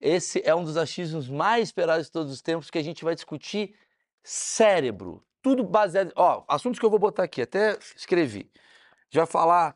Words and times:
Esse 0.00 0.42
é 0.44 0.54
um 0.54 0.64
dos 0.64 0.76
achismos 0.76 1.28
mais 1.28 1.68
esperados 1.68 2.06
de 2.06 2.12
todos 2.12 2.32
os 2.32 2.40
tempos, 2.40 2.70
que 2.70 2.78
a 2.78 2.82
gente 2.82 3.04
vai 3.04 3.14
discutir 3.14 3.74
cérebro. 4.22 5.24
Tudo 5.42 5.64
baseado. 5.64 6.12
Ó, 6.16 6.44
assuntos 6.46 6.78
que 6.78 6.86
eu 6.86 6.90
vou 6.90 6.98
botar 6.98 7.24
aqui, 7.24 7.42
até 7.42 7.78
escrevi. 7.96 8.50
Já 9.10 9.26
falar 9.26 9.74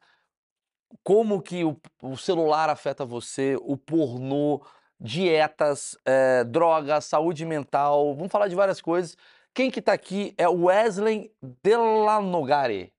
como 1.02 1.40
que 1.40 1.64
o, 1.64 1.80
o 2.02 2.16
celular 2.16 2.68
afeta 2.68 3.04
você, 3.04 3.56
o 3.62 3.76
pornô, 3.76 4.62
dietas, 5.00 5.96
eh, 6.04 6.44
drogas, 6.44 7.06
saúde 7.06 7.44
mental. 7.44 8.14
Vamos 8.14 8.30
falar 8.30 8.48
de 8.48 8.54
várias 8.54 8.80
coisas. 8.80 9.16
Quem 9.54 9.70
que 9.70 9.82
tá 9.82 9.92
aqui 9.92 10.34
é 10.38 10.48
o 10.48 10.64
Wesley 10.64 11.34
Delanogare. 11.62 12.92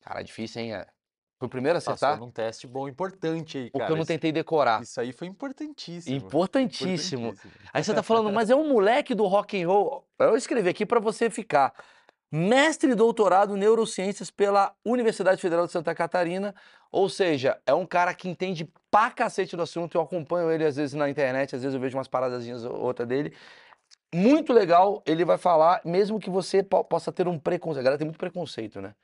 Cara, 0.00 0.22
difícil, 0.22 0.62
hein? 0.62 0.84
Foi 1.40 1.46
o 1.46 1.48
primeiro 1.48 1.76
a 1.76 1.78
acertar? 1.78 2.10
Passou 2.10 2.26
num 2.26 2.30
teste 2.30 2.66
bom, 2.66 2.86
importante 2.86 3.56
aí, 3.56 3.70
cara. 3.70 3.90
eu 3.90 3.96
não 3.96 4.04
tentei 4.04 4.30
decorar. 4.30 4.82
Isso 4.82 5.00
aí 5.00 5.10
foi 5.10 5.26
importantíssimo. 5.26 6.14
Importantíssimo. 6.14 7.28
Importantíssimo. 7.28 7.70
Aí 7.72 7.82
você 7.82 7.94
tá 7.94 8.02
falando, 8.02 8.30
mas 8.30 8.50
é 8.50 8.54
um 8.54 8.68
moleque 8.68 9.14
do 9.14 9.26
rock 9.26 9.60
and 9.60 9.66
roll. 9.66 10.06
Eu 10.18 10.36
escrevi 10.36 10.68
aqui 10.68 10.84
para 10.84 11.00
você 11.00 11.30
ficar. 11.30 11.72
Mestre 12.30 12.92
e 12.92 12.94
doutorado 12.94 13.56
em 13.56 13.58
neurociências 13.58 14.30
pela 14.30 14.74
Universidade 14.84 15.40
Federal 15.40 15.64
de 15.64 15.72
Santa 15.72 15.94
Catarina. 15.94 16.54
Ou 16.92 17.08
seja, 17.08 17.58
é 17.66 17.72
um 17.72 17.86
cara 17.86 18.12
que 18.12 18.28
entende 18.28 18.70
pra 18.90 19.10
cacete 19.10 19.56
do 19.56 19.62
assunto. 19.62 19.96
Eu 19.96 20.02
acompanho 20.02 20.50
ele 20.50 20.66
às 20.66 20.76
vezes 20.76 20.94
na 20.94 21.08
internet, 21.08 21.56
às 21.56 21.62
vezes 21.62 21.74
eu 21.74 21.80
vejo 21.80 21.96
umas 21.96 22.06
paradazinhas 22.06 22.66
ou 22.66 22.78
outra 22.78 23.06
dele. 23.06 23.32
Muito 24.14 24.52
legal, 24.52 25.02
ele 25.06 25.24
vai 25.24 25.38
falar, 25.38 25.80
mesmo 25.86 26.20
que 26.20 26.28
você 26.28 26.62
po- 26.62 26.84
possa 26.84 27.10
ter 27.10 27.26
um 27.26 27.38
preconceito. 27.38 27.80
A 27.80 27.84
galera 27.84 27.98
tem 27.98 28.06
muito 28.06 28.18
preconceito, 28.18 28.80
né? 28.82 28.94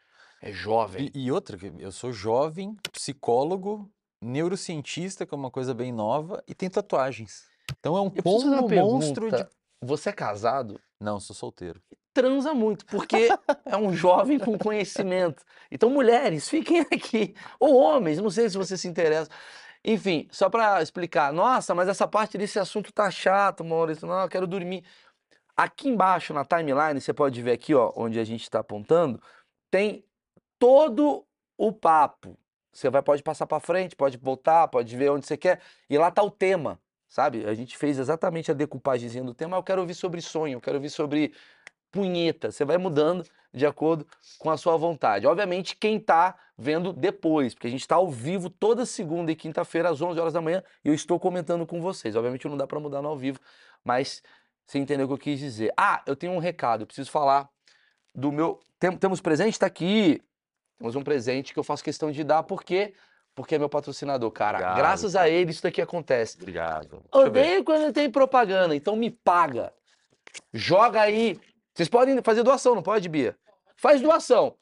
É 0.41 0.53
jovem. 0.53 1.11
E, 1.15 1.27
e 1.27 1.33
outra, 1.33 1.57
que 1.57 1.73
eu 1.79 1.93
sou 1.93 2.13
jovem, 2.13 2.77
psicólogo, 2.93 3.91
neurocientista, 4.21 5.25
que 5.27 5.35
é 5.35 5.37
uma 5.39 5.51
coisa 5.51 5.75
bem 5.75 5.93
nova, 5.93 6.43
e 6.47 6.55
tem 6.55 6.69
tatuagens. 6.69 7.45
Então 7.79 7.97
é 7.97 8.01
um 8.01 8.11
combo 8.11 8.69
monstro 8.69 9.31
de. 9.31 9.47
Você 9.83 10.11
é 10.11 10.13
casado? 10.13 10.81
Não, 11.01 11.21
sou 11.21 11.37
solteiro. 11.37 11.81
transa 12.15 12.55
muito, 12.55 12.87
porque 12.87 13.29
é 13.65 13.77
um 13.77 13.93
jovem 13.93 14.39
com 14.39 14.57
conhecimento. 14.57 15.45
Então, 15.71 15.91
mulheres, 15.91 16.49
fiquem 16.49 16.81
aqui. 16.81 17.35
Ou 17.61 17.77
homens, 17.77 18.19
não 18.19 18.31
sei 18.31 18.49
se 18.49 18.57
você 18.57 18.77
se 18.77 18.89
interessa. 18.89 19.31
Enfim, 19.85 20.27
só 20.33 20.49
para 20.49 20.83
explicar. 20.83 21.33
Nossa, 21.33 21.75
mas 21.75 21.89
essa 21.89 22.09
parte 22.09 22.39
desse 22.39 22.59
assunto 22.59 22.93
tá 22.93 23.11
chato, 23.11 23.63
Maurício. 23.63 24.07
Não, 24.07 24.23
eu 24.23 24.29
quero 24.29 24.47
dormir. 24.47 24.83
Aqui 25.55 25.89
embaixo 25.89 26.33
na 26.33 26.45
timeline, 26.45 27.01
você 27.01 27.13
pode 27.13 27.41
ver 27.43 27.53
aqui, 27.53 27.75
ó, 27.75 27.93
onde 27.95 28.19
a 28.19 28.25
gente 28.25 28.43
está 28.43 28.61
apontando, 28.61 29.21
tem 29.71 30.05
todo 30.59 31.27
o 31.57 31.73
papo. 31.73 32.39
Você 32.73 32.91
vai, 32.91 33.03
pode 33.03 33.23
passar 33.23 33.47
para 33.47 33.59
frente, 33.61 33.97
pode 33.97 34.19
voltar, 34.19 34.69
pode 34.69 34.95
ver 34.97 35.11
onde 35.11 35.27
você 35.27 35.37
quer. 35.37 35.61
E 35.89 35.97
lá 35.97 36.11
tá 36.11 36.23
o 36.23 36.31
tema, 36.31 36.79
sabe? 37.09 37.47
A 37.47 37.55
gente 37.55 37.77
fez 37.77 37.99
exatamente 37.99 38.51
a 38.51 38.55
decupagemzinha 38.55 39.25
do 39.25 39.33
tema. 39.35 39.57
Eu 39.57 39.63
quero 39.63 39.81
ouvir 39.81 39.95
sobre 39.95 40.21
sonho, 40.21 40.57
eu 40.57 40.61
quero 40.61 40.77
ouvir 40.77 40.91
sobre 40.91 41.33
punheta. 41.91 42.51
Você 42.51 42.65
vai 42.65 42.77
mudando 42.77 43.25
de 43.53 43.65
acordo 43.65 44.07
com 44.39 44.51
a 44.51 44.57
sua 44.59 44.77
vontade. 44.77 45.27
Obviamente, 45.27 45.75
quem 45.77 45.99
tá 45.99 46.37
vendo 46.59 46.93
depois, 46.93 47.55
porque 47.55 47.67
a 47.67 47.71
gente 47.71 47.87
tá 47.89 47.95
ao 47.97 48.11
vivo 48.11 48.51
toda 48.51 48.85
segunda 48.85 49.33
e 49.33 49.37
quinta-feira 49.37 49.89
às 49.89 50.03
11 50.03 50.21
horas 50.21 50.35
da 50.35 50.41
manhã 50.43 50.63
e 50.85 50.89
eu 50.89 50.95
estou 50.95 51.19
comentando 51.19 51.67
com 51.67 51.81
vocês. 51.81 52.15
Obviamente, 52.15 52.47
não 52.49 52.57
dá 52.57 52.67
para 52.67 52.79
mudar 52.79 53.01
no 53.01 53.09
ao 53.09 53.17
vivo, 53.17 53.41
mas 53.83 54.23
você 54.67 54.79
entendeu 54.79 55.07
o 55.07 55.09
que 55.09 55.15
eu 55.15 55.19
quis 55.19 55.39
dizer. 55.39 55.73
Ah, 55.77 56.03
eu 56.07 56.15
tenho 56.15 56.33
um 56.33 56.39
recado, 56.39 56.83
eu 56.83 56.87
preciso 56.87 57.11
falar 57.11 57.49
do 58.15 58.33
meu. 58.33 58.61
Tem- 58.79 58.97
temos 58.99 59.21
presente? 59.21 59.59
Tá 59.59 59.67
aqui. 59.67 60.23
Temos 60.79 60.95
um 60.95 61.03
presente 61.03 61.53
que 61.53 61.59
eu 61.59 61.65
faço 61.65 61.83
questão 61.83 62.11
de 62.11 62.23
dar, 62.23 62.43
por 62.43 62.63
quê? 62.63 62.95
Porque 63.35 63.55
é 63.55 63.59
meu 63.59 63.69
patrocinador, 63.69 64.31
cara. 64.31 64.59
Obrigado, 64.59 64.77
Graças 64.77 65.15
a 65.15 65.21
cara. 65.21 65.31
ele, 65.31 65.51
isso 65.51 65.63
daqui 65.63 65.81
acontece. 65.83 66.37
Obrigado. 66.41 67.03
Deixa. 67.13 67.27
Odeio 67.27 67.65
quando 67.65 67.93
tem 67.93 68.11
propaganda, 68.11 68.75
então 68.75 68.97
me 68.97 69.11
paga. 69.11 69.73
Joga 70.53 71.03
aí. 71.03 71.39
Vocês 71.75 71.89
podem 71.89 72.21
fazer 72.23 72.43
doação, 72.43 72.75
não 72.75 72.83
pode, 72.83 73.09
Bia? 73.09 73.37
Faz 73.77 74.01
doação. 74.01 74.55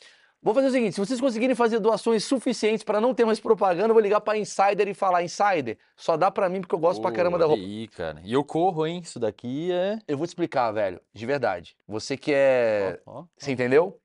Vou 0.42 0.52
fazer 0.52 0.66
o 0.66 0.70
seguinte: 0.70 0.92
se 0.94 1.00
vocês 1.00 1.20
conseguirem 1.20 1.54
fazer 1.54 1.78
doações 1.78 2.22
suficientes 2.24 2.84
para 2.84 3.00
não 3.00 3.14
ter 3.14 3.24
mais 3.24 3.40
propaganda, 3.40 3.88
eu 3.88 3.94
vou 3.94 4.02
ligar 4.02 4.20
para 4.20 4.36
Insider 4.36 4.86
e 4.88 4.92
falar: 4.92 5.22
Insider, 5.22 5.78
só 5.96 6.18
dá 6.18 6.30
para 6.30 6.50
mim 6.50 6.60
porque 6.60 6.74
eu 6.74 6.78
gosto 6.78 7.00
pra 7.00 7.10
Pô, 7.10 7.16
caramba 7.16 7.38
da 7.38 7.46
roupa. 7.46 7.62
Aí, 7.62 7.88
cara. 7.88 8.20
E 8.22 8.32
eu 8.32 8.44
corro, 8.44 8.86
hein? 8.86 9.00
Isso 9.02 9.18
daqui 9.18 9.72
é. 9.72 9.98
Eu 10.06 10.18
vou 10.18 10.26
te 10.26 10.30
explicar, 10.30 10.70
velho, 10.70 11.00
de 11.14 11.24
verdade. 11.24 11.74
Você 11.88 12.16
que 12.16 12.30
é. 12.34 13.00
Ó, 13.06 13.20
ó, 13.20 13.24
Você 13.38 13.52
entendeu? 13.52 13.98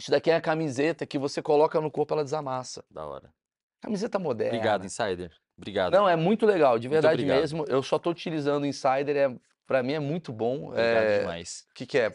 Isso 0.00 0.10
daqui 0.10 0.30
é 0.30 0.36
a 0.36 0.40
camiseta 0.40 1.04
que 1.06 1.18
você 1.18 1.42
coloca 1.42 1.80
no 1.80 1.90
corpo, 1.90 2.14
ela 2.14 2.24
desamassa. 2.24 2.84
da 2.90 3.04
hora. 3.04 3.32
Camiseta 3.80 4.18
moderna. 4.18 4.54
Obrigado, 4.56 4.84
Insider. 4.84 5.32
Obrigado. 5.56 5.92
Não, 5.92 6.08
é 6.08 6.14
muito 6.16 6.46
legal, 6.46 6.78
de 6.78 6.88
verdade 6.88 7.24
mesmo. 7.24 7.64
Eu 7.68 7.82
só 7.82 7.98
tô 7.98 8.10
utilizando 8.10 8.62
o 8.62 8.66
Insider, 8.66 9.16
é, 9.16 9.36
para 9.66 9.82
mim 9.82 9.94
é 9.94 10.00
muito 10.00 10.32
bom. 10.32 10.68
Obrigado 10.68 11.04
É, 11.04 11.18
demais. 11.20 11.66
O 11.70 11.74
que, 11.74 11.86
que 11.86 11.98
é? 11.98 12.12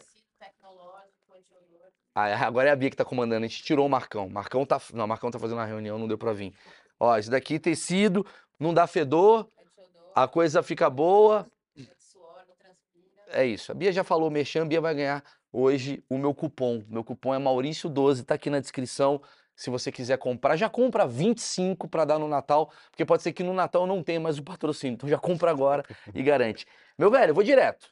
Ah, 2.16 2.30
é- 2.30 2.36
agora 2.36 2.70
é 2.70 2.72
a 2.72 2.76
Bia 2.76 2.90
que 2.90 2.96
tá 2.96 3.04
comandando. 3.06 3.44
A 3.44 3.48
gente 3.48 3.64
tirou 3.64 3.86
o 3.86 3.90
Marcão. 3.90 4.30
Marcão 4.30 4.66
tá. 4.66 4.80
Não, 4.94 5.08
Marcão 5.08 5.32
tá 5.32 5.40
fazendo 5.40 5.60
a 5.62 5.66
reunião, 5.66 5.98
não 5.98 6.08
deu 6.08 6.18
pra 6.18 6.32
vir. 6.32 6.54
Ó, 7.00 7.18
isso 7.18 7.32
daqui 7.32 7.60
tecido, 7.60 8.26
não 8.60 8.74
dá 8.74 8.86
fedor, 8.88 9.50
a 10.16 10.28
coisa 10.28 10.62
fica 10.62 10.90
boa. 10.90 11.48
É 13.28 13.44
isso. 13.46 13.72
A 13.72 13.76
Bia 13.76 13.92
já 13.92 14.04
falou, 14.04 14.30
Merchan, 14.30 14.62
a 14.62 14.66
Bia 14.66 14.80
vai 14.80 14.94
ganhar 14.94 15.24
hoje 15.54 16.04
o 16.10 16.18
meu 16.18 16.34
cupom. 16.34 16.84
Meu 16.90 17.04
cupom 17.04 17.34
é 17.34 17.38
Maurício12, 17.38 18.26
tá 18.26 18.34
aqui 18.34 18.50
na 18.50 18.60
descrição. 18.60 19.22
Se 19.56 19.70
você 19.70 19.92
quiser 19.92 20.18
comprar, 20.18 20.58
já 20.58 20.68
compra 20.68 21.06
25 21.06 21.88
para 21.88 22.06
dar 22.06 22.18
no 22.18 22.28
Natal, 22.28 22.72
porque 22.90 23.06
pode 23.06 23.22
ser 23.22 23.32
que 23.34 23.44
no 23.44 23.54
Natal 23.54 23.86
não 23.86 24.02
tenha 24.02 24.20
mais 24.20 24.40
o 24.40 24.44
patrocínio. 24.44 24.96
Então 24.96 25.08
já 25.08 25.20
compra 25.20 25.52
agora 25.52 25.86
e 26.14 26.24
garante. 26.24 26.66
Meu 26.98 27.12
velho, 27.12 27.30
eu 27.30 27.36
vou 27.36 27.44
direto. 27.44 27.88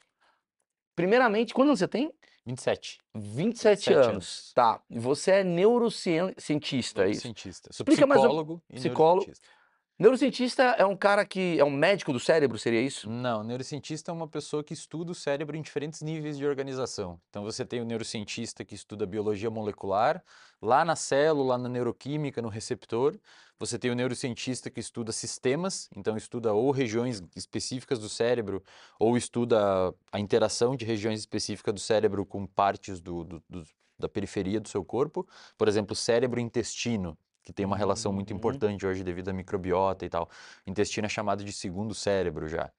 Primeiramente, 0.96 1.54
quando 1.54 1.74
você 1.74 1.86
tem? 1.86 2.12
27. 2.44 2.98
27, 3.14 3.76
27 3.76 3.92
anos. 3.94 4.06
anos. 4.08 4.52
Tá. 4.52 4.82
Você 4.90 5.30
é 5.30 5.44
neurocientista, 5.44 7.04
é 7.04 7.10
isso? 7.10 7.22
Cientista. 7.22 7.72
Sou 7.72 7.84
Explica 7.84 8.06
mais 8.06 8.20
psicólogo 8.20 8.62
e 8.68 8.74
psicólogo. 8.74 9.20
neurocientista. 9.20 9.61
Neurocientista 10.02 10.64
é 10.64 10.84
um 10.84 10.96
cara 10.96 11.24
que 11.24 11.60
é 11.60 11.64
um 11.64 11.70
médico 11.70 12.12
do 12.12 12.18
cérebro, 12.18 12.58
seria 12.58 12.82
isso? 12.82 13.08
Não, 13.08 13.44
neurocientista 13.44 14.10
é 14.10 14.12
uma 14.12 14.26
pessoa 14.26 14.64
que 14.64 14.74
estuda 14.74 15.12
o 15.12 15.14
cérebro 15.14 15.56
em 15.56 15.62
diferentes 15.62 16.02
níveis 16.02 16.36
de 16.36 16.44
organização. 16.44 17.20
Então 17.30 17.44
você 17.44 17.64
tem 17.64 17.80
o 17.80 17.84
neurocientista 17.84 18.64
que 18.64 18.74
estuda 18.74 19.06
biologia 19.06 19.48
molecular, 19.48 20.20
lá 20.60 20.84
na 20.84 20.96
célula, 20.96 21.56
na 21.56 21.68
neuroquímica, 21.68 22.42
no 22.42 22.48
receptor. 22.48 23.16
Você 23.60 23.78
tem 23.78 23.92
o 23.92 23.94
neurocientista 23.94 24.68
que 24.68 24.80
estuda 24.80 25.12
sistemas, 25.12 25.88
então 25.94 26.16
estuda 26.16 26.52
ou 26.52 26.72
regiões 26.72 27.22
específicas 27.36 28.00
do 28.00 28.08
cérebro, 28.08 28.60
ou 28.98 29.16
estuda 29.16 29.94
a 30.10 30.18
interação 30.18 30.74
de 30.74 30.84
regiões 30.84 31.20
específicas 31.20 31.72
do 31.74 31.80
cérebro 31.80 32.26
com 32.26 32.44
partes 32.44 33.00
do, 33.00 33.22
do- 33.22 33.42
do- 33.48 33.64
da 33.96 34.08
periferia 34.08 34.58
do 34.58 34.68
seu 34.68 34.84
corpo. 34.84 35.24
Por 35.56 35.68
exemplo, 35.68 35.94
cérebro-intestino, 35.94 37.16
que 37.42 37.52
tem 37.52 37.66
uma 37.66 37.76
relação 37.76 38.12
muito 38.12 38.30
Uhum. 38.30 38.36
importante 38.36 38.86
hoje 38.86 39.02
devido 39.04 39.28
à 39.28 39.32
microbiota 39.32 40.04
e 40.04 40.08
tal. 40.08 40.28
Intestino 40.66 41.06
é 41.06 41.08
chamado 41.08 41.44
de 41.44 41.52
segundo 41.52 41.94
cérebro 41.94 42.48
já. 42.48 42.70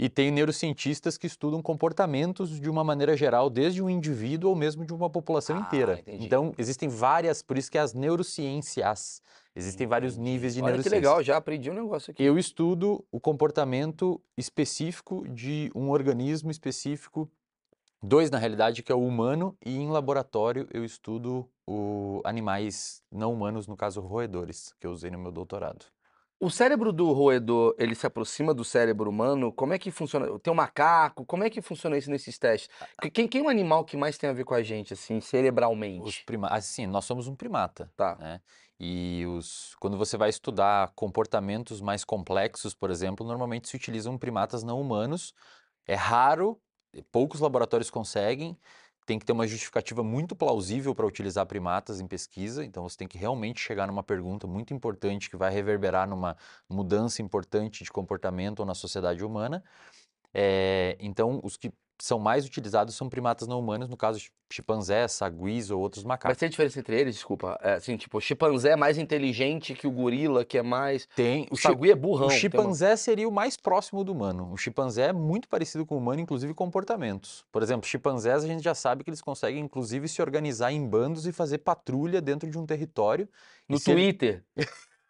E 0.00 0.08
tem 0.08 0.30
neurocientistas 0.30 1.18
que 1.18 1.26
estudam 1.26 1.60
comportamentos 1.60 2.60
de 2.60 2.70
uma 2.70 2.84
maneira 2.84 3.16
geral, 3.16 3.50
desde 3.50 3.82
um 3.82 3.90
indivíduo 3.90 4.50
ou 4.50 4.56
mesmo 4.56 4.84
de 4.86 4.94
uma 4.94 5.10
população 5.10 5.56
Ah, 5.56 5.60
inteira. 5.60 5.98
entendi. 5.98 6.24
Então, 6.24 6.54
existem 6.56 6.88
várias, 6.88 7.42
por 7.42 7.58
isso 7.58 7.68
que 7.68 7.76
é 7.76 7.80
as 7.80 7.94
neurociências. 7.94 9.20
Existem 9.56 9.88
vários 9.88 10.14
Entendi. 10.14 10.30
níveis 10.30 10.54
de 10.54 10.60
Olha 10.60 10.66
que 10.66 10.88
neurociência. 10.88 10.96
legal, 10.98 11.22
já 11.22 11.36
aprendi 11.36 11.68
um 11.68 11.74
negócio 11.74 12.12
aqui. 12.12 12.22
Eu 12.22 12.38
estudo 12.38 13.04
o 13.10 13.18
comportamento 13.18 14.22
específico 14.36 15.26
de 15.28 15.68
um 15.74 15.90
organismo 15.90 16.48
específico, 16.50 17.28
dois 18.02 18.30
na 18.30 18.38
realidade, 18.38 18.82
que 18.82 18.92
é 18.92 18.94
o 18.94 19.04
humano, 19.04 19.56
e 19.64 19.76
em 19.76 19.88
laboratório 19.88 20.68
eu 20.72 20.84
estudo 20.84 21.48
o 21.66 22.20
animais 22.24 23.02
não 23.10 23.32
humanos, 23.32 23.66
no 23.66 23.76
caso 23.76 24.00
roedores, 24.00 24.74
que 24.80 24.86
eu 24.86 24.92
usei 24.92 25.10
no 25.10 25.18
meu 25.18 25.32
doutorado. 25.32 25.86
O 26.40 26.48
cérebro 26.50 26.92
do 26.92 27.10
roedor, 27.10 27.74
ele 27.78 27.96
se 27.96 28.06
aproxima 28.06 28.54
do 28.54 28.64
cérebro 28.64 29.10
humano? 29.10 29.52
Como 29.52 29.72
é 29.72 29.78
que 29.78 29.90
funciona? 29.90 30.38
Tem 30.38 30.52
um 30.52 30.56
macaco? 30.56 31.26
Como 31.26 31.42
é 31.42 31.50
que 31.50 31.60
funciona 31.60 31.98
isso 31.98 32.08
nesses 32.08 32.38
testes? 32.38 32.70
Que- 33.02 33.10
Quem, 33.10 33.26
quem 33.26 33.40
é 33.40 33.44
o 33.44 33.48
animal 33.48 33.84
que 33.84 33.96
mais 33.96 34.16
tem 34.16 34.30
a 34.30 34.32
ver 34.32 34.44
com 34.44 34.54
a 34.54 34.62
gente, 34.62 34.92
assim, 34.92 35.18
Os 35.18 35.24
cerebralmente? 35.24 36.24
prima... 36.24 36.46
Assim, 36.46 36.86
nós 36.86 37.04
somos 37.04 37.26
um 37.26 37.34
primata. 37.34 37.90
Tá. 37.96 38.14
né? 38.20 38.40
E 38.78 39.26
os... 39.26 39.74
quando 39.80 39.98
você 39.98 40.16
vai 40.16 40.30
estudar 40.30 40.92
comportamentos 40.94 41.80
mais 41.80 42.04
complexos, 42.04 42.72
por 42.72 42.88
exemplo, 42.88 43.26
normalmente 43.26 43.68
se 43.68 43.74
utilizam 43.74 44.16
primatas 44.16 44.62
não 44.62 44.80
humanos. 44.80 45.34
É 45.84 45.96
raro, 45.96 46.60
poucos 47.10 47.40
laboratórios 47.40 47.90
conseguem. 47.90 48.56
Tem 49.06 49.18
que 49.18 49.24
ter 49.24 49.32
uma 49.32 49.46
justificativa 49.46 50.02
muito 50.02 50.36
plausível 50.36 50.94
para 50.94 51.06
utilizar 51.06 51.46
primatas 51.46 52.00
em 52.00 52.06
pesquisa. 52.06 52.64
Então 52.64 52.86
você 52.88 52.96
tem 52.98 53.08
que 53.08 53.16
realmente 53.16 53.60
chegar 53.60 53.86
numa 53.86 54.02
pergunta 54.02 54.46
muito 54.46 54.74
importante 54.74 55.30
que 55.30 55.36
vai 55.36 55.50
reverberar 55.50 56.08
numa 56.08 56.36
mudança 56.68 57.22
importante 57.22 57.84
de 57.84 57.90
comportamento 57.90 58.64
na 58.64 58.74
sociedade 58.74 59.24
humana. 59.24 59.64
É, 60.34 60.96
então, 61.00 61.40
os 61.42 61.56
que 61.56 61.72
são 62.00 62.18
mais 62.18 62.44
utilizados 62.46 62.94
são 62.94 63.08
primatas 63.08 63.48
não 63.48 63.58
humanos, 63.58 63.88
no 63.88 63.96
caso 63.96 64.20
chimpanzés, 64.50 65.12
saguis 65.12 65.70
ou 65.70 65.80
outros 65.80 66.04
macacos. 66.04 66.30
Mas 66.30 66.38
tem 66.38 66.48
diferença 66.48 66.78
entre 66.80 66.98
eles, 66.98 67.14
desculpa. 67.16 67.58
É, 67.62 67.74
assim, 67.74 67.96
tipo, 67.96 68.16
o 68.16 68.20
chimpanzé 68.20 68.70
é 68.70 68.76
mais 68.76 68.96
inteligente 68.98 69.74
que 69.74 69.86
o 69.86 69.90
gorila, 69.90 70.44
que 70.44 70.56
é 70.56 70.62
mais. 70.62 71.06
Tem 71.14 71.46
O 71.50 71.56
chi- 71.56 71.62
sagui 71.64 71.90
é 71.90 71.94
burrão. 71.94 72.26
O 72.26 72.28
tem 72.30 72.36
uma- 72.36 72.40
chimpanzé 72.40 72.96
seria 72.96 73.28
o 73.28 73.32
mais 73.32 73.56
próximo 73.56 74.02
do 74.04 74.12
humano. 74.12 74.50
O 74.52 74.56
chimpanzé 74.56 75.08
é 75.08 75.12
muito 75.12 75.48
parecido 75.48 75.84
com 75.84 75.96
o 75.96 75.98
humano, 75.98 76.20
inclusive 76.20 76.54
comportamentos. 76.54 77.44
Por 77.52 77.62
exemplo, 77.62 77.86
chimpanzés 77.86 78.42
a 78.44 78.46
gente 78.46 78.62
já 78.62 78.74
sabe 78.74 79.04
que 79.04 79.10
eles 79.10 79.20
conseguem, 79.20 79.60
inclusive, 79.62 80.08
se 80.08 80.22
organizar 80.22 80.72
em 80.72 80.86
bandos 80.88 81.26
e 81.26 81.32
fazer 81.32 81.58
patrulha 81.58 82.20
dentro 82.22 82.50
de 82.50 82.56
um 82.58 82.64
território. 82.64 83.28
No 83.68 83.76
ele- 83.76 83.84
Twitter. 83.84 84.44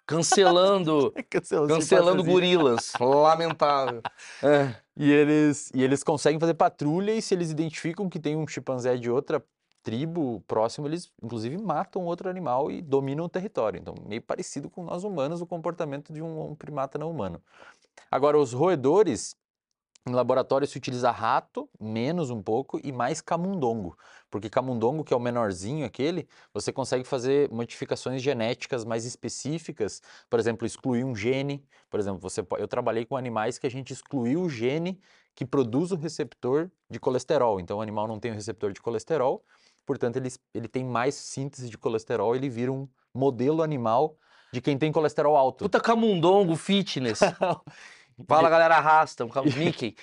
Cancelando. 0.06 1.12
Cancelando 1.31 2.25
gorilas. 2.25 2.93
Lamentável. 2.99 4.00
É. 4.43 4.75
E 5.00 5.12
eles, 5.12 5.71
e 5.73 5.83
eles 5.85 6.03
conseguem 6.03 6.41
fazer 6.41 6.55
patrulha 6.55 7.12
e 7.12 7.23
se 7.23 7.33
eles 7.33 7.53
identificam 7.53 8.09
que 8.09 8.19
tem 8.19 8.37
um 8.37 8.49
chimpanzé 8.49 8.97
de 8.97 9.09
outra 9.09 9.41
tribo 9.81 10.43
próximo, 10.49 10.89
eles 10.89 11.09
inclusive 11.23 11.56
matam 11.56 12.05
outro 12.05 12.29
animal 12.29 12.69
e 12.69 12.83
dominam 12.83 13.25
o 13.25 13.29
território. 13.29 13.79
Então, 13.79 13.95
meio 14.05 14.21
parecido 14.21 14.69
com 14.69 14.83
nós 14.83 15.05
humanos, 15.05 15.41
o 15.41 15.47
comportamento 15.47 16.12
de 16.12 16.21
um, 16.21 16.50
um 16.50 16.55
primata 16.56 16.99
não 16.99 17.12
humano. 17.12 17.41
Agora, 18.11 18.37
os 18.37 18.53
roedores, 18.53 19.37
em 20.09 20.15
laboratório 20.15 20.67
se 20.67 20.77
utiliza 20.77 21.11
rato, 21.11 21.69
menos 21.81 22.31
um 22.31 22.43
pouco, 22.43 22.81
e 22.83 22.91
mais 22.91 23.21
camundongo. 23.21 23.97
Porque 24.31 24.51
camundongo, 24.51 25.05
que 25.05 25.15
é 25.15 25.17
o 25.17 25.21
menorzinho 25.21 25.87
aquele, 25.87 26.29
você 26.53 26.73
consegue 26.73 27.05
fazer 27.05 27.51
modificações 27.51 28.23
genéticas 28.23 28.85
mais 28.85 29.05
específicas, 29.05 30.03
por 30.29 30.39
exemplo, 30.39 30.67
excluir 30.67 31.05
um 31.05 31.15
gene. 31.15 31.65
Por 31.89 32.01
exemplo, 32.01 32.21
você, 32.21 32.45
eu 32.59 32.69
trabalhei 32.69 33.05
com 33.05 33.17
animais 33.17 33.59
que 33.59 33.67
a 33.67 33.71
gente 33.71 33.93
excluiu 33.93 34.43
o 34.43 34.49
gene 34.49 35.01
que 35.35 35.45
produz 35.45 35.93
o 35.93 35.97
receptor 35.97 36.71
de 36.91 36.99
colesterol. 36.99 37.61
Então, 37.61 37.79
o 37.79 37.81
animal 37.81 38.09
não 38.09 38.19
tem 38.19 38.33
o 38.33 38.35
receptor 38.35 38.73
de 38.73 38.81
colesterol, 38.81 39.45
portanto, 39.87 40.17
ele, 40.17 40.29
ele 40.53 40.67
tem 40.67 40.85
mais 40.85 41.15
síntese 41.15 41.71
de 41.71 41.79
colesterol, 41.79 42.35
ele 42.35 42.49
vira 42.49 42.73
um 42.73 42.89
modelo 43.15 43.63
animal 43.63 44.17
de 44.53 44.61
quem 44.61 44.79
tem 44.79 44.91
colesterol 44.91 45.37
alto. 45.37 45.65
Puta 45.65 45.81
camundongo 45.81 46.57
fitness. 46.57 47.21
Fala, 48.26 48.49
galera, 48.50 48.76
arrasta. 48.76 49.25
Um 49.25 49.29
cam- 49.29 49.44
Mickey. 49.56 49.94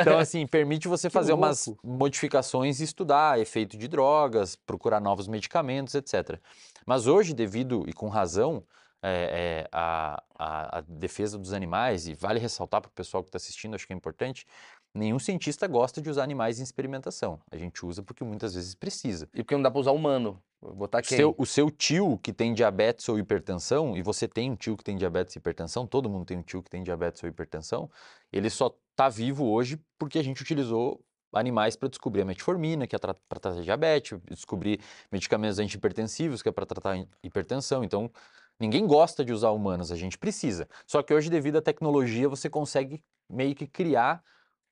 Então, 0.00 0.18
assim, 0.18 0.46
permite 0.46 0.88
você 0.88 1.08
Que 1.10 1.12
fazer 1.12 1.32
umas 1.32 1.66
louco. 1.66 1.86
modificações 1.86 2.80
e 2.80 2.84
estudar 2.84 3.38
efeito 3.38 3.76
de 3.76 3.88
drogas, 3.88 4.56
procurar 4.56 5.00
novos 5.00 5.28
medicamentos, 5.28 5.94
etc. 5.94 6.38
Mas 6.86 7.06
hoje, 7.06 7.34
devido 7.34 7.84
e 7.88 7.92
com 7.92 8.08
razão, 8.08 8.62
é, 9.02 9.64
é, 9.64 9.68
a, 9.72 10.22
a- 10.38 10.78
a 10.78 10.80
defesa 10.82 11.38
dos 11.38 11.52
animais, 11.52 12.06
e 12.06 12.14
vale 12.14 12.38
ressaltar 12.38 12.80
para 12.80 12.88
o 12.88 12.92
pessoal 12.92 13.22
que 13.22 13.28
está 13.28 13.36
assistindo, 13.38 13.74
acho 13.74 13.86
que 13.86 13.92
é 13.92 13.96
importante, 13.96 14.46
nenhum 14.94 15.18
cientista 15.18 15.66
gosta 15.66 16.00
de 16.00 16.10
usar 16.10 16.22
animais 16.24 16.58
em 16.60 16.62
experimentação. 16.62 17.40
A 17.50 17.56
gente 17.56 17.84
usa 17.84 18.02
porque 18.02 18.24
muitas 18.24 18.54
vezes 18.54 18.74
precisa. 18.74 19.28
E 19.34 19.42
porque 19.42 19.54
não 19.54 19.62
dá 19.62 19.70
pra 19.70 19.80
usar 19.80 19.92
humano. 19.92 20.42
Vou 20.60 20.74
botar 20.74 21.02
O 21.02 21.06
quem? 21.06 21.16
seu, 21.16 21.34
o 21.38 21.46
seu 21.46 21.70
tio 21.70 22.18
que 22.18 22.32
tem 22.32 22.52
diabetes 22.52 23.08
ou 23.08 23.18
hipertensão, 23.18 23.96
e 23.96 24.02
você 24.02 24.28
tem 24.28 24.50
um 24.50 24.56
tio 24.56 24.76
que 24.76 24.84
tem 24.84 24.96
diabetes 24.96 25.34
e 25.34 25.38
hipertensão, 25.38 25.86
todo 25.86 26.10
mundo 26.10 26.26
tem 26.26 26.36
um 26.36 26.42
tio 26.42 26.62
que 26.62 26.68
tem 26.68 26.82
diabetes 26.82 27.22
ou 27.22 27.28
hipertensão, 27.28 27.90
ele 28.32 28.50
só 28.50 28.76
está 28.90 29.08
vivo 29.08 29.46
hoje 29.50 29.80
porque 29.98 30.18
a 30.18 30.22
gente 30.22 30.42
utilizou 30.42 31.00
animais 31.32 31.76
para 31.76 31.88
descobrir 31.88 32.22
a 32.22 32.24
metformina, 32.24 32.86
que 32.86 32.94
é 32.94 32.98
para 32.98 33.14
tratar 33.14 33.62
diabetes, 33.62 34.18
descobrir 34.28 34.80
medicamentos 35.10 35.58
antihipertensivos, 35.58 36.42
que 36.42 36.48
é 36.48 36.52
para 36.52 36.66
tratar 36.66 36.96
hi- 36.96 37.08
hipertensão. 37.22 37.82
Então, 37.84 38.10
ninguém 38.58 38.86
gosta 38.86 39.24
de 39.24 39.32
usar 39.32 39.50
humanos, 39.50 39.90
a 39.92 39.96
gente 39.96 40.18
precisa. 40.18 40.68
Só 40.86 41.02
que 41.02 41.14
hoje, 41.14 41.30
devido 41.30 41.56
à 41.56 41.62
tecnologia, 41.62 42.28
você 42.28 42.50
consegue 42.50 43.02
meio 43.28 43.54
que 43.54 43.66
criar 43.66 44.22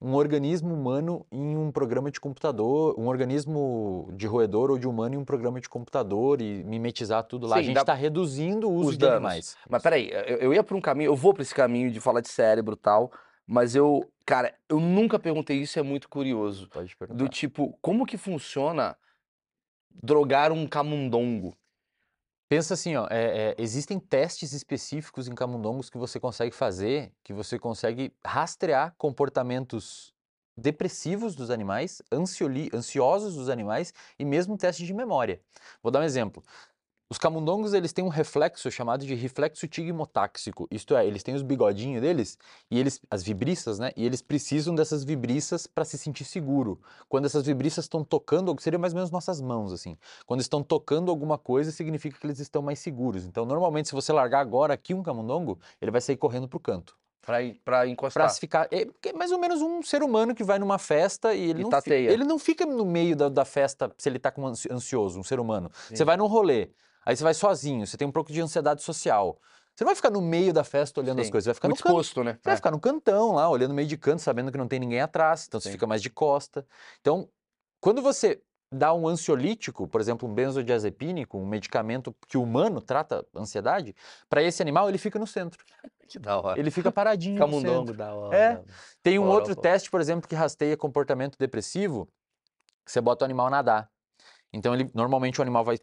um 0.00 0.14
organismo 0.14 0.72
humano 0.74 1.26
em 1.30 1.56
um 1.56 1.72
programa 1.72 2.10
de 2.10 2.20
computador, 2.20 2.94
um 2.98 3.08
organismo 3.08 4.08
de 4.14 4.26
roedor 4.26 4.70
ou 4.70 4.78
de 4.78 4.86
humano 4.86 5.16
em 5.16 5.18
um 5.18 5.24
programa 5.24 5.60
de 5.60 5.68
computador 5.68 6.40
e 6.40 6.62
mimetizar 6.62 7.24
tudo 7.24 7.46
lá. 7.46 7.56
a 7.56 7.58
Sim, 7.60 7.66
gente 7.66 7.74
dá- 7.74 7.80
está 7.80 7.94
reduzindo 7.94 8.68
o 8.68 8.74
uso 8.74 8.90
os 8.90 8.98
de 8.98 9.04
danos. 9.04 9.16
animais. 9.16 9.56
Mas 9.68 9.82
peraí, 9.82 10.08
eu, 10.10 10.36
eu 10.38 10.54
ia 10.54 10.62
pra 10.62 10.76
um 10.76 10.80
caminho, 10.80 11.08
eu 11.08 11.16
vou 11.16 11.34
pra 11.34 11.42
esse 11.42 11.54
caminho 11.54 11.90
de 11.90 12.00
falar 12.00 12.20
de 12.20 12.28
cérebro 12.28 12.74
e 12.74 12.78
tal, 12.78 13.10
mas 13.46 13.74
eu, 13.74 14.08
cara, 14.24 14.54
eu 14.68 14.78
nunca 14.78 15.18
perguntei 15.18 15.56
isso, 15.58 15.78
é 15.78 15.82
muito 15.82 16.08
curioso. 16.08 16.68
Pode 16.68 16.94
perguntar. 16.96 17.18
Do 17.18 17.28
tipo, 17.28 17.76
como 17.82 18.06
que 18.06 18.16
funciona 18.16 18.96
drogar 20.02 20.52
um 20.52 20.66
camundongo? 20.66 21.56
Pensa 22.48 22.72
assim, 22.74 22.96
ó, 22.96 23.06
é- 23.10 23.50
é, 23.50 23.54
existem 23.58 23.98
testes 24.00 24.52
específicos 24.52 25.28
em 25.28 25.34
camundongos 25.34 25.90
que 25.90 25.98
você 25.98 26.18
consegue 26.18 26.54
fazer, 26.54 27.12
que 27.22 27.32
você 27.32 27.58
consegue 27.58 28.10
rastrear 28.24 28.94
comportamentos 28.96 30.14
depressivos 30.56 31.36
dos 31.36 31.50
animais, 31.50 32.02
ansiosos 32.10 33.34
dos 33.36 33.48
animais 33.50 33.92
e 34.18 34.24
mesmo 34.24 34.56
testes 34.56 34.86
de 34.86 34.94
memória. 34.94 35.40
Vou 35.82 35.92
dar 35.92 36.00
um 36.00 36.04
exemplo. 36.04 36.42
Os 37.10 37.16
camundongos, 37.16 37.72
eles 37.72 37.90
têm 37.90 38.04
um 38.04 38.08
reflexo 38.08 38.70
chamado 38.70 39.06
de 39.06 39.14
reflexo 39.14 39.66
tigmotáxico. 39.66 40.68
Isto 40.70 40.94
é, 40.94 41.06
eles 41.06 41.22
têm 41.22 41.34
os 41.34 41.40
bigodinhos 41.42 42.02
deles 42.02 42.38
e 42.70 42.78
eles, 42.78 43.00
as 43.10 43.22
vibriças, 43.22 43.78
né? 43.78 43.92
E 43.96 44.04
eles 44.04 44.20
precisam 44.20 44.74
dessas 44.74 45.04
vibriças 45.04 45.66
para 45.66 45.86
se 45.86 45.96
sentir 45.96 46.24
seguro. 46.24 46.78
Quando 47.08 47.24
essas 47.24 47.46
vibriças 47.46 47.86
estão 47.86 48.04
tocando, 48.04 48.54
seria 48.60 48.78
mais 48.78 48.92
ou 48.92 48.98
menos 48.98 49.10
nossas 49.10 49.40
mãos, 49.40 49.72
assim. 49.72 49.96
Quando 50.26 50.40
estão 50.40 50.62
tocando 50.62 51.10
alguma 51.10 51.38
coisa, 51.38 51.72
significa 51.72 52.18
que 52.18 52.26
eles 52.26 52.40
estão 52.40 52.60
mais 52.60 52.78
seguros. 52.78 53.24
Então, 53.24 53.46
normalmente, 53.46 53.88
se 53.88 53.94
você 53.94 54.12
largar 54.12 54.40
agora 54.40 54.74
aqui 54.74 54.92
um 54.92 55.02
camundongo, 55.02 55.58
ele 55.80 55.90
vai 55.90 56.02
sair 56.02 56.16
correndo 56.18 56.46
pro 56.46 56.60
canto. 56.60 56.94
Pra, 57.64 57.86
encostar. 57.86 58.22
Pra 58.24 58.28
se 58.28 58.38
ficar. 58.40 58.68
É, 58.70 58.86
é 59.06 59.12
mais 59.14 59.32
ou 59.32 59.38
menos 59.38 59.62
um 59.62 59.82
ser 59.82 60.02
humano 60.02 60.34
que 60.34 60.44
vai 60.44 60.58
numa 60.58 60.78
festa 60.78 61.34
e 61.34 61.50
ele 61.50 61.60
E 61.60 61.62
não, 61.62 61.70
tateia. 61.70 62.10
ele 62.10 62.24
não 62.24 62.38
fica 62.38 62.64
no 62.66 62.84
meio 62.84 63.16
da, 63.16 63.28
da 63.30 63.44
festa 63.46 63.90
se 63.98 64.08
ele 64.08 64.18
tá 64.18 64.30
com 64.30 64.46
ansi- 64.46 64.70
ansioso, 64.70 65.18
um 65.18 65.22
ser 65.22 65.38
humano. 65.40 65.70
Sim. 65.88 65.96
Você 65.96 66.04
vai 66.04 66.16
num 66.16 66.26
rolê, 66.26 66.70
aí 67.04 67.16
você 67.16 67.24
vai 67.24 67.34
sozinho, 67.34 67.86
você 67.86 67.96
tem 67.96 68.06
um 68.06 68.12
pouco 68.12 68.32
de 68.32 68.40
ansiedade 68.40 68.82
social. 68.82 69.38
Você 69.74 69.84
não 69.84 69.88
vai 69.90 69.94
ficar 69.96 70.10
no 70.10 70.20
meio 70.20 70.52
da 70.52 70.64
festa 70.64 71.00
olhando 71.00 71.20
as 71.20 71.26
Sim. 71.26 71.32
coisas, 71.32 71.44
você 71.44 71.48
vai 71.50 71.54
ficar 71.54 71.68
Muito 71.68 71.78
no 71.80 71.84
canto. 71.84 72.00
exposto, 72.00 72.24
né? 72.24 72.32
Você 72.34 72.40
vai 72.44 72.54
É. 72.54 72.56
ficar 72.56 72.70
no 72.70 72.80
cantão 72.80 73.32
lá, 73.32 73.48
olhando 73.48 73.72
meio 73.74 73.86
de 73.86 73.96
canto, 73.96 74.20
sabendo 74.20 74.50
que 74.50 74.58
não 74.58 74.66
tem 74.66 74.80
ninguém 74.80 75.00
atrás, 75.00 75.46
então 75.46 75.60
você 75.60 75.68
Sim. 75.68 75.72
fica 75.74 75.86
mais 75.86 76.02
de 76.02 76.10
costa. 76.10 76.66
Então, 77.00 77.28
quando 77.80 78.02
você 78.02 78.42
dá 78.72 78.92
um 78.92 79.08
ansiolítico, 79.08 79.86
por 79.88 80.00
exemplo, 80.00 80.28
um 80.28 80.34
benzodiazepínico, 80.34 81.38
um 81.38 81.46
medicamento 81.46 82.14
que 82.28 82.36
o 82.36 82.42
humano 82.42 82.80
trata 82.82 83.24
ansiedade, 83.34 83.94
para 84.28 84.42
esse 84.42 84.60
animal 84.60 84.88
ele 84.88 84.98
fica 84.98 85.18
no 85.18 85.26
centro. 85.26 85.64
Que 86.08 86.18
da 86.18 86.40
hora. 86.40 86.58
Ele 86.58 86.70
fica 86.70 86.90
paradinho 86.90 87.34
no 87.34 87.40
Camundongo, 87.46 87.88
centro. 87.88 87.98
da 87.98 88.14
hora. 88.14 88.34
É. 88.34 88.60
Tem 89.02 89.18
um 89.18 89.26
outro 89.26 89.54
pô. 89.54 89.60
teste, 89.60 89.90
por 89.90 90.00
exemplo, 90.00 90.26
que 90.26 90.34
rasteia 90.34 90.74
comportamento 90.74 91.36
depressivo, 91.38 92.08
que 92.82 92.90
você 92.90 92.98
bota 92.98 93.24
o 93.24 93.26
animal 93.26 93.50
nadar. 93.50 93.90
Então, 94.50 94.74
ele, 94.74 94.90
normalmente 94.94 95.38
o 95.38 95.42
animal 95.42 95.62
vai 95.66 95.78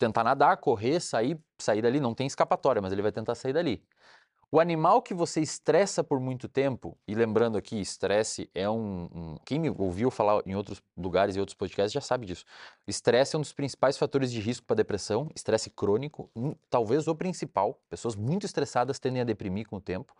tentar 0.00 0.24
nadar, 0.24 0.56
correr, 0.56 0.98
sair, 1.00 1.38
sair 1.60 1.82
dali, 1.82 2.00
não 2.00 2.14
tem 2.14 2.26
escapatória, 2.26 2.82
mas 2.82 2.92
ele 2.92 3.02
vai 3.02 3.12
tentar 3.12 3.36
sair 3.36 3.52
dali. 3.52 3.84
O 4.52 4.58
animal 4.58 5.00
que 5.00 5.14
você 5.14 5.40
estressa 5.40 6.02
por 6.02 6.18
muito 6.18 6.48
tempo, 6.48 6.98
e 7.06 7.14
lembrando 7.14 7.56
aqui, 7.56 7.80
estresse 7.80 8.50
é 8.52 8.68
um, 8.68 9.04
um- 9.14 9.36
Quem 9.46 9.60
me 9.60 9.70
ouviu 9.70 10.10
falar 10.10 10.42
em 10.44 10.56
outros 10.56 10.82
lugares 10.96 11.36
e 11.36 11.40
outros 11.40 11.54
podcasts 11.54 11.92
já 11.92 12.00
sabe 12.00 12.26
disso. 12.26 12.44
Estresse 12.86 13.36
é 13.36 13.38
um 13.38 13.42
dos 13.42 13.52
principais 13.52 13.96
fatores 13.96 14.32
de 14.32 14.40
risco 14.40 14.66
para 14.66 14.76
depressão, 14.76 15.28
estresse 15.36 15.70
crônico, 15.70 16.30
um- 16.34 16.54
talvez 16.68 17.06
o 17.06 17.14
principal. 17.14 17.80
Pessoas 17.88 18.16
muito 18.16 18.44
estressadas 18.44 18.98
tendem 18.98 19.22
a 19.22 19.24
deprimir 19.24 19.68
com 19.68 19.76
o 19.76 19.80
tempo. 19.80 20.12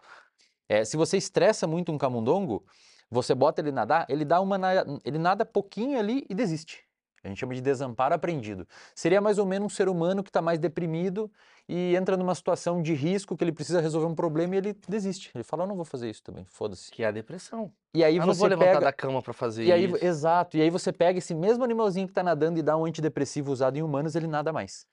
É, 0.69 0.85
se 0.85 0.97
você 0.97 1.17
estressa 1.17 1.67
muito 1.67 1.91
um 1.91 1.99
camundongo, 1.99 2.65
você 3.11 3.35
bota 3.35 3.61
ele 3.61 3.73
nadar, 3.73 4.07
ele 4.09 4.25
dá 4.25 4.41
uma 4.41 4.57
ele 5.05 5.19
nada 5.19 5.45
pouquinho 5.45 5.99
ali 5.99 6.25
e 6.31 6.35
desiste. 6.35 6.90
A 7.23 7.29
gente 7.29 7.39
chama 7.39 7.55
de 7.55 7.61
desamparo 7.61 8.15
aprendido. 8.15 8.67
Seria 8.95 9.21
mais 9.21 9.39
ou 9.39 9.45
menos 9.47 9.67
um 9.67 9.69
ser 9.69 9.89
humano 9.89 10.23
que 10.23 10.31
está 10.31 10.41
mais 10.41 10.59
deprimido 10.59 11.31
e 11.69 11.95
entra 11.95 12.17
numa 12.17 12.35
situação 12.35 12.81
de 12.81 12.95
risco 12.95 13.37
que 13.37 13.45
ele 13.45 13.53
precisa 13.53 13.81
resolver 13.81 14.07
um 14.07 14.15
problema 14.15 14.55
e 14.55 14.59
ele 14.59 14.77
desiste. 14.89 15.31
Ele 15.35 15.45
fala, 15.45 15.65
eu 15.65 15.69
não 15.69 15.77
vou 15.77 15.85
fazer 15.85 16.09
isso 16.09 16.23
também, 16.23 16.47
foda-se. 16.49 16.91
Que 16.91 17.03
é 17.03 17.07
a 17.07 17.11
depressão. 17.11 17.73
E 17.95 18.03
aí 18.03 18.17
eu 18.17 18.25
não 18.27 18.33
você 18.33 18.39
vou 18.41 18.49
levantar 18.49 18.67
pega 18.73 18.81
da 18.81 18.93
cama 18.93 19.23
pra 19.23 19.35
fazer 19.35 19.65
e 19.65 19.73
aí, 19.73 19.85
isso. 19.85 20.05
exato, 20.05 20.57
e 20.57 20.63
aí 20.63 20.71
você 20.71 20.93
pega 20.93 21.19
esse 21.19 21.35
mesmo 21.35 21.63
animalzinho 21.63 22.07
que 22.07 22.13
está 22.13 22.23
nadando 22.23 22.59
e 22.59 22.63
dá 22.63 22.77
um 22.77 22.85
antidepressivo 22.85 23.53
usado 23.53 23.77
em 23.77 23.83
humanos, 23.83 24.15
ele 24.15 24.27
nada 24.27 24.53
mais. 24.53 24.87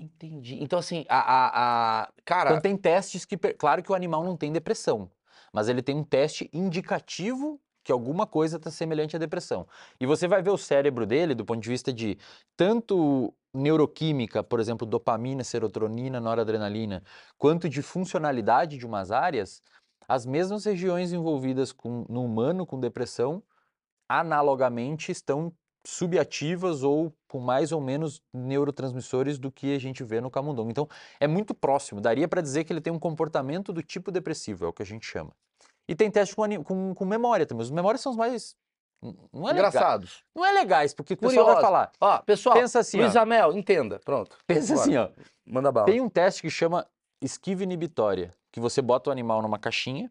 Entendi. 0.00 0.62
Então, 0.62 0.78
assim, 0.78 1.04
a, 1.08 1.18
a, 1.18 2.02
a- 2.02 2.08
Cara, 2.24 2.50
Então 2.50 2.60
tem 2.60 2.76
testes 2.76 3.24
que, 3.24 3.36
claro 3.36 3.82
que 3.82 3.90
o 3.90 3.94
animal 3.94 4.22
não 4.24 4.36
tem 4.36 4.52
depressão, 4.52 5.10
mas 5.52 5.68
ele 5.68 5.82
tem 5.82 5.96
um 5.96 6.04
teste 6.04 6.48
indicativo 6.52 7.60
que 7.88 7.92
alguma 7.92 8.26
coisa 8.26 8.58
está 8.58 8.70
semelhante 8.70 9.16
à 9.16 9.18
depressão. 9.18 9.66
E 9.98 10.04
você 10.04 10.28
vai 10.28 10.42
ver 10.42 10.50
o 10.50 10.58
cérebro 10.58 11.06
dele 11.06 11.34
do 11.34 11.42
ponto 11.42 11.62
de 11.62 11.70
vista 11.70 11.90
de 11.90 12.18
tanto 12.54 13.32
neuroquímica, 13.54 14.44
por 14.44 14.60
exemplo, 14.60 14.86
dopamina, 14.86 15.42
serotonina, 15.42 16.20
noradrenalina, 16.20 17.02
quanto 17.38 17.66
de 17.66 17.80
funcionalidade 17.80 18.76
de 18.76 18.84
umas 18.84 19.10
áreas, 19.10 19.62
as 20.06 20.26
mesmas 20.26 20.66
regiões 20.66 21.14
envolvidas 21.14 21.72
com, 21.72 22.04
no 22.10 22.22
humano 22.22 22.66
com 22.66 22.78
depressão, 22.78 23.42
analogamente 24.06 25.10
estão 25.10 25.50
subativas 25.82 26.82
ou 26.82 27.10
com 27.26 27.40
mais 27.40 27.72
ou 27.72 27.80
menos 27.80 28.20
neurotransmissores 28.34 29.38
do 29.38 29.50
que 29.50 29.74
a 29.74 29.80
gente 29.80 30.04
vê 30.04 30.20
no 30.20 30.30
camundongo. 30.30 30.70
Então, 30.70 30.86
é 31.18 31.26
muito 31.26 31.54
próximo. 31.54 32.02
Daria 32.02 32.28
para 32.28 32.42
dizer 32.42 32.64
que 32.64 32.72
ele 32.74 32.82
tem 32.82 32.92
um 32.92 32.98
comportamento 32.98 33.72
do 33.72 33.82
tipo 33.82 34.12
depressivo, 34.12 34.66
é 34.66 34.68
o 34.68 34.74
que 34.74 34.82
a 34.82 34.86
gente 34.86 35.06
chama. 35.06 35.32
E 35.88 35.94
tem 35.94 36.10
teste 36.10 36.36
com, 36.36 36.62
com, 36.64 36.94
com 36.94 37.04
memória 37.04 37.46
também. 37.46 37.62
Os 37.62 37.70
memórias 37.70 38.00
são 38.02 38.12
os 38.12 38.18
mais 38.18 38.54
Não 39.02 39.48
é 39.48 39.52
legal. 39.52 39.68
Engraçados. 39.70 40.22
Não 40.34 40.44
é 40.44 40.52
legais, 40.52 40.92
porque 40.92 41.14
o 41.14 41.16
pessoal 41.16 41.46
vai 41.46 41.60
falar. 41.62 41.92
Ó, 42.00 42.18
pessoal, 42.18 42.56
Pensa 42.56 42.80
assim, 42.80 42.98
Luiz 43.00 43.16
ó. 43.16 43.20
Amel, 43.20 43.56
entenda. 43.56 43.98
Pronto. 44.04 44.36
Pensa 44.46 44.74
Bora. 44.74 44.80
assim, 44.86 44.96
ó. 44.96 45.08
Manda 45.46 45.72
bala. 45.72 45.86
Tem 45.86 46.00
um 46.00 46.08
teste 46.08 46.42
que 46.42 46.50
chama 46.50 46.86
esquiva 47.22 47.62
inibitória, 47.62 48.30
que 48.52 48.60
você 48.60 48.82
bota 48.82 49.08
o 49.08 49.12
animal 49.12 49.40
numa 49.42 49.58
caixinha 49.58 50.10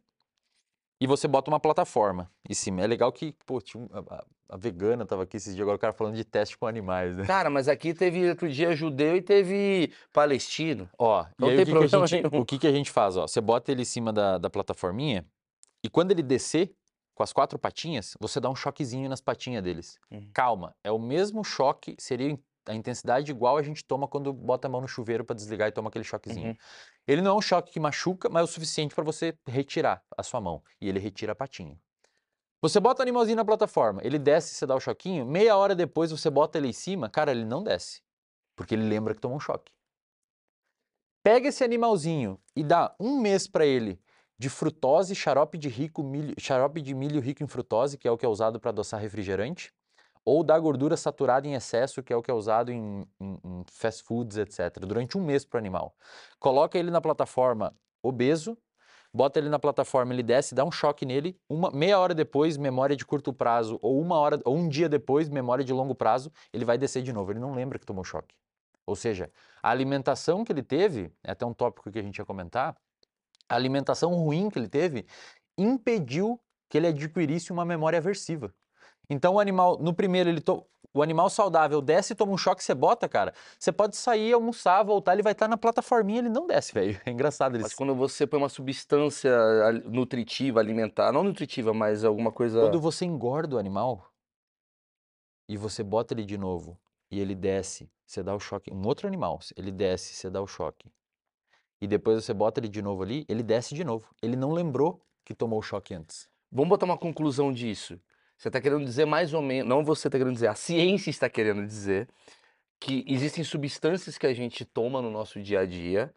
e 0.99 1.05
você 1.05 1.27
bota 1.27 1.51
uma 1.51 1.59
plataforma 1.59 2.29
em 2.49 2.53
cima. 2.55 2.81
É 2.81 2.87
legal 2.87 3.11
que, 3.11 3.33
pô, 3.45 3.61
tinha 3.61 3.83
um- 3.83 3.87
a, 3.93 4.23
a- 4.49 4.57
vegana 4.57 5.05
tava 5.05 5.23
aqui 5.23 5.37
esses 5.37 5.53
dias, 5.53 5.61
agora 5.63 5.75
o 5.75 5.79
cara 5.79 5.93
falando 5.93 6.15
de 6.15 6.23
teste 6.23 6.57
com 6.57 6.65
animais, 6.65 7.15
né? 7.17 7.25
Cara, 7.25 7.49
mas 7.49 7.67
aqui 7.67 7.93
teve 7.93 8.27
outro 8.29 8.49
dia 8.49 8.75
judeu 8.75 9.15
e 9.15 9.21
teve 9.21 9.93
palestino. 10.11 10.89
Ó, 10.97 11.25
Não 11.37 11.49
e 11.49 11.51
aí 11.59 11.65
tem 11.65 11.75
o 11.75 11.81
que, 11.81 11.87
que 11.89 12.07
gente, 12.07 12.27
o 12.35 12.45
que 12.45 12.57
que 12.59 12.67
a 12.67 12.71
gente 12.71 12.89
faz, 12.89 13.15
ó? 13.15 13.27
Você 13.27 13.39
bota 13.39 13.71
ele 13.71 13.83
em 13.83 13.85
cima 13.85 14.11
da, 14.11 14.37
da 14.37 14.49
plataforminha 14.49 15.23
e 15.83 15.89
quando 15.89 16.11
ele 16.11 16.23
descer 16.23 16.73
com 17.17 17.23
as 17.23 17.33
quatro 17.33 17.57
patinhas, 17.57 18.15
você 18.19 18.39
dá 18.39 18.49
um 18.49 18.55
choquezinho 18.55 19.09
nas 19.09 19.19
patinhas 19.19 19.63
deles. 19.63 19.99
Uhum. 20.11 20.29
Calma, 20.33 20.75
é 20.83 20.91
o 20.91 20.99
mesmo 20.99 21.43
choque, 21.43 21.95
seria 21.97 22.37
a 22.67 22.75
intensidade 22.75 23.31
igual 23.31 23.57
a 23.57 23.63
gente 23.63 23.83
toma 23.83 24.07
quando 24.07 24.31
bota 24.31 24.67
a 24.67 24.69
mão 24.71 24.81
no 24.81 24.87
chuveiro 24.87 25.23
para 25.23 25.35
desligar 25.35 25.67
e 25.67 25.71
toma 25.71 25.89
aquele 25.89 26.03
choquezinho. 26.03 26.49
Uhum. 26.49 26.57
Ele 27.07 27.21
não 27.21 27.31
é 27.31 27.33
um 27.35 27.41
choque 27.41 27.71
que 27.71 27.79
machuca, 27.79 28.29
mas 28.29 28.41
é 28.41 28.43
o 28.43 28.47
suficiente 28.47 28.93
para 28.93 29.03
você 29.03 29.37
retirar 29.47 30.03
a 30.15 30.21
sua 30.21 30.39
mão. 30.39 30.61
E 30.79 30.87
ele 30.87 30.99
retira 30.99 31.31
a 31.31 31.35
patinha. 31.35 31.79
Você 32.61 32.79
bota 32.79 33.01
o 33.01 33.03
animalzinho 33.03 33.37
na 33.37 33.45
plataforma, 33.45 34.01
ele 34.03 34.17
desce, 34.17 34.55
você 34.55 34.65
dá 34.65 34.75
o 34.75 34.79
choquinho, 34.79 35.25
meia 35.25 35.55
hora 35.55 35.75
depois 35.75 36.11
você 36.11 36.29
bota 36.29 36.57
ele 36.57 36.67
em 36.67 36.73
cima, 36.73 37.09
cara, 37.09 37.31
ele 37.31 37.45
não 37.45 37.63
desce. 37.63 38.01
Porque 38.55 38.73
ele 38.73 38.87
lembra 38.87 39.13
que 39.13 39.21
tomou 39.21 39.37
um 39.37 39.39
choque. 39.39 39.71
Pega 41.23 41.49
esse 41.49 41.63
animalzinho 41.63 42.39
e 42.55 42.63
dá 42.63 42.95
um 42.99 43.19
mês 43.19 43.47
para 43.47 43.65
ele 43.65 43.99
de 44.39 44.49
frutose, 44.49 45.15
xarope 45.15 45.57
de, 45.57 45.67
rico 45.67 46.03
milho, 46.03 46.35
xarope 46.39 46.81
de 46.81 46.93
milho 46.93 47.19
rico 47.19 47.43
em 47.43 47.47
frutose, 47.47 47.97
que 47.97 48.07
é 48.07 48.11
o 48.11 48.17
que 48.17 48.25
é 48.25 48.29
usado 48.29 48.59
para 48.59 48.69
adoçar 48.69 48.99
refrigerante, 48.99 49.73
ou 50.23 50.43
da 50.43 50.59
gordura 50.59 50.97
saturada 50.97 51.47
em 51.47 51.53
excesso, 51.53 52.03
que 52.03 52.11
é 52.11 52.15
o 52.15 52.21
que 52.21 52.29
é 52.29 52.33
usado 52.33 52.71
em, 52.71 53.07
em- 53.19 53.39
em 53.43 53.65
fast 53.71 54.03
foods, 54.03 54.37
etc., 54.37 54.79
durante 54.85 55.17
um 55.17 55.23
mês 55.23 55.45
para 55.45 55.57
o 55.57 55.59
animal. 55.59 55.95
Coloca 56.39 56.77
ele 56.77 56.91
na 56.91 57.01
plataforma 57.01 57.73
obeso, 58.03 58.57
bota 59.13 59.39
ele 59.39 59.49
na 59.49 59.57
plataforma, 59.57 60.13
ele 60.13 60.21
desce, 60.23 60.53
dá 60.53 60.63
um 60.63 60.71
choque 60.71 61.05
nele, 61.05 61.39
uma, 61.49 61.71
meia 61.71 61.97
hora 61.97 62.13
depois, 62.13 62.57
memória 62.57 62.95
de 62.95 63.05
curto 63.05 63.33
prazo, 63.33 63.79
ou 63.81 63.99
uma 63.99 64.17
hora, 64.19 64.39
ou 64.45 64.55
um 64.55 64.67
dia 64.67 64.87
depois, 64.89 65.29
memória 65.29 65.63
de 65.63 65.73
longo 65.73 65.95
prazo, 65.95 66.31
ele 66.53 66.65
vai 66.65 66.77
descer 66.77 67.01
de 67.01 67.11
novo. 67.13 67.31
Ele 67.31 67.39
não 67.39 67.53
lembra 67.55 67.79
que 67.79 67.85
tomou 67.85 68.03
choque. 68.03 68.35
Ou 68.85 68.95
seja, 68.95 69.31
a 69.61 69.69
alimentação 69.69 70.43
que 70.43 70.51
ele 70.51 70.63
teve, 70.63 71.11
é 71.23 71.31
até 71.31 71.45
um 71.45 71.53
tópico 71.53 71.91
que 71.91 71.99
a 71.99 72.01
gente 72.01 72.17
ia 72.17 72.25
comentar, 72.25 72.77
a 73.49 73.55
alimentação 73.55 74.13
ruim 74.13 74.49
que 74.49 74.59
ele 74.59 74.67
teve 74.69 75.05
impediu 75.57 76.39
que 76.69 76.77
ele 76.77 76.87
adquirisse 76.87 77.51
uma 77.51 77.65
memória 77.65 77.97
aversiva. 77.97 78.53
Então 79.09 79.35
o 79.35 79.39
animal, 79.39 79.77
no 79.79 79.93
primeiro, 79.93 80.29
ele 80.29 80.41
to- 80.41 80.65
o 80.93 81.01
animal 81.01 81.29
saudável 81.29 81.81
desce 81.81 82.13
e 82.13 82.15
toma 82.15 82.33
um 82.33 82.37
choque, 82.37 82.63
você 82.63 82.73
bota, 82.73 83.07
cara, 83.07 83.33
você 83.57 83.71
pode 83.71 83.95
sair, 83.95 84.33
almoçar, 84.33 84.83
voltar, 84.83 85.13
ele 85.13 85.21
vai 85.21 85.31
estar 85.33 85.47
na 85.47 85.57
plataforminha, 85.57 86.19
ele 86.19 86.29
não 86.29 86.47
desce, 86.47 86.73
velho. 86.73 86.99
É 87.05 87.11
engraçado 87.11 87.55
ele 87.55 87.63
Mas 87.63 87.73
quando 87.73 87.95
você 87.95 88.25
põe 88.27 88.39
uma 88.39 88.49
substância 88.49 89.31
nutritiva, 89.85 90.59
alimentar, 90.59 91.11
não 91.11 91.23
nutritiva, 91.23 91.73
mas 91.73 92.03
alguma 92.03 92.31
coisa. 92.31 92.59
Quando 92.61 92.81
você 92.81 93.05
engorda 93.05 93.55
o 93.55 93.59
animal 93.59 94.11
e 95.47 95.55
você 95.55 95.83
bota 95.83 96.13
ele 96.13 96.25
de 96.25 96.37
novo 96.37 96.77
e 97.09 97.19
ele 97.19 97.35
desce, 97.35 97.89
você 98.05 98.21
dá 98.21 98.35
o 98.35 98.39
choque. 98.39 98.71
Um 98.73 98.85
outro 98.85 99.07
animal, 99.07 99.39
ele 99.55 99.71
desce, 99.71 100.13
você 100.13 100.29
dá 100.29 100.41
o 100.41 100.47
choque. 100.47 100.91
E 101.79 101.87
depois 101.87 102.23
você 102.23 102.33
bota 102.33 102.59
ele 102.59 102.67
de 102.67 102.81
novo 102.81 103.03
ali, 103.03 103.25
ele 103.29 103.43
desce 103.43 103.75
de 103.75 103.83
novo. 103.83 104.07
Ele 104.21 104.35
não 104.35 104.51
lembrou 104.51 105.01
que 105.23 105.33
tomou 105.33 105.59
o 105.59 105.61
choque 105.61 105.93
antes. 105.93 106.29
Vamos 106.51 106.69
botar 106.69 106.85
uma 106.85 106.97
conclusão 106.97 107.51
disso. 107.51 107.99
Você 108.37 108.49
está 108.49 108.61
querendo 108.61 108.85
dizer 108.85 109.05
mais 109.05 109.33
ou 109.33 109.41
menos, 109.41 109.67
não 109.67 109.83
você 109.83 110.07
está 110.07 110.17
querendo 110.17 110.33
dizer, 110.33 110.47
a 110.47 110.55
ciência 110.55 111.09
está 111.09 111.29
querendo 111.29 111.65
dizer 111.65 112.07
que 112.79 113.03
existem 113.07 113.43
substâncias 113.43 114.17
que 114.17 114.27
a 114.27 114.33
gente 114.33 114.63
toma 114.63 115.01
no 115.01 115.09
nosso 115.09 115.41
dia 115.41 115.61
a 115.61 115.65
dia 115.65 116.13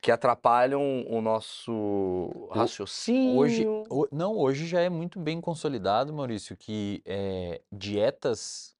que 0.00 0.10
atrapalham 0.10 1.04
o 1.08 1.22
nosso 1.22 2.48
raciocínio. 2.52 3.38
Hoje, 3.38 3.66
ho- 3.88 4.06
não, 4.12 4.36
hoje 4.36 4.66
já 4.66 4.80
é 4.80 4.90
muito 4.90 5.18
bem 5.18 5.40
consolidado, 5.40 6.12
Maurício, 6.12 6.54
que 6.56 7.02
é, 7.06 7.62
dietas 7.72 8.76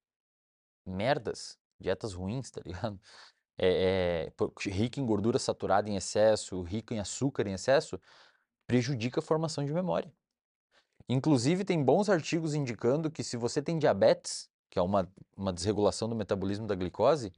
merdas, 0.87 1.59
dietas 1.81 2.12
ruins, 2.12 2.50
tá 2.50 2.61
ligado? 2.64 3.00
É, 3.57 4.31
é, 4.31 4.71
rica 4.71 5.01
em 5.01 5.07
gordura 5.07 5.39
saturada 5.39 5.89
em 5.89 5.97
excesso, 5.97 6.61
rica 6.63 6.95
em 6.95 6.99
açúcar 6.99 7.47
em 7.47 7.53
excesso, 7.53 8.01
prejudica 8.67 9.21
a 9.21 9.23
formação 9.23 9.65
de 9.65 9.73
memória. 9.73 10.13
Inclusive, 11.09 11.65
tem 11.65 11.83
bons 11.83 12.09
artigos 12.09 12.55
indicando 12.55 13.11
que 13.11 13.23
se 13.23 13.37
você 13.37 13.63
tem 13.63 13.79
diabetes, 13.79 14.49
que 14.71 14.79
é 14.79 14.83
uma, 14.83 15.09
uma 15.37 15.53
desregulação 15.53 16.09
do 16.09 16.17
metabolismo 16.17 16.67
da 16.67 16.75
glicose, 16.75 17.33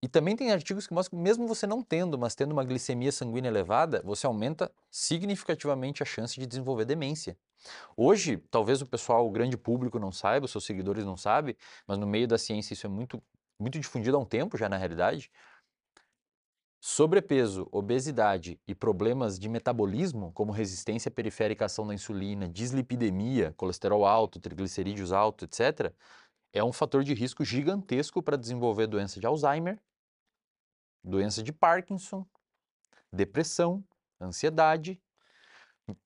e 0.00 0.08
também 0.08 0.36
tem 0.36 0.52
artigos 0.52 0.86
que 0.86 0.94
mostram 0.94 1.18
que 1.18 1.22
mesmo 1.22 1.48
você 1.48 1.66
não 1.66 1.82
tendo, 1.82 2.16
mas 2.16 2.34
tendo 2.34 2.52
uma 2.52 2.64
glicemia 2.64 3.10
sanguínea 3.10 3.48
elevada, 3.48 4.00
você 4.04 4.26
aumenta 4.26 4.70
significativamente 4.90 6.02
a 6.04 6.06
chance 6.06 6.38
de 6.38 6.46
desenvolver 6.46 6.84
demência. 6.84 7.36
Hoje, 7.96 8.36
talvez 8.50 8.80
o 8.80 8.86
pessoal, 8.86 9.26
o 9.26 9.30
grande 9.30 9.56
público 9.56 9.98
não 9.98 10.12
saiba, 10.12 10.46
os 10.46 10.52
seus 10.52 10.64
seguidores 10.64 11.04
não 11.04 11.16
sabem, 11.16 11.56
mas 11.84 11.98
no 11.98 12.06
meio 12.06 12.28
da 12.28 12.38
ciência 12.38 12.74
isso 12.74 12.86
é 12.86 12.90
muito, 12.90 13.20
muito 13.58 13.78
difundido 13.78 14.16
há 14.16 14.20
um 14.20 14.24
tempo 14.24 14.56
já 14.56 14.68
na 14.68 14.76
realidade. 14.76 15.30
Sobrepeso, 16.80 17.68
obesidade 17.72 18.60
e 18.66 18.74
problemas 18.74 19.38
de 19.38 19.48
metabolismo, 19.48 20.32
como 20.32 20.52
resistência 20.52 21.10
periférica 21.10 21.64
à 21.64 21.66
ação 21.66 21.86
da 21.86 21.92
insulina, 21.92 22.48
dislipidemia, 22.48 23.52
colesterol 23.56 24.06
alto, 24.06 24.38
triglicerídeos 24.38 25.12
alto, 25.12 25.44
etc., 25.44 25.92
é 26.52 26.62
um 26.62 26.72
fator 26.72 27.02
de 27.04 27.12
risco 27.14 27.44
gigantesco 27.44 28.22
para 28.22 28.36
desenvolver 28.36 28.86
doença 28.86 29.20
de 29.20 29.26
Alzheimer, 29.26 29.78
doença 31.02 31.42
de 31.42 31.52
Parkinson, 31.52 32.26
depressão, 33.12 33.84
ansiedade. 34.20 35.00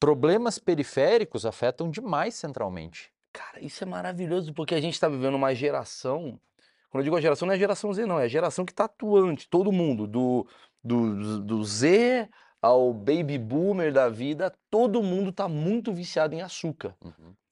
Problemas 0.01 0.59
periféricos 0.59 1.45
afetam 1.45 1.91
demais 1.91 2.35
centralmente. 2.35 3.13
Cara, 3.33 3.61
isso 3.61 3.83
é 3.83 3.87
maravilhoso 3.87 4.53
porque 4.53 4.75
a 4.75 4.81
gente 4.81 4.95
está 4.95 5.09
vivendo 5.09 5.35
uma 5.35 5.55
geração. 5.55 6.41
Quando 6.93 7.01
eu 7.01 7.05
digo 7.05 7.17
a 7.17 7.21
geração, 7.23 7.47
não 7.47 7.55
é 7.55 7.57
a 7.57 7.59
geração 7.59 7.91
Z, 7.91 8.05
não, 8.05 8.21
é 8.21 8.25
a 8.25 8.29
geração 8.29 8.67
que 8.67 8.73
está 8.73 8.85
atuante, 8.85 9.49
todo 9.49 9.73
mundo, 9.73 10.07
do, 10.07 10.47
do, 10.85 11.41
do 11.41 11.65
Z 11.65 12.29
ao 12.61 12.93
baby 12.93 13.39
boomer 13.39 13.91
da 13.91 14.11
vida, 14.11 14.53
todo 14.71 15.03
mundo 15.03 15.31
está 15.31 15.49
muito 15.49 15.91
viciado 15.91 16.35
em 16.35 16.43
açúcar. 16.43 16.95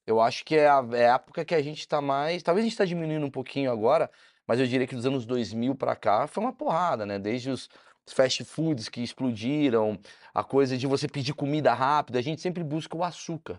Eu 0.07 0.21
acho 0.21 0.45
que 0.45 0.57
é 0.57 0.69
a, 0.69 0.87
é 0.93 1.09
a 1.09 1.15
época 1.15 1.43
que 1.43 1.55
a 1.55 1.63
gente 1.63 1.79
está 1.79 2.03
mais. 2.03 2.43
Talvez 2.43 2.65
a 2.65 2.67
gente 2.67 2.75
está 2.75 2.85
diminuindo 2.85 3.25
um 3.25 3.31
pouquinho 3.31 3.73
agora, 3.73 4.11
mas 4.47 4.61
eu 4.61 4.67
diria 4.67 4.87
que 4.87 4.95
dos 4.95 5.07
anos 5.07 5.25
2000 5.25 5.75
para 5.75 5.97
cá 5.97 6.27
foi 6.27 6.45
uma 6.45 6.53
porrada, 6.53 7.07
né? 7.07 7.19
Desde 7.19 7.49
os 7.49 7.67
fast 8.07 8.45
foods 8.45 8.91
que 8.91 9.01
explodiram, 9.03 9.99
a 10.35 10.45
coisa 10.45 10.77
de 10.77 10.87
você 10.87 11.09
pedir 11.09 11.33
comida 11.33 11.73
rápida, 11.73 12.19
a 12.19 12.23
gente 12.23 12.43
sempre 12.43 12.63
busca 12.63 12.95
o 12.95 13.03
açúcar. 13.03 13.59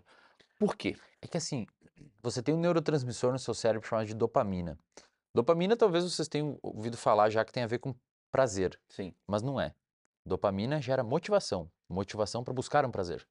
Por 0.59 0.75
quê? 0.75 0.95
É 1.21 1.27
que 1.27 1.37
assim, 1.37 1.65
você 2.21 2.43
tem 2.43 2.53
um 2.53 2.59
neurotransmissor 2.59 3.31
no 3.31 3.39
seu 3.39 3.55
cérebro 3.55 3.87
chamado 3.87 4.05
de 4.05 4.13
dopamina. 4.13 4.77
Dopamina 5.33 5.77
talvez 5.77 6.03
vocês 6.03 6.27
tenham 6.27 6.57
ouvido 6.61 6.97
falar 6.97 7.29
já 7.29 7.45
que 7.45 7.51
tem 7.51 7.63
a 7.63 7.67
ver 7.67 7.79
com 7.79 7.95
prazer, 8.31 8.79
Sim. 8.89 9.13
mas 9.27 9.41
não 9.41 9.59
é. 9.59 9.73
Dopamina 10.25 10.81
gera 10.81 11.03
motivação, 11.03 11.71
motivação 11.89 12.43
para 12.43 12.53
buscar 12.53 12.85
um 12.85 12.91
prazer. 12.91 13.27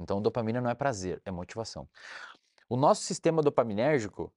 Então, 0.00 0.20
dopamina 0.20 0.60
não 0.60 0.70
é 0.70 0.74
prazer, 0.74 1.22
é 1.24 1.30
motivação. 1.30 1.88
O 2.68 2.76
nosso 2.76 3.02
sistema 3.02 3.42
dopaminérgico, 3.42 4.32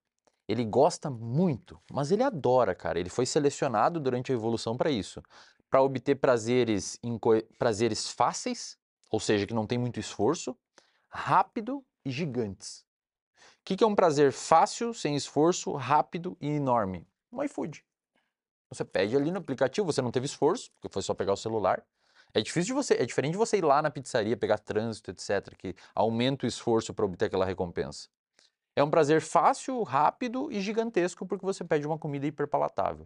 ele 0.47 0.63
gosta 0.63 1.09
muito, 1.09 1.81
mas 1.91 2.11
ele 2.11 2.23
adora, 2.23 2.75
cara. 2.75 2.99
Ele 2.99 3.09
foi 3.09 3.25
selecionado 3.25 3.99
durante 3.99 4.31
a 4.31 4.35
evolução 4.35 4.77
para 4.77 4.91
isso, 4.91 5.21
para 5.69 5.81
obter 5.81 6.15
prazeres, 6.15 6.99
prazeres 7.57 8.09
fáceis, 8.09 8.77
ou 9.09 9.19
seja, 9.19 9.47
que 9.47 9.53
não 9.53 9.65
tem 9.65 9.77
muito 9.77 9.99
esforço, 9.99 10.55
rápido 11.09 11.83
e 12.05 12.11
gigantes. 12.11 12.85
Que, 13.67 13.75
que 13.75 13.83
é 13.83 13.87
um 13.87 13.95
prazer 13.95 14.31
fácil, 14.31 14.93
sem 14.93 15.13
esforço, 15.13 15.73
rápido 15.73 16.37
e 16.39 16.47
enorme? 16.47 17.05
Um 17.29 17.43
iFood. 17.43 17.83
Você 18.69 18.85
pede 18.85 19.13
ali 19.13 19.29
no 19.29 19.39
aplicativo, 19.39 19.91
você 19.91 20.01
não 20.01 20.09
teve 20.09 20.25
esforço, 20.25 20.71
porque 20.71 20.87
foi 20.87 21.01
só 21.01 21.13
pegar 21.13 21.33
o 21.33 21.35
celular. 21.35 21.85
É 22.33 22.39
difícil 22.39 22.67
de 22.67 22.73
você, 22.73 22.93
é 22.93 23.05
diferente 23.05 23.33
de 23.33 23.37
você 23.37 23.57
ir 23.57 23.65
lá 23.65 23.81
na 23.81 23.91
pizzaria, 23.91 24.37
pegar 24.37 24.57
trânsito, 24.57 25.11
etc., 25.11 25.53
que 25.57 25.75
aumenta 25.93 26.45
o 26.45 26.47
esforço 26.47 26.93
para 26.93 27.03
obter 27.03 27.25
aquela 27.25 27.43
recompensa. 27.43 28.07
É 28.73 28.81
um 28.81 28.89
prazer 28.89 29.19
fácil, 29.19 29.83
rápido 29.83 30.49
e 30.49 30.61
gigantesco 30.61 31.25
porque 31.25 31.45
você 31.45 31.65
pede 31.65 31.85
uma 31.85 31.97
comida 31.97 32.25
hiperpalatável. 32.25 33.05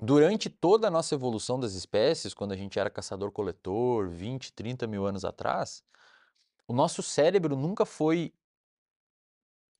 Durante 0.00 0.48
toda 0.48 0.88
a 0.88 0.90
nossa 0.90 1.14
evolução 1.14 1.60
das 1.60 1.74
espécies, 1.74 2.32
quando 2.32 2.52
a 2.52 2.56
gente 2.56 2.78
era 2.78 2.88
caçador-coletor, 2.88 4.08
20, 4.08 4.50
30 4.54 4.86
mil 4.86 5.04
anos 5.04 5.26
atrás, 5.26 5.84
o 6.70 6.72
nosso 6.72 7.02
cérebro 7.02 7.56
nunca 7.56 7.84
foi, 7.84 8.32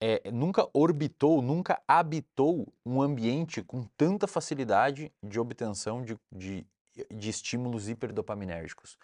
é, 0.00 0.30
nunca 0.30 0.66
orbitou, 0.72 1.42
nunca 1.42 1.80
habitou 1.86 2.72
um 2.84 3.02
ambiente 3.02 3.62
com 3.62 3.84
tanta 3.96 4.26
facilidade 4.26 5.12
de 5.22 5.38
obtenção 5.38 6.02
de, 6.02 6.18
de, 6.32 6.66
de 7.10 7.28
estímulos 7.28 7.88
hiperdopaminérgicos. 7.88 8.96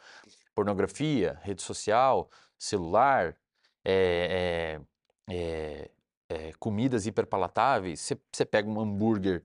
Pornografia, 0.54 1.38
rede 1.42 1.62
social, 1.62 2.30
celular, 2.58 3.36
é, 3.84 4.80
é, 5.28 5.32
é, 5.34 5.90
eh, 6.28 6.52
comidas 6.58 7.06
hiperpalatáveis, 7.06 8.00
você 8.32 8.44
pega 8.44 8.68
um 8.68 8.80
hambúrguer 8.80 9.44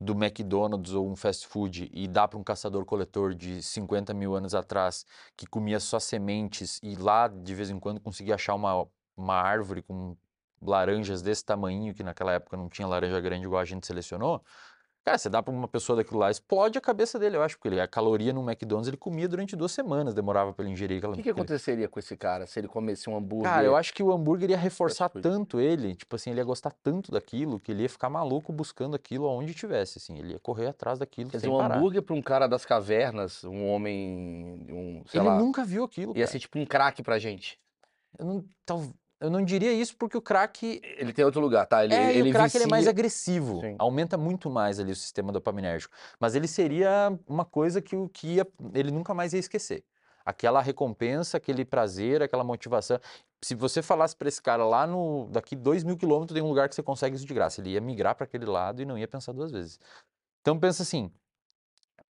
do 0.00 0.12
McDonald's 0.12 0.92
ou 0.94 1.08
um 1.08 1.14
fast 1.14 1.46
food 1.46 1.90
e 1.92 2.08
dá 2.08 2.26
para 2.26 2.38
um 2.38 2.44
caçador-coletor 2.44 3.34
de 3.34 3.62
50 3.62 4.14
mil 4.14 4.34
anos 4.34 4.54
atrás 4.54 5.04
que 5.36 5.46
comia 5.46 5.78
só 5.80 6.00
sementes 6.00 6.80
e 6.82 6.96
lá 6.96 7.28
de 7.28 7.54
vez 7.54 7.68
em 7.68 7.78
quando 7.78 8.00
conseguia 8.00 8.36
achar 8.36 8.54
uma, 8.54 8.88
uma 9.16 9.34
árvore 9.34 9.82
com 9.82 10.16
laranjas 10.60 11.22
desse 11.22 11.44
tamanho, 11.44 11.94
que 11.94 12.02
naquela 12.02 12.32
época 12.32 12.56
não 12.56 12.68
tinha 12.68 12.86
laranja 12.86 13.20
grande 13.20 13.44
igual 13.44 13.60
a 13.60 13.64
gente 13.64 13.86
selecionou. 13.86 14.42
Cara, 15.04 15.16
você 15.16 15.30
dá 15.30 15.42
para 15.42 15.54
uma 15.54 15.66
pessoa 15.68 15.96
daquilo 15.96 16.18
lá, 16.18 16.30
explode 16.30 16.76
a 16.76 16.82
cabeça 16.82 17.18
dele, 17.18 17.34
eu 17.38 17.42
acho, 17.42 17.56
porque 17.56 17.68
ele, 17.68 17.80
a 17.80 17.88
caloria 17.88 18.30
no 18.30 18.42
McDonald's 18.42 18.88
ele 18.88 18.96
comia 18.98 19.26
durante 19.26 19.56
duas 19.56 19.72
semanas, 19.72 20.12
demorava 20.12 20.52
para 20.52 20.62
ele 20.66 20.72
ingerir 20.74 20.98
aquela. 20.98 21.14
O 21.14 21.16
que, 21.16 21.22
que 21.22 21.30
aconteceria 21.30 21.88
com 21.88 21.98
esse 21.98 22.14
cara 22.14 22.46
se 22.46 22.60
ele 22.60 22.68
comesse 22.68 23.08
um 23.08 23.16
hambúrguer? 23.16 23.50
Cara, 23.50 23.64
eu 23.64 23.74
acho 23.74 23.94
que 23.94 24.02
o 24.02 24.12
hambúrguer 24.12 24.50
ia 24.50 24.58
reforçar 24.58 25.08
tanto 25.08 25.60
ele, 25.60 25.94
tipo 25.94 26.14
assim, 26.14 26.28
ele 26.30 26.40
ia 26.40 26.44
gostar 26.44 26.72
tanto 26.82 27.10
daquilo 27.10 27.58
que 27.58 27.72
ele 27.72 27.84
ia 27.84 27.88
ficar 27.88 28.10
maluco 28.10 28.52
buscando 28.52 28.94
aquilo 28.96 29.26
aonde 29.26 29.54
tivesse, 29.54 29.96
assim, 29.96 30.18
ele 30.18 30.32
ia 30.34 30.38
correr 30.40 30.66
atrás 30.66 30.98
daquilo 30.98 31.30
Quer 31.30 31.38
dizer, 31.38 31.48
um 31.48 31.56
parar. 31.56 31.76
hambúrguer 31.78 32.02
para 32.02 32.14
um 32.14 32.20
cara 32.20 32.46
das 32.46 32.66
cavernas, 32.66 33.44
um 33.44 33.66
homem, 33.66 34.66
um, 34.68 35.02
sei 35.06 35.20
Ele 35.20 35.28
lá, 35.28 35.38
nunca 35.38 35.64
viu 35.64 35.84
aquilo, 35.84 36.10
ia 36.10 36.16
cara. 36.16 36.26
ser 36.26 36.38
tipo 36.40 36.58
um 36.58 36.66
crack 36.66 37.02
pra 37.02 37.18
gente. 37.18 37.58
Eu 38.18 38.26
não, 38.26 38.44
tal- 38.66 38.84
eu 39.20 39.30
não 39.30 39.44
diria 39.44 39.72
isso 39.72 39.96
porque 39.96 40.16
o 40.16 40.22
crack 40.22 40.80
Ele 40.96 41.12
tem 41.12 41.24
outro 41.24 41.40
lugar, 41.40 41.66
tá? 41.66 41.84
Ele, 41.84 41.94
é, 41.94 42.14
ele 42.16 42.30
o 42.30 42.32
crack 42.32 42.54
ele 42.56 42.64
é 42.64 42.66
mais 42.68 42.82
vicia- 42.82 42.90
agressivo, 42.90 43.60
Sim. 43.60 43.74
aumenta 43.78 44.16
muito 44.16 44.48
mais 44.48 44.78
ali 44.78 44.92
o 44.92 44.96
sistema 44.96 45.32
dopaminérgico. 45.32 45.94
Mas 46.20 46.34
ele 46.34 46.46
seria 46.46 47.16
uma 47.26 47.44
coisa 47.44 47.80
que, 47.82 47.96
que 48.10 48.34
ia, 48.34 48.46
ele 48.74 48.90
nunca 48.90 49.12
mais 49.14 49.32
ia 49.32 49.40
esquecer. 49.40 49.84
Aquela 50.24 50.60
recompensa, 50.60 51.38
aquele 51.38 51.64
prazer, 51.64 52.22
aquela 52.22 52.44
motivação. 52.44 53.00
Se 53.42 53.54
você 53.54 53.80
falasse 53.80 54.14
para 54.14 54.28
esse 54.28 54.42
cara 54.42 54.64
lá 54.64 54.86
no 54.86 55.26
daqui 55.30 55.56
dois 55.56 55.82
mil 55.82 55.96
quilômetros 55.96 56.34
tem 56.34 56.42
um 56.42 56.48
lugar 56.48 56.68
que 56.68 56.74
você 56.74 56.82
consegue 56.82 57.16
isso 57.16 57.24
de 57.24 57.32
graça, 57.32 57.60
ele 57.60 57.70
ia 57.70 57.80
migrar 57.80 58.14
para 58.14 58.24
aquele 58.24 58.44
lado 58.44 58.82
e 58.82 58.84
não 58.84 58.98
ia 58.98 59.08
pensar 59.08 59.32
duas 59.32 59.50
vezes. 59.50 59.78
Então 60.42 60.58
pensa 60.58 60.82
assim, 60.82 61.10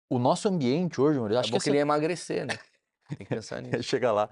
o 0.09 0.19
nosso 0.19 0.47
ambiente 0.49 0.99
hoje, 0.99 1.17
Maurício, 1.17 1.37
É 1.37 1.39
acho 1.41 1.51
bom 1.51 1.57
que 1.59 1.63
que 1.63 1.69
ele 1.69 1.77
ia 1.77 1.81
emagrecer, 1.81 2.45
né? 2.45 2.57
Tem 3.07 3.17
que 3.19 3.25
pensar 3.25 3.61
nisso. 3.63 3.83
Chega 3.83 4.11
lá. 4.11 4.29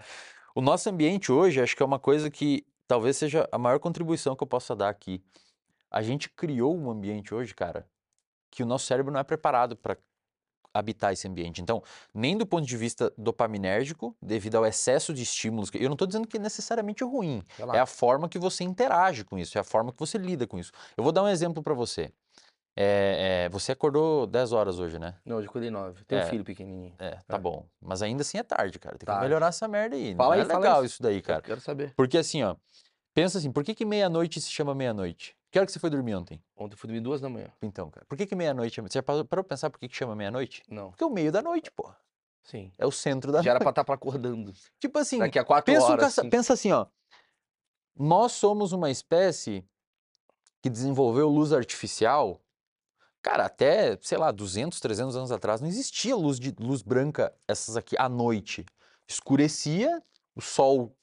O 0.58 0.62
nosso 0.62 0.90
ambiente 0.90 1.32
hoje, 1.32 1.62
acho 1.62 1.76
que 1.76 1.84
é 1.84 1.86
uma 1.86 2.00
coisa 2.00 2.32
que 2.32 2.66
talvez 2.88 3.16
seja 3.16 3.48
a 3.52 3.60
maior 3.60 3.80
contribuição 3.80 4.36
que 4.36 4.42
eu 4.42 4.48
possa 4.48 4.76
dar 4.76 4.90
aqui. 4.90 5.24
A 5.92 6.02
gente 6.02 6.32
criou 6.32 6.76
um 6.76 6.90
ambiente 6.90 7.32
hoje, 7.32 7.54
cara, 7.54 7.88
que 8.50 8.64
o 8.64 8.66
nosso 8.66 8.88
cérebro 8.88 9.14
não 9.14 9.20
é 9.20 9.24
preparado 9.24 9.78
para 9.78 9.96
habitar 10.74 11.14
esse 11.14 11.28
ambiente. 11.28 11.62
Então, 11.62 11.84
nem 12.12 12.36
do 12.36 12.44
ponto 12.44 12.66
de 12.66 12.76
vista 12.76 13.14
dopaminérgico, 13.16 14.18
devido 14.20 14.56
ao 14.56 14.66
excesso 14.66 15.14
de 15.14 15.22
estímulos, 15.22 15.70
eu 15.76 15.90
não 15.90 15.94
estou 15.94 16.08
dizendo 16.08 16.28
que 16.28 16.40
necessariamente 16.40 17.04
é 17.04 17.06
ruim, 17.06 17.44
Vai 17.60 17.68
lá. 17.68 17.78
é 17.78 17.80
a 17.80 17.86
forma 17.86 18.28
que 18.28 18.40
você 18.40 18.64
interage 18.64 19.24
com 19.24 19.38
isso, 19.38 19.60
é 19.60 19.62
a 19.62 19.64
forma 19.64 19.92
que 19.92 20.00
você 20.00 20.18
lida 20.18 20.48
com 20.48 20.58
isso. 20.58 20.72
Eu 20.98 21.04
vou 21.04 21.14
dar 21.14 21.22
um 21.22 21.28
exemplo 21.28 21.62
para 21.62 21.76
você. 21.76 22.12
É, 22.80 23.46
é, 23.46 23.50
você 23.50 23.72
acordou 23.72 24.28
10 24.28 24.52
horas 24.54 24.78
hoje, 24.78 25.00
né? 25.00 25.16
Não, 25.26 25.38
hoje 25.38 25.50
nove. 25.72 26.04
Tem 26.06 26.20
um 26.20 26.22
É. 26.22 26.26
filho 26.30 26.44
pequenininho. 26.44 26.94
É, 27.00 27.16
tá 27.28 27.38
É. 27.38 27.40
bom. 27.40 27.66
Mas 27.82 28.04
ainda 28.04 28.22
assim 28.22 28.38
é 28.38 28.44
tarde, 28.44 28.78
cara. 28.78 28.96
Tem 29.00 29.12
que 29.12 29.20
melhorar 29.22 29.48
essa 29.48 29.68
merda 29.68 29.96
aí. 29.96 30.14
Fala 30.14 30.30
não 30.30 30.34
aí, 30.34 30.42
é 30.42 30.46
fala 30.46 30.60
legal 30.60 30.86
isso. 30.86 30.94
isso 30.94 31.02
daí, 31.04 31.16
Eu 31.18 31.24
cara. 31.24 31.42
quero 31.42 31.60
saber. 31.60 31.94
Porque 31.96 32.20
assim, 32.20 32.44
ó, 32.44 32.56
pensa 33.16 33.40
assim, 33.40 33.52
por 33.52 33.64
que 33.64 33.74
que 33.74 33.84
meia-noite 33.84 34.40
se 34.40 34.52
chama 34.52 34.76
meia-noite? 34.76 35.36
Que 35.50 35.58
hora 35.58 35.66
que 35.66 35.72
você 35.72 35.80
foi 35.80 35.90
dormir 35.90 36.14
ontem? 36.14 36.40
Ontem 36.56 36.76
eu 36.76 36.78
fui 36.78 36.88
dormir 36.88 37.02
duas 37.02 37.20
da 37.20 37.28
manhã. 37.30 37.48
Então, 37.64 37.90
cara, 37.90 38.06
por 38.06 38.16
que 38.16 38.28
que 38.28 38.36
meia-noite? 38.36 38.80
Você 38.80 39.00
já 39.00 39.02
parou 39.04 39.26
pra 39.26 39.44
pensar 39.44 39.72
por 39.72 39.80
que 39.80 39.88
que 39.90 39.96
chama 39.96 40.16
meia-noite? 40.16 40.62
Não, 40.70 40.92
Porque 40.92 41.04
é 41.04 41.08
o 41.08 41.10
meio 41.10 41.32
da 41.32 41.42
noite, 41.42 41.72
pô. 41.72 41.92
sim. 42.44 42.72
É 42.78 42.86
o 42.86 42.92
centro 42.92 43.32
da 43.32 43.42
Já 43.42 43.50
era 43.52 43.60
noite. 43.60 43.64
pra 43.64 43.70
estar 43.72 43.84
pra 43.86 43.96
acordando. 43.96 44.54
Tipo 44.80 45.00
assim, 45.00 45.18
Daqui 45.18 45.40
a 45.40 45.44
quatro 45.44 45.74
pensa, 45.74 45.88
um 45.88 45.92
horas. 45.94 46.04
caça- 46.06 46.22
cinco- 46.22 46.32
pensa 46.32 46.54
assim, 46.54 46.72
ó. 46.72 46.86
Nós 47.98 48.34
somos 48.34 48.72
uma 48.72 48.92
espécie 48.92 49.66
que 50.62 50.70
desenvolveu 50.70 51.28
luz 51.28 51.52
artificial. 51.52 52.40
Cara, 53.28 53.44
até, 53.46 53.98
sei 54.02 54.18
lá, 54.18 54.32
200, 54.32 54.80
300 54.80 55.18
anos 55.18 55.34
atrás 55.34 55.60
não 55.60 55.68
existia 55.68 56.16
luz 56.16 56.40
de 56.40 56.56
luz 56.58 56.82
branca 56.82 57.34
essas 57.46 57.76
aqui 57.76 57.94
à 58.00 58.08
noite. 58.08 58.66
Escurecia, 59.06 60.02
o 60.34 60.42
sol 60.42 60.96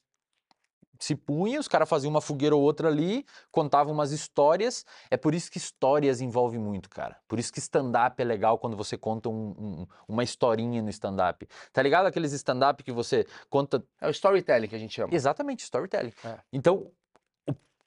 se 0.99 1.13
punha, 1.15 1.59
os 1.59 1.67
caras 1.67 1.87
faziam 1.87 2.09
uma 2.09 2.21
fogueira 2.21 2.55
ou 2.55 2.63
outra 2.63 2.87
ali, 2.87 3.23
contavam 3.51 3.93
umas 3.93 4.11
histórias. 4.11 4.83
É 5.11 5.15
por 5.17 5.35
isso 5.35 5.51
que 5.51 5.59
histórias 5.59 6.19
envolve 6.19 6.57
muito, 6.57 6.89
cara. 6.89 7.15
Por 7.27 7.37
isso 7.37 7.53
que 7.53 7.59
stand-up 7.59 8.19
é 8.19 8.25
legal 8.25 8.57
quando 8.57 8.75
você 8.75 8.97
conta 8.97 9.29
um- 9.29 9.49
um- 9.51 9.87
uma 10.07 10.23
historinha 10.23 10.81
no 10.81 10.89
stand-up. 10.89 11.47
Tá 11.71 11.83
ligado 11.83 12.07
aqueles 12.07 12.31
stand-up 12.31 12.83
que 12.83 12.91
você 12.91 13.27
conta 13.51 13.83
É 14.01 14.07
o 14.07 14.09
storytelling 14.09 14.67
que 14.67 14.75
a 14.75 14.79
gente 14.79 14.95
chama. 14.95 15.13
Exatamente, 15.13 15.63
storytelling. 15.63 16.13
É. 16.23 16.39
Então, 16.51 16.91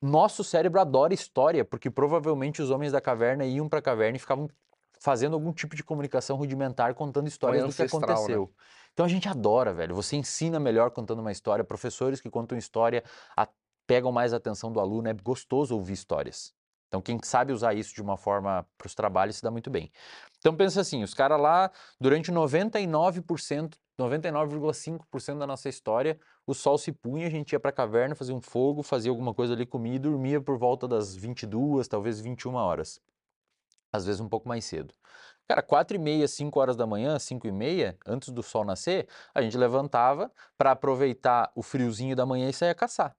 nosso 0.00 0.44
cérebro 0.44 0.80
adora 0.80 1.12
história, 1.12 1.64
porque 1.64 1.90
provavelmente 1.90 2.62
os 2.62 2.70
homens 2.70 2.92
da 2.92 3.00
caverna 3.00 3.44
iam 3.44 3.68
para 3.68 3.80
a 3.80 3.82
caverna 3.82 4.16
e 4.16 4.20
ficavam 4.20 4.48
fazendo 5.00 5.34
algum 5.34 5.52
tipo 5.52 5.76
de 5.76 5.82
comunicação 5.82 6.36
rudimentar, 6.36 6.94
contando 6.94 7.28
histórias 7.28 7.62
do 7.64 7.72
que 7.72 7.82
né? 7.82 7.88
aconteceu. 7.88 8.52
Então 8.92 9.06
a 9.06 9.08
gente 9.08 9.28
adora, 9.28 9.72
velho. 9.72 9.94
Você 9.94 10.16
ensina 10.16 10.58
melhor 10.58 10.90
contando 10.90 11.20
uma 11.20 11.32
história. 11.32 11.64
Professores 11.64 12.20
que 12.20 12.30
contam 12.30 12.58
história 12.58 13.04
a- 13.36 13.48
pegam 13.86 14.10
mais 14.12 14.32
a 14.32 14.36
atenção 14.36 14.72
do 14.72 14.80
aluno. 14.80 15.08
É 15.08 15.14
gostoso 15.14 15.74
ouvir 15.74 15.92
histórias. 15.92 16.52
Então, 16.88 17.02
quem 17.02 17.18
sabe 17.22 17.52
usar 17.52 17.74
isso 17.74 17.94
de 17.94 18.00
uma 18.00 18.16
forma 18.16 18.66
para 18.76 18.86
os 18.86 18.94
trabalhos 18.94 19.36
se 19.36 19.42
dá 19.42 19.50
muito 19.50 19.70
bem. 19.70 19.92
Então, 20.38 20.56
pensa 20.56 20.80
assim: 20.80 21.02
os 21.02 21.12
caras 21.12 21.38
lá, 21.40 21.70
durante 22.00 22.32
99%, 22.32 23.78
99,5% 23.98 25.38
da 25.38 25.46
nossa 25.46 25.68
história, 25.68 26.18
o 26.46 26.54
sol 26.54 26.78
se 26.78 26.92
punha, 26.92 27.26
a 27.26 27.30
gente 27.30 27.52
ia 27.52 27.60
para 27.60 27.70
a 27.70 27.72
caverna, 27.72 28.14
fazia 28.14 28.34
um 28.34 28.40
fogo, 28.40 28.82
fazia 28.82 29.10
alguma 29.10 29.34
coisa 29.34 29.54
ali, 29.54 29.66
comia 29.66 29.96
e 29.96 29.98
dormia 29.98 30.40
por 30.40 30.56
volta 30.56 30.86
das 30.86 31.16
22, 31.16 31.88
talvez 31.88 32.20
21 32.20 32.54
horas. 32.54 33.00
Às 33.92 34.06
vezes 34.06 34.20
um 34.20 34.28
pouco 34.28 34.48
mais 34.48 34.64
cedo. 34.64 34.94
Cara, 35.48 35.62
4 35.62 35.96
e 35.96 35.98
meia, 35.98 36.28
5 36.28 36.60
horas 36.60 36.76
da 36.76 36.86
manhã, 36.86 37.18
5 37.18 37.46
e 37.46 37.52
meia, 37.52 37.98
antes 38.06 38.28
do 38.28 38.42
sol 38.42 38.64
nascer, 38.64 39.08
a 39.34 39.42
gente 39.42 39.56
levantava 39.56 40.30
para 40.56 40.72
aproveitar 40.72 41.50
o 41.54 41.62
friozinho 41.62 42.14
da 42.14 42.26
manhã 42.26 42.48
e 42.50 42.52
sair 42.52 42.70
a 42.70 42.74
caçar. 42.74 43.16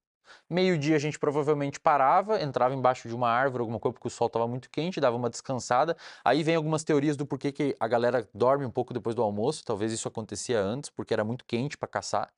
Meio-dia 0.50 0.96
a 0.96 1.00
gente 1.00 1.20
provavelmente 1.20 1.80
parava, 1.80 2.42
entrava 2.42 2.74
embaixo 2.74 3.08
de 3.08 3.16
uma 3.16 3.30
árvore, 3.30 3.62
alguma 3.62 3.80
coisa, 3.80 3.94
porque 3.94 4.08
o 4.08 4.12
sol 4.12 4.28
estava 4.28 4.48
muito 4.48 4.70
quente, 4.70 5.00
dava 5.00 5.16
uma 5.16 5.30
descansada. 5.30 5.96
Aí 6.24 6.44
vem 6.44 6.56
algumas 6.56 6.84
teorias 6.84 7.16
do 7.18 7.26
porquê 7.26 7.52
que 7.52 7.76
a 7.80 7.88
galera 7.88 8.28
dorme 8.34 8.66
um 8.66 8.72
pouco 8.72 8.94
depois 8.94 9.16
do 9.16 9.22
almoço. 9.22 9.64
Talvez 9.66 9.92
isso 9.92 10.08
acontecia 10.08 10.60
antes, 10.62 10.90
porque 10.90 11.14
era 11.14 11.24
muito 11.24 11.46
quente 11.46 11.78
para 11.78 11.88
caçar. 11.88 12.32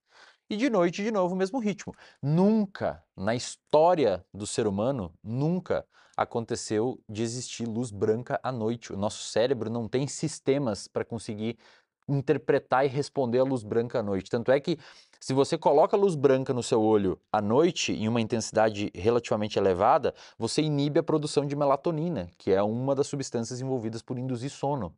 E 0.49 0.57
de 0.57 0.69
noite, 0.69 1.01
de 1.01 1.11
novo, 1.11 1.33
o 1.33 1.37
mesmo 1.37 1.59
ritmo. 1.59 1.95
Nunca, 2.21 3.01
na 3.15 3.33
história 3.33 4.25
do 4.33 4.45
ser 4.45 4.67
humano, 4.67 5.13
nunca 5.23 5.85
aconteceu 6.17 6.99
de 7.07 7.23
existir 7.23 7.65
luz 7.65 7.89
branca 7.89 8.39
à 8.43 8.51
noite. 8.51 8.91
O 8.91 8.97
nosso 8.97 9.23
cérebro 9.23 9.69
não 9.69 9.87
tem 9.87 10.07
sistemas 10.07 10.87
para 10.87 11.05
conseguir 11.05 11.57
interpretar 12.07 12.85
e 12.85 12.89
responder 12.89 13.39
a 13.39 13.43
luz 13.43 13.63
branca 13.63 13.99
à 13.99 14.03
noite. 14.03 14.29
Tanto 14.29 14.51
é 14.51 14.59
que 14.59 14.77
se 15.19 15.33
você 15.33 15.57
coloca 15.57 15.95
luz 15.95 16.15
branca 16.15 16.53
no 16.53 16.63
seu 16.63 16.81
olho 16.81 17.19
à 17.31 17.41
noite 17.41 17.93
em 17.93 18.07
uma 18.07 18.19
intensidade 18.19 18.91
relativamente 18.95 19.57
elevada, 19.59 20.13
você 20.37 20.61
inibe 20.61 20.99
a 20.99 21.03
produção 21.03 21.45
de 21.45 21.55
melatonina, 21.55 22.29
que 22.37 22.51
é 22.51 22.61
uma 22.63 22.95
das 22.95 23.07
substâncias 23.07 23.61
envolvidas 23.61 24.01
por 24.01 24.17
induzir 24.17 24.49
sono 24.49 24.95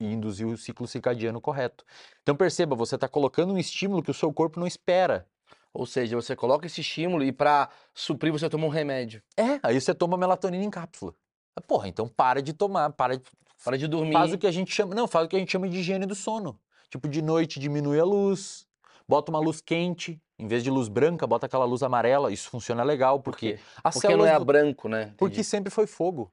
e 0.00 0.12
induzir 0.12 0.46
o 0.46 0.56
ciclo 0.56 0.86
circadiano 0.86 1.40
correto. 1.40 1.84
Então 2.22 2.36
perceba, 2.36 2.74
você 2.74 2.94
está 2.94 3.08
colocando 3.08 3.52
um 3.52 3.58
estímulo 3.58 4.02
que 4.02 4.10
o 4.10 4.14
seu 4.14 4.32
corpo 4.32 4.58
não 4.60 4.66
espera. 4.66 5.26
Ou 5.72 5.84
seja, 5.84 6.16
você 6.16 6.34
coloca 6.34 6.66
esse 6.66 6.80
estímulo 6.80 7.22
e 7.22 7.30
pra 7.30 7.68
suprir 7.94 8.32
você 8.32 8.48
toma 8.48 8.66
um 8.66 8.70
remédio. 8.70 9.22
É, 9.36 9.60
aí 9.62 9.78
você 9.78 9.94
toma 9.94 10.16
melatonina 10.16 10.64
em 10.64 10.70
cápsula. 10.70 11.14
Ah, 11.54 11.60
Porra, 11.60 11.88
então 11.88 12.08
para 12.08 12.40
de 12.40 12.54
tomar, 12.54 12.90
para 12.92 13.18
de 13.18 13.24
Para 13.64 13.76
de 13.78 13.86
dormir. 13.88 14.12
Faz 14.12 14.32
o 14.32 14.38
que 14.38 14.46
a 14.46 14.50
gente 14.50 14.72
chama, 14.72 14.94
não, 14.94 15.06
faz 15.08 15.26
o 15.26 15.28
que 15.28 15.36
a 15.36 15.38
gente 15.38 15.50
chama 15.52 15.68
de 15.68 15.78
higiene 15.78 16.06
do 16.06 16.14
sono. 16.14 16.58
Tipo, 16.90 17.08
de 17.08 17.20
noite 17.22 17.58
diminui 17.58 17.98
a 17.98 18.04
luz, 18.04 18.66
bota 19.08 19.30
uma 19.30 19.40
luz 19.40 19.60
quente, 19.60 20.20
em 20.38 20.46
vez 20.46 20.62
de 20.62 20.70
luz 20.70 20.88
branca, 20.88 21.26
bota 21.26 21.46
aquela 21.46 21.64
luz 21.64 21.82
amarela. 21.82 22.32
Isso 22.32 22.48
funciona 22.50 22.82
legal, 22.82 23.18
Por 23.18 23.32
porque 23.32 23.54
quê? 23.54 23.60
as 23.82 23.94
Porque 23.94 24.14
não 24.16 24.26
é 24.26 24.32
a 24.32 24.38
do- 24.38 24.44
branco, 24.44 24.88
né? 24.88 25.12
porque 25.16 25.34
Entendi. 25.36 25.44
sempre 25.44 25.70
foi 25.70 25.86
fogo. 25.86 26.30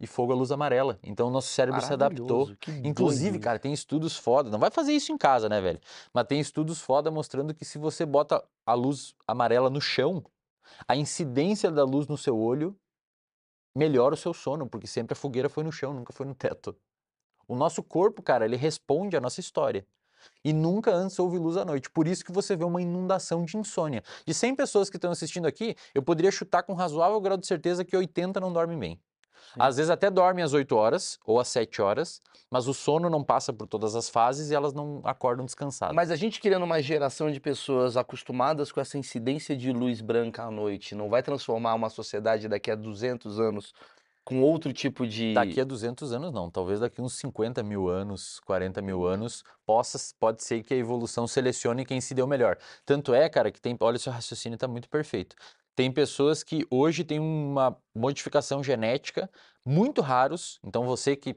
E 0.00 0.06
fogo 0.06 0.32
é 0.32 0.36
luz 0.36 0.52
amarela. 0.52 0.96
Então 1.02 1.26
o 1.26 1.30
nosso 1.30 1.48
cérebro 1.48 1.80
se 1.80 1.92
adaptou. 1.92 2.48
Inclusive, 2.84 3.30
doido 3.32 3.42
cara, 3.42 3.58
tem 3.58 3.72
estudos 3.72 4.16
foda. 4.16 4.48
Não 4.48 4.58
vai 4.60 4.70
fazer 4.70 4.92
isso 4.92 5.10
em 5.10 5.18
casa, 5.18 5.48
né, 5.48 5.60
velho? 5.60 5.80
Mas 6.14 6.24
tem 6.28 6.38
estudos 6.38 6.80
foda 6.80 7.10
mostrando 7.10 7.52
que 7.52 7.64
se 7.64 7.78
você 7.78 8.06
bota 8.06 8.40
a 8.64 8.74
luz 8.74 9.16
amarela 9.26 9.68
no 9.68 9.80
chão, 9.80 10.22
a 10.86 10.94
incidência 10.94 11.68
da 11.68 11.82
luz 11.82 12.06
no 12.06 12.16
seu 12.16 12.38
olho 12.38 12.78
melhora 13.78 14.14
o 14.14 14.18
seu 14.18 14.34
sono, 14.34 14.68
porque 14.68 14.88
sempre 14.88 15.12
a 15.12 15.16
fogueira 15.16 15.48
foi 15.48 15.62
no 15.62 15.70
chão, 15.70 15.94
nunca 15.94 16.12
foi 16.12 16.26
no 16.26 16.34
teto. 16.34 16.76
O 17.46 17.54
nosso 17.54 17.80
corpo, 17.80 18.20
cara, 18.20 18.44
ele 18.44 18.56
responde 18.56 19.16
à 19.16 19.20
nossa 19.20 19.38
história. 19.38 19.86
E 20.44 20.52
nunca 20.52 20.92
antes 20.92 21.16
houve 21.16 21.38
luz 21.38 21.56
à 21.56 21.64
noite. 21.64 21.88
Por 21.88 22.08
isso 22.08 22.24
que 22.24 22.32
você 22.32 22.56
vê 22.56 22.64
uma 22.64 22.82
inundação 22.82 23.44
de 23.44 23.56
insônia. 23.56 24.02
De 24.26 24.34
100 24.34 24.56
pessoas 24.56 24.90
que 24.90 24.96
estão 24.96 25.12
assistindo 25.12 25.46
aqui, 25.46 25.76
eu 25.94 26.02
poderia 26.02 26.32
chutar 26.32 26.64
com 26.64 26.74
razoável 26.74 27.20
grau 27.20 27.38
de 27.38 27.46
certeza 27.46 27.84
que 27.84 27.96
80 27.96 28.40
não 28.40 28.52
dormem 28.52 28.76
bem. 28.76 29.00
Às 29.58 29.76
vezes 29.76 29.90
até 29.90 30.10
dormem 30.10 30.44
às 30.44 30.52
8 30.52 30.74
horas 30.76 31.18
ou 31.24 31.40
às 31.40 31.48
7 31.48 31.82
horas, 31.82 32.22
mas 32.50 32.66
o 32.66 32.74
sono 32.74 33.10
não 33.10 33.22
passa 33.22 33.52
por 33.52 33.66
todas 33.66 33.94
as 33.94 34.08
fases 34.08 34.50
e 34.50 34.54
elas 34.54 34.72
não 34.72 35.00
acordam 35.04 35.44
descansadas. 35.44 35.94
Mas 35.94 36.10
a 36.10 36.16
gente 36.16 36.40
criando 36.40 36.64
uma 36.64 36.80
geração 36.80 37.30
de 37.30 37.40
pessoas 37.40 37.96
acostumadas 37.96 38.72
com 38.72 38.80
essa 38.80 38.98
incidência 38.98 39.56
de 39.56 39.72
luz 39.72 40.00
branca 40.00 40.44
à 40.44 40.50
noite, 40.50 40.94
não 40.94 41.08
vai 41.08 41.22
transformar 41.22 41.74
uma 41.74 41.90
sociedade 41.90 42.48
daqui 42.48 42.70
a 42.70 42.74
200 42.74 43.38
anos 43.40 43.72
com 44.28 44.42
outro 44.42 44.74
tipo 44.74 45.06
de... 45.06 45.32
Daqui 45.32 45.58
a 45.58 45.64
200 45.64 46.12
anos 46.12 46.30
não, 46.30 46.50
talvez 46.50 46.80
daqui 46.80 47.00
uns 47.00 47.14
50 47.14 47.62
mil 47.62 47.88
anos, 47.88 48.38
40 48.40 48.82
mil 48.82 49.06
anos, 49.06 49.42
possa, 49.64 49.98
pode 50.20 50.44
ser 50.44 50.62
que 50.62 50.74
a 50.74 50.76
evolução 50.76 51.26
selecione 51.26 51.82
quem 51.82 51.98
se 51.98 52.12
deu 52.12 52.26
melhor. 52.26 52.58
Tanto 52.84 53.14
é, 53.14 53.26
cara, 53.30 53.50
que 53.50 53.58
tem, 53.58 53.74
olha, 53.80 53.96
o 53.96 53.98
seu 53.98 54.12
raciocínio 54.12 54.56
está 54.56 54.68
muito 54.68 54.86
perfeito. 54.90 55.34
Tem 55.78 55.92
pessoas 55.92 56.42
que 56.42 56.66
hoje 56.68 57.04
têm 57.04 57.20
uma 57.20 57.80
modificação 57.94 58.64
genética 58.64 59.30
muito 59.64 60.00
raros, 60.00 60.58
então 60.64 60.84
você 60.84 61.14
que 61.14 61.36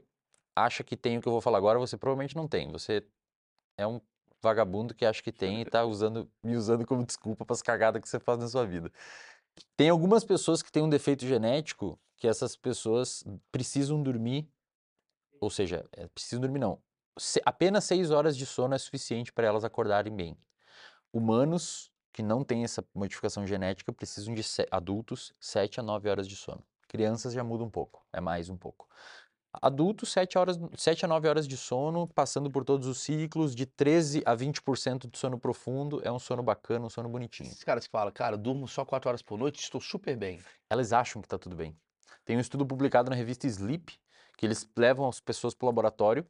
acha 0.56 0.82
que 0.82 0.96
tem 0.96 1.16
o 1.16 1.20
que 1.22 1.28
eu 1.28 1.32
vou 1.32 1.40
falar 1.40 1.58
agora, 1.58 1.78
você 1.78 1.96
provavelmente 1.96 2.34
não 2.34 2.48
tem. 2.48 2.68
Você 2.72 3.06
é 3.78 3.86
um 3.86 4.00
vagabundo 4.42 4.96
que 4.96 5.06
acha 5.06 5.22
que 5.22 5.30
tem 5.30 5.60
e 5.60 5.62
está 5.62 5.84
usando, 5.84 6.28
me 6.42 6.56
usando 6.56 6.84
como 6.84 7.06
desculpa 7.06 7.46
para 7.46 7.54
as 7.54 7.62
cagadas 7.62 8.02
que 8.02 8.08
você 8.08 8.18
faz 8.18 8.40
na 8.40 8.48
sua 8.48 8.66
vida. 8.66 8.90
Tem 9.76 9.90
algumas 9.90 10.24
pessoas 10.24 10.60
que 10.60 10.72
têm 10.72 10.82
um 10.82 10.90
defeito 10.90 11.24
genético 11.24 11.96
que 12.16 12.26
essas 12.26 12.56
pessoas 12.56 13.22
precisam 13.52 14.02
dormir, 14.02 14.50
ou 15.40 15.50
seja, 15.50 15.88
é, 15.92 16.08
precisam 16.08 16.40
dormir 16.40 16.58
não. 16.58 16.82
Se- 17.16 17.40
apenas 17.46 17.84
seis 17.84 18.10
horas 18.10 18.36
de 18.36 18.44
sono 18.44 18.74
é 18.74 18.78
suficiente 18.78 19.32
para 19.32 19.46
elas 19.46 19.62
acordarem 19.62 20.12
bem. 20.12 20.36
Humanos 21.12 21.91
que 22.12 22.22
não 22.22 22.44
têm 22.44 22.64
essa 22.64 22.84
modificação 22.94 23.46
genética 23.46 23.92
precisam 23.92 24.34
de 24.34 24.42
adultos 24.70 25.32
7 25.40 25.80
a 25.80 25.82
9 25.82 26.08
horas 26.08 26.28
de 26.28 26.36
sono. 26.36 26.62
Crianças 26.86 27.32
já 27.32 27.42
muda 27.42 27.64
um 27.64 27.70
pouco, 27.70 28.04
é 28.12 28.20
mais 28.20 28.50
um 28.50 28.56
pouco. 28.56 28.86
Adultos, 29.60 30.10
7, 30.12 30.38
horas, 30.38 30.58
7 30.76 31.04
a 31.04 31.08
9 31.08 31.28
horas 31.28 31.46
de 31.46 31.58
sono, 31.58 32.08
passando 32.08 32.50
por 32.50 32.64
todos 32.64 32.86
os 32.86 32.98
ciclos, 32.98 33.54
de 33.54 33.66
13 33.66 34.22
a 34.24 34.34
20% 34.34 35.10
de 35.10 35.18
sono 35.18 35.38
profundo, 35.38 36.00
é 36.02 36.10
um 36.10 36.18
sono 36.18 36.42
bacana, 36.42 36.86
um 36.86 36.88
sono 36.88 37.08
bonitinho. 37.08 37.48
Esses 37.48 37.62
caras 37.62 37.84
que 37.86 37.90
falam, 37.90 38.10
cara, 38.12 38.36
durmo 38.38 38.66
só 38.66 38.82
4 38.84 39.08
horas 39.08 39.20
por 39.20 39.38
noite, 39.38 39.60
estou 39.60 39.80
super 39.80 40.16
bem. 40.16 40.40
Elas 40.70 40.92
acham 40.92 41.20
que 41.20 41.26
está 41.26 41.38
tudo 41.38 41.54
bem. 41.54 41.76
Tem 42.24 42.36
um 42.36 42.40
estudo 42.40 42.64
publicado 42.64 43.10
na 43.10 43.16
revista 43.16 43.46
Sleep, 43.46 43.92
que 44.38 44.46
eles 44.46 44.66
levam 44.76 45.06
as 45.06 45.20
pessoas 45.20 45.54
para 45.54 45.66
o 45.66 45.68
laboratório 45.68 46.26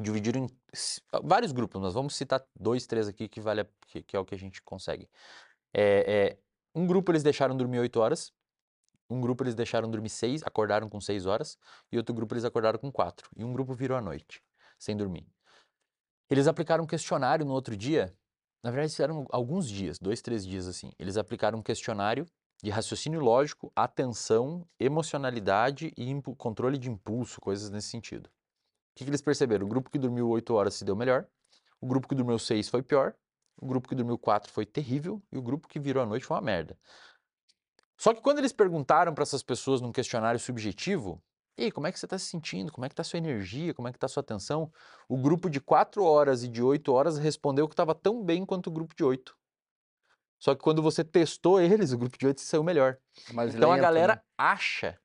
dividiram 0.00 0.44
em 0.44 0.48
vários 1.24 1.52
grupos, 1.52 1.80
nós 1.80 1.94
vamos 1.94 2.14
citar 2.16 2.44
dois, 2.58 2.86
três 2.86 3.08
aqui 3.08 3.28
que, 3.28 3.40
vale 3.40 3.62
a- 3.62 3.66
que, 3.86 4.02
que 4.02 4.16
é 4.16 4.20
o 4.20 4.24
que 4.24 4.34
a 4.34 4.38
gente 4.38 4.62
consegue. 4.62 5.08
É, 5.74 6.32
é, 6.36 6.38
um 6.74 6.86
grupo 6.86 7.12
eles 7.12 7.22
deixaram 7.22 7.56
dormir 7.56 7.78
8 7.80 8.00
horas, 8.00 8.32
um 9.10 9.20
grupo 9.20 9.44
eles 9.44 9.54
deixaram 9.54 9.90
dormir 9.90 10.10
6, 10.10 10.42
acordaram 10.44 10.88
com 10.88 11.00
6 11.00 11.26
horas, 11.26 11.58
e 11.92 11.96
outro 11.98 12.14
grupo 12.14 12.34
eles 12.34 12.44
acordaram 12.44 12.78
com 12.78 12.92
4. 12.92 13.30
E 13.36 13.44
um 13.44 13.52
grupo 13.52 13.74
virou 13.74 13.96
à 13.96 14.00
noite, 14.00 14.42
sem 14.78 14.96
dormir. 14.96 15.26
Eles 16.30 16.46
aplicaram 16.46 16.84
um 16.84 16.86
questionário 16.86 17.44
no 17.44 17.52
outro 17.52 17.76
dia, 17.76 18.14
na 18.62 18.70
verdade 18.70 18.92
fizeram 18.92 19.26
alguns 19.30 19.68
dias, 19.68 19.98
dois, 19.98 20.20
três 20.20 20.44
dias 20.44 20.66
assim. 20.66 20.92
Eles 20.98 21.16
aplicaram 21.16 21.58
um 21.58 21.62
questionário 21.62 22.26
de 22.62 22.70
raciocínio 22.70 23.20
lógico, 23.20 23.72
atenção, 23.74 24.66
emocionalidade 24.78 25.92
e 25.96 26.22
controle 26.36 26.76
de 26.76 26.90
impulso, 26.90 27.40
coisas 27.40 27.70
nesse 27.70 27.88
sentido. 27.88 28.28
O 28.98 29.00
que, 29.00 29.04
que 29.04 29.10
eles 29.10 29.22
perceberam? 29.22 29.64
O 29.64 29.68
grupo 29.68 29.88
que 29.90 29.98
dormiu 29.98 30.28
8 30.28 30.52
horas 30.52 30.74
se 30.74 30.84
deu 30.84 30.96
melhor, 30.96 31.24
o 31.80 31.86
grupo 31.86 32.08
que 32.08 32.16
dormiu 32.16 32.36
6 32.36 32.68
foi 32.68 32.82
pior, 32.82 33.14
o 33.56 33.64
grupo 33.64 33.88
que 33.88 33.94
dormiu 33.94 34.18
4 34.18 34.50
foi 34.52 34.66
terrível 34.66 35.22
e 35.30 35.38
o 35.38 35.42
grupo 35.42 35.68
que 35.68 35.78
virou 35.78 36.02
à 36.02 36.06
noite 36.06 36.26
foi 36.26 36.36
uma 36.36 36.42
merda. 36.42 36.76
Só 37.96 38.12
que 38.12 38.20
quando 38.20 38.38
eles 38.38 38.52
perguntaram 38.52 39.14
para 39.14 39.22
essas 39.22 39.40
pessoas 39.40 39.80
num 39.80 39.92
questionário 39.92 40.40
subjetivo, 40.40 41.22
e 41.56 41.70
como 41.70 41.86
é 41.86 41.92
que 41.92 41.98
você 42.00 42.06
está 42.06 42.18
se 42.18 42.26
sentindo? 42.26 42.72
Como 42.72 42.84
é 42.84 42.88
que 42.88 42.92
está 42.92 43.04
sua 43.04 43.18
energia? 43.18 43.72
Como 43.72 43.86
é 43.86 43.92
que 43.92 43.96
está 43.96 44.08
sua 44.08 44.20
atenção? 44.20 44.68
O 45.08 45.16
grupo 45.16 45.48
de 45.48 45.60
4 45.60 46.02
horas 46.02 46.42
e 46.42 46.48
de 46.48 46.60
8 46.60 46.92
horas 46.92 47.18
respondeu 47.18 47.68
que 47.68 47.74
estava 47.74 47.94
tão 47.94 48.24
bem 48.24 48.44
quanto 48.44 48.66
o 48.66 48.72
grupo 48.72 48.96
de 48.96 49.04
8. 49.04 49.32
Só 50.40 50.56
que 50.56 50.60
quando 50.60 50.82
você 50.82 51.04
testou 51.04 51.60
eles, 51.60 51.92
o 51.92 51.98
grupo 51.98 52.18
de 52.18 52.26
8 52.26 52.40
saiu 52.40 52.64
melhor. 52.64 52.98
Mas 53.32 53.54
Então 53.54 53.70
a 53.70 53.74
lento, 53.74 53.82
galera 53.82 54.14
né? 54.16 54.22
acha 54.36 55.00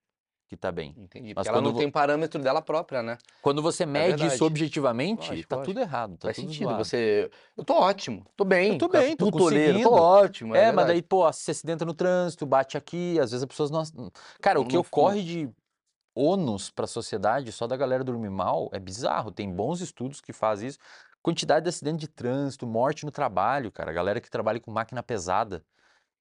que 0.55 0.61
tá 0.61 0.71
bem. 0.71 0.93
Entendi. 0.97 1.33
Mas 1.35 1.47
ela 1.47 1.61
não 1.61 1.71
vo- 1.73 1.79
tem 1.79 1.89
parâmetro 1.89 2.41
dela 2.41 2.61
própria, 2.61 3.01
né? 3.01 3.17
Quando 3.41 3.61
você 3.61 3.85
mede 3.85 4.09
verdade. 4.09 4.33
isso 4.35 4.45
objetivamente, 4.45 5.43
tá 5.45 5.57
tudo 5.61 5.79
errado, 5.79 6.17
tá 6.17 6.27
Faz 6.27 6.35
tudo 6.37 6.47
sentido. 6.47 6.69
zoado. 6.69 6.85
Você. 6.85 7.29
Eu 7.57 7.63
tô 7.63 7.73
ótimo, 7.73 8.25
tô 8.35 8.43
bem. 8.45 8.73
Eu 8.73 8.77
tô 8.77 8.87
bem, 8.87 9.15
tô 9.15 9.31
conseguindo. 9.31 9.83
Tô 9.83 9.93
ótimo. 9.93 10.55
É, 10.55 10.67
mas 10.67 10.75
verdade. 10.75 10.87
daí, 10.89 11.01
pô, 11.01 11.23
você 11.31 11.43
se 11.45 11.51
acidenta 11.51 11.83
no 11.85 11.93
trânsito, 11.93 12.45
bate 12.45 12.77
aqui, 12.77 13.19
às 13.19 13.31
vezes 13.31 13.43
as 13.43 13.47
pessoas 13.47 13.71
não. 13.71 13.83
Cara, 14.41 14.59
o 14.59 14.65
que 14.65 14.77
ocorre 14.77 15.23
de 15.23 15.49
ônus 16.15 16.69
para 16.69 16.85
a 16.85 16.87
sociedade 16.87 17.51
só 17.51 17.65
da 17.65 17.75
galera 17.75 18.03
dormir 18.03 18.29
mal 18.29 18.69
é 18.71 18.79
bizarro. 18.79 19.31
Tem 19.31 19.51
bons 19.51 19.81
estudos 19.81 20.21
que 20.21 20.31
fazem 20.31 20.69
isso. 20.69 20.77
Quantidade 21.21 21.63
de 21.63 21.69
acidente 21.69 21.99
de 22.01 22.07
trânsito, 22.07 22.67
morte 22.67 23.05
no 23.05 23.11
trabalho, 23.11 23.71
cara. 23.71 23.89
A 23.91 23.93
galera 23.93 24.19
que 24.21 24.29
trabalha 24.29 24.59
com 24.59 24.69
máquina 24.71 25.01
pesada 25.01 25.63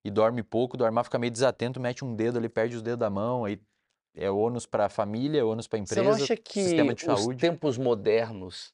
e 0.05 0.11
dorme 0.11 0.43
pouco, 0.43 0.77
dorme 0.77 0.95
mal, 0.95 1.05
fica 1.05 1.19
meio 1.19 1.31
desatento, 1.33 1.79
mete 1.81 2.05
um 2.05 2.15
dedo 2.15 2.39
ali, 2.39 2.49
perde 2.49 2.77
os 2.77 2.83
dedos 2.83 2.99
da 3.01 3.11
mão, 3.11 3.45
aí 3.45 3.61
é 4.15 4.31
ônus 4.31 4.67
para 4.67 4.87
a 4.87 4.89
família, 4.89 5.41
é 5.41 5.45
ônus 5.45 5.67
para 5.67 5.79
a 5.79 5.85
Você 5.85 5.95
empresa, 6.01 6.17
não 6.17 6.25
acha 6.25 6.37
que 6.37 6.61
sistema 6.63 6.95
de 6.95 7.03
os 7.09 7.21
saúde. 7.21 7.41
tempos 7.41 7.79
modernos 7.79 8.73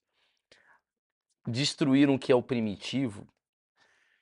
destruíram 1.47 2.15
o 2.15 2.19
que 2.19 2.33
é 2.33 2.35
o 2.35 2.43
primitivo? 2.43 3.27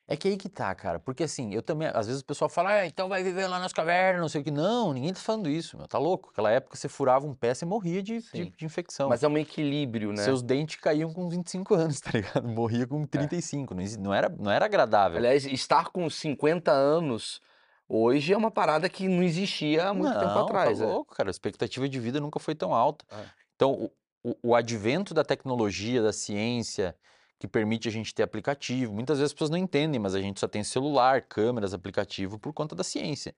É 0.09 0.17
que 0.17 0.29
aí 0.29 0.37
que 0.37 0.49
tá, 0.49 0.73
cara. 0.73 1.01
Porque 1.01 1.25
assim, 1.25 1.53
eu 1.53 1.61
também, 1.61 1.89
às 1.93 2.07
vezes 2.07 2.23
o 2.23 2.25
pessoal 2.25 2.49
fala, 2.49 2.71
ah, 2.71 2.87
então 2.87 3.09
vai 3.09 3.25
viver 3.25 3.49
lá 3.49 3.59
nas 3.59 3.73
cavernas, 3.73 4.21
não 4.21 4.29
sei 4.29 4.41
o 4.41 4.45
que. 4.45 4.53
Não, 4.53 4.93
ninguém 4.93 5.13
tá 5.13 5.19
falando 5.19 5.51
isso, 5.51 5.77
meu. 5.77 5.89
Tá 5.89 5.99
louco? 5.99 6.29
Naquela 6.29 6.53
época 6.53 6.77
você 6.77 6.89
furava 6.89 7.27
um 7.27 7.35
pé, 7.35 7.53
você 7.53 7.67
morria 7.67 8.01
de, 8.01 8.21
de, 8.33 8.51
de 8.51 8.65
infecção. 8.65 9.09
Mas 9.09 9.25
é 9.25 9.29
um 9.29 9.37
equilíbrio, 9.37 10.13
né? 10.13 10.23
Seus 10.23 10.43
dentes 10.43 10.77
caíam 10.77 11.13
com 11.13 11.29
25 11.29 11.75
anos, 11.75 12.01
tá 12.01 12.13
ligado? 12.13 12.47
Morria 12.47 12.87
com 12.87 13.05
35. 13.05 13.75
Não, 13.75 13.83
exi- 13.83 13.99
não, 13.99 14.15
era, 14.15 14.29
não 14.29 14.51
era 14.51 14.65
agradável. 14.65 15.19
Aliás, 15.19 15.45
estar 15.45 15.89
com 15.91 16.09
50 16.09 16.71
anos 16.71 17.41
hoje 17.89 18.33
é 18.33 18.37
uma 18.37 18.51
parada 18.51 18.89
que 18.89 19.09
não 19.09 19.23
existia 19.23 19.89
há 19.89 19.95
muito 19.95 20.13
tempo 20.13 20.27
Não, 20.27 20.45
atrás. 20.45 20.79
Tá 20.79 20.85
é. 20.85 20.87
louco, 20.89 21.15
cara. 21.15 21.29
A 21.29 21.31
expectativa 21.31 21.89
de 21.89 22.01
vida 22.01 22.21
nunca 22.21 22.39
foi 22.39 22.55
tão 22.55 22.75
alta. 22.75 23.05
É. 23.11 23.25
Então, 23.55 23.73
o, 23.73 24.31
o, 24.31 24.37
o 24.51 24.55
advento 24.55 25.15
da 25.15 25.25
tecnologia, 25.25 26.03
da 26.03 26.13
ciência, 26.13 26.97
que 27.39 27.47
permite 27.47 27.89
a 27.89 27.93
gente 27.93 28.15
ter 28.15 28.23
aplicativo. 28.23 28.93
Muitas 28.93 29.19
vezes 29.19 29.31
as 29.31 29.35
pessoas 29.35 29.51
não 29.51 29.59
entendem, 29.59 30.01
mas 30.01 30.15
a 30.15 30.21
gente 30.21 30.41
só 30.41 30.49
tem 30.49 30.65
celular, 30.65 31.23
câmeras, 31.23 31.75
aplicativo 31.75 32.39
por 32.39 32.53
conta 32.53 32.75
da 32.75 32.83
ciência. 32.83 33.35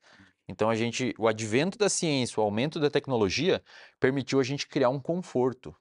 Então 0.46 0.70
a 0.70 0.74
gente, 0.74 1.14
o 1.18 1.28
advento 1.28 1.76
da 1.76 1.88
ciência, 1.88 2.40
o 2.40 2.44
aumento 2.44 2.80
da 2.80 2.88
tecnologia 2.88 3.62
permitiu 4.00 4.40
a 4.40 4.44
gente 4.44 4.66
criar 4.66 4.88
um 4.88 5.00
conforto. 5.00 5.74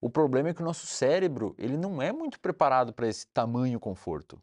O 0.00 0.08
problema 0.08 0.48
é 0.48 0.54
que 0.54 0.62
o 0.62 0.64
nosso 0.64 0.86
cérebro, 0.86 1.54
ele 1.58 1.76
não 1.76 2.00
é 2.00 2.10
muito 2.10 2.40
preparado 2.40 2.92
para 2.92 3.06
esse 3.06 3.26
tamanho 3.28 3.78
conforto. 3.78 4.42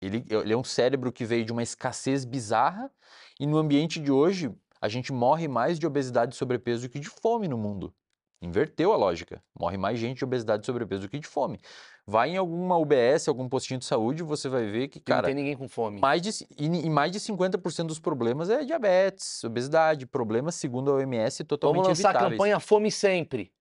Ele, 0.00 0.24
ele 0.28 0.52
é 0.52 0.56
um 0.56 0.64
cérebro 0.64 1.12
que 1.12 1.24
veio 1.24 1.44
de 1.44 1.52
uma 1.52 1.62
escassez 1.62 2.24
bizarra 2.24 2.90
e 3.38 3.46
no 3.46 3.58
ambiente 3.58 4.00
de 4.00 4.12
hoje 4.12 4.50
a 4.80 4.88
gente 4.88 5.12
morre 5.12 5.48
mais 5.48 5.78
de 5.78 5.86
obesidade 5.86 6.34
e 6.34 6.38
sobrepeso 6.38 6.82
do 6.82 6.88
que 6.88 7.00
de 7.00 7.08
fome 7.08 7.48
no 7.48 7.58
mundo. 7.58 7.92
Inverteu 8.40 8.92
a 8.92 8.96
lógica. 8.96 9.42
Morre 9.58 9.76
mais 9.76 9.98
gente 9.98 10.18
de 10.18 10.24
obesidade 10.24 10.62
e 10.62 10.66
sobrepeso 10.66 11.02
do 11.02 11.08
que 11.08 11.18
de 11.18 11.26
fome. 11.26 11.58
Vai 12.06 12.30
em 12.30 12.36
alguma 12.36 12.78
UBS, 12.78 13.26
algum 13.26 13.48
postinho 13.48 13.80
de 13.80 13.84
saúde, 13.84 14.22
você 14.22 14.48
vai 14.48 14.64
ver 14.66 14.86
que, 14.86 14.98
E 14.98 15.00
não 15.00 15.04
cara, 15.16 15.26
tem 15.26 15.34
ninguém 15.34 15.56
com 15.56 15.68
fome. 15.68 16.00
mais 16.00 16.22
de, 16.22 16.30
e, 16.56 16.66
e 16.66 16.88
mais 16.88 17.10
de 17.10 17.18
50% 17.18 17.86
dos 17.86 17.98
problemas 17.98 18.48
é 18.48 18.64
diabetes, 18.64 19.42
obesidade, 19.42 20.06
problemas, 20.06 20.54
segundo 20.54 20.92
a 20.92 20.94
OMS, 20.94 21.42
totalmente 21.42 21.82
Vamos 21.82 21.88
lançar 21.98 22.10
a 22.10 22.12
evitáveis. 22.12 22.38
campanha 22.38 22.60
Fome 22.60 22.92
Sempre. 22.92 23.52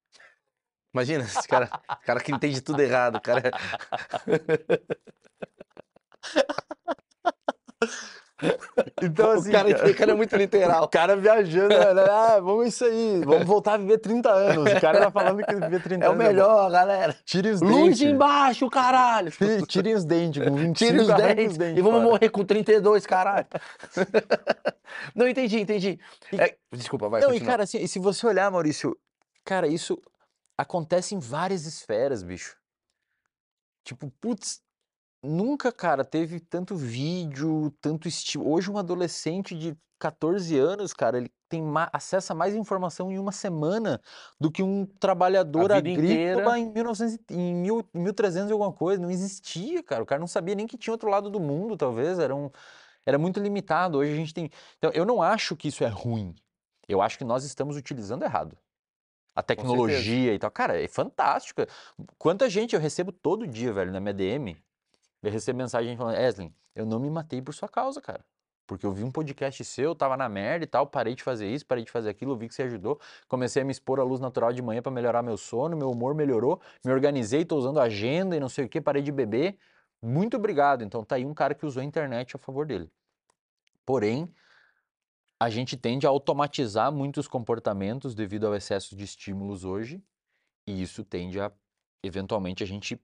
Imagina, 0.93 1.23
esse 1.23 1.47
cara, 1.47 1.67
cara 2.05 2.19
que 2.21 2.31
entende 2.31 2.61
tudo 2.61 2.79
errado, 2.79 3.19
cara. 3.19 3.51
Então, 9.01 9.29
o 9.29 9.31
assim, 9.31 9.51
cara, 9.51 9.73
cara- 9.73 9.89
o 9.91 9.95
cara 9.95 10.11
é 10.11 10.15
muito 10.15 10.35
O 10.35 10.37
literal. 10.37 10.87
cara 10.89 11.15
viajando, 11.15 11.69
né? 11.69 12.03
ah, 12.07 12.39
vamos 12.39 12.67
isso 12.67 12.85
aí, 12.85 13.21
vamos 13.25 13.45
voltar 13.47 13.73
a 13.73 13.77
viver 13.77 13.97
30 13.97 14.31
anos. 14.31 14.71
O 14.73 14.79
cara 14.79 14.99
tá 14.99 15.09
falando 15.11 15.43
que 15.43 15.55
viver 15.55 15.81
30 15.81 16.05
É 16.05 16.07
o 16.07 16.11
anos 16.11 16.23
bom. 16.23 16.29
melhor, 16.29 16.69
galera. 16.71 17.15
Tirem 17.25 17.51
os 17.53 17.61
Luz 17.61 17.97
dentes. 17.97 18.01
embaixo, 18.01 18.69
caralho. 18.69 19.31
Ti- 19.31 19.65
Tirem 19.67 19.95
os 19.95 20.05
dentes, 20.05 20.43
com 20.47 20.55
25 20.55 20.75
Tira 20.91 21.01
os 21.01 21.09
arranca 21.09 21.33
dentes, 21.35 21.57
e 21.57 21.81
vamos 21.81 21.99
fora. 21.99 22.03
morrer 22.11 22.29
com 22.29 22.45
32, 22.45 23.07
caralho. 23.07 23.47
Não, 25.15 25.27
entendi, 25.27 25.59
entendi. 25.59 25.99
É, 26.33 26.55
desculpa, 26.71 27.09
vai, 27.09 27.21
Não, 27.21 27.33
e 27.33 27.41
cara, 27.41 27.63
assim, 27.63 27.79
e 27.79 27.87
se 27.87 27.97
você 27.97 28.25
olhar, 28.27 28.51
Maurício, 28.51 28.95
cara, 29.43 29.67
isso 29.67 29.99
acontece 30.55 31.15
em 31.15 31.19
várias 31.19 31.65
esferas, 31.65 32.21
bicho. 32.21 32.55
Tipo, 33.83 34.11
putz, 34.21 34.61
nunca, 35.23 35.71
cara, 35.71 36.03
teve 36.05 36.39
tanto 36.39 36.75
vídeo, 36.75 37.71
tanto 37.81 38.07
estilo. 38.07 38.49
Hoje, 38.49 38.69
um 38.71 38.77
adolescente 38.77 39.57
de 39.57 39.77
14 39.99 40.57
anos, 40.57 40.93
cara, 40.93 41.17
ele 41.17 41.31
tem 41.49 41.61
ma 41.61 41.89
acessa 41.93 42.35
mais 42.35 42.53
informação 42.55 43.11
em 43.11 43.17
uma 43.17 43.31
semana 43.31 44.01
do 44.39 44.51
que 44.51 44.61
um 44.61 44.85
trabalhador 44.85 45.61
vida 45.61 45.77
agrícola 45.77 46.59
inteira. 46.59 46.59
em 46.59 46.71
1900, 46.73 47.15
e- 47.15 47.33
em 47.33 47.55
mil- 47.55 47.89
1300 47.93 48.49
e 48.49 48.53
alguma 48.53 48.71
coisa. 48.73 49.01
Não 49.01 49.09
existia, 49.09 49.81
cara. 49.81 50.03
O 50.03 50.05
cara 50.05 50.19
não 50.19 50.27
sabia 50.27 50.55
nem 50.55 50.67
que 50.67 50.77
tinha 50.77 50.93
outro 50.93 51.09
lado 51.09 51.29
do 51.29 51.39
mundo, 51.39 51.77
talvez. 51.77 52.19
Era, 52.19 52.35
um, 52.35 52.49
era 53.05 53.17
muito 53.17 53.39
limitado. 53.39 53.97
Hoje 53.99 54.13
a 54.13 54.15
gente 54.15 54.33
tem. 54.33 54.49
Então, 54.77 54.91
eu 54.93 55.05
não 55.05 55.21
acho 55.21 55.55
que 55.55 55.69
isso 55.69 55.83
é 55.83 55.87
ruim. 55.87 56.35
Eu 56.87 57.01
acho 57.01 57.17
que 57.17 57.23
nós 57.25 57.43
estamos 57.43 57.77
utilizando 57.77 58.23
errado. 58.23 58.57
A 59.35 59.43
tecnologia 59.43 60.33
e 60.33 60.39
tal. 60.39 60.49
Cara, 60.51 60.81
é 60.81 60.87
fantástica. 60.87 61.67
Quanta 62.17 62.49
gente 62.49 62.75
eu 62.75 62.81
recebo 62.81 63.11
todo 63.11 63.47
dia, 63.47 63.71
velho, 63.71 63.91
na 63.91 63.99
minha 63.99 64.13
DM. 64.13 64.57
Eu 65.27 65.31
recebo 65.31 65.57
mensagem 65.57 65.97
falando, 65.97 66.15
Eslin, 66.15 66.53
eu 66.73 66.85
não 66.85 67.01
me 67.01 67.09
matei 67.09 67.41
por 67.41 67.53
sua 67.53 67.67
causa, 67.67 68.01
cara. 68.01 68.23
Porque 68.65 68.85
eu 68.85 68.93
vi 68.93 69.03
um 69.03 69.11
podcast 69.11 69.61
seu, 69.65 69.93
tava 69.93 70.15
na 70.15 70.29
merda 70.29 70.63
e 70.63 70.67
tal, 70.67 70.87
parei 70.87 71.15
de 71.15 71.21
fazer 71.21 71.51
isso, 71.51 71.65
parei 71.65 71.83
de 71.83 71.91
fazer 71.91 72.09
aquilo, 72.09 72.37
vi 72.37 72.47
que 72.47 72.55
você 72.55 72.63
ajudou. 72.63 72.97
Comecei 73.27 73.61
a 73.61 73.65
me 73.65 73.71
expor 73.71 73.99
à 73.99 74.03
luz 74.03 74.21
natural 74.21 74.53
de 74.53 74.61
manhã 74.61 74.81
para 74.81 74.89
melhorar 74.89 75.21
meu 75.21 75.35
sono, 75.35 75.75
meu 75.75 75.91
humor 75.91 76.15
melhorou, 76.15 76.61
me 76.85 76.93
organizei, 76.93 77.43
tô 77.43 77.57
usando 77.57 77.77
agenda 77.81 78.37
e 78.37 78.39
não 78.39 78.47
sei 78.47 78.63
o 78.63 78.69
que, 78.69 78.79
parei 78.79 79.01
de 79.01 79.11
beber. 79.11 79.57
Muito 80.01 80.37
obrigado. 80.37 80.81
Então 80.81 81.03
tá 81.03 81.17
aí 81.17 81.25
um 81.25 81.33
cara 81.33 81.53
que 81.53 81.65
usou 81.65 81.81
a 81.81 81.85
internet 81.85 82.37
a 82.37 82.39
favor 82.39 82.65
dele. 82.65 82.89
Porém, 83.85 84.33
a 85.37 85.49
gente 85.49 85.75
tende 85.75 86.07
a 86.07 86.09
automatizar 86.09 86.89
muitos 86.89 87.27
comportamentos 87.27 88.15
devido 88.15 88.47
ao 88.47 88.55
excesso 88.55 88.95
de 88.95 89.03
estímulos 89.03 89.65
hoje, 89.65 90.01
e 90.65 90.81
isso 90.81 91.03
tende 91.03 91.37
a, 91.37 91.51
eventualmente, 92.01 92.63
a 92.63 92.67
gente 92.67 92.97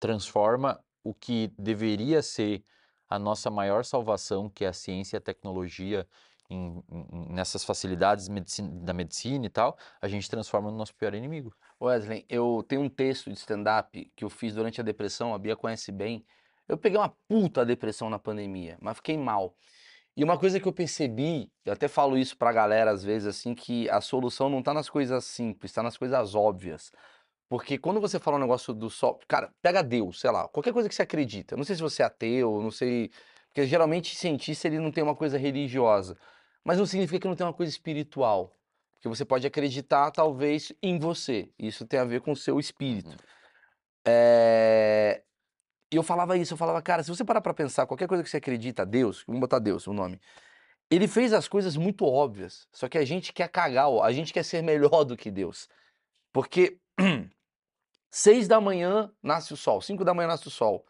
transforma 0.00 0.82
o 1.02 1.14
que 1.14 1.52
deveria 1.58 2.22
ser 2.22 2.62
a 3.08 3.18
nossa 3.18 3.50
maior 3.50 3.84
salvação, 3.84 4.48
que 4.50 4.64
é 4.64 4.68
a 4.68 4.72
ciência 4.72 5.16
e 5.16 5.18
a 5.18 5.20
tecnologia, 5.20 6.06
em, 6.50 6.82
em, 6.90 7.32
nessas 7.32 7.64
facilidades 7.64 8.28
medicina, 8.28 8.70
da 8.82 8.92
medicina 8.92 9.46
e 9.46 9.50
tal, 9.50 9.76
a 10.00 10.08
gente 10.08 10.28
transforma 10.28 10.70
no 10.70 10.76
nosso 10.76 10.94
pior 10.94 11.14
inimigo. 11.14 11.54
Wesley, 11.80 12.24
eu 12.28 12.64
tenho 12.66 12.82
um 12.82 12.88
texto 12.88 13.30
de 13.30 13.38
stand-up 13.38 14.10
que 14.16 14.24
eu 14.24 14.30
fiz 14.30 14.54
durante 14.54 14.80
a 14.80 14.84
depressão, 14.84 15.34
a 15.34 15.38
Bia 15.38 15.56
conhece 15.56 15.92
bem. 15.92 16.24
Eu 16.66 16.76
peguei 16.76 16.98
uma 16.98 17.14
puta 17.28 17.64
depressão 17.64 18.10
na 18.10 18.18
pandemia, 18.18 18.76
mas 18.80 18.96
fiquei 18.96 19.16
mal. 19.16 19.54
E 20.16 20.24
uma 20.24 20.36
coisa 20.36 20.58
que 20.58 20.66
eu 20.66 20.72
percebi, 20.72 21.48
eu 21.64 21.72
até 21.72 21.86
falo 21.86 22.18
isso 22.18 22.36
pra 22.36 22.52
galera 22.52 22.90
às 22.90 23.04
vezes, 23.04 23.28
assim, 23.28 23.54
que 23.54 23.88
a 23.88 24.00
solução 24.00 24.50
não 24.50 24.62
tá 24.62 24.74
nas 24.74 24.90
coisas 24.90 25.24
simples, 25.24 25.72
tá 25.72 25.80
nas 25.82 25.96
coisas 25.96 26.34
óbvias. 26.34 26.90
Porque 27.48 27.78
quando 27.78 28.00
você 28.00 28.18
fala 28.18 28.36
um 28.36 28.40
negócio 28.40 28.74
do 28.74 28.90
sol, 28.90 29.18
cara, 29.26 29.50
pega 29.62 29.82
Deus, 29.82 30.20
sei 30.20 30.30
lá, 30.30 30.46
qualquer 30.48 30.72
coisa 30.72 30.88
que 30.88 30.94
você 30.94 31.02
acredita. 31.02 31.56
Não 31.56 31.64
sei 31.64 31.76
se 31.76 31.82
você 31.82 32.02
é 32.02 32.06
ateu, 32.06 32.60
não 32.60 32.70
sei. 32.70 33.10
Porque 33.46 33.66
geralmente 33.66 34.14
cientista 34.14 34.68
ele 34.68 34.78
não 34.78 34.90
tem 34.90 35.02
uma 35.02 35.16
coisa 35.16 35.38
religiosa. 35.38 36.16
Mas 36.62 36.78
não 36.78 36.84
significa 36.84 37.20
que 37.20 37.28
não 37.28 37.34
tem 37.34 37.46
uma 37.46 37.54
coisa 37.54 37.70
espiritual. 37.72 38.52
Porque 38.94 39.08
você 39.08 39.24
pode 39.24 39.46
acreditar, 39.46 40.10
talvez, 40.10 40.72
em 40.82 40.98
você. 40.98 41.48
Isso 41.58 41.86
tem 41.86 41.98
a 42.00 42.04
ver 42.04 42.20
com 42.20 42.32
o 42.32 42.36
seu 42.36 42.60
espírito. 42.60 43.16
É... 44.06 45.22
E 45.90 45.96
eu 45.96 46.02
falava 46.02 46.36
isso, 46.36 46.52
eu 46.52 46.58
falava, 46.58 46.82
cara, 46.82 47.02
se 47.02 47.08
você 47.08 47.24
parar 47.24 47.40
pra 47.40 47.54
pensar, 47.54 47.86
qualquer 47.86 48.06
coisa 48.06 48.22
que 48.22 48.28
você 48.28 48.36
acredita, 48.36 48.84
Deus, 48.84 49.24
vamos 49.26 49.40
botar 49.40 49.58
Deus, 49.58 49.86
o 49.86 49.92
nome. 49.94 50.20
Ele 50.90 51.08
fez 51.08 51.32
as 51.32 51.48
coisas 51.48 51.76
muito 51.76 52.04
óbvias. 52.04 52.68
Só 52.72 52.88
que 52.88 52.98
a 52.98 53.04
gente 53.04 53.32
quer 53.32 53.48
cagar, 53.48 53.88
a 54.02 54.12
gente 54.12 54.32
quer 54.32 54.42
ser 54.42 54.62
melhor 54.62 55.04
do 55.04 55.16
que 55.16 55.30
Deus. 55.30 55.68
Porque 56.32 56.78
Seis 58.10 58.48
da 58.48 58.60
manhã 58.60 59.10
nasce 59.22 59.52
o 59.52 59.56
sol, 59.56 59.80
cinco 59.80 60.04
da 60.04 60.14
manhã 60.14 60.28
nasce 60.28 60.48
o 60.48 60.50
sol. 60.50 60.84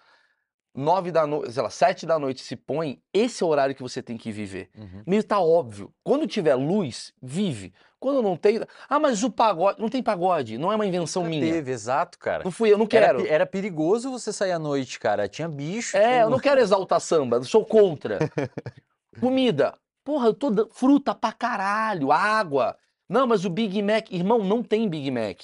Nove 0.75 1.11
da 1.11 1.27
noite, 1.27 1.53
sei 1.53 1.63
lá, 1.63 1.71
sete 1.71 2.07
da 2.07 2.19
noite 2.21 2.41
se 2.43 2.55
põe, 2.55 3.01
esse 3.13 3.43
é 3.43 3.47
o 3.47 3.49
horário 3.49 3.75
que 3.75 3.83
você 3.83 4.01
tem 4.01 4.17
que 4.17 4.31
viver. 4.31 4.71
Uhum. 4.77 5.03
Meio 5.05 5.25
tá 5.25 5.41
óbvio. 5.41 5.93
Quando 6.05 6.25
tiver 6.27 6.55
luz, 6.55 7.13
vive. 7.21 7.73
Quando 7.99 8.23
não 8.23 8.37
tem. 8.37 8.61
Ah, 8.89 9.01
mas 9.01 9.25
o 9.25 9.31
pagode. 9.31 9.81
Não 9.81 9.89
tem 9.89 10.01
pagode, 10.01 10.57
não 10.57 10.71
é 10.71 10.77
uma 10.77 10.87
invenção 10.87 11.23
Nunca 11.25 11.35
minha. 11.37 11.53
Teve, 11.53 11.73
exato, 11.73 12.17
cara. 12.17 12.45
Não 12.45 12.53
fui 12.53 12.73
eu, 12.73 12.79
não 12.79 12.85
Era, 12.93 13.07
quero. 13.07 13.23
pe- 13.23 13.29
era 13.29 13.47
perigoso 13.47 14.09
você 14.13 14.33
sair 14.33 14.53
à 14.53 14.59
noite, 14.59 15.01
cara. 15.01 15.27
Tinha 15.27 15.49
bicho. 15.49 15.97
É, 15.97 16.23
eu 16.23 16.31
não 16.31 16.39
quero 16.39 16.61
exaltar 16.61 17.01
samba, 17.01 17.43
sou 17.43 17.65
contra. 17.65 18.19
Comida. 19.21 19.75
Porra, 20.05 20.29
eu 20.29 20.35
tô 20.35 20.49
dando 20.51 20.71
fruta 20.73 21.15
pra 21.15 21.33
caralho, 21.33 22.13
água. 22.13 22.77
Não, 23.09 23.27
mas 23.27 23.45
o 23.45 23.51
Big 23.51 23.83
Mac, 23.83 24.13
irmão, 24.13 24.45
não 24.45 24.63
tem 24.63 24.89
Big 24.89 25.11
Mac. 25.11 25.41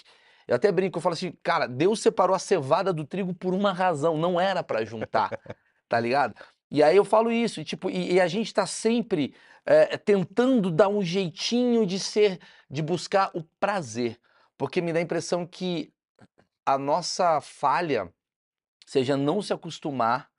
Eu 0.46 0.57
até 0.57 0.70
brinco, 0.70 0.98
eu 0.98 1.02
falo 1.02 1.14
assim, 1.14 1.33
cara, 1.42 1.66
Deus 1.66 2.00
separou 2.00 2.35
a 2.35 2.38
cevada 2.38 2.92
do 2.92 3.04
trigo 3.04 3.35
por 3.35 3.54
uma 3.54 3.72
razão, 3.72 4.16
não 4.16 4.40
era 4.40 4.62
pra 4.62 4.85
juntar, 4.85 5.30
tá 5.88 5.98
ligado? 5.98 6.35
E 6.70 6.83
aí 6.83 6.96
eu 6.96 7.04
falo 7.04 7.30
isso, 7.30 7.61
e, 7.61 7.64
tipo, 7.64 7.88
e, 7.90 8.14
e 8.14 8.20
a 8.20 8.26
gente 8.26 8.52
tá 8.52 8.66
sempre 8.66 9.35
é, 9.64 9.96
tentando 9.96 10.70
dar 10.70 10.88
um 10.88 11.02
jeitinho 11.02 11.87
de 11.87 11.98
ser, 11.98 12.40
de 12.70 12.83
buscar 12.83 13.30
o 13.35 13.42
prazer, 13.59 14.18
porque 14.57 14.80
me 14.80 14.92
dá 14.92 14.98
a 14.98 15.02
impressão 15.02 15.46
que 15.46 15.92
a 16.66 16.78
nossa 16.78 17.40
falha 17.40 18.12
seja 18.87 19.16
não 19.16 19.40
se 19.40 19.52
acostumar 19.52 20.30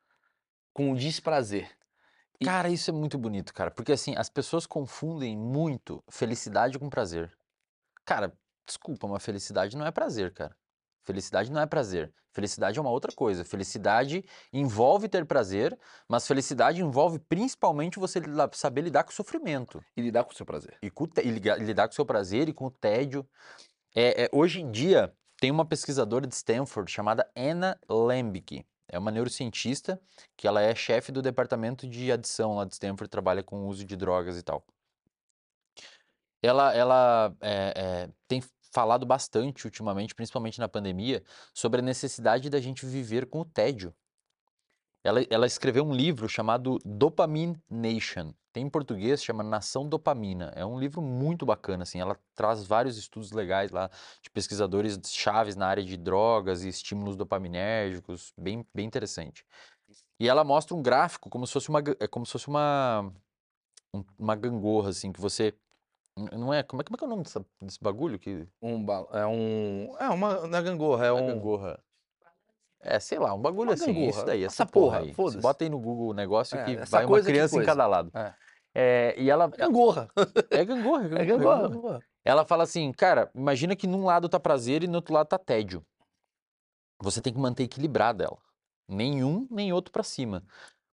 com 0.73 0.91
o 0.91 0.95
desprazer. 0.95 1.71
E- 2.39 2.45
Cara, 2.45 2.69
isso 2.69 2.89
é 2.89 2.93
muito 2.93 3.17
bonito, 3.17 3.53
cara. 3.53 3.71
Porque 3.71 3.93
assim, 3.93 4.13
as 4.17 4.29
pessoas 4.29 4.65
confundem 4.65 5.37
muito 5.37 6.03
felicidade 6.09 6.77
com 6.77 6.89
prazer. 6.89 7.31
Cara, 8.03 8.33
desculpa, 8.65 9.07
mas 9.07 9.23
felicidade 9.23 9.77
não 9.77 9.85
é 9.85 9.91
prazer, 9.91 10.33
cara. 10.33 10.55
Felicidade 11.03 11.51
não 11.51 11.61
é 11.61 11.65
prazer. 11.65 12.11
Felicidade 12.31 12.77
é 12.77 12.81
uma 12.81 12.89
outra 12.89 13.11
coisa. 13.13 13.45
Felicidade 13.45 14.25
envolve 14.51 15.07
ter 15.07 15.25
prazer, 15.25 15.77
mas 16.09 16.27
felicidade 16.27 16.81
envolve 16.81 17.19
principalmente 17.19 17.99
você 17.99 18.19
saber 18.53 18.81
lidar 18.81 19.03
com 19.03 19.11
o 19.11 19.13
sofrimento. 19.13 19.81
E 19.95 20.01
lidar 20.01 20.23
com 20.23 20.31
o 20.31 20.35
seu 20.35 20.45
prazer. 20.45 20.77
e, 20.81 20.89
com 20.89 21.07
e 21.23 21.31
lidar 21.31 21.87
com 21.87 21.93
o 21.93 21.95
seu 21.95 22.05
prazer 22.05 22.49
e 22.49 22.53
com 22.53 22.65
o 22.65 22.71
tédio. 22.71 23.25
É, 23.95 24.25
é, 24.25 24.29
hoje 24.33 24.61
em 24.61 24.69
dia, 24.69 25.13
tem 25.37 25.51
uma 25.51 25.65
pesquisadora 25.65 26.27
de 26.27 26.35
Stanford 26.35 26.91
chamada 26.91 27.29
Anna 27.37 27.79
Lembke. 27.89 28.65
É 28.87 28.99
uma 28.99 29.11
neurocientista 29.11 29.99
que 30.35 30.47
ela 30.47 30.61
é 30.61 30.75
chefe 30.75 31.11
do 31.11 31.21
departamento 31.21 31.87
de 31.87 32.11
adição 32.11 32.55
lá 32.55 32.65
de 32.65 32.73
Stanford, 32.73 33.09
trabalha 33.09 33.43
com 33.43 33.63
o 33.63 33.67
uso 33.67 33.85
de 33.85 33.95
drogas 33.95 34.37
e 34.37 34.43
tal. 34.43 34.65
Ela, 36.43 36.75
ela 36.75 37.35
é, 37.41 37.73
é, 37.75 38.09
tem 38.27 38.41
falado 38.75 39.05
bastante 39.05 39.63
ultimamente, 39.65 40.13
principalmente 40.13 40.59
na 40.59 40.67
pandemia, 40.67 41.23
sobre 41.53 41.79
a 41.79 41.83
necessidade 41.83 42.49
da 42.49 42.59
gente 42.59 42.85
viver 42.85 43.25
com 43.25 43.39
o 43.39 43.45
tédio. 43.45 43.95
Ela, 45.01 45.21
ela 45.29 45.47
escreveu 45.47 45.85
um 45.85 45.93
livro 45.93 46.27
chamado 46.27 46.77
Dopamine 46.83 47.57
Nation. 47.69 48.33
Tem 48.51 48.65
em 48.65 48.69
português, 48.69 49.23
chama 49.23 49.43
Nação 49.43 49.87
Dopamina. 49.87 50.51
É 50.55 50.65
um 50.65 50.77
livro 50.77 51.01
muito 51.01 51.45
bacana, 51.45 51.83
assim. 51.83 52.01
Ela 52.01 52.19
traz 52.35 52.65
vários 52.65 52.97
estudos 52.97 53.31
legais 53.31 53.71
lá 53.71 53.89
de 54.21 54.29
pesquisadores 54.29 54.99
chaves 55.05 55.55
na 55.55 55.67
área 55.67 55.83
de 55.83 55.95
drogas 55.95 56.63
e 56.63 56.69
estímulos 56.69 57.15
dopaminérgicos, 57.15 58.33
bem, 58.37 58.65
bem 58.73 58.85
interessante. 58.85 59.45
E 60.19 60.27
ela 60.27 60.43
mostra 60.43 60.75
um 60.75 60.81
gráfico 60.81 61.29
como 61.29 61.47
se 61.47 61.53
fosse 61.53 61.69
uma, 61.69 61.81
é 61.99 62.07
como 62.07 62.25
se 62.25 62.33
fosse 62.33 62.47
uma, 62.49 63.09
um- 63.93 64.03
uma 64.17 64.35
gangorra, 64.35 64.89
assim, 64.89 65.13
que 65.13 65.21
você 65.21 65.53
não 66.17 66.53
é, 66.53 66.63
como 66.63 66.81
é, 66.81 66.85
como 66.85 66.95
é 66.95 66.97
que 66.97 67.03
é 67.03 67.07
o 67.07 67.09
nome 67.09 67.23
dessa- 67.23 67.45
desse 67.61 67.79
bagulho 67.81 68.17
que 68.17 68.47
Um, 68.61 68.85
é 69.11 69.25
um. 69.25 69.95
É 69.99 70.09
uma. 70.09 70.57
É 70.57 70.61
gangorra, 70.61 71.05
é 71.05 71.09
é 71.09 71.11
um. 71.11 71.25
gangorra. 71.27 71.79
É, 72.79 72.99
sei 72.99 73.17
lá, 73.17 73.33
um 73.33 73.41
bagulho 73.41 73.69
Uma 73.69 73.73
assim, 73.73 73.91
isso 73.91 73.99
gangorra. 74.19 74.25
daí, 74.25 74.43
Essa 74.43 74.63
essa 74.63 74.71
porra 74.71 74.85
porra, 74.85 74.99
aí. 74.99 75.07
Você 75.07 75.13
foda-se. 75.15 75.41
bota 75.41 75.63
aí 75.63 75.69
no 75.69 75.79
Google 75.79 76.09
o 76.09 76.13
negócio 76.13 76.57
É, 76.57 76.63
que 76.65 76.71
essa 76.77 76.97
vai 76.97 77.03
uma 77.03 77.09
coisa 77.09 77.25
que 77.25 77.31
criança 77.33 77.55
em 77.55 77.57
coisa. 77.57 77.71
cada 77.71 77.87
lado. 77.87 78.11
É. 78.13 78.33
É, 78.77 79.15
e 79.17 79.29
ela 79.29 79.47
Gangorra. 79.47 80.09
é 80.51 80.65
gangorra, 80.65 81.05
É 81.05 81.07
é 81.21 81.25
gangorra. 81.25 81.69
gangorra. 81.69 81.99
Ela 82.23 82.45
fala 82.45 82.63
assim, 82.63 82.91
cara, 82.91 83.31
imagina 83.33 83.75
que 83.75 83.87
num 83.87 84.05
lado 84.05 84.27
tá 84.29 84.39
prazer 84.39 84.83
e 84.83 84.87
no 84.87 84.95
outro 84.95 85.13
lado 85.13 85.27
tá 85.27 85.37
tédio. 85.37 85.83
Você 87.01 87.21
tem 87.21 87.33
que 87.33 87.39
manter 87.39 87.63
equilibrado 87.63 88.23
ela. 88.23 88.37
Nenhum, 88.87 89.47
nem 89.49 89.73
outro 89.73 89.91
pra 89.91 90.03
cima. 90.03 90.43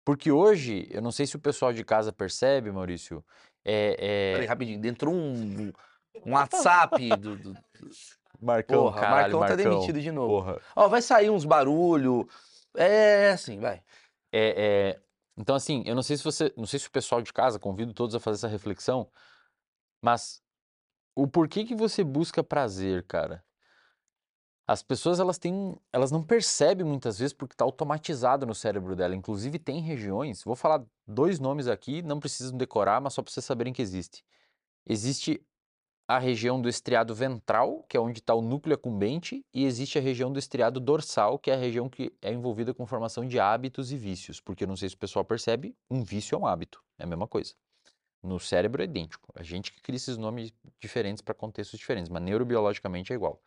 Porque 0.06 0.32
hoje, 0.32 0.88
eu 0.92 1.02
não 1.02 1.12
sei 1.12 1.28
se 1.28 1.36
o 1.36 1.40
pessoal 1.40 1.74
de 1.74 1.84
casa 1.84 2.12
percebe, 2.14 2.72
Maurício, 2.72 3.24
é, 3.66 4.34
Peraí, 4.34 4.48
rapidinho. 4.48 4.86
Entrou 4.86 5.14
um, 5.14 5.72
um 6.26 6.34
WhatsApp 6.34 7.16
do. 7.18 7.36
do- 7.36 7.58
Marcão, 8.40 8.84
Porra, 8.86 9.02
caralho, 9.02 9.16
Marcão 9.22 9.40
tá 9.42 9.48
Marcão. 9.50 9.72
demitido 9.72 10.02
de 10.02 10.12
novo. 10.12 10.28
Porra. 10.44 10.60
Ó, 10.76 10.88
vai 10.88 11.02
sair 11.02 11.30
uns 11.30 11.46
barulho. 11.46 12.28
É 12.76 13.32
assim, 13.32 13.60
vai. 13.60 13.84
É, 14.32 14.96
é, 14.96 15.00
então, 15.38 15.56
assim, 15.56 15.84
eu 15.86 15.94
não 15.94 16.02
sei 16.02 16.18
se 16.18 16.24
você, 16.24 16.52
não 16.58 16.66
sei 16.66 16.80
se 16.80 16.88
o 16.88 16.92
pessoal 16.92 17.22
de 17.22 17.32
casa, 17.32 17.60
convido 17.60 17.94
todos 17.94 18.16
a 18.16 18.20
fazer 18.20 18.38
essa 18.38 18.48
reflexão, 18.48 19.08
mas 20.04 20.42
o 21.16 21.28
porquê 21.28 21.64
que 21.66 21.76
você 21.76 22.04
busca 22.04 22.44
prazer, 22.44 23.06
cara? 23.06 23.44
As 24.72 24.82
pessoas, 24.82 25.20
elas 25.20 25.38
têm, 25.38 25.76
elas 25.92 26.12
não 26.12 26.24
percebem 26.24 26.86
muitas 26.86 27.20
vezes 27.20 27.34
porque 27.34 27.54
está 27.54 27.66
automatizado 27.66 28.46
no 28.46 28.56
cérebro 28.56 28.96
dela. 28.96 29.14
Inclusive, 29.14 29.60
tem 29.60 29.82
regiões, 29.82 30.46
vou 30.46 30.56
falar 30.56 30.82
dois 31.06 31.42
nomes 31.42 31.68
aqui, 31.68 32.02
não 32.02 32.22
precisam 32.22 32.58
decorar, 32.58 33.02
mas 33.02 33.14
só 33.14 33.22
para 33.22 33.34
vocês 33.34 33.46
saberem 33.46 33.74
que 33.74 33.82
existe. 33.82 34.24
Existe 34.88 35.46
a 36.08 36.18
região 36.18 36.62
do 36.62 36.70
estriado 36.70 37.14
ventral, 37.14 37.84
que 37.90 37.98
é 37.98 38.00
onde 38.00 38.20
está 38.20 38.34
o 38.34 38.42
núcleo 38.42 38.74
acumbente, 38.74 39.46
e 39.54 39.66
existe 39.66 39.98
a 39.98 40.02
região 40.02 40.32
do 40.32 40.40
estriado 40.40 40.80
dorsal, 40.80 41.38
que 41.38 41.52
é 41.52 41.54
a 41.54 41.58
região 41.58 41.90
que 41.90 42.10
é 42.22 42.32
envolvida 42.32 42.74
com 42.74 42.86
formação 42.86 43.28
de 43.28 43.42
hábitos 43.42 43.92
e 43.92 43.98
vícios. 43.98 44.40
Porque 44.40 44.64
eu 44.64 44.70
não 44.70 44.78
sei 44.78 44.88
se 44.88 44.96
o 44.96 45.00
pessoal 45.00 45.26
percebe, 45.26 45.76
um 45.90 46.02
vício 46.02 46.34
é 46.34 46.38
um 46.38 46.48
hábito, 46.48 46.82
é 46.98 47.04
a 47.04 47.08
mesma 47.08 47.28
coisa. 47.28 47.54
No 48.24 48.40
cérebro 48.40 48.82
é 48.82 48.86
idêntico. 48.86 49.34
A 49.36 49.44
gente 49.44 49.70
que 49.74 49.82
cria 49.82 49.98
esses 49.98 50.16
nomes 50.16 50.54
diferentes 50.80 51.22
para 51.22 51.34
contextos 51.34 51.78
diferentes, 51.78 52.08
mas 52.08 52.24
neurobiologicamente 52.24 53.12
é 53.12 53.16
igual. 53.18 53.42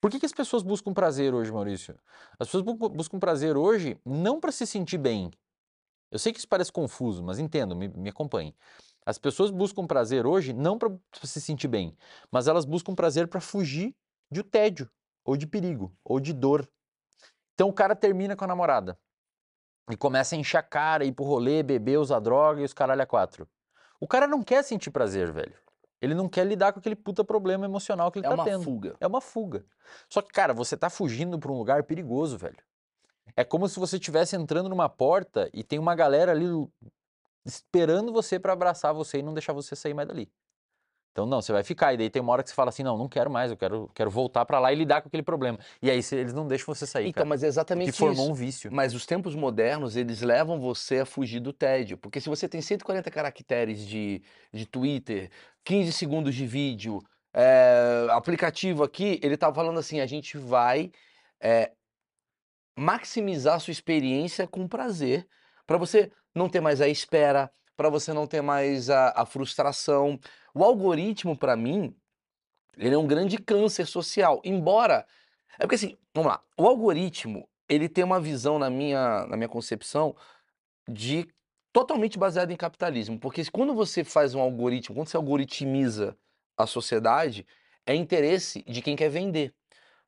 Por 0.00 0.10
que, 0.10 0.18
que 0.18 0.26
as 0.26 0.32
pessoas 0.32 0.62
buscam 0.62 0.94
prazer 0.94 1.34
hoje, 1.34 1.52
Maurício? 1.52 1.94
As 2.38 2.48
pessoas 2.48 2.62
bu- 2.64 2.88
buscam 2.88 3.18
prazer 3.18 3.56
hoje 3.56 4.00
não 4.04 4.40
para 4.40 4.50
se 4.50 4.66
sentir 4.66 4.98
bem. 4.98 5.30
Eu 6.10 6.18
sei 6.18 6.32
que 6.32 6.38
isso 6.38 6.48
parece 6.48 6.72
confuso, 6.72 7.22
mas 7.22 7.38
entendo, 7.38 7.76
me, 7.76 7.88
me 7.88 8.08
acompanhe. 8.08 8.54
As 9.04 9.18
pessoas 9.18 9.50
buscam 9.50 9.86
prazer 9.86 10.26
hoje 10.26 10.52
não 10.52 10.78
para 10.78 10.90
se 11.22 11.40
sentir 11.40 11.68
bem, 11.68 11.96
mas 12.30 12.48
elas 12.48 12.64
buscam 12.64 12.94
prazer 12.94 13.28
para 13.28 13.40
fugir 13.40 13.94
de 14.30 14.42
tédio, 14.42 14.90
ou 15.24 15.36
de 15.36 15.46
perigo, 15.46 15.94
ou 16.04 16.18
de 16.18 16.32
dor. 16.32 16.68
Então 17.54 17.68
o 17.68 17.72
cara 17.72 17.94
termina 17.94 18.34
com 18.34 18.44
a 18.44 18.48
namorada 18.48 18.98
e 19.90 19.96
começa 19.96 20.34
a 20.34 20.38
encher 20.38 20.58
a 20.58 20.62
cara, 20.62 21.04
ir 21.04 21.12
pro 21.12 21.24
rolê, 21.24 21.62
beber, 21.62 21.98
usar 21.98 22.20
droga 22.20 22.60
e 22.60 22.64
os 22.64 22.72
caralho 22.72 23.02
a 23.02 23.06
quatro. 23.06 23.48
O 24.00 24.06
cara 24.06 24.26
não 24.26 24.42
quer 24.42 24.64
sentir 24.64 24.90
prazer, 24.90 25.30
velho. 25.32 25.54
Ele 26.00 26.14
não 26.14 26.28
quer 26.28 26.46
lidar 26.46 26.72
com 26.72 26.78
aquele 26.78 26.96
puta 26.96 27.22
problema 27.22 27.64
emocional 27.66 28.10
que 28.10 28.18
ele 28.18 28.26
É 28.26 28.28
tá 28.28 28.34
uma 28.34 28.44
tendo. 28.44 28.62
fuga. 28.64 28.96
É 29.00 29.06
uma 29.06 29.20
fuga. 29.20 29.64
Só 30.08 30.22
que, 30.22 30.30
cara, 30.32 30.54
você 30.54 30.76
tá 30.76 30.88
fugindo 30.88 31.38
pra 31.38 31.52
um 31.52 31.58
lugar 31.58 31.82
perigoso, 31.84 32.38
velho. 32.38 32.56
É 33.36 33.44
como 33.44 33.68
se 33.68 33.78
você 33.78 33.96
estivesse 33.96 34.34
entrando 34.34 34.68
numa 34.68 34.88
porta 34.88 35.50
e 35.52 35.62
tem 35.62 35.78
uma 35.78 35.94
galera 35.94 36.32
ali 36.32 36.46
esperando 37.44 38.12
você 38.12 38.38
pra 38.38 38.52
abraçar 38.52 38.92
você 38.94 39.18
e 39.18 39.22
não 39.22 39.34
deixar 39.34 39.52
você 39.52 39.76
sair 39.76 39.94
mais 39.94 40.08
dali. 40.08 40.30
Então, 41.12 41.26
não, 41.26 41.42
você 41.42 41.52
vai 41.52 41.64
ficar. 41.64 41.92
E 41.92 41.96
daí 41.96 42.08
tem 42.08 42.22
uma 42.22 42.32
hora 42.32 42.42
que 42.42 42.48
você 42.48 42.54
fala 42.54 42.68
assim: 42.68 42.82
não, 42.82 42.96
não 42.96 43.08
quero 43.08 43.30
mais, 43.30 43.50
eu 43.50 43.56
quero, 43.56 43.90
quero 43.94 44.10
voltar 44.10 44.44
pra 44.44 44.58
lá 44.58 44.72
e 44.72 44.76
lidar 44.76 45.02
com 45.02 45.08
aquele 45.08 45.22
problema. 45.22 45.58
E 45.82 45.90
aí 45.90 46.00
eles 46.12 46.32
não 46.32 46.46
deixam 46.46 46.72
você 46.72 46.86
sair. 46.86 47.08
Então, 47.08 47.22
cara, 47.22 47.28
mas 47.28 47.42
é 47.42 47.48
exatamente 47.48 47.92
que 47.92 47.98
formou 47.98 48.24
isso. 48.24 48.30
um 48.30 48.34
vício. 48.34 48.72
Mas 48.72 48.94
os 48.94 49.04
tempos 49.04 49.34
modernos, 49.34 49.96
eles 49.96 50.22
levam 50.22 50.60
você 50.60 51.00
a 51.00 51.06
fugir 51.06 51.40
do 51.40 51.52
tédio. 51.52 51.98
Porque 51.98 52.20
se 52.20 52.28
você 52.28 52.48
tem 52.48 52.60
140 52.60 53.10
caracteres 53.10 53.86
de, 53.86 54.22
de 54.52 54.66
Twitter, 54.66 55.30
15 55.64 55.92
segundos 55.92 56.34
de 56.34 56.46
vídeo, 56.46 57.02
é, 57.34 58.06
aplicativo 58.10 58.82
aqui, 58.82 59.18
ele 59.22 59.36
tá 59.36 59.52
falando 59.52 59.78
assim, 59.78 60.00
a 60.00 60.06
gente 60.06 60.38
vai 60.38 60.90
é, 61.40 61.72
maximizar 62.76 63.56
a 63.56 63.58
sua 63.58 63.72
experiência 63.72 64.46
com 64.46 64.66
prazer, 64.66 65.26
para 65.66 65.76
você 65.76 66.10
não 66.34 66.48
ter 66.48 66.60
mais 66.60 66.80
a 66.80 66.88
espera, 66.88 67.50
para 67.76 67.88
você 67.88 68.12
não 68.12 68.26
ter 68.26 68.42
mais 68.42 68.90
a, 68.90 69.12
a 69.16 69.24
frustração. 69.24 70.18
O 70.54 70.64
algoritmo, 70.64 71.36
para 71.36 71.56
mim, 71.56 71.94
ele 72.76 72.94
é 72.94 72.98
um 72.98 73.06
grande 73.06 73.38
câncer 73.38 73.86
social. 73.86 74.40
Embora. 74.44 75.06
É 75.58 75.62
porque 75.62 75.76
assim, 75.76 75.98
vamos 76.14 76.32
lá. 76.32 76.42
O 76.58 76.66
algoritmo, 76.66 77.48
ele 77.68 77.88
tem 77.88 78.04
uma 78.04 78.20
visão 78.20 78.58
na 78.58 78.70
minha, 78.70 79.26
na 79.26 79.36
minha 79.36 79.48
concepção 79.48 80.16
de 80.88 81.28
totalmente 81.72 82.18
baseada 82.18 82.52
em 82.52 82.56
capitalismo. 82.56 83.18
Porque 83.18 83.42
quando 83.50 83.74
você 83.74 84.02
faz 84.04 84.34
um 84.34 84.40
algoritmo, 84.40 84.94
quando 84.96 85.08
você 85.08 85.16
algoritmiza 85.16 86.16
a 86.56 86.66
sociedade, 86.66 87.46
é 87.86 87.94
interesse 87.94 88.62
de 88.64 88.82
quem 88.82 88.96
quer 88.96 89.08
vender. 89.08 89.54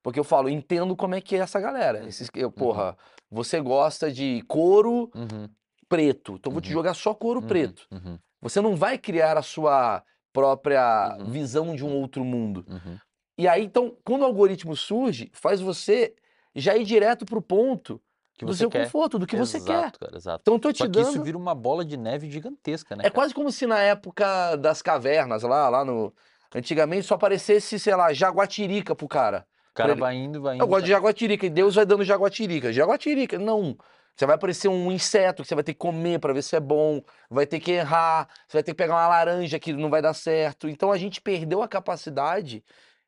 Porque 0.03 0.19
eu 0.21 0.25
falo, 0.25 0.49
entendo 0.49 0.97
como 0.97 1.15
é 1.15 1.21
que 1.21 1.37
é 1.37 1.41
essa 1.41 1.61
galera. 1.61 2.07
Esses, 2.07 2.29
eu, 2.35 2.51
porra, 2.51 2.97
você 3.31 3.61
gosta 3.61 4.11
de 4.11 4.43
couro 4.49 5.11
Uhum, 5.15 5.49
preto, 5.89 6.35
então 6.35 6.51
eu 6.51 6.55
vou 6.55 6.61
te 6.63 6.69
Uhum. 6.69 6.73
jogar 6.73 6.95
só 6.95 7.15
couro 7.15 7.41
uhum, 7.41 7.47
preto. 7.49 7.89
uhum, 7.93 8.19
Você 8.41 8.61
não 8.61 8.75
vai 8.77 8.99
criar 8.99 9.37
a 9.39 9.43
sua 9.43 10.03
própria 10.33 11.17
Uhum. 11.19 11.27
visão 11.31 11.75
de 11.77 11.85
um 11.85 11.93
outro 11.95 12.25
mundo. 12.25 12.65
uhum. 12.69 12.99
E 13.39 13.49
aí, 13.49 13.65
então, 13.65 13.97
quando 14.05 14.23
o 14.23 14.25
algoritmo 14.27 14.77
surge, 14.77 15.31
faz 15.33 15.61
você 15.61 16.15
já 16.55 16.77
ir 16.77 16.85
direto 16.85 17.25
pro 17.25 17.41
ponto 17.41 18.01
Que 18.39 18.45
do 18.45 18.53
você 18.53 18.59
seu 18.61 18.71
quer. 18.71 18.85
conforto, 18.85 19.19
do 19.19 19.27
que 19.27 19.37
você 19.37 19.59
quer. 19.61 19.73
Exato, 19.79 19.99
cara, 20.01 20.17
exato. 20.17 20.41
Então, 20.43 20.59
tô 20.59 20.71
te 20.73 20.79
Só 20.79 20.85
que 20.85 20.91
dando. 20.91 21.09
isso 21.11 21.23
vira 21.23 21.37
uma 21.39 21.55
bola 21.55 21.85
de 21.85 21.97
neve 21.97 22.31
gigantesca, 22.31 22.95
né? 22.95 23.01
É 23.01 23.05
cara? 23.05 23.15
quase 23.15 23.33
como 23.35 23.51
se 23.51 23.67
na 23.67 23.79
época 23.81 24.57
das 24.57 24.83
cavernas, 24.83 25.43
lá, 25.43 25.69
lá 25.69 25.85
no. 25.85 26.13
Antigamente 26.55 27.07
só 27.07 27.15
aparecesse, 27.15 27.79
sei 27.79 27.97
lá, 27.97 28.13
jaguatirica 28.13 28.95
pro 28.95 29.09
cara. 29.09 29.47
O 29.71 29.75
cara 29.75 29.93
ele- 29.93 30.01
vai 30.01 30.15
indo, 30.15 30.43
vai 30.43 30.55
indo. 30.57 30.63
Eu 30.63 30.69
gosto 30.69 30.85
de 30.85 30.91
jaguatirica, 30.91 31.47
e 31.47 31.51
Deus 31.51 31.75
vai 31.77 31.87
dando 31.87 32.05
jaguatirica. 32.05 32.71
Jaguatirica, 32.71 33.39
não. 33.39 33.75
Você 34.15 34.27
vai 34.27 34.35
aparecer 34.37 34.69
um 34.69 34.93
inseto 34.93 35.43
que 35.43 35.49
você 35.49 35.55
vai 35.55 35.65
ter 35.65 35.73
que 35.73 35.79
comer 35.79 36.19
pra 36.21 36.33
ver 36.33 36.43
se 36.43 36.55
é 36.55 36.61
bom, 36.61 37.03
vai 37.31 37.47
ter 37.47 37.61
que 37.61 37.73
errar, 37.73 38.29
você 38.47 38.59
vai 38.59 38.63
ter 38.63 38.73
que 38.73 38.77
pegar 38.77 38.95
uma 38.95 39.09
laranja 39.09 39.59
que 39.59 39.73
não 39.73 39.89
vai 39.91 40.03
dar 40.03 40.15
certo. 40.15 40.69
Então 40.69 40.93
a 40.93 40.99
gente 40.99 41.21
perdeu 41.21 41.63
a 41.63 41.69
capacidade 41.69 42.63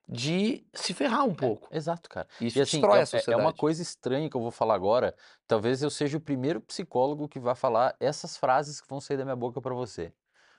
de 0.08 0.66
se 0.74 0.92
ferrar 0.92 1.24
um 1.24 1.34
pouco. 1.34 1.68
Exato, 1.70 2.08
cara. 2.08 2.26
Isso 2.40 2.58
E 2.58 2.62
assim, 2.62 2.78
destrói 2.78 2.96
é, 2.96 3.00
a 3.00 3.02
é- 3.02 3.06
sociedade. 3.06 3.32
é 3.40 3.42
uma 3.42 3.52
coisa 3.52 3.82
estranha 3.82 4.28
que 4.28 4.36
eu 4.36 4.40
vou 4.40 4.50
falar 4.50 4.74
agora. 4.74 5.14
Talvez 5.46 5.82
eu 5.82 5.90
seja 5.90 6.16
o 6.16 6.20
primeiro 6.20 6.60
psicólogo 6.60 7.28
que 7.28 7.38
vai 7.38 7.54
falar 7.54 7.94
essas 8.00 8.36
frases 8.36 8.80
que 8.80 8.88
vão 8.88 9.00
sair 9.00 9.16
da 9.16 9.24
minha 9.24 9.36
boca 9.36 9.60
pra 9.60 9.74
você. 9.74 10.12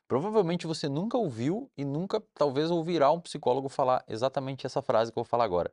Provavelmente 0.07 0.67
você 0.67 0.87
nunca 0.87 1.17
ouviu 1.17 1.71
e 1.75 1.83
nunca, 1.83 2.21
talvez, 2.35 2.69
ouvirá 2.69 3.11
um 3.11 3.19
psicólogo 3.19 3.67
falar 3.69 4.03
exatamente 4.07 4.65
essa 4.65 4.81
frase 4.81 5.11
que 5.11 5.17
eu 5.17 5.23
vou 5.23 5.29
falar 5.29 5.43
agora. 5.43 5.71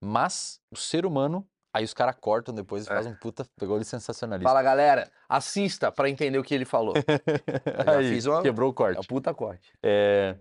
Mas 0.00 0.60
o 0.70 0.76
ser 0.76 1.06
humano, 1.06 1.46
aí 1.72 1.84
os 1.84 1.94
caras 1.94 2.14
cortam 2.20 2.54
depois 2.54 2.86
e 2.86 2.90
É. 2.92 2.94
fazem 2.94 3.12
um 3.12 3.16
puta, 3.16 3.46
pegou 3.58 3.76
ele 3.76 3.84
sensacionalista. 3.84 4.48
Fala, 4.48 4.62
galera, 4.62 5.10
assista 5.28 5.90
pra 5.90 6.08
entender 6.10 6.38
o 6.38 6.44
que 6.44 6.54
ele 6.54 6.64
falou. 6.64 6.94
Aí, 7.86 8.08
fiz 8.08 8.26
uma- 8.26 8.42
quebrou 8.42 8.70
o 8.70 8.72
É 8.72 8.74
corte. 8.74 8.98
um 9.00 9.02
puta 9.04 9.32
corte. 9.34 9.72
É, 9.82 10.36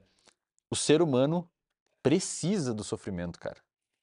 o 0.70 0.76
ser 0.76 1.02
humano 1.02 1.50
precisa 2.04 2.74
do 2.74 2.84
sofrimento, 2.84 3.40
cara. 3.40 3.58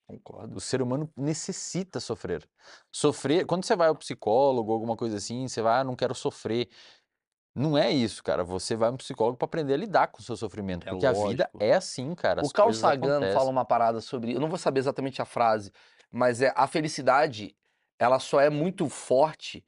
Concordo. 0.07 0.57
O 0.57 0.61
ser 0.61 0.81
humano 0.81 1.11
necessita 1.17 2.01
sofrer. 2.01 2.49
Sofrer, 2.91 3.45
quando 3.45 3.64
você 3.64 3.77
vai 3.77 3.88
ao 3.88 3.95
psicólogo, 3.95 4.73
alguma 4.73 4.97
coisa 4.97 5.19
assim, 5.19 5.47
você 5.47 5.61
vai, 5.61 5.81
ah, 5.81 5.85
não 5.85 5.95
quero 5.95 6.14
sofrer. 6.14 6.69
Não 7.55 7.77
é 7.77 7.91
isso, 7.91 8.23
cara. 8.23 8.43
Você 8.45 8.75
vai 8.77 8.88
ao 8.88 8.97
psicólogo 8.97 9.37
para 9.37 9.45
aprender 9.47 9.75
a 9.75 9.77
lidar 9.77 10.07
com 10.09 10.21
o 10.21 10.23
seu 10.23 10.37
sofrimento. 10.37 10.87
É 10.88 10.91
porque 10.93 11.05
a 11.05 11.12
vida 11.12 11.51
lógico. 11.53 11.59
é 11.61 11.75
assim, 11.75 12.14
cara. 12.14 12.41
O 12.43 12.51
Carl 12.51 12.73
Sagan 12.73 13.17
acontecem. 13.17 13.35
fala 13.37 13.51
uma 13.51 13.64
parada 13.64 14.01
sobre. 14.01 14.33
Eu 14.33 14.41
não 14.41 14.49
vou 14.49 14.59
saber 14.59 14.79
exatamente 14.81 15.21
a 15.21 15.25
frase, 15.27 15.73
mas 16.11 16.40
é 16.42 16.53
a 16.57 16.66
felicidade, 16.66 17.55
ela 17.99 18.18
só 18.18 18.40
é 18.40 18.49
muito 18.51 18.88
forte 18.88 19.64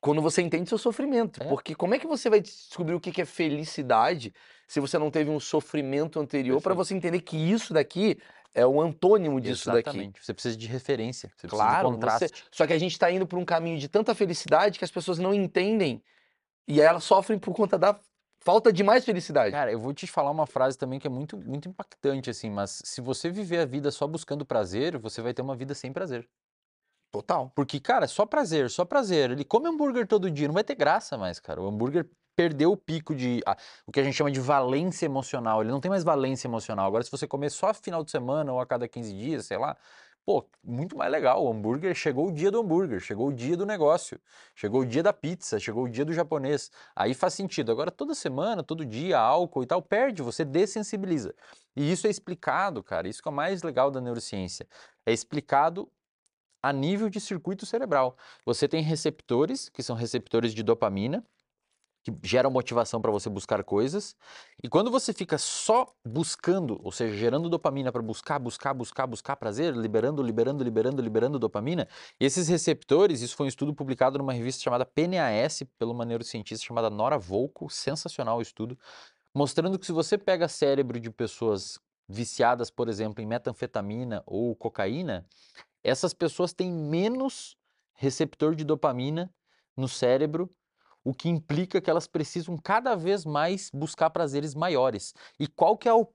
quando 0.00 0.20
você 0.20 0.42
entende 0.42 0.68
seu 0.68 0.78
sofrimento. 0.78 1.42
É. 1.42 1.46
Porque 1.48 1.74
como 1.74 1.94
é 1.94 1.98
que 1.98 2.06
você 2.06 2.28
vai 2.28 2.40
descobrir 2.40 2.94
o 2.94 3.00
que 3.00 3.20
é 3.20 3.24
felicidade 3.24 4.34
se 4.66 4.80
você 4.80 4.98
não 4.98 5.10
teve 5.10 5.30
um 5.30 5.38
sofrimento 5.38 6.18
anterior 6.18 6.60
para 6.60 6.74
você 6.74 6.94
entender 6.94 7.20
que 7.20 7.36
isso 7.36 7.72
daqui 7.72 8.18
é 8.54 8.66
o 8.66 8.80
antônimo 8.80 9.40
disso 9.40 9.66
daqui? 9.66 9.88
Exatamente. 9.90 10.24
Você 10.24 10.34
precisa 10.34 10.56
de 10.56 10.66
referência. 10.66 11.28
Você 11.36 11.46
precisa 11.46 11.62
Claro, 11.62 11.88
de 11.88 11.94
você- 11.94 12.00
contraste. 12.00 12.44
só 12.50 12.66
que 12.66 12.72
a 12.72 12.78
gente 12.78 12.98
tá 12.98 13.10
indo 13.10 13.26
por 13.26 13.38
um 13.38 13.44
caminho 13.44 13.78
de 13.78 13.88
tanta 13.88 14.14
felicidade 14.14 14.78
que 14.78 14.84
as 14.84 14.90
pessoas 14.90 15.18
não 15.18 15.32
entendem 15.32 16.02
e 16.66 16.80
aí 16.80 16.86
elas 16.86 17.04
sofrem 17.04 17.38
por 17.38 17.54
conta 17.54 17.78
da 17.78 17.98
falta 18.44 18.72
de 18.72 18.82
mais 18.82 19.04
felicidade. 19.04 19.52
Cara, 19.52 19.72
eu 19.72 19.78
vou 19.78 19.92
te 19.92 20.06
falar 20.06 20.30
uma 20.30 20.46
frase 20.46 20.76
também 20.76 20.98
que 20.98 21.06
é 21.06 21.10
muito, 21.10 21.36
muito 21.36 21.68
impactante, 21.68 22.30
assim, 22.30 22.50
mas 22.50 22.82
se 22.84 23.00
você 23.00 23.30
viver 23.30 23.58
a 23.58 23.64
vida 23.64 23.90
só 23.90 24.06
buscando 24.06 24.44
prazer, 24.44 24.98
você 24.98 25.22
vai 25.22 25.32
ter 25.32 25.42
uma 25.42 25.56
vida 25.56 25.74
sem 25.74 25.92
prazer. 25.92 26.28
Total. 27.12 27.50
Porque, 27.54 27.78
cara, 27.78 28.08
só 28.08 28.24
prazer, 28.24 28.70
só 28.70 28.84
prazer. 28.84 29.30
Ele 29.30 29.44
come 29.44 29.68
hambúrguer 29.68 30.06
todo 30.06 30.30
dia, 30.30 30.48
não 30.48 30.54
vai 30.54 30.64
ter 30.64 30.74
graça 30.74 31.18
mais, 31.18 31.38
cara. 31.38 31.60
O 31.60 31.66
hambúrguer 31.66 32.08
perdeu 32.34 32.72
o 32.72 32.76
pico 32.76 33.14
de. 33.14 33.42
o 33.86 33.92
que 33.92 34.00
a 34.00 34.02
gente 34.02 34.14
chama 34.14 34.30
de 34.30 34.40
valência 34.40 35.04
emocional. 35.04 35.60
Ele 35.60 35.70
não 35.70 35.80
tem 35.80 35.90
mais 35.90 36.02
valência 36.02 36.48
emocional. 36.48 36.86
Agora, 36.86 37.04
se 37.04 37.10
você 37.10 37.26
comer 37.26 37.50
só 37.50 37.72
final 37.74 38.02
de 38.02 38.10
semana 38.10 38.50
ou 38.50 38.60
a 38.60 38.66
cada 38.66 38.88
15 38.88 39.12
dias, 39.12 39.46
sei 39.46 39.58
lá, 39.58 39.76
pô, 40.24 40.48
muito 40.62 40.96
mais 40.96 41.10
legal. 41.10 41.44
O 41.44 41.50
hambúrguer 41.50 41.94
chegou 41.94 42.28
o 42.28 42.32
dia 42.32 42.50
do 42.50 42.60
hambúrguer, 42.60 43.00
chegou 43.00 43.28
o 43.28 43.32
dia 43.32 43.56
do 43.56 43.66
negócio, 43.66 44.20
chegou 44.54 44.82
o 44.82 44.86
dia 44.86 45.02
da 45.02 45.12
pizza, 45.12 45.58
chegou 45.58 45.84
o 45.84 45.88
dia 45.88 46.04
do 46.04 46.12
japonês. 46.12 46.70
Aí 46.94 47.14
faz 47.14 47.34
sentido. 47.34 47.72
Agora, 47.72 47.90
toda 47.90 48.14
semana, 48.14 48.62
todo 48.62 48.84
dia, 48.84 49.18
álcool 49.18 49.62
e 49.62 49.66
tal, 49.66 49.82
perde, 49.82 50.22
você 50.22 50.44
dessensibiliza. 50.44 51.34
E 51.74 51.90
isso 51.90 52.06
é 52.06 52.10
explicado, 52.10 52.82
cara. 52.82 53.08
Isso 53.08 53.22
que 53.22 53.28
é 53.28 53.30
o 53.30 53.34
mais 53.34 53.62
legal 53.62 53.90
da 53.90 54.00
neurociência. 54.00 54.66
É 55.06 55.12
explicado 55.12 55.90
a 56.62 56.72
nível 56.72 57.08
de 57.10 57.20
circuito 57.20 57.66
cerebral. 57.66 58.16
Você 58.46 58.68
tem 58.68 58.82
receptores, 58.82 59.68
que 59.68 59.82
são 59.82 59.96
receptores 59.96 60.54
de 60.54 60.62
dopamina, 60.62 61.24
que 62.02 62.12
geram 62.22 62.50
motivação 62.50 63.00
para 63.00 63.10
você 63.10 63.30
buscar 63.30 63.62
coisas. 63.62 64.16
E 64.62 64.68
quando 64.68 64.90
você 64.90 65.12
fica 65.12 65.38
só 65.38 65.86
buscando, 66.04 66.80
ou 66.82 66.90
seja, 66.90 67.16
gerando 67.16 67.48
dopamina 67.48 67.92
para 67.92 68.02
buscar, 68.02 68.38
buscar, 68.38 68.74
buscar, 68.74 69.06
buscar 69.06 69.36
prazer, 69.36 69.74
liberando, 69.74 70.22
liberando, 70.22 70.64
liberando, 70.64 71.00
liberando 71.00 71.38
dopamina, 71.38 71.88
esses 72.18 72.48
receptores, 72.48 73.22
isso 73.22 73.36
foi 73.36 73.46
um 73.46 73.48
estudo 73.48 73.72
publicado 73.72 74.18
numa 74.18 74.32
revista 74.32 74.62
chamada 74.62 74.84
PNAS, 74.84 75.62
pelo 75.78 75.92
uma 75.92 76.04
neurocientista 76.04 76.66
chamada 76.66 76.90
Nora 76.90 77.18
Volko, 77.18 77.70
sensacional 77.70 78.38
o 78.38 78.42
estudo, 78.42 78.76
mostrando 79.34 79.78
que 79.78 79.86
se 79.86 79.92
você 79.92 80.18
pega 80.18 80.48
cérebro 80.48 80.98
de 80.98 81.10
pessoas 81.10 81.78
viciadas, 82.08 82.70
por 82.70 82.88
exemplo, 82.88 83.22
em 83.22 83.26
metanfetamina 83.26 84.22
ou 84.26 84.54
cocaína, 84.56 85.24
essas 85.84 86.12
pessoas 86.12 86.52
têm 86.52 86.70
menos 86.72 87.56
receptor 87.94 88.54
de 88.54 88.64
dopamina 88.64 89.32
no 89.76 89.88
cérebro, 89.88 90.50
o 91.04 91.12
que 91.14 91.28
implica 91.28 91.80
que 91.80 91.90
elas 91.90 92.06
precisam 92.06 92.56
cada 92.56 92.94
vez 92.94 93.24
mais 93.24 93.70
buscar 93.72 94.10
prazeres 94.10 94.54
maiores. 94.54 95.14
E 95.38 95.46
qual 95.46 95.76
que 95.76 95.88
é 95.88 95.92
o 95.94 96.06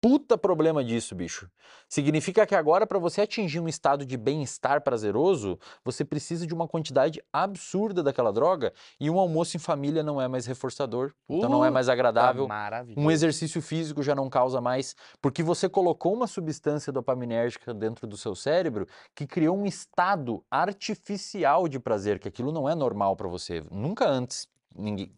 puta 0.00 0.38
problema 0.38 0.82
disso, 0.82 1.14
bicho? 1.14 1.50
Significa 1.88 2.46
que 2.46 2.54
agora, 2.54 2.86
para 2.86 2.98
você 2.98 3.20
atingir 3.20 3.60
um 3.60 3.68
estado 3.68 4.04
de 4.04 4.16
bem-estar 4.16 4.80
prazeroso, 4.82 5.58
você 5.84 6.04
precisa 6.04 6.46
de 6.46 6.54
uma 6.54 6.66
quantidade 6.66 7.22
absurda 7.32 8.02
daquela 8.02 8.32
droga 8.32 8.72
e 8.98 9.10
um 9.10 9.18
almoço 9.18 9.56
em 9.56 9.60
família 9.60 10.02
não 10.02 10.20
é 10.20 10.26
mais 10.26 10.46
reforçador, 10.46 11.12
então 11.28 11.50
não 11.50 11.64
é 11.64 11.70
mais 11.70 11.88
agradável. 11.88 12.48
maravilhoso. 12.48 13.06
Um 13.06 13.10
exercício 13.10 13.60
físico 13.60 14.02
já 14.02 14.14
não 14.14 14.30
causa 14.30 14.60
mais, 14.60 14.96
porque 15.20 15.42
você 15.42 15.68
colocou 15.68 16.14
uma 16.14 16.26
substância 16.26 16.92
dopaminérgica 16.92 17.74
dentro 17.74 18.06
do 18.06 18.16
seu 18.16 18.34
cérebro 18.34 18.86
que 19.14 19.26
criou 19.26 19.56
um 19.56 19.66
estado 19.66 20.42
artificial 20.50 21.68
de 21.68 21.78
prazer, 21.78 22.18
que 22.18 22.28
aquilo 22.28 22.52
não 22.52 22.68
é 22.68 22.74
normal 22.74 23.16
para 23.16 23.28
você. 23.28 23.62
Nunca 23.70 24.08
antes, 24.08 24.48
ninguém, 24.74 25.12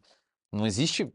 não 0.51 0.67
existe 0.67 1.13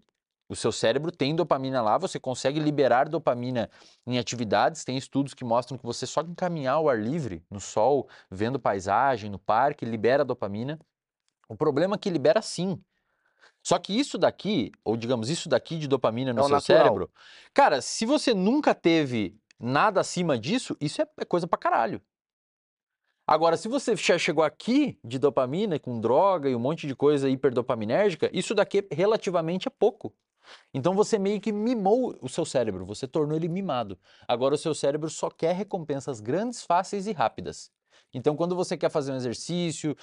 O 0.50 0.56
seu 0.56 0.72
cérebro 0.72 1.12
tem 1.12 1.36
dopamina 1.36 1.82
lá, 1.82 1.98
você 1.98 2.20
consegue 2.20 2.60
liberar 2.60 3.10
dopamina 3.10 3.70
em 4.06 4.18
atividades. 4.18 4.84
Tem 4.86 4.98
estudos 4.98 5.34
que 5.34 5.44
mostram 5.44 5.78
que 5.78 5.86
você 5.86 6.06
só 6.06 6.22
em 6.22 6.34
caminhar 6.34 6.76
ao 6.76 6.88
ar 6.90 7.00
livre, 7.00 7.44
no 7.52 7.60
sol, 7.60 8.08
vendo 8.32 8.60
paisagem, 8.60 9.30
no 9.30 9.40
parque, 9.40 9.86
libera 9.86 10.24
dopamina. 10.24 10.80
O 11.50 11.56
problema 11.58 11.96
é 11.96 12.00
que 12.00 12.10
libera 12.10 12.42
sim. 12.42 12.82
Só 13.64 13.80
que 13.80 13.98
isso 13.98 14.18
daqui, 14.18 14.72
ou 14.86 14.98
digamos, 14.98 15.30
isso 15.30 15.50
daqui 15.50 15.78
de 15.78 15.88
dopamina 15.88 16.34
no 16.34 16.44
É 16.44 16.44
seu 16.44 16.58
natural. 16.58 16.60
cérebro, 16.60 17.12
cara, 17.54 17.82
se 17.82 18.06
você 18.06 18.34
nunca 18.34 18.74
teve 18.76 19.36
nada 19.60 20.00
acima 20.02 20.38
disso, 20.38 20.76
isso 20.80 21.02
é 21.02 21.08
é 21.20 21.26
coisa 21.26 21.48
pra 21.48 21.58
caralho. 21.60 22.02
Agora, 23.26 23.58
se 23.58 23.68
você 23.68 23.96
já 23.96 24.18
chegou 24.18 24.44
aqui 24.44 24.98
de 25.04 25.20
dopamina, 25.20 25.78
com 25.80 26.00
droga 26.00 26.50
e 26.50 26.56
um 26.56 26.60
monte 26.60 26.88
de 26.88 26.96
coisa 26.96 27.30
hiperdopaminérgica, 27.30 28.30
isso 28.34 28.56
daqui 28.56 28.88
relativamente 28.92 29.68
é 29.68 29.72
pouco. 29.72 30.16
Então 30.74 30.94
você 30.94 31.18
meio 31.20 31.40
que 31.42 31.52
mimou 31.52 32.18
o 32.22 32.30
seu 32.30 32.46
cérebro, 32.46 32.86
você 32.86 33.08
tornou 33.08 33.36
ele 33.38 33.48
mimado. 33.48 34.00
Agora 34.28 34.56
o 34.56 34.58
seu 34.58 34.74
cérebro 34.74 35.10
só 35.10 35.30
quer 35.30 35.54
recompensas 35.56 36.20
grandes, 36.20 36.64
fáceis 36.64 37.08
e 37.08 37.12
rápidas. 37.14 37.72
Então, 38.18 38.36
quando 38.36 38.56
você 38.56 38.76
quer 38.76 38.90
fazer 38.90 39.12
um 39.12 39.16
exercício, 39.16 39.96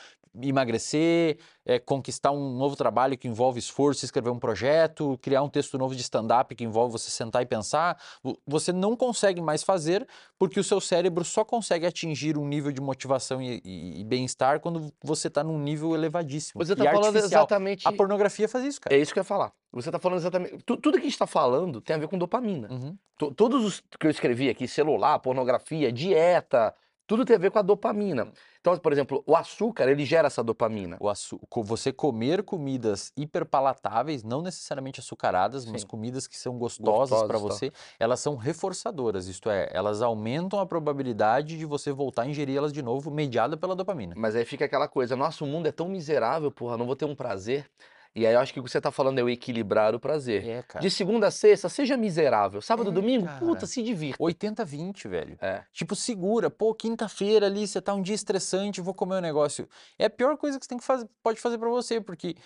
emagrecer, 0.48 1.38
eh, 1.64 1.78
conquistar 1.78 2.30
um 2.30 2.56
novo 2.56 2.76
trabalho 2.76 3.16
que 3.16 3.28
envolve 3.28 3.58
esforço, 3.58 4.04
escrever 4.04 4.30
um 4.30 4.38
projeto, 4.38 5.18
criar 5.22 5.42
um 5.42 5.48
texto 5.48 5.78
novo 5.78 5.94
de 5.94 6.02
stand-up 6.02 6.54
que 6.54 6.64
envolve 6.64 6.92
você 6.92 7.10
sentar 7.10 7.42
e 7.42 7.46
pensar, 7.46 8.00
vo- 8.22 8.38
você 8.46 8.72
não 8.72 8.96
consegue 8.96 9.40
mais 9.40 9.62
fazer 9.62 10.06
porque 10.38 10.58
o 10.58 10.64
seu 10.64 10.80
cérebro 10.80 11.24
só 11.24 11.44
consegue 11.44 11.86
atingir 11.86 12.36
um 12.36 12.46
nível 12.46 12.72
de 12.72 12.80
motivação 12.80 13.40
e, 13.40 13.60
e- 13.64 14.00
e 14.00 14.04
bem-estar 14.04 14.60
quando 14.60 14.92
você 15.02 15.28
está 15.28 15.42
num 15.44 15.58
nível 15.58 15.94
elevadíssimo. 15.94 16.64
Você 16.64 16.72
e 16.72 16.76
tá 16.76 16.84
falando 16.84 17.06
artificial. 17.16 17.42
exatamente. 17.42 17.86
A 17.86 17.92
pornografia 17.92 18.48
faz 18.48 18.64
isso, 18.64 18.80
cara. 18.80 18.94
É 18.94 18.98
isso 18.98 19.12
que 19.12 19.18
eu 19.18 19.22
ia 19.22 19.24
falar. 19.24 19.52
Você 19.72 19.90
tá 19.90 19.98
falando 19.98 20.18
exatamente. 20.18 20.58
tu- 20.64 20.76
tudo 20.76 20.98
que 20.98 21.06
a 21.06 21.08
gente 21.08 21.18
tá 21.18 21.26
falando 21.26 21.80
tem 21.80 21.96
a 21.96 21.98
ver 21.98 22.08
com 22.08 22.16
dopamina. 22.18 22.68
Uhum. 22.70 22.96
To- 23.18 23.32
Todos 23.32 23.64
os 23.64 23.80
que 23.98 24.06
eu 24.06 24.10
escrevi 24.10 24.48
aqui, 24.48 24.66
celular, 24.68 25.18
pornografia, 25.20 25.90
dieta, 25.92 26.74
tudo 27.06 27.24
tem 27.24 27.36
a 27.36 27.38
ver 27.38 27.50
com 27.50 27.58
a 27.58 27.62
dopamina. 27.62 28.32
Então, 28.60 28.76
por 28.78 28.92
exemplo, 28.92 29.22
o 29.26 29.36
açúcar, 29.36 29.88
ele 29.88 30.04
gera 30.04 30.26
essa 30.26 30.42
dopamina. 30.42 30.96
O 31.00 31.08
açu- 31.08 31.38
você 31.56 31.92
comer 31.92 32.42
comidas 32.42 33.12
hiperpalatáveis, 33.16 34.22
não 34.22 34.40
necessariamente 34.40 35.00
açucaradas, 35.00 35.66
mas 35.66 35.82
Sim. 35.82 35.86
comidas 35.86 36.26
que 36.26 36.36
são 36.36 36.58
gostosas 36.58 37.22
para 37.22 37.38
Gostosas, 37.38 37.42
você, 37.42 37.72
elas 38.00 38.20
são 38.20 38.36
reforçadoras, 38.36 39.28
isto 39.28 39.50
é, 39.50 39.68
elas 39.72 40.00
aumentam 40.00 40.58
a 40.58 40.66
probabilidade 40.66 41.58
de 41.58 41.64
você 41.66 41.92
voltar 41.92 42.22
a 42.22 42.26
ingerir 42.26 42.56
elas 42.56 42.72
de 42.72 42.82
novo, 42.82 43.10
mediada 43.10 43.56
pela 43.56 43.76
dopamina. 43.76 44.14
Mas 44.16 44.34
aí 44.34 44.44
fica 44.44 44.64
aquela 44.64 44.88
coisa, 44.88 45.14
nosso 45.14 45.44
mundo 45.46 45.66
é 45.66 45.72
tão 45.72 45.88
miserável, 45.88 46.50
porra, 46.50 46.76
não 46.76 46.86
vou 46.86 46.96
ter 46.96 47.04
um 47.04 47.14
prazer. 47.14 47.68
E 48.16 48.24
aí 48.24 48.32
eu 48.34 48.38
acho 48.38 48.52
que 48.52 48.60
o 48.60 48.62
que 48.62 48.70
você 48.70 48.80
tá 48.80 48.92
falando 48.92 49.18
é 49.18 49.22
o 49.24 49.28
equilibrar 49.28 49.92
o 49.92 49.98
prazer. 49.98 50.46
É, 50.46 50.62
cara. 50.62 50.80
De 50.80 50.88
segunda 50.88 51.26
a 51.26 51.30
sexta, 51.32 51.68
seja 51.68 51.96
miserável. 51.96 52.62
Sábado, 52.62 52.90
É, 52.90 52.92
domingo, 52.92 53.26
cara. 53.26 53.40
puta, 53.40 53.66
se 53.66 53.82
divirta. 53.82 54.22
80-20, 54.22 55.08
velho. 55.08 55.36
É. 55.40 55.64
Tipo, 55.72 55.96
segura. 55.96 56.48
Pô, 56.48 56.72
quinta-feira 56.74 57.46
ali, 57.46 57.66
você 57.66 57.80
tá 57.82 57.92
um 57.92 58.00
dia 58.00 58.14
estressante, 58.14 58.80
vou 58.80 58.94
comer 58.94 59.16
um 59.16 59.20
negócio. 59.20 59.68
É 59.98 60.04
a 60.04 60.10
pior 60.10 60.36
coisa 60.36 60.58
que 60.58 60.64
você 60.64 60.68
tem 60.68 60.78
que 60.78 60.84
fazer, 60.84 61.08
pode 61.24 61.40
fazer 61.40 61.58
pra 61.58 61.68
você, 61.68 62.00
porque 62.00 62.36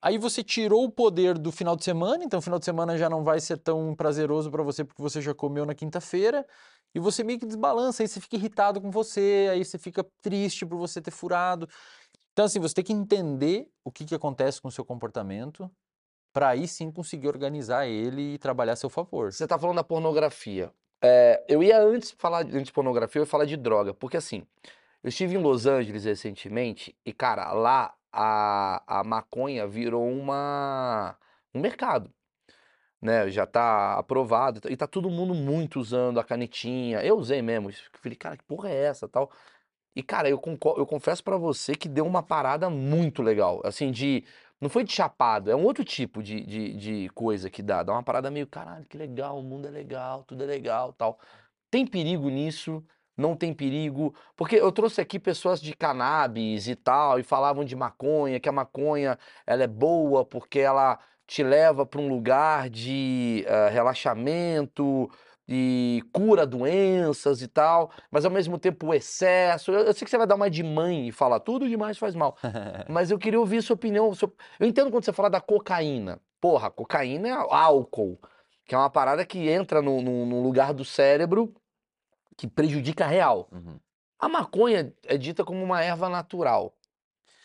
aí 0.00 0.16
você 0.16 0.42
tirou 0.42 0.82
o 0.84 0.90
poder 0.90 1.36
do 1.36 1.52
final 1.52 1.76
de 1.76 1.84
semana, 1.84 2.24
então 2.24 2.38
o 2.38 2.42
final 2.42 2.58
de 2.58 2.64
semana 2.64 2.96
já 2.96 3.10
não 3.10 3.22
vai 3.22 3.38
ser 3.38 3.58
tão 3.58 3.94
prazeroso 3.94 4.50
pra 4.50 4.62
você 4.62 4.82
porque 4.82 5.02
você 5.02 5.20
já 5.20 5.34
comeu 5.34 5.66
na 5.66 5.74
quinta-feira. 5.74 6.46
E 6.94 6.98
você 6.98 7.22
meio 7.22 7.38
que 7.38 7.46
desbalança, 7.46 8.02
aí 8.02 8.08
você 8.08 8.18
fica 8.18 8.34
irritado 8.34 8.80
com 8.80 8.90
você, 8.90 9.48
aí 9.52 9.64
você 9.64 9.78
fica 9.78 10.04
triste 10.20 10.66
por 10.66 10.76
você 10.76 11.00
ter 11.00 11.12
furado. 11.12 11.68
Então, 12.40 12.46
assim, 12.46 12.58
você 12.58 12.76
tem 12.76 12.84
que 12.84 12.92
entender 12.94 13.70
o 13.84 13.92
que, 13.92 14.02
que 14.02 14.14
acontece 14.14 14.62
com 14.62 14.68
o 14.68 14.72
seu 14.72 14.82
comportamento 14.82 15.70
pra 16.32 16.48
aí 16.48 16.66
sim 16.66 16.90
conseguir 16.90 17.28
organizar 17.28 17.86
ele 17.86 18.32
e 18.32 18.38
trabalhar 18.38 18.72
a 18.72 18.76
seu 18.76 18.88
favor. 18.88 19.30
Você 19.30 19.46
tá 19.46 19.58
falando 19.58 19.76
da 19.76 19.84
pornografia. 19.84 20.72
É, 21.02 21.44
eu 21.46 21.62
ia 21.62 21.78
antes 21.78 22.12
falar 22.12 22.44
de, 22.44 22.52
antes 22.52 22.68
de 22.68 22.72
pornografia, 22.72 23.20
eu 23.20 23.24
ia 23.24 23.30
falar 23.30 23.44
de 23.44 23.58
droga, 23.58 23.92
porque 23.92 24.16
assim, 24.16 24.46
eu 25.02 25.10
estive 25.10 25.34
em 25.34 25.38
Los 25.38 25.66
Angeles 25.66 26.04
recentemente 26.04 26.96
e, 27.04 27.12
cara, 27.12 27.52
lá 27.52 27.94
a, 28.10 29.00
a 29.00 29.04
maconha 29.04 29.66
virou 29.66 30.10
uma, 30.10 31.18
um 31.54 31.60
mercado, 31.60 32.10
né? 33.02 33.28
Já 33.28 33.44
tá 33.44 33.98
aprovado 33.98 34.62
e 34.70 34.76
tá 34.78 34.86
todo 34.86 35.10
mundo 35.10 35.34
muito 35.34 35.78
usando 35.78 36.18
a 36.18 36.24
canetinha. 36.24 37.04
Eu 37.04 37.18
usei 37.18 37.42
mesmo, 37.42 37.70
falei, 38.00 38.16
cara, 38.16 38.38
que 38.38 38.44
porra 38.44 38.70
é 38.70 38.84
essa, 38.84 39.06
tal. 39.06 39.30
E, 39.94 40.02
cara, 40.02 40.28
eu, 40.28 40.40
eu 40.76 40.86
confesso 40.86 41.22
pra 41.22 41.36
você 41.36 41.74
que 41.74 41.88
deu 41.88 42.06
uma 42.06 42.22
parada 42.22 42.70
muito 42.70 43.22
legal, 43.22 43.60
assim, 43.64 43.90
de... 43.90 44.24
Não 44.60 44.68
foi 44.68 44.84
de 44.84 44.92
chapado, 44.92 45.50
é 45.50 45.56
um 45.56 45.64
outro 45.64 45.82
tipo 45.82 46.22
de, 46.22 46.44
de, 46.44 46.76
de 46.76 47.08
coisa 47.14 47.48
que 47.48 47.62
dá. 47.62 47.82
Dá 47.82 47.92
uma 47.92 48.02
parada 48.02 48.30
meio, 48.30 48.46
caralho, 48.46 48.84
que 48.84 48.96
legal, 48.96 49.38
o 49.38 49.42
mundo 49.42 49.66
é 49.66 49.70
legal, 49.70 50.22
tudo 50.24 50.44
é 50.44 50.46
legal, 50.46 50.92
tal. 50.92 51.18
Tem 51.70 51.86
perigo 51.86 52.28
nisso? 52.28 52.84
Não 53.16 53.34
tem 53.36 53.54
perigo? 53.54 54.14
Porque 54.36 54.56
eu 54.56 54.70
trouxe 54.72 55.00
aqui 55.00 55.18
pessoas 55.18 55.60
de 55.60 55.74
cannabis 55.74 56.68
e 56.68 56.74
tal, 56.76 57.18
e 57.18 57.22
falavam 57.22 57.64
de 57.64 57.74
maconha, 57.74 58.40
que 58.40 58.48
a 58.48 58.52
maconha, 58.52 59.18
ela 59.46 59.62
é 59.62 59.66
boa 59.66 60.24
porque 60.24 60.58
ela 60.58 60.98
te 61.26 61.42
leva 61.42 61.86
para 61.86 62.00
um 62.00 62.08
lugar 62.08 62.68
de 62.68 63.44
eh, 63.46 63.68
relaxamento 63.70 65.08
e 65.52 66.00
cura 66.12 66.46
doenças 66.46 67.42
e 67.42 67.48
tal, 67.48 67.90
mas 68.08 68.24
ao 68.24 68.30
mesmo 68.30 68.56
tempo 68.56 68.86
o 68.86 68.94
excesso. 68.94 69.72
Eu, 69.72 69.80
eu 69.80 69.92
sei 69.92 70.04
que 70.04 70.10
você 70.10 70.16
vai 70.16 70.26
dar 70.26 70.36
uma 70.36 70.48
de 70.48 70.62
mãe 70.62 71.08
e 71.08 71.12
falar 71.12 71.40
tudo 71.40 71.68
demais 71.68 71.98
faz 71.98 72.14
mal, 72.14 72.36
mas 72.88 73.10
eu 73.10 73.18
queria 73.18 73.40
ouvir 73.40 73.60
sua 73.60 73.74
opinião. 73.74 74.14
sua- 74.14 74.32
Eu 74.60 74.66
entendo 74.68 74.92
quando 74.92 75.04
você 75.04 75.12
fala 75.12 75.28
da 75.28 75.40
cocaína. 75.40 76.20
Porra, 76.40 76.70
cocaína 76.70 77.28
é 77.28 77.32
álcool, 77.32 78.16
que 78.64 78.74
é 78.74 78.78
uma 78.78 78.88
parada 78.88 79.26
que 79.26 79.48
entra 79.50 79.82
no 79.82 80.40
lugar 80.42 80.72
do 80.72 80.84
cérebro 80.84 81.52
que 82.36 82.46
prejudica 82.46 83.04
real. 83.06 83.48
Uhum. 83.50 83.78
A 84.18 84.28
maconha 84.28 84.94
é 85.04 85.18
dita 85.18 85.44
como 85.44 85.62
uma 85.62 85.82
erva 85.82 86.08
natural. 86.08 86.74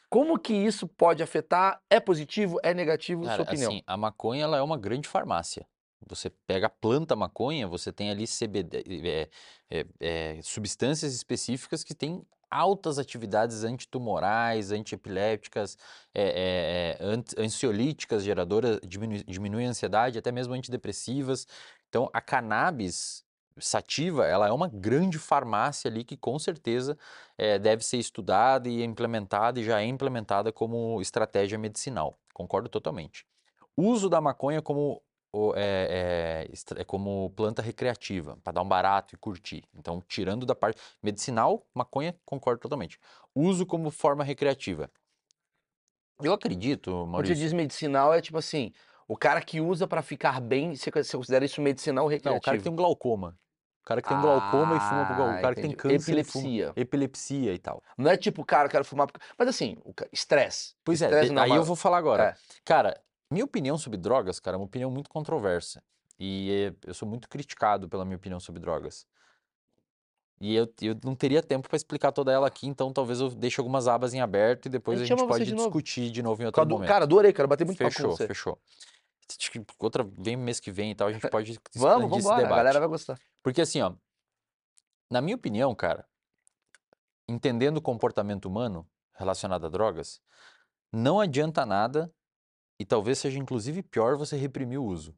Como 0.09 0.37
que 0.39 0.53
isso 0.53 0.87
pode 0.87 1.23
afetar? 1.23 1.81
É 1.89 1.99
positivo? 1.99 2.59
É 2.63 2.73
negativo? 2.73 3.23
Cara, 3.23 3.35
sua 3.35 3.43
opinião. 3.43 3.71
assim, 3.71 3.81
a 3.87 3.97
maconha 3.97 4.43
ela 4.43 4.57
é 4.57 4.61
uma 4.61 4.77
grande 4.77 5.07
farmácia. 5.09 5.65
Você 6.07 6.29
pega 6.29 6.67
a 6.67 6.69
planta 6.69 7.15
maconha, 7.15 7.67
você 7.67 7.91
tem 7.91 8.11
ali 8.11 8.25
CBD, 8.27 8.83
é, 8.87 9.29
é, 9.69 9.85
é, 9.99 10.39
substâncias 10.41 11.13
específicas 11.13 11.83
que 11.83 11.95
têm 11.95 12.25
altas 12.49 12.99
atividades 12.99 13.63
antitumorais, 13.63 14.71
antiepilépticas, 14.71 15.77
é, 16.13 16.97
é, 17.01 17.07
é, 17.39 17.43
ansiolíticas, 17.43 18.23
geradoras, 18.23 18.79
diminui, 18.87 19.23
diminui 19.23 19.65
a 19.65 19.69
ansiedade, 19.69 20.17
até 20.17 20.31
mesmo 20.31 20.53
antidepressivas. 20.53 21.47
Então, 21.89 22.09
a 22.13 22.21
cannabis 22.21 23.25
sativa, 23.57 24.25
ela 24.25 24.47
é 24.47 24.51
uma 24.51 24.67
grande 24.67 25.17
farmácia 25.17 25.89
ali 25.89 26.03
que 26.03 26.17
com 26.17 26.37
certeza 26.37 26.97
eh, 27.37 27.57
deve 27.57 27.85
ser 27.85 27.97
estudada 27.97 28.67
e 28.67 28.83
implementada 28.83 29.59
e 29.59 29.63
já 29.63 29.81
é 29.81 29.85
implementada 29.85 30.51
como 30.51 31.01
estratégia 31.01 31.57
medicinal. 31.57 32.19
Concordo 32.33 32.67
totalmente. 32.67 33.25
Uso 33.77 34.09
da 34.09 34.19
maconha 34.19 34.61
como, 34.61 35.01
é, 35.55 36.47
é, 36.75 36.81
é 36.81 36.83
como 36.83 37.29
planta 37.36 37.61
recreativa, 37.61 38.38
para 38.43 38.53
dar 38.53 38.61
um 38.61 38.67
barato 38.67 39.15
e 39.15 39.17
curtir. 39.17 39.63
Então, 39.73 40.01
tirando 40.07 40.45
da 40.45 40.55
parte 40.55 40.79
medicinal, 41.01 41.65
maconha, 41.73 42.15
concordo 42.25 42.61
totalmente. 42.61 42.99
Uso 43.33 43.65
como 43.65 43.89
forma 43.91 44.23
recreativa. 44.23 44.89
Eu 46.21 46.33
acredito, 46.33 46.91
Quando 46.91 47.05
você 47.05 47.11
Maurício. 47.11 47.36
diz 47.36 47.53
medicinal, 47.53 48.13
é 48.13 48.21
tipo 48.21 48.38
assim, 48.38 48.71
o 49.07 49.17
cara 49.17 49.41
que 49.41 49.59
usa 49.59 49.86
pra 49.88 50.01
ficar 50.01 50.39
bem, 50.39 50.75
você 50.75 50.89
considera 50.91 51.43
isso 51.43 51.61
medicinal 51.61 52.05
ou 52.05 52.09
Não, 52.09 52.15
recreativo? 52.15 52.39
o 52.39 52.41
cara 52.45 52.57
que 52.57 52.63
tem 52.63 52.71
um 52.71 52.75
glaucoma. 52.75 53.38
O 53.81 53.86
cara 53.86 54.01
que 54.01 54.07
tem 54.09 54.19
glaucoma 54.19 54.77
e 54.77 54.79
fuma 54.79 55.05
por 55.05 55.15
glaucoma. 55.15 55.36
Ah, 55.36 55.39
O 55.39 55.41
cara 55.41 55.55
que 55.55 55.61
tem 55.61 55.71
entendi. 55.71 55.95
câncer 55.99 56.17
e 56.17 56.23
fuma. 56.23 56.43
Epilepsia. 56.45 56.73
Epilepsia 56.75 57.53
e 57.53 57.59
tal. 57.59 57.83
Não 57.97 58.09
é 58.09 58.17
tipo, 58.17 58.43
cara, 58.43 58.65
eu 58.65 58.71
quero 58.71 58.83
fumar. 58.86 59.05
porque- 59.05 59.23
Mas 59.38 59.47
assim, 59.49 59.77
estresse. 60.11 60.73
Pois 60.83 61.01
é, 61.03 61.21
de- 61.25 61.29
não 61.31 61.43
aí 61.43 61.51
eu 61.51 61.63
vou 61.63 61.75
falar 61.75 61.97
agora. 61.97 62.23
É. 62.23 62.36
Cara, 62.63 62.99
minha 63.36 63.43
opinião 63.43 63.77
sobre 63.77 63.97
drogas, 63.97 64.39
cara, 64.39 64.55
é 64.55 64.57
uma 64.59 64.65
opinião 64.65 64.89
muito 64.89 65.09
controversa. 65.09 65.83
E 66.17 66.71
é- 66.71 66.88
eu 66.88 66.93
sou 66.93 67.05
muito 67.07 67.27
criticado 67.27 67.89
pela 67.89 68.05
minha 68.05 68.15
opinião 68.15 68.39
sobre 68.39 68.61
drogas. 68.61 69.05
E 70.39 70.55
eu, 70.55 70.73
eu 70.81 70.97
não 71.03 71.15
teria 71.15 71.43
tempo 71.43 71.67
para 71.67 71.75
explicar 71.75 72.13
toda 72.13 72.31
ela 72.31 72.47
aqui, 72.47 72.65
então 72.67 72.93
talvez 72.93 73.19
eu 73.19 73.29
deixe 73.29 73.59
algumas 73.59 73.88
abas 73.88 74.13
em 74.13 74.21
aberto 74.21 74.67
e 74.67 74.69
depois 74.69 74.99
A 74.99 75.03
a 75.03 75.05
gente 75.05 75.27
pode 75.27 75.43
de 75.45 75.51
novo. 75.53 75.67
discutir 75.67 76.09
de 76.09 76.21
novo 76.23 76.41
em 76.41 76.45
outro 76.45 76.61
Cara, 76.61 76.69
momento. 76.69 76.88
Cara, 76.88 77.03
adorei, 77.03 77.33
cara, 77.33 77.47
bater 77.47 77.65
muito 77.65 77.77
papo 77.77 77.89
com 77.89 77.95
Fechou, 77.95 78.11
você. 78.15 78.27
fechou. 78.27 78.59
Que 79.51 79.65
outra 79.79 80.03
vem 80.03 80.38
mês 80.38 80.59
que 80.59 80.71
vem 80.71 80.91
e 80.91 80.95
tal, 80.95 81.07
a 81.07 81.13
gente 81.13 81.27
pode 81.29 81.59
Vamos, 81.75 82.11
esse 82.17 82.21
vambora, 82.27 82.45
a 82.45 82.49
galera 82.49 82.79
vai 82.79 82.88
gostar. 82.88 83.19
Porque 83.43 83.61
assim, 83.61 83.81
ó, 83.81 83.93
na 85.09 85.21
minha 85.21 85.36
opinião, 85.36 85.73
cara, 85.75 86.05
entendendo 87.27 87.77
o 87.77 87.81
comportamento 87.81 88.45
humano 88.45 88.88
relacionado 89.13 89.65
a 89.65 89.69
drogas, 89.69 90.21
não 90.91 91.19
adianta 91.19 91.65
nada 91.65 92.13
e 92.80 92.86
talvez 92.86 93.19
seja 93.19 93.39
inclusive 93.39 93.82
pior 93.84 94.17
você 94.17 94.36
reprimir 94.38 94.80
o 94.80 94.86
uso. 94.86 95.15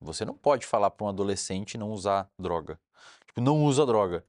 Você 0.00 0.24
não 0.24 0.34
pode 0.34 0.66
falar 0.66 0.90
para 0.90 1.06
um 1.06 1.08
adolescente 1.08 1.78
não 1.78 1.90
usar 1.90 2.30
droga. 2.38 2.78
Tipo, 3.26 3.40
não 3.40 3.64
usa 3.64 3.86
droga. 3.86 4.24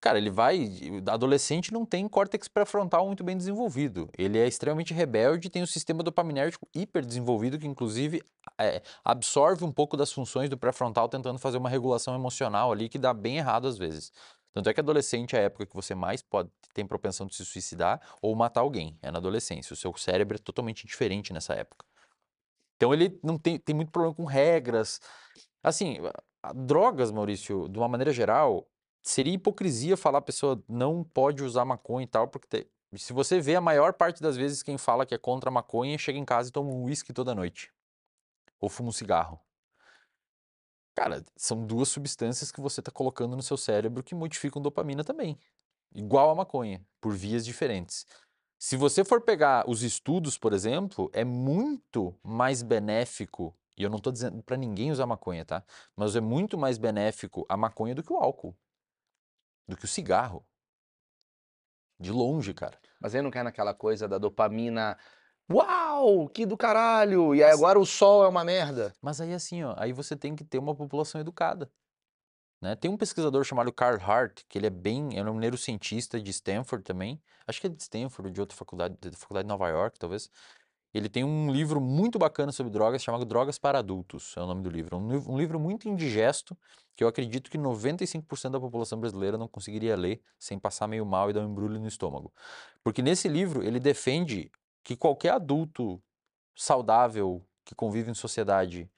Cara, 0.00 0.16
ele 0.16 0.30
vai. 0.30 0.66
Adolescente 1.06 1.72
não 1.72 1.84
tem 1.84 2.08
córtex 2.08 2.48
pré-frontal 2.48 3.06
muito 3.06 3.22
bem 3.22 3.36
desenvolvido. 3.36 4.08
Ele 4.16 4.38
é 4.38 4.48
extremamente 4.48 4.94
rebelde, 4.94 5.50
tem 5.50 5.62
um 5.62 5.66
sistema 5.66 6.02
dopaminérgico 6.02 6.66
hiper 6.74 7.04
desenvolvido, 7.04 7.58
que 7.58 7.66
inclusive 7.66 8.22
é, 8.58 8.80
absorve 9.04 9.62
um 9.62 9.70
pouco 9.70 9.98
das 9.98 10.10
funções 10.10 10.48
do 10.48 10.56
pré-frontal, 10.56 11.06
tentando 11.06 11.38
fazer 11.38 11.58
uma 11.58 11.68
regulação 11.68 12.14
emocional 12.14 12.72
ali, 12.72 12.88
que 12.88 12.98
dá 12.98 13.12
bem 13.12 13.36
errado 13.36 13.68
às 13.68 13.76
vezes. 13.76 14.10
Tanto 14.52 14.68
é 14.68 14.74
que 14.74 14.80
adolescente 14.80 15.36
é 15.36 15.40
a 15.40 15.42
época 15.42 15.66
que 15.66 15.74
você 15.74 15.94
mais 15.94 16.22
pode 16.22 16.50
tem 16.74 16.86
propensão 16.86 17.26
de 17.26 17.34
se 17.36 17.44
suicidar 17.44 18.00
ou 18.20 18.34
matar 18.34 18.60
alguém. 18.60 18.98
É 19.00 19.10
na 19.10 19.18
adolescência. 19.18 19.72
O 19.72 19.76
seu 19.76 19.94
cérebro 19.96 20.36
é 20.36 20.38
totalmente 20.38 20.86
diferente 20.86 21.32
nessa 21.32 21.54
época. 21.54 21.86
Então 22.76 22.92
ele 22.92 23.18
não 23.22 23.38
tem, 23.38 23.58
tem 23.58 23.74
muito 23.74 23.92
problema 23.92 24.14
com 24.14 24.24
regras. 24.24 25.00
Assim, 25.62 25.98
drogas, 26.54 27.10
Maurício, 27.10 27.68
de 27.68 27.78
uma 27.78 27.88
maneira 27.88 28.12
geral, 28.12 28.66
seria 29.02 29.34
hipocrisia 29.34 29.96
falar 29.96 30.18
a 30.18 30.22
pessoa 30.22 30.62
não 30.68 31.04
pode 31.04 31.44
usar 31.44 31.64
maconha 31.64 32.04
e 32.04 32.08
tal, 32.08 32.26
porque 32.26 32.48
te- 32.48 32.70
se 32.96 33.12
você 33.12 33.40
vê 33.40 33.54
a 33.54 33.60
maior 33.60 33.92
parte 33.92 34.22
das 34.22 34.36
vezes 34.36 34.62
quem 34.62 34.78
fala 34.78 35.06
que 35.06 35.14
é 35.14 35.18
contra 35.18 35.50
a 35.50 35.52
maconha 35.52 35.96
chega 35.98 36.18
em 36.18 36.24
casa 36.24 36.48
e 36.48 36.52
toma 36.52 36.70
um 36.70 36.84
uísque 36.84 37.12
toda 37.12 37.34
noite. 37.34 37.72
Ou 38.58 38.68
fuma 38.68 38.88
um 38.88 38.92
cigarro. 38.92 39.40
Cara, 41.00 41.24
são 41.34 41.66
duas 41.66 41.88
substâncias 41.88 42.52
que 42.52 42.60
você 42.60 42.82
está 42.82 42.92
colocando 42.92 43.34
no 43.34 43.42
seu 43.42 43.56
cérebro 43.56 44.02
que 44.02 44.14
modificam 44.14 44.60
dopamina 44.60 45.02
também. 45.02 45.38
Igual 45.94 46.28
a 46.28 46.34
maconha, 46.34 46.86
por 47.00 47.14
vias 47.14 47.42
diferentes. 47.42 48.04
Se 48.58 48.76
você 48.76 49.02
for 49.02 49.22
pegar 49.22 49.64
os 49.66 49.82
estudos, 49.82 50.36
por 50.36 50.52
exemplo, 50.52 51.10
é 51.14 51.24
muito 51.24 52.14
mais 52.22 52.62
benéfico, 52.62 53.56
e 53.78 53.82
eu 53.82 53.88
não 53.88 53.96
estou 53.96 54.12
dizendo 54.12 54.42
para 54.42 54.58
ninguém 54.58 54.92
usar 54.92 55.06
maconha, 55.06 55.42
tá? 55.42 55.64
Mas 55.96 56.14
é 56.14 56.20
muito 56.20 56.58
mais 56.58 56.76
benéfico 56.76 57.46
a 57.48 57.56
maconha 57.56 57.94
do 57.94 58.02
que 58.02 58.12
o 58.12 58.18
álcool, 58.18 58.54
do 59.66 59.78
que 59.78 59.86
o 59.86 59.88
cigarro. 59.88 60.46
De 61.98 62.12
longe, 62.12 62.52
cara. 62.52 62.78
Mas 63.00 63.14
aí 63.14 63.22
não 63.22 63.30
cai 63.30 63.42
naquela 63.42 63.72
coisa 63.72 64.06
da 64.06 64.18
dopamina. 64.18 64.98
Uau, 65.52 66.28
que 66.28 66.46
do 66.46 66.56
caralho! 66.56 67.34
E 67.34 67.42
aí 67.42 67.50
agora 67.50 67.78
o 67.78 67.84
sol 67.84 68.24
é 68.24 68.28
uma 68.28 68.44
merda. 68.44 68.92
Mas 69.02 69.20
aí 69.20 69.34
assim, 69.34 69.64
ó, 69.64 69.74
aí 69.76 69.92
você 69.92 70.14
tem 70.14 70.36
que 70.36 70.44
ter 70.44 70.58
uma 70.58 70.74
população 70.76 71.20
educada. 71.20 71.68
Né? 72.60 72.76
Tem 72.76 72.90
um 72.90 72.96
pesquisador 72.96 73.42
chamado 73.42 73.72
Carl 73.72 73.98
Hart, 74.00 74.42
que 74.48 74.58
ele 74.58 74.66
é 74.66 74.70
bem, 74.70 75.18
é 75.18 75.22
um 75.24 75.38
neurocientista 75.38 76.20
de 76.20 76.30
Stanford 76.30 76.84
também. 76.84 77.20
Acho 77.48 77.60
que 77.60 77.66
é 77.66 77.70
de 77.70 77.82
Stanford, 77.82 78.28
ou 78.28 78.32
de 78.32 78.40
outra 78.40 78.56
faculdade, 78.56 78.96
da 79.00 79.16
faculdade 79.16 79.46
de 79.46 79.48
Nova 79.48 79.68
York, 79.68 79.98
talvez. 79.98 80.30
Ele 80.92 81.08
tem 81.08 81.24
um 81.24 81.50
livro 81.50 81.80
muito 81.80 82.18
bacana 82.18 82.52
sobre 82.52 82.72
drogas, 82.72 83.02
chamado 83.02 83.24
Drogas 83.24 83.58
para 83.58 83.78
Adultos, 83.78 84.34
é 84.36 84.40
o 84.40 84.46
nome 84.46 84.62
do 84.62 84.70
livro. 84.70 84.96
Um, 84.96 85.32
um 85.34 85.38
livro 85.38 85.58
muito 85.58 85.88
indigesto, 85.88 86.56
que 86.96 87.04
eu 87.04 87.08
acredito 87.08 87.50
que 87.50 87.56
95% 87.56 88.50
da 88.50 88.60
população 88.60 88.98
brasileira 88.98 89.38
não 89.38 89.48
conseguiria 89.48 89.96
ler 89.96 90.20
sem 90.38 90.58
passar 90.58 90.88
meio 90.88 91.06
mal 91.06 91.30
e 91.30 91.32
dar 91.32 91.40
um 91.40 91.50
embrulho 91.50 91.78
no 91.78 91.86
estômago. 91.86 92.32
Porque 92.82 93.02
nesse 93.02 93.28
livro 93.28 93.62
ele 93.62 93.78
defende 93.78 94.50
que 94.82 94.96
qualquer 94.96 95.32
adulto 95.32 96.02
saudável 96.54 97.44
que 97.64 97.74
convive 97.74 98.10
em 98.10 98.14
sociedade 98.14 98.90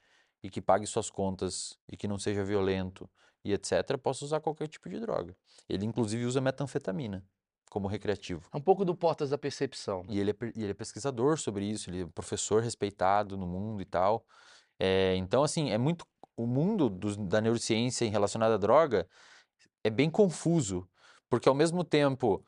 e 0.43 0.51
que 0.51 0.61
pague 0.61 0.87
suas 0.87 1.11
contas 1.11 1.79
e 1.91 1.97
que 1.97 2.09
não 2.09 2.19
seja 2.19 2.45
violento 2.45 3.09
e 3.45 3.53
etc., 3.53 3.99
possa 3.99 4.25
usar 4.25 4.41
qualquer 4.41 4.69
tipo 4.69 4.89
de 4.89 5.01
droga. 5.01 5.37
Ele 5.69 5.85
inclusive 5.85 6.25
usa 6.25 6.41
metanfetamina 6.41 7.25
como 7.71 7.89
recreativo. 7.89 8.47
É 8.53 8.57
um 8.57 8.61
pouco 8.61 8.85
do 8.85 8.95
Portas 8.95 9.31
da 9.31 9.39
Percepção. 9.39 10.05
E 10.09 10.21
ele 10.21 10.31
é, 10.31 10.35
ele 10.55 10.71
é 10.71 10.75
pesquisador 10.75 11.39
sobre 11.39 11.65
isso, 11.65 11.89
ele 11.89 12.03
é 12.03 12.07
professor 12.07 12.63
respeitado 12.63 13.37
no 13.37 13.47
mundo 13.47 13.81
e 13.81 13.87
tal. 13.87 14.27
É, 14.79 15.17
então, 15.17 15.43
assim, 15.43 15.71
é 15.71 15.79
muito. 15.79 16.07
O 16.37 16.47
mundo 16.47 16.91
da 16.91 17.41
neurociência 17.41 18.05
em 18.05 18.11
relacionado 18.11 18.53
à 18.53 18.57
droga 18.57 19.09
é 19.85 19.91
bem 19.91 20.11
confuso, 20.11 20.89
porque 21.31 21.49
ao 21.49 21.55
mesmo 21.55 21.83
tempo 21.85 22.45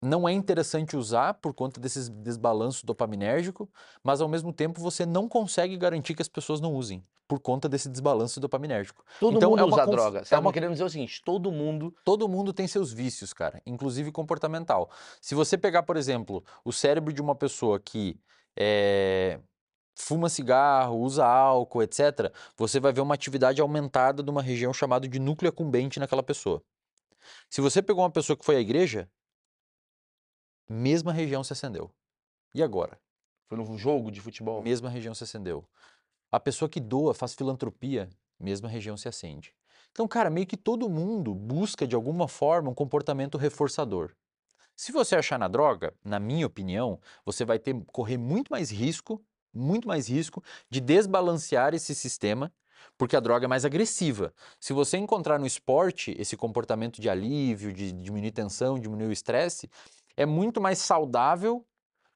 não 0.00 0.28
é 0.28 0.32
interessante 0.32 0.96
usar 0.96 1.34
por 1.34 1.54
conta 1.54 1.80
desses 1.80 2.08
desbalanço 2.08 2.84
dopaminérgico, 2.84 3.68
mas 4.02 4.20
ao 4.20 4.28
mesmo 4.28 4.52
tempo 4.52 4.80
você 4.80 5.06
não 5.06 5.28
consegue 5.28 5.76
garantir 5.76 6.14
que 6.14 6.22
as 6.22 6.28
pessoas 6.28 6.60
não 6.60 6.74
usem 6.74 7.04
por 7.26 7.40
conta 7.40 7.68
desse 7.68 7.88
desbalanço 7.88 8.38
dopaminérgico. 8.38 9.04
Todo 9.18 9.36
Então, 9.36 9.50
mundo 9.50 9.60
é 9.60 9.64
uma 9.64 9.74
usa 9.74 9.84
conf- 9.84 9.96
droga. 9.96 10.18
é 10.20 10.24
Sabe, 10.24 10.46
uma- 10.46 10.52
querendo 10.52 10.72
dizer 10.72 10.84
o 10.84 10.90
seguinte, 10.90 11.20
todo 11.24 11.50
mundo... 11.50 11.92
Todo 12.04 12.28
mundo 12.28 12.52
tem 12.52 12.68
seus 12.68 12.92
vícios, 12.92 13.32
cara, 13.32 13.60
inclusive 13.66 14.12
comportamental. 14.12 14.88
Se 15.20 15.34
você 15.34 15.58
pegar, 15.58 15.82
por 15.82 15.96
exemplo, 15.96 16.44
o 16.64 16.72
cérebro 16.72 17.12
de 17.12 17.20
uma 17.20 17.34
pessoa 17.34 17.80
que 17.80 18.16
eh, 18.56 19.40
fuma 19.98 20.28
cigarro, 20.28 20.98
usa 21.00 21.26
álcool, 21.26 21.82
etc., 21.82 22.32
você 22.56 22.78
vai 22.78 22.92
ver 22.92 23.00
uma 23.00 23.14
atividade 23.14 23.60
aumentada 23.60 24.22
de 24.22 24.30
uma 24.30 24.42
região 24.42 24.72
chamada 24.72 25.08
de 25.08 25.18
núcleo 25.18 25.48
acumbente 25.48 25.98
naquela 25.98 26.22
pessoa. 26.22 26.62
Se 27.50 27.60
você 27.60 27.82
pegou 27.82 28.04
uma 28.04 28.10
pessoa 28.10 28.36
que 28.36 28.44
foi 28.44 28.56
à 28.56 28.60
igreja, 28.60 29.08
mesma 30.68 31.12
região 31.12 31.42
se 31.44 31.52
acendeu. 31.52 31.90
E 32.54 32.62
agora? 32.62 32.98
Foi 33.48 33.56
num 33.56 33.78
jogo 33.78 34.10
de 34.10 34.20
futebol. 34.20 34.62
Mesma 34.62 34.88
região 34.88 35.14
se 35.14 35.24
acendeu. 35.24 35.64
A 36.30 36.40
pessoa 36.40 36.68
que 36.68 36.80
doa, 36.80 37.14
faz 37.14 37.34
filantropia, 37.34 38.10
mesma 38.38 38.68
região 38.68 38.96
se 38.96 39.08
acende. 39.08 39.54
Então, 39.92 40.06
cara, 40.06 40.28
meio 40.28 40.46
que 40.46 40.56
todo 40.56 40.88
mundo 40.88 41.34
busca 41.34 41.86
de 41.86 41.94
alguma 41.94 42.28
forma 42.28 42.70
um 42.70 42.74
comportamento 42.74 43.38
reforçador. 43.38 44.12
Se 44.76 44.92
você 44.92 45.16
achar 45.16 45.38
na 45.38 45.48
droga, 45.48 45.94
na 46.04 46.20
minha 46.20 46.46
opinião, 46.46 47.00
você 47.24 47.44
vai 47.46 47.58
ter 47.58 47.74
correr 47.86 48.18
muito 48.18 48.50
mais 48.50 48.70
risco, 48.70 49.24
muito 49.54 49.88
mais 49.88 50.06
risco 50.06 50.44
de 50.68 50.80
desbalancear 50.80 51.72
esse 51.72 51.94
sistema, 51.94 52.52
porque 52.98 53.16
a 53.16 53.20
droga 53.20 53.46
é 53.46 53.48
mais 53.48 53.64
agressiva. 53.64 54.34
Se 54.60 54.74
você 54.74 54.98
encontrar 54.98 55.38
no 55.38 55.46
esporte 55.46 56.14
esse 56.18 56.36
comportamento 56.36 57.00
de 57.00 57.08
alívio, 57.08 57.72
de 57.72 57.90
diminuir 57.90 58.32
tensão, 58.32 58.78
diminuir 58.78 59.08
o 59.08 59.12
estresse, 59.12 59.70
é 60.16 60.24
muito 60.26 60.60
mais 60.60 60.78
saudável, 60.78 61.66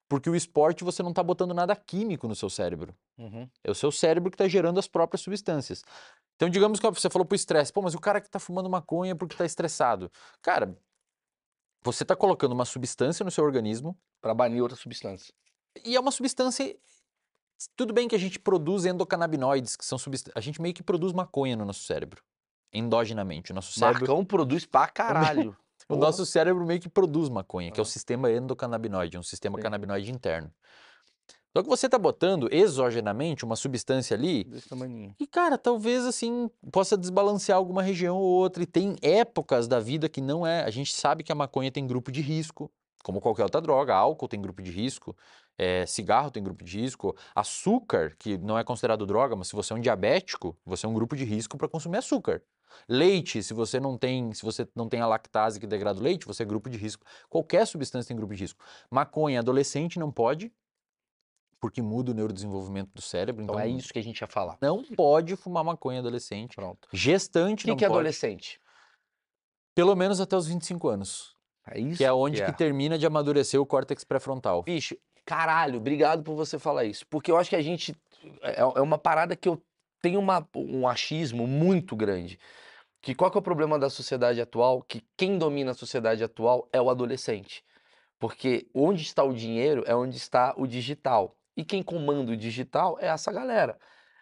porque 0.09 0.29
o 0.29 0.35
esporte 0.35 0.83
você 0.83 1.03
não 1.03 1.11
está 1.11 1.23
botando 1.23 1.55
nada 1.55 1.75
químico 1.77 2.27
no 2.27 2.35
seu 2.35 2.51
cérebro. 2.51 2.95
Uhum. 3.19 3.49
É 3.63 3.71
o 3.71 3.75
seu 3.75 3.93
cérebro 3.93 4.31
que 4.31 4.35
está 4.35 4.49
gerando 4.49 4.79
as 4.79 4.89
próprias 4.89 5.21
substâncias. 5.21 5.85
Então, 6.37 6.49
digamos 6.49 6.81
que 6.81 6.87
ó, 6.87 6.91
você 6.91 7.11
falou 7.11 7.27
pro 7.27 7.37
estresse, 7.37 7.73
pô, 7.73 7.83
mas 7.83 7.95
o 7.95 8.01
cara 8.01 8.21
que 8.21 8.27
está 8.27 8.39
fumando 8.39 8.69
maconha 8.71 9.15
porque 9.15 9.35
está 9.35 9.45
estressado. 9.45 10.11
Cara, 10.43 10.77
você 11.83 12.03
está 12.03 12.17
colocando 12.17 12.53
uma 12.53 12.65
substância 12.65 13.25
no 13.25 13.31
seu 13.31 13.45
organismo 13.45 13.97
Pra 14.21 14.35
banir 14.35 14.63
outra 14.63 14.77
substância. 14.77 15.33
e 15.85 15.97
é 15.97 16.01
uma 16.01 16.11
substância. 16.11 16.77
Tudo 17.77 17.93
bem 17.93 18.09
que 18.09 18.15
a 18.15 18.19
gente 18.19 18.39
produz 18.39 18.85
endocannabinoides, 18.87 19.77
que 19.77 19.85
são 19.85 19.99
substâncias. 19.99 20.37
A 20.37 20.41
gente 20.41 20.61
meio 20.61 20.75
que 20.75 20.83
produz 20.83 21.13
maconha 21.13 21.57
no 21.57 21.65
nosso 21.65 21.83
cérebro, 21.85 22.23
endogenamente. 22.73 23.53
O 23.53 23.55
nosso 23.55 23.73
cérebro, 23.79 24.01
Marcão 24.01 24.25
produz 24.25 24.67
pra 24.67 24.89
caralho. 24.93 25.57
O 25.91 25.97
nosso 25.97 26.25
cérebro 26.25 26.65
meio 26.65 26.81
que 26.81 26.89
produz 26.89 27.29
maconha, 27.29 27.71
que 27.71 27.81
é 27.81 27.83
o 27.83 27.87
sistema 27.87 28.31
endocannabinoide, 28.31 29.19
um 29.19 29.23
sistema 29.23 29.59
Sim. 29.59 29.63
canabinoide 29.63 30.11
interno. 30.11 30.51
Só 31.53 31.63
que 31.65 31.69
você 31.69 31.87
está 31.87 31.99
botando 31.99 32.49
exogenamente 32.53 33.45
uma 33.45 33.57
substância 33.57 34.17
ali 34.17 34.45
Desse 34.45 34.69
tamaninho. 34.69 35.15
E, 35.19 35.27
cara, 35.27 35.59
talvez 35.59 36.07
assim 36.07 36.49
possa 36.71 36.97
desbalancear 36.97 37.59
alguma 37.59 37.83
região 37.83 38.17
ou 38.17 38.23
outra. 38.23 38.63
E 38.63 38.67
tem 38.67 38.97
épocas 39.03 39.67
da 39.67 39.81
vida 39.81 40.09
que 40.09 40.21
não 40.21 40.47
é. 40.47 40.63
A 40.63 40.71
gente 40.71 40.95
sabe 40.95 41.25
que 41.25 41.33
a 41.33 41.35
maconha 41.35 41.73
tem 41.73 41.87
grupo 41.87 42.13
de 42.13 42.21
risco, 42.21 42.71
como 43.03 43.21
qualquer 43.21 43.43
outra 43.43 43.61
droga. 43.61 43.95
Álcool 43.95 44.29
tem 44.29 44.41
grupo 44.41 44.63
de 44.63 44.71
risco, 44.71 45.17
eh, 45.63 45.85
cigarro 45.87 46.31
tem 46.31 46.43
grupo 46.43 46.65
de 46.65 46.81
risco, 46.81 47.15
açúcar, 47.35 48.17
que 48.19 48.39
não 48.39 48.59
é 48.59 48.65
considerado 48.65 49.05
droga, 49.05 49.37
mas 49.37 49.49
se 49.49 49.55
você 49.55 49.73
é 49.75 49.77
um 49.77 49.81
diabético, 49.81 50.57
você 50.65 50.87
é 50.87 50.89
um 50.89 50.95
grupo 50.95 51.15
de 51.15 51.25
risco 51.25 51.59
para 51.59 51.69
consumir 51.69 51.99
açúcar. 51.99 52.43
Leite, 52.89 53.43
se 53.43 53.53
você 53.53 53.79
não 53.79 53.99
tem, 53.99 54.33
se 54.33 54.43
você 54.43 54.67
não 54.75 54.89
tem 54.89 55.01
a 55.01 55.07
lactase 55.07 55.61
que 55.61 55.67
degrada 55.67 56.01
o 56.01 56.03
leite, 56.03 56.25
você 56.27 56.45
é 56.45 56.47
grupo 56.47 56.71
de 56.71 56.79
risco. 56.79 57.05
Qualquer 57.29 57.67
substância 57.67 58.09
tem 58.09 58.17
grupo 58.17 58.33
de 58.35 58.41
risco. 58.41 58.65
Maconha, 58.91 59.41
adolescente 59.41 59.99
não 59.99 60.11
pode, 60.11 60.51
porque 61.61 61.83
muda 61.83 62.13
o 62.13 62.15
neurodesenvolvimento 62.15 62.91
do 62.95 63.03
cérebro. 63.03 63.43
Então 63.43 63.55
Então, 63.55 63.65
é 63.65 63.69
isso 63.69 63.93
que 63.93 63.99
a 63.99 64.03
gente 64.03 64.19
ia 64.21 64.27
falar. 64.27 64.57
não 64.63 64.83
pode 64.83 65.37
fumar 65.37 65.63
maconha 65.63 65.99
adolescente. 65.99 66.55
Pronto. 66.57 66.89
Gestante 66.93 67.65
que, 67.65 67.71
não 67.71 67.77
que 67.77 67.85
é 67.85 67.89
pode. 67.89 67.99
adolescente? 67.99 68.59
Pelo 69.75 69.95
menos 69.95 70.21
até 70.21 70.37
os 70.37 70.47
25 70.47 70.89
anos. 70.89 71.37
É 71.67 71.79
isso 71.79 71.99
Que 71.99 72.05
é 72.05 72.13
onde 72.13 72.41
é. 72.43 72.47
que 72.47 72.53
termina 72.57 72.99
de 72.99 73.07
amadurecer 73.07 73.61
o 73.61 73.67
córtex 73.67 74.03
pré-frontal. 74.05 74.63
Bicho, 74.63 74.97
caralho, 75.31 75.77
obrigado 75.77 76.25
por 76.25 76.35
você 76.35 76.59
falar 76.59 76.85
isso. 76.85 77.07
Porque 77.07 77.31
eu 77.31 77.37
acho 77.37 77.49
que 77.49 77.55
a 77.55 77.63
gente. 77.63 77.95
É, 78.43 78.61
é 78.61 78.81
uma 78.81 78.99
parada 78.99 79.37
que 79.37 79.49
eu 79.49 79.63
tenho 80.03 80.19
uma, 80.19 80.45
um 80.57 80.89
achismo 80.89 81.47
muito 81.47 81.95
grande. 81.95 82.37
Que 83.01 83.15
qual 83.15 83.31
que 83.31 83.39
é 83.39 83.41
o 83.41 83.43
problema 83.43 83.79
da 83.79 83.89
sociedade 83.89 84.41
atual? 84.41 84.83
Que 84.83 85.05
quem 85.17 85.39
domina 85.39 85.71
a 85.71 85.75
sociedade 85.75 86.25
atual 86.25 86.69
é 86.73 86.83
o 86.83 86.91
adolescente. 86.91 87.63
Porque 88.19 88.67
onde 88.75 89.03
está 89.03 89.23
o 89.23 89.33
dinheiro 89.33 89.85
é 89.87 89.95
onde 89.95 90.17
está 90.17 90.53
o 90.57 90.67
digital. 90.67 91.37
E 91.57 91.65
quem 91.65 91.81
comanda 91.81 92.33
o 92.33 92.37
digital 92.37 92.99
é 93.01 93.07
essa 93.07 93.31
galera. 93.31 93.79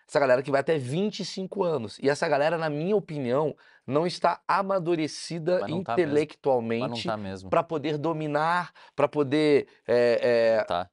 Essa 0.06 0.20
galera 0.20 0.42
que 0.42 0.50
vai 0.50 0.60
até 0.60 0.76
25 0.76 1.64
anos. 1.64 1.98
E 2.00 2.08
essa 2.08 2.28
galera, 2.28 2.58
na 2.58 2.68
minha 2.68 2.94
opinião, 2.94 3.56
não 3.86 4.06
está 4.06 4.40
amadurecida 4.46 5.60
não 5.60 5.82
tá 5.82 5.96
não 5.96 6.02
intelectualmente 6.02 7.06
tá 7.06 7.18
para 7.48 7.62
poder 7.62 7.96
dominar, 7.96 8.72
para 8.94 9.08
poder 9.08 9.66
é, 9.86 10.58
é, 10.60 10.64
Tá. 10.64 10.90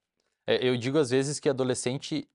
É, 0.48 0.68
Eu 0.68 0.78
digo 0.78 0.98
às 0.98 1.10
vezes 1.10 1.40
que 1.40 1.50
adolescente 1.50 2.28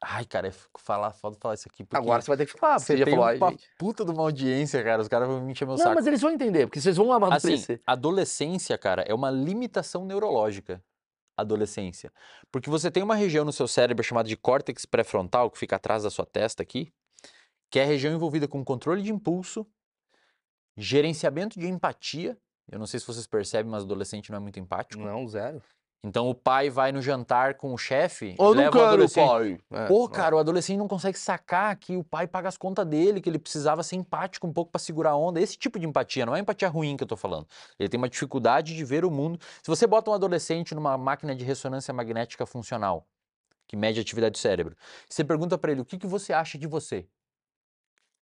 Ai, 0.00 0.24
cara, 0.24 0.46
é 0.46 0.52
falar, 0.78 1.12
falta 1.12 1.36
falar 1.40 1.54
isso 1.54 1.68
aqui. 1.68 1.84
Agora 1.92 2.22
você 2.22 2.28
vai 2.28 2.36
ter 2.36 2.46
que 2.46 2.52
falar, 2.56 2.78
você 2.78 2.96
já 2.96 3.04
tem 3.04 3.14
falou, 3.14 3.26
ai, 3.28 3.36
uma 3.36 3.50
gente. 3.50 3.68
puta 3.76 4.04
de 4.04 4.12
uma 4.12 4.22
audiência, 4.22 4.80
cara. 4.84 5.02
Os 5.02 5.08
caras 5.08 5.26
vão 5.26 5.40
me 5.40 5.50
encher 5.50 5.64
meu 5.66 5.72
Não, 5.76 5.82
saco. 5.82 5.96
mas 5.96 6.06
eles 6.06 6.20
vão 6.20 6.30
entender, 6.30 6.66
porque 6.68 6.80
vocês 6.80 6.96
vão 6.96 7.06
Assim, 7.12 7.16
amadurecer. 7.26 7.82
adolescência, 7.84 8.78
cara, 8.78 9.02
é 9.02 9.12
uma 9.12 9.28
limitação 9.28 10.04
neurológica. 10.04 10.80
Adolescência. 11.36 12.12
Porque 12.52 12.70
você 12.70 12.92
tem 12.92 13.02
uma 13.02 13.16
região 13.16 13.44
no 13.44 13.52
seu 13.52 13.66
cérebro 13.66 14.04
chamada 14.04 14.28
de 14.28 14.36
córtex 14.36 14.86
pré-frontal, 14.86 15.50
que 15.50 15.58
fica 15.58 15.74
atrás 15.74 16.04
da 16.04 16.10
sua 16.10 16.24
testa 16.24 16.62
aqui, 16.62 16.92
que 17.68 17.80
é 17.80 17.82
a 17.82 17.86
região 17.86 18.14
envolvida 18.14 18.46
com 18.46 18.64
controle 18.64 19.02
de 19.02 19.10
impulso, 19.12 19.66
gerenciamento 20.76 21.58
de 21.58 21.66
empatia. 21.66 22.38
Eu 22.70 22.78
não 22.78 22.86
sei 22.86 23.00
se 23.00 23.06
vocês 23.06 23.26
percebem, 23.26 23.70
mas 23.70 23.82
adolescente 23.82 24.30
não 24.30 24.36
é 24.36 24.40
muito 24.40 24.60
empático. 24.60 25.02
Não, 25.02 25.26
zero. 25.26 25.60
Então 26.04 26.28
o 26.30 26.34
pai 26.34 26.70
vai 26.70 26.92
no 26.92 27.02
jantar 27.02 27.54
com 27.54 27.74
o 27.74 27.78
chefe, 27.78 28.36
Eu 28.38 28.46
não 28.46 28.52
leva 28.52 28.68
o 28.68 28.72
quero, 28.72 28.84
adolescente. 28.86 29.28
pai. 29.28 29.58
É, 29.72 29.86
Pô, 29.86 30.00
não. 30.02 30.08
cara, 30.08 30.36
o 30.36 30.38
adolescente 30.38 30.76
não 30.78 30.86
consegue 30.86 31.18
sacar 31.18 31.74
que 31.76 31.96
o 31.96 32.04
pai 32.04 32.26
paga 32.28 32.48
as 32.48 32.56
contas 32.56 32.86
dele, 32.86 33.20
que 33.20 33.28
ele 33.28 33.38
precisava 33.38 33.82
ser 33.82 33.96
empático 33.96 34.46
um 34.46 34.52
pouco 34.52 34.70
pra 34.70 34.78
segurar 34.78 35.10
a 35.10 35.16
onda. 35.16 35.40
Esse 35.40 35.58
tipo 35.58 35.76
de 35.78 35.86
empatia, 35.86 36.24
não 36.24 36.36
é 36.36 36.38
empatia 36.40 36.68
ruim 36.68 36.96
que 36.96 37.02
eu 37.02 37.08
tô 37.08 37.16
falando. 37.16 37.46
Ele 37.78 37.88
tem 37.88 37.98
uma 37.98 38.08
dificuldade 38.08 38.76
de 38.76 38.84
ver 38.84 39.04
o 39.04 39.10
mundo. 39.10 39.40
Se 39.62 39.68
você 39.68 39.86
bota 39.88 40.10
um 40.10 40.14
adolescente 40.14 40.72
numa 40.74 40.96
máquina 40.96 41.34
de 41.34 41.44
ressonância 41.44 41.92
magnética 41.92 42.46
funcional, 42.46 43.04
que 43.66 43.76
mede 43.76 43.98
a 43.98 44.02
atividade 44.02 44.32
do 44.32 44.38
cérebro, 44.38 44.76
você 45.08 45.24
pergunta 45.24 45.58
pra 45.58 45.72
ele 45.72 45.80
o 45.80 45.84
que, 45.84 45.98
que 45.98 46.06
você 46.06 46.32
acha 46.32 46.56
de 46.56 46.66
você? 46.68 47.06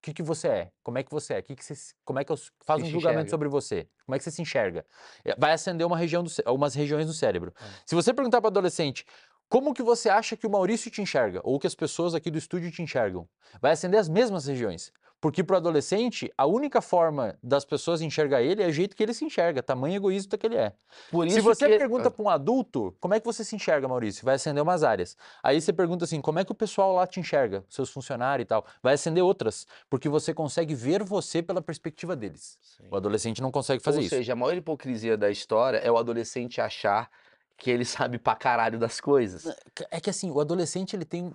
O 0.04 0.06
que, 0.06 0.12
que 0.12 0.22
você 0.22 0.48
é? 0.48 0.70
Como 0.82 0.98
é 0.98 1.02
que 1.02 1.10
você 1.10 1.32
é? 1.32 1.40
Que 1.40 1.56
que 1.56 1.64
você, 1.64 1.74
como 2.04 2.18
é 2.18 2.24
que 2.24 2.30
eu, 2.30 2.36
faz 2.60 2.82
um 2.82 2.84
julgamento 2.84 3.20
enxerga. 3.20 3.30
sobre 3.30 3.48
você? 3.48 3.88
Como 4.04 4.14
é 4.14 4.18
que 4.18 4.24
você 4.24 4.30
se 4.30 4.42
enxerga? 4.42 4.84
É, 5.24 5.34
Vai 5.34 5.52
acender 5.52 5.86
uma 5.86 5.96
região 5.96 6.22
do, 6.22 6.30
umas 6.52 6.74
regiões 6.74 7.06
do 7.06 7.14
cérebro. 7.14 7.54
É. 7.58 7.64
Se 7.86 7.94
você 7.94 8.12
perguntar 8.12 8.42
para 8.42 8.48
adolescente 8.48 9.06
como 9.48 9.72
que 9.72 9.82
você 9.82 10.10
acha 10.10 10.36
que 10.36 10.46
o 10.46 10.50
Maurício 10.50 10.90
te 10.90 11.00
enxerga 11.00 11.40
ou 11.42 11.58
que 11.58 11.66
as 11.66 11.74
pessoas 11.74 12.14
aqui 12.14 12.30
do 12.30 12.36
estúdio 12.36 12.70
te 12.70 12.82
enxergam, 12.82 13.26
vai 13.62 13.72
acender 13.72 13.98
as 13.98 14.06
mesmas 14.06 14.44
regiões. 14.44 14.92
Porque 15.24 15.42
para 15.42 15.54
o 15.54 15.56
adolescente, 15.56 16.30
a 16.36 16.44
única 16.44 16.82
forma 16.82 17.38
das 17.42 17.64
pessoas 17.64 18.02
enxergar 18.02 18.42
ele 18.42 18.62
é 18.62 18.66
o 18.66 18.70
jeito 18.70 18.94
que 18.94 19.02
ele 19.02 19.14
se 19.14 19.24
enxerga, 19.24 19.62
tamanho 19.62 19.96
egoísta 19.96 20.36
que 20.36 20.46
ele 20.46 20.56
é. 20.56 20.74
Por 21.10 21.30
Se 21.30 21.40
você 21.40 21.66
que... 21.66 21.78
pergunta 21.78 22.10
para 22.10 22.22
um 22.22 22.28
adulto, 22.28 22.94
como 23.00 23.14
é 23.14 23.18
que 23.20 23.24
você 23.24 23.42
se 23.42 23.56
enxerga, 23.56 23.88
Maurício? 23.88 24.22
Vai 24.22 24.34
acender 24.34 24.62
umas 24.62 24.82
áreas. 24.82 25.16
Aí 25.42 25.58
você 25.58 25.72
pergunta 25.72 26.04
assim, 26.04 26.20
como 26.20 26.40
é 26.40 26.44
que 26.44 26.52
o 26.52 26.54
pessoal 26.54 26.92
lá 26.92 27.06
te 27.06 27.20
enxerga? 27.20 27.64
Seus 27.70 27.88
funcionários 27.88 28.44
e 28.44 28.48
tal. 28.48 28.66
Vai 28.82 28.92
acender 28.92 29.24
outras, 29.24 29.66
porque 29.88 30.10
você 30.10 30.34
consegue 30.34 30.74
ver 30.74 31.02
você 31.02 31.42
pela 31.42 31.62
perspectiva 31.62 32.14
deles. 32.14 32.58
Sim. 32.60 32.84
O 32.90 32.94
adolescente 32.94 33.40
não 33.40 33.50
consegue 33.50 33.82
fazer 33.82 34.00
Ou 34.00 34.04
isso. 34.04 34.14
seja, 34.14 34.34
a 34.34 34.36
maior 34.36 34.54
hipocrisia 34.54 35.16
da 35.16 35.30
história 35.30 35.78
é 35.78 35.90
o 35.90 35.96
adolescente 35.96 36.60
achar 36.60 37.10
que 37.56 37.70
ele 37.70 37.86
sabe 37.86 38.18
pra 38.18 38.36
caralho 38.36 38.78
das 38.78 39.00
coisas. 39.00 39.46
É 39.90 39.98
que 40.02 40.10
assim, 40.10 40.30
o 40.30 40.38
adolescente 40.38 40.94
ele 40.94 41.06
tem 41.06 41.32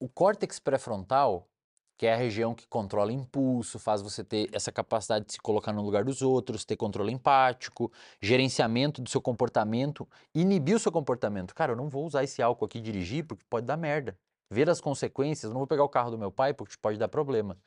o 0.00 0.08
córtex 0.08 0.58
pré-frontal, 0.58 1.46
que 1.98 2.06
é 2.06 2.14
a 2.14 2.16
região 2.16 2.54
que 2.54 2.66
controla 2.68 3.12
impulso, 3.12 3.76
faz 3.76 4.00
você 4.00 4.22
ter 4.22 4.48
essa 4.52 4.70
capacidade 4.70 5.26
de 5.26 5.32
se 5.32 5.40
colocar 5.40 5.72
no 5.72 5.82
lugar 5.82 6.04
dos 6.04 6.22
outros, 6.22 6.64
ter 6.64 6.76
controle 6.76 7.12
empático, 7.12 7.92
gerenciamento 8.22 9.02
do 9.02 9.10
seu 9.10 9.20
comportamento, 9.20 10.08
inibir 10.32 10.76
o 10.76 10.78
seu 10.78 10.92
comportamento. 10.92 11.52
Cara, 11.52 11.72
eu 11.72 11.76
não 11.76 11.88
vou 11.88 12.06
usar 12.06 12.22
esse 12.22 12.40
álcool 12.40 12.66
aqui 12.66 12.78
e 12.78 12.80
dirigir 12.80 13.24
porque 13.26 13.44
pode 13.50 13.66
dar 13.66 13.76
merda. 13.76 14.16
Ver 14.50 14.70
as 14.70 14.80
consequências, 14.80 15.50
não 15.50 15.58
vou 15.58 15.66
pegar 15.66 15.82
o 15.82 15.88
carro 15.88 16.12
do 16.12 16.16
meu 16.16 16.30
pai 16.30 16.54
porque 16.54 16.74
pode 16.80 16.96
dar 16.96 17.08
problema. 17.08 17.58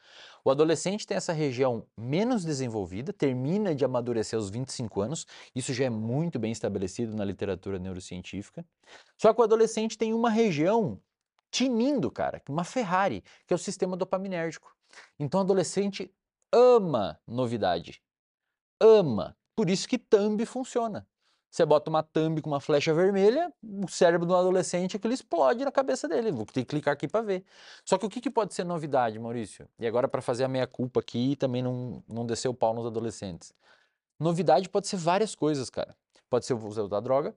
O 0.43 0.49
adolescente 0.49 1.05
tem 1.05 1.17
essa 1.17 1.33
região 1.33 1.85
menos 1.95 2.43
desenvolvida, 2.43 3.13
termina 3.13 3.75
de 3.75 3.83
amadurecer 3.83 4.39
aos 4.39 4.49
25 4.49 5.01
anos, 5.01 5.27
isso 5.53 5.73
já 5.73 5.85
é 5.85 5.89
muito 5.89 6.39
bem 6.39 6.51
estabelecido 6.51 7.15
na 7.15 7.25
literatura 7.25 7.77
neurocientífica. 7.77 8.65
Só 9.15 9.31
que 9.33 9.41
o 9.41 9.43
adolescente 9.43 9.95
tem 9.97 10.13
uma 10.13 10.29
região 10.29 10.99
tinindo, 11.51 12.09
cara, 12.09 12.41
uma 12.49 12.63
Ferrari, 12.63 13.23
que 13.45 13.53
é 13.53 13.55
o 13.55 13.59
sistema 13.59 13.97
dopaminérgico. 13.97 14.73
Então 15.19 15.41
o 15.41 15.43
adolescente 15.43 16.11
ama 16.51 17.19
novidade. 17.27 18.01
Ama. 18.79 19.37
Por 19.55 19.69
isso 19.69 19.87
que 19.87 19.97
thumb 19.97 20.43
funciona. 20.45 21.07
Você 21.51 21.65
bota 21.65 21.89
uma 21.89 22.01
thumb 22.01 22.41
com 22.41 22.49
uma 22.49 22.61
flecha 22.61 22.93
vermelha, 22.93 23.53
o 23.61 23.85
cérebro 23.89 24.25
do 24.25 24.33
adolescente 24.33 24.95
aquilo 24.95 25.13
explode 25.13 25.65
na 25.65 25.71
cabeça 25.71 26.07
dele. 26.07 26.31
Vou 26.31 26.45
ter 26.45 26.61
que 26.61 26.65
clicar 26.65 26.93
aqui 26.93 27.09
para 27.09 27.21
ver. 27.21 27.43
Só 27.83 27.97
que 27.97 28.05
o 28.05 28.09
que, 28.09 28.21
que 28.21 28.29
pode 28.29 28.53
ser 28.53 28.63
novidade, 28.63 29.19
Maurício? 29.19 29.67
E 29.77 29.85
agora 29.85 30.07
para 30.07 30.21
fazer 30.21 30.45
a 30.45 30.47
meia 30.47 30.65
culpa 30.65 31.01
aqui 31.01 31.33
e 31.33 31.35
também 31.35 31.61
não, 31.61 32.01
não 32.07 32.25
descer 32.25 32.47
o 32.47 32.53
pau 32.53 32.73
nos 32.73 32.85
adolescentes. 32.85 33.53
Novidade 34.17 34.69
pode 34.69 34.87
ser 34.87 34.95
várias 34.95 35.35
coisas, 35.35 35.69
cara. 35.69 35.93
Pode 36.29 36.45
ser 36.45 36.53
você 36.53 36.79
usar 36.79 37.01
droga, 37.01 37.35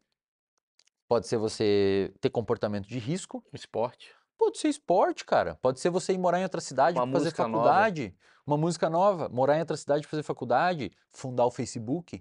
pode 1.14 1.28
ser 1.28 1.36
você 1.36 2.12
ter 2.20 2.28
comportamento 2.28 2.88
de 2.88 2.98
risco, 2.98 3.44
Esporte. 3.52 4.10
Pode 4.36 4.58
ser 4.58 4.66
esporte, 4.66 5.24
cara. 5.24 5.56
Pode 5.62 5.78
ser 5.78 5.88
você 5.88 6.12
ir 6.12 6.18
morar 6.18 6.40
em 6.40 6.42
outra 6.42 6.60
cidade, 6.60 6.98
Uma 6.98 7.06
fazer 7.06 7.26
música 7.26 7.46
nova. 7.46 7.64
faculdade, 7.64 8.16
uma 8.44 8.56
música 8.56 8.90
nova, 8.90 9.28
morar 9.28 9.56
em 9.56 9.60
outra 9.60 9.76
cidade, 9.76 10.04
fazer 10.08 10.24
faculdade, 10.24 10.90
fundar 11.12 11.46
o 11.46 11.52
Facebook, 11.52 12.20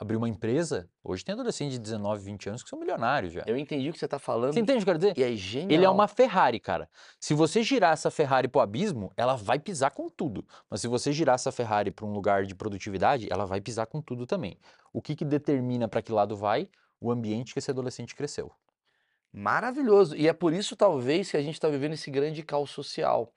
abrir 0.00 0.16
uma 0.16 0.30
empresa. 0.30 0.88
Hoje 1.04 1.22
tem 1.22 1.34
adolescentes 1.34 1.74
de 1.74 1.78
19, 1.80 2.22
20 2.22 2.48
anos 2.48 2.62
que 2.62 2.70
são 2.70 2.78
milionários 2.78 3.34
já. 3.34 3.42
Eu 3.46 3.58
entendi 3.58 3.90
o 3.90 3.92
que 3.92 3.98
você 3.98 4.08
tá 4.08 4.18
falando. 4.18 4.54
Você 4.54 4.60
entende 4.60 4.78
o 4.78 4.84
que 4.86 4.90
eu 4.90 4.94
quero 4.94 4.98
dizer? 4.98 5.18
E 5.18 5.22
é 5.22 5.36
genial. 5.36 5.70
Ele 5.70 5.84
é 5.84 5.90
uma 5.90 6.08
Ferrari, 6.08 6.58
cara. 6.58 6.88
Se 7.20 7.34
você 7.34 7.62
girar 7.62 7.92
essa 7.92 8.10
Ferrari 8.10 8.48
pro 8.48 8.62
abismo, 8.62 9.12
ela 9.14 9.36
vai 9.36 9.58
pisar 9.58 9.90
com 9.90 10.08
tudo. 10.08 10.42
Mas 10.70 10.80
se 10.80 10.88
você 10.88 11.12
girar 11.12 11.34
essa 11.34 11.52
Ferrari 11.52 11.90
para 11.90 12.06
um 12.06 12.14
lugar 12.14 12.46
de 12.46 12.54
produtividade, 12.54 13.28
ela 13.30 13.44
vai 13.44 13.60
pisar 13.60 13.84
com 13.84 14.00
tudo 14.00 14.26
também. 14.26 14.58
O 14.90 15.02
que, 15.02 15.14
que 15.14 15.24
determina 15.26 15.86
para 15.86 16.00
que 16.00 16.10
lado 16.10 16.34
vai? 16.34 16.70
O 17.00 17.10
ambiente 17.10 17.52
que 17.52 17.58
esse 17.58 17.70
adolescente 17.70 18.14
cresceu. 18.14 18.52
Maravilhoso. 19.32 20.16
E 20.16 20.26
é 20.26 20.32
por 20.32 20.52
isso, 20.52 20.76
talvez, 20.76 21.30
que 21.30 21.36
a 21.36 21.42
gente 21.42 21.54
está 21.54 21.68
vivendo 21.68 21.92
esse 21.92 22.10
grande 22.10 22.42
caos 22.42 22.70
social. 22.70 23.32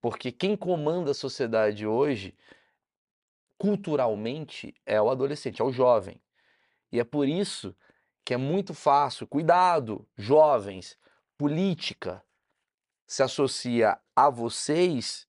Porque 0.00 0.32
quem 0.32 0.56
comanda 0.56 1.10
a 1.10 1.14
sociedade 1.14 1.86
hoje, 1.86 2.36
culturalmente, 3.58 4.74
é 4.84 5.00
o 5.00 5.10
adolescente, 5.10 5.60
é 5.60 5.64
o 5.64 5.72
jovem. 5.72 6.20
E 6.90 6.98
é 6.98 7.04
por 7.04 7.28
isso 7.28 7.74
que 8.24 8.34
é 8.34 8.36
muito 8.36 8.74
fácil. 8.74 9.26
Cuidado, 9.26 10.08
jovens, 10.16 10.98
política 11.36 12.22
se 13.06 13.22
associa 13.22 13.98
a 14.14 14.30
vocês 14.30 15.28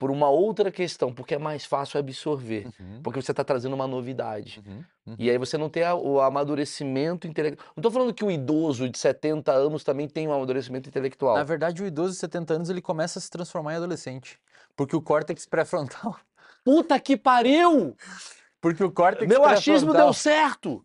por 0.00 0.10
uma 0.10 0.30
outra 0.30 0.70
questão, 0.72 1.12
porque 1.12 1.34
é 1.34 1.38
mais 1.38 1.66
fácil 1.66 2.00
absorver. 2.00 2.64
Uhum, 2.80 3.02
Porque 3.02 3.20
você 3.20 3.32
está 3.32 3.44
trazendo 3.44 3.74
uma 3.74 3.86
novidade. 3.86 4.62
uhum, 4.66 4.82
uhum. 5.08 5.14
E 5.18 5.28
aí 5.30 5.36
você 5.36 5.58
não 5.58 5.68
tem 5.68 5.82
a- 5.84 5.94
o 5.94 6.18
amadurecimento 6.22 7.26
intelectual. 7.26 7.68
Não 7.76 7.82
tô 7.82 7.90
falando 7.90 8.14
que 8.14 8.24
o 8.24 8.30
idoso 8.30 8.88
de 8.88 8.96
70 8.98 9.52
anos 9.52 9.84
também 9.84 10.08
tem 10.08 10.26
um 10.26 10.32
amadurecimento 10.32 10.88
intelectual. 10.88 11.36
Na 11.36 11.44
verdade, 11.44 11.82
o 11.82 11.86
idoso 11.86 12.14
de 12.14 12.18
70 12.18 12.54
anos 12.54 12.70
ele 12.70 12.80
começa 12.80 13.18
a 13.18 13.22
se 13.22 13.28
transformar 13.28 13.74
em 13.74 13.76
adolescente. 13.76 14.40
Porque 14.74 14.96
o 14.96 15.02
córtex 15.02 15.44
pré-frontal. 15.44 16.16
Puta 16.64 16.98
que 16.98 17.14
pariu! 17.14 17.94
Porque 18.58 18.82
o 18.82 18.90
córtex 18.90 19.28
Meu 19.28 19.44
achismo 19.44 19.92
deu 19.92 20.14
certo! 20.14 20.82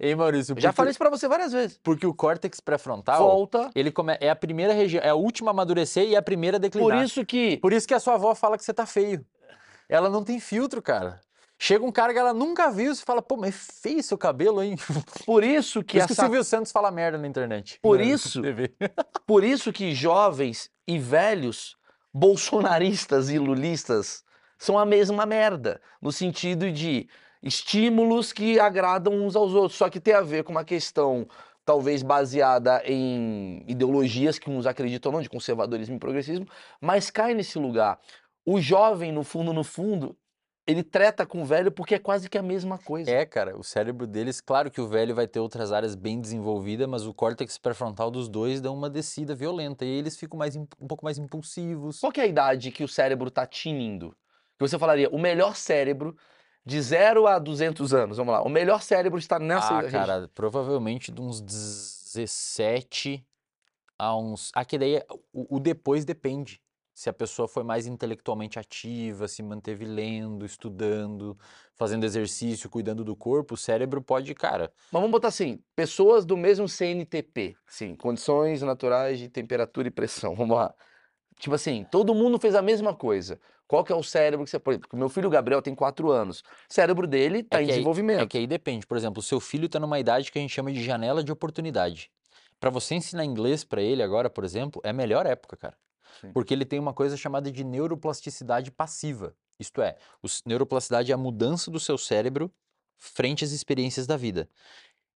Ei, 0.00 0.14
Maurício, 0.14 0.52
Eu 0.52 0.60
Já 0.60 0.68
porque- 0.68 0.76
falei 0.76 0.90
isso 0.90 0.98
pra 0.98 1.10
você 1.10 1.26
várias 1.26 1.52
vezes. 1.52 1.78
Porque 1.82 2.06
o 2.06 2.14
córtex 2.14 2.60
pré-frontal, 2.60 3.18
Volta. 3.20 3.70
ele 3.74 3.90
come... 3.90 4.16
é 4.20 4.30
a 4.30 4.36
primeira 4.36 4.72
região, 4.72 5.02
é 5.02 5.08
a 5.08 5.14
última 5.14 5.50
a 5.50 5.52
amadurecer 5.52 6.04
e 6.04 6.14
é 6.14 6.18
a 6.18 6.22
primeira 6.22 6.56
a 6.56 6.60
declinar. 6.60 6.96
Por 6.98 7.04
isso 7.04 7.24
que. 7.26 7.56
Por 7.56 7.72
isso 7.72 7.86
que 7.88 7.94
a 7.94 8.00
sua 8.00 8.14
avó 8.14 8.34
fala 8.34 8.56
que 8.56 8.64
você 8.64 8.72
tá 8.72 8.86
feio. 8.86 9.24
Ela 9.88 10.08
não 10.08 10.22
tem 10.22 10.38
filtro, 10.38 10.80
cara. 10.80 11.20
Chega 11.60 11.84
um 11.84 11.90
cara 11.90 12.12
que 12.12 12.18
ela 12.20 12.32
nunca 12.32 12.70
viu, 12.70 12.94
você 12.94 13.02
fala, 13.04 13.20
pô, 13.20 13.36
mas 13.36 13.48
é 13.48 13.72
feio 13.82 14.02
seu 14.04 14.16
cabelo, 14.16 14.62
hein? 14.62 14.76
Por 14.76 15.24
Por 15.26 15.42
isso 15.44 15.82
que 15.82 15.98
isso 15.98 16.06
que 16.06 16.12
o 16.12 16.14
essa 16.14 16.22
Silvio 16.22 16.44
Santos 16.44 16.70
fala 16.70 16.88
merda 16.92 17.18
na 17.18 17.26
internet. 17.26 17.80
Por 17.82 17.98
isso-. 18.00 18.40
Por 19.26 19.42
isso 19.42 19.72
que 19.72 19.92
jovens 19.92 20.70
e 20.86 20.96
velhos, 21.00 21.76
bolsonaristas 22.14 23.28
e 23.30 23.38
lulistas, 23.38 24.22
são 24.56 24.78
a 24.78 24.86
mesma 24.86 25.26
merda. 25.26 25.80
No 26.00 26.12
sentido 26.12 26.70
de 26.70 27.08
estímulos 27.42 28.32
que 28.32 28.58
agradam 28.58 29.14
uns 29.14 29.36
aos 29.36 29.54
outros. 29.54 29.78
Só 29.78 29.88
que 29.88 30.00
tem 30.00 30.14
a 30.14 30.20
ver 30.20 30.44
com 30.44 30.52
uma 30.52 30.64
questão, 30.64 31.26
talvez 31.64 32.02
baseada 32.02 32.82
em 32.84 33.64
ideologias 33.66 34.38
que 34.38 34.50
uns 34.50 34.66
acreditam 34.66 35.10
ou 35.10 35.16
não, 35.16 35.22
de 35.22 35.28
conservadorismo 35.28 35.96
e 35.96 35.98
progressismo, 35.98 36.46
mas 36.80 37.10
cai 37.10 37.34
nesse 37.34 37.58
lugar. 37.58 37.98
O 38.44 38.60
jovem, 38.60 39.12
no 39.12 39.22
fundo, 39.22 39.52
no 39.52 39.62
fundo, 39.62 40.16
ele 40.68 40.82
treta 40.82 41.24
com 41.24 41.40
o 41.40 41.46
velho 41.46 41.72
porque 41.72 41.94
é 41.94 41.98
quase 41.98 42.28
que 42.28 42.36
a 42.36 42.42
mesma 42.42 42.76
coisa. 42.76 43.10
É, 43.10 43.24
cara, 43.24 43.56
o 43.56 43.64
cérebro 43.64 44.06
deles, 44.06 44.38
claro 44.38 44.70
que 44.70 44.82
o 44.82 44.86
velho 44.86 45.14
vai 45.14 45.26
ter 45.26 45.40
outras 45.40 45.72
áreas 45.72 45.94
bem 45.94 46.20
desenvolvidas, 46.20 46.86
mas 46.86 47.06
o 47.06 47.14
córtex 47.14 47.56
pré-frontal 47.56 48.10
dos 48.10 48.28
dois 48.28 48.60
dá 48.60 48.70
uma 48.70 48.90
descida 48.90 49.34
violenta 49.34 49.86
e 49.86 49.88
eles 49.88 50.18
ficam 50.18 50.38
mais, 50.38 50.56
um 50.56 50.66
pouco 50.66 51.02
mais 51.02 51.16
impulsivos. 51.16 52.00
Qual 52.00 52.12
que 52.12 52.20
é 52.20 52.24
a 52.24 52.26
idade 52.26 52.70
que 52.70 52.84
o 52.84 52.88
cérebro 52.88 53.30
tá 53.30 53.46
tinindo? 53.46 54.10
Que 54.58 54.68
você 54.68 54.78
falaria, 54.78 55.08
o 55.08 55.18
melhor 55.18 55.56
cérebro 55.56 56.14
de 56.68 56.82
0 56.82 57.26
a 57.26 57.38
200 57.38 57.94
anos, 57.94 58.18
vamos 58.18 58.32
lá. 58.32 58.42
O 58.42 58.48
melhor 58.50 58.82
cérebro 58.82 59.18
está 59.18 59.38
nessa 59.38 59.78
Ah, 59.78 59.80
região. 59.80 60.02
cara, 60.02 60.30
provavelmente 60.34 61.10
de 61.10 61.18
uns 61.18 61.40
17 61.40 63.24
a 63.98 64.14
uns. 64.16 64.52
Ah, 64.54 64.64
que 64.66 64.76
daí 64.76 64.96
é- 64.96 65.06
o, 65.32 65.56
o 65.56 65.60
depois 65.60 66.04
depende. 66.04 66.60
se 66.94 67.08
a 67.08 67.12
pessoa 67.12 67.46
foi 67.46 67.62
mais 67.62 67.86
intelectualmente 67.86 68.58
ativa, 68.58 69.28
se 69.28 69.40
manteve 69.40 69.84
lendo, 69.84 70.44
estudando, 70.44 71.38
fazendo 71.76 72.02
exercício, 72.04 72.68
cuidando 72.68 73.04
do 73.04 73.14
corpo, 73.14 73.54
o 73.54 73.56
cérebro 73.56 74.02
pode, 74.02 74.34
cara, 74.34 74.72
Mas 74.90 75.00
vamos 75.00 75.12
botar 75.12 75.28
assim, 75.28 75.62
pessoas 75.76 76.24
do 76.26 76.36
mesmo 76.36 76.68
CNTP, 76.68 77.56
sim, 77.68 77.94
condições 77.94 78.62
naturais 78.62 79.20
de 79.20 79.28
temperatura 79.28 79.86
e 79.86 79.92
pressão, 79.92 80.34
vamos 80.34 80.56
lá. 80.56 80.74
Tipo 81.38 81.54
assim, 81.54 81.86
todo 81.88 82.12
mundo 82.16 82.36
fez 82.40 82.56
a 82.56 82.62
mesma 82.62 82.92
coisa. 82.92 83.38
Qual 83.68 83.84
que 83.84 83.92
é 83.92 83.94
o 83.94 84.02
cérebro 84.02 84.44
que 84.44 84.50
você... 84.50 84.58
Por 84.58 84.72
exemplo, 84.72 84.98
meu 84.98 85.08
filho 85.10 85.28
Gabriel 85.30 85.60
tem 85.62 85.74
quatro 85.74 86.10
anos. 86.10 86.40
O 86.40 86.72
cérebro 86.72 87.06
dele 87.06 87.42
tá 87.44 87.58
É 87.58 87.62
em 87.62 87.66
que 87.66 87.70
aí- 87.70 87.76
desenvolvimento. 87.76 88.20
É 88.22 88.26
que 88.26 88.38
aí 88.38 88.46
depende. 88.46 88.86
Por 88.86 88.96
exemplo, 88.96 89.20
o 89.20 89.22
seu 89.22 89.38
filho 89.38 89.66
está 89.66 89.78
numa 89.78 90.00
idade 90.00 90.32
que 90.32 90.38
a 90.38 90.42
gente 90.42 90.52
chama 90.54 90.72
de 90.72 90.82
janela 90.82 91.22
de 91.22 91.30
oportunidade. 91.30 92.10
Para 92.58 92.70
você 92.70 92.94
ensinar 92.96 93.24
inglês 93.24 93.62
para 93.64 93.80
ele 93.82 94.02
agora, 94.02 94.28
por 94.30 94.42
exemplo, 94.42 94.80
é 94.82 94.88
a 94.88 94.92
melhor 94.92 95.26
época, 95.26 95.56
cara. 95.56 95.76
Sim. 96.20 96.32
Porque 96.32 96.52
ele 96.54 96.64
tem 96.64 96.78
uma 96.80 96.94
coisa 96.94 97.16
chamada 97.16 97.52
de 97.52 97.62
neuroplasticidade 97.62 98.70
passiva. 98.72 99.36
Isto 99.60 99.82
é, 99.82 99.96
neuroplasticidade 100.46 101.12
é 101.12 101.14
a 101.14 101.18
mudança 101.18 101.70
do 101.70 101.78
seu 101.78 101.98
cérebro 101.98 102.50
frente 102.96 103.44
às 103.44 103.52
experiências 103.52 104.06
da 104.06 104.16
vida. 104.16 104.48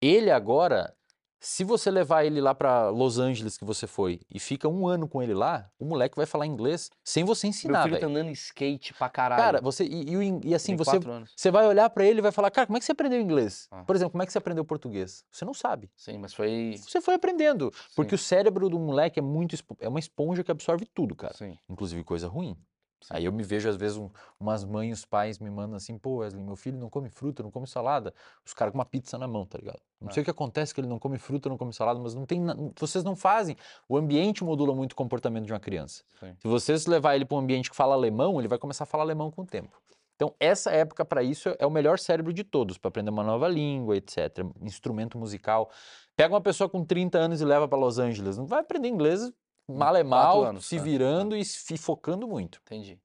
Ele 0.00 0.30
agora, 0.30 0.94
se 1.40 1.62
você 1.64 1.90
levar 1.90 2.24
ele 2.24 2.40
lá 2.40 2.54
para 2.54 2.90
Los 2.90 3.18
Angeles 3.18 3.56
que 3.56 3.64
você 3.64 3.86
foi 3.86 4.20
e 4.32 4.40
fica 4.40 4.68
um 4.68 4.86
ano 4.86 5.08
com 5.08 5.22
ele 5.22 5.34
lá, 5.34 5.70
o 5.78 5.84
moleque 5.84 6.16
vai 6.16 6.26
falar 6.26 6.46
inglês 6.46 6.90
sem 7.04 7.24
você 7.24 7.46
Meu 7.46 7.50
ensinar, 7.50 7.82
filho 7.82 7.94
velho. 7.94 8.00
tá 8.00 8.06
andando 8.06 8.30
skate 8.32 8.92
pra 8.94 9.08
caralho. 9.08 9.42
Cara, 9.42 9.60
você 9.60 9.84
e, 9.84 10.14
e 10.14 10.40
e 10.44 10.54
assim 10.54 10.76
tem 10.76 10.84
você 10.84 10.98
você 11.36 11.50
vai 11.50 11.66
olhar 11.66 11.88
pra 11.90 12.04
ele 12.04 12.18
e 12.18 12.22
vai 12.22 12.32
falar, 12.32 12.50
cara, 12.50 12.66
como 12.66 12.76
é 12.76 12.80
que 12.80 12.86
você 12.86 12.92
aprendeu 12.92 13.20
inglês? 13.20 13.68
Ah. 13.70 13.84
Por 13.84 13.94
exemplo, 13.94 14.12
como 14.12 14.22
é 14.22 14.26
que 14.26 14.32
você 14.32 14.38
aprendeu 14.38 14.64
português? 14.64 15.24
Você 15.30 15.44
não 15.44 15.54
sabe. 15.54 15.90
Sim, 15.96 16.18
mas 16.18 16.34
foi... 16.34 16.74
Você 16.78 17.00
foi 17.00 17.14
aprendendo. 17.14 17.72
Porque 17.94 18.16
Sim. 18.16 18.22
o 18.22 18.24
cérebro 18.24 18.68
do 18.68 18.78
moleque 18.78 19.18
é 19.18 19.22
muito 19.22 19.56
é 19.80 19.88
uma 19.88 19.98
esponja 19.98 20.42
que 20.42 20.50
absorve 20.50 20.86
tudo, 20.86 21.14
cara. 21.14 21.34
Sim. 21.34 21.56
Inclusive 21.68 22.02
coisa 22.04 22.28
ruim. 22.28 22.56
Sim. 23.00 23.14
Aí 23.14 23.24
eu 23.24 23.32
me 23.32 23.42
vejo, 23.42 23.68
às 23.68 23.76
vezes, 23.76 23.96
um- 23.96 24.10
umas 24.40 24.64
mães, 24.64 24.98
os 24.98 25.04
pais 25.04 25.38
me 25.38 25.48
mandam 25.50 25.76
assim, 25.76 25.96
pô, 25.96 26.16
Wesley, 26.16 26.42
meu 26.42 26.56
filho 26.56 26.78
não 26.78 26.90
come 26.90 27.08
fruta, 27.08 27.42
não 27.42 27.50
come 27.50 27.66
salada. 27.66 28.12
Os 28.44 28.52
caras 28.52 28.72
com 28.72 28.78
uma 28.78 28.84
pizza 28.84 29.16
na 29.16 29.28
mão, 29.28 29.46
tá 29.46 29.56
ligado? 29.58 29.80
Não 30.00 30.08
Ah. 30.08 30.12
sei 30.12 30.22
o 30.22 30.24
que 30.24 30.30
acontece 30.30 30.74
que 30.74 30.80
ele 30.80 30.88
não 30.88 30.98
come 30.98 31.16
fruta, 31.18 31.48
não 31.48 31.56
come 31.56 31.72
salada, 31.72 32.00
mas 32.00 32.14
não 32.14 32.26
tem. 32.26 32.40
Vocês 32.78 33.04
não 33.04 33.14
fazem. 33.14 33.56
O 33.88 33.96
ambiente 33.96 34.42
modula 34.42 34.74
muito 34.74 34.92
o 34.92 34.96
comportamento 34.96 35.46
de 35.46 35.52
uma 35.52 35.60
criança. 35.60 36.02
Sim. 36.18 36.34
Se 36.40 36.48
vocês 36.48 36.86
levar 36.86 37.14
ele 37.14 37.24
para 37.24 37.36
um 37.36 37.40
ambiente 37.40 37.70
que 37.70 37.76
fala 37.76 37.94
alemão, 37.94 38.38
ele 38.40 38.48
vai 38.48 38.58
começar 38.58 38.84
a 38.84 38.86
falar 38.86 39.04
alemão 39.04 39.30
com 39.30 39.42
o 39.42 39.46
tempo. 39.46 39.80
Então, 40.16 40.34
essa 40.40 40.72
época 40.72 41.04
para 41.04 41.22
isso 41.22 41.54
é 41.60 41.64
o 41.64 41.70
melhor 41.70 41.96
cérebro 41.96 42.32
de 42.32 42.42
todos, 42.42 42.76
para 42.76 42.88
aprender 42.88 43.10
uma 43.10 43.22
nova 43.22 43.46
língua, 43.46 43.96
etc. 43.96 44.44
Instrumento 44.60 45.16
musical. 45.16 45.70
Pega 46.16 46.34
uma 46.34 46.40
pessoa 46.40 46.68
com 46.68 46.84
30 46.84 47.18
anos 47.18 47.40
e 47.40 47.44
leva 47.44 47.68
para 47.68 47.78
Los 47.78 48.00
Angeles, 48.00 48.36
não 48.36 48.44
vai 48.44 48.58
aprender 48.58 48.88
inglês 48.88 49.30
mal 49.68 49.94
é 49.96 50.02
mal, 50.02 50.42
anos, 50.44 50.66
se 50.66 50.76
tá, 50.76 50.82
virando 50.82 51.36
e 51.36 51.44
se 51.44 51.76
focando 51.76 52.26
muito. 52.26 52.60
Entendi. 52.64 52.98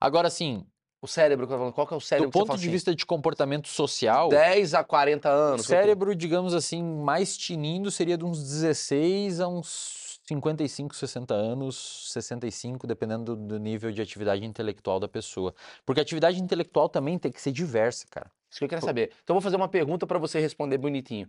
Agora, 0.00 0.28
assim, 0.28 0.66
O 1.00 1.06
cérebro, 1.06 1.46
que 1.46 1.52
eu 1.52 1.56
tô 1.56 1.60
falando, 1.60 1.74
qual 1.74 1.86
que 1.86 1.94
é 1.94 1.96
o 1.96 2.00
cérebro 2.00 2.28
do 2.28 2.32
que 2.32 2.38
você 2.38 2.44
ponto 2.46 2.56
de 2.58 2.64
assim, 2.64 2.72
vista 2.72 2.94
de 2.94 3.04
comportamento 3.04 3.68
social, 3.68 4.28
10 4.28 4.74
a 4.74 4.84
40 4.84 5.28
o 5.28 5.32
anos. 5.32 5.62
tô- 5.62 5.68
cérebro, 5.68 6.14
digamos 6.14 6.54
assim, 6.54 6.82
mais 6.82 7.36
tinindo 7.36 7.90
seria 7.90 8.16
de 8.16 8.24
uns 8.24 8.38
16 8.42 9.40
a 9.40 9.48
uns 9.48 10.20
55, 10.24 10.94
60 10.94 11.34
anos, 11.34 12.08
65, 12.12 12.86
dependendo 12.86 13.34
do, 13.36 13.46
do 13.48 13.58
nível 13.58 13.90
de 13.90 14.00
atividade 14.00 14.44
intelectual 14.44 15.00
da 15.00 15.08
pessoa. 15.08 15.52
Porque 15.84 16.00
a 16.00 16.02
atividade 16.02 16.40
intelectual 16.40 16.88
também 16.88 17.18
tem 17.18 17.32
que 17.32 17.40
ser 17.42 17.50
diversa, 17.50 18.06
cara. 18.08 18.30
Isso 18.48 18.58
que 18.60 18.64
eu 18.64 18.68
quero 18.68 18.84
saber. 18.84 19.10
Então 19.24 19.34
eu 19.34 19.40
vou 19.40 19.42
fazer 19.42 19.56
uma 19.56 19.68
pergunta 19.68 20.06
para 20.06 20.18
você 20.20 20.38
responder 20.38 20.78
bonitinho. 20.78 21.28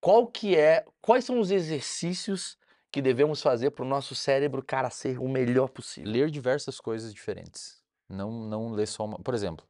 Qual 0.00 0.26
que 0.26 0.56
é, 0.56 0.84
quais 1.02 1.24
são 1.24 1.38
os 1.38 1.50
exercícios 1.50 2.56
que 2.92 3.00
devemos 3.00 3.40
fazer 3.40 3.70
para 3.70 3.84
o 3.84 3.88
nosso 3.88 4.14
cérebro, 4.14 4.62
cara, 4.62 4.90
ser 4.90 5.18
o 5.18 5.26
melhor 5.26 5.68
possível? 5.68 6.12
Ler 6.12 6.30
diversas 6.30 6.78
coisas 6.78 7.12
diferentes. 7.12 7.82
Não, 8.06 8.30
não 8.30 8.70
ler 8.70 8.86
só 8.86 9.06
uma. 9.06 9.18
Por 9.18 9.32
exemplo, 9.32 9.66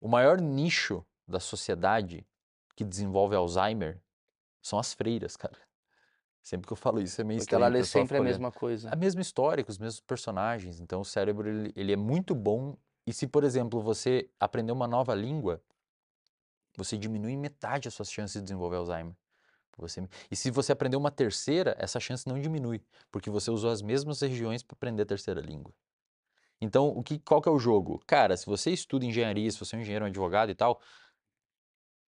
o 0.00 0.08
maior 0.08 0.40
nicho 0.40 1.04
da 1.26 1.38
sociedade 1.38 2.26
que 2.74 2.82
desenvolve 2.82 3.36
Alzheimer 3.36 4.00
são 4.62 4.78
as 4.78 4.94
freiras, 4.94 5.36
cara. 5.36 5.58
Sempre 6.42 6.66
que 6.66 6.72
eu 6.72 6.76
falo 6.76 7.02
isso 7.02 7.20
é 7.20 7.24
meio 7.24 7.40
Porque 7.40 7.54
ela 7.54 7.66
estranho. 7.66 7.82
o 7.82 7.82
lê 7.82 7.86
sempre 7.86 8.16
a 8.16 8.22
mesma 8.22 8.50
coisa. 8.50 8.90
A 8.90 8.96
mesma 8.96 9.20
história, 9.20 9.62
com 9.62 9.70
os 9.70 9.76
mesmos 9.76 10.00
personagens. 10.00 10.80
Então, 10.80 11.02
o 11.02 11.04
cérebro, 11.04 11.46
ele, 11.46 11.72
ele 11.76 11.92
é 11.92 11.96
muito 11.96 12.34
bom. 12.34 12.74
E 13.06 13.12
se, 13.12 13.26
por 13.26 13.44
exemplo, 13.44 13.82
você 13.82 14.30
aprender 14.40 14.72
uma 14.72 14.88
nova 14.88 15.14
língua, 15.14 15.62
você 16.74 16.96
diminui 16.96 17.36
metade 17.36 17.88
as 17.88 17.92
suas 17.94 18.10
chances 18.10 18.40
de 18.40 18.44
desenvolver 18.44 18.76
Alzheimer. 18.76 19.14
Você, 19.78 20.06
e 20.30 20.36
se 20.36 20.50
você 20.50 20.72
aprender 20.72 20.96
uma 20.96 21.10
terceira, 21.10 21.74
essa 21.78 22.00
chance 22.00 22.26
não 22.26 22.40
diminui, 22.40 22.82
porque 23.10 23.30
você 23.30 23.50
usou 23.50 23.70
as 23.70 23.80
mesmas 23.80 24.20
regiões 24.20 24.62
para 24.62 24.74
aprender 24.74 25.02
a 25.02 25.06
terceira 25.06 25.40
língua. 25.40 25.72
Então, 26.60 26.88
o 26.88 27.02
que, 27.02 27.18
qual 27.20 27.40
que 27.40 27.48
é 27.48 27.52
o 27.52 27.58
jogo? 27.58 28.02
Cara, 28.06 28.36
se 28.36 28.44
você 28.44 28.70
estuda 28.72 29.04
engenharia, 29.04 29.50
se 29.50 29.58
você 29.58 29.76
é 29.76 29.78
um 29.78 29.82
engenheiro, 29.82 30.04
um 30.04 30.08
advogado 30.08 30.50
e 30.50 30.54
tal, 30.54 30.80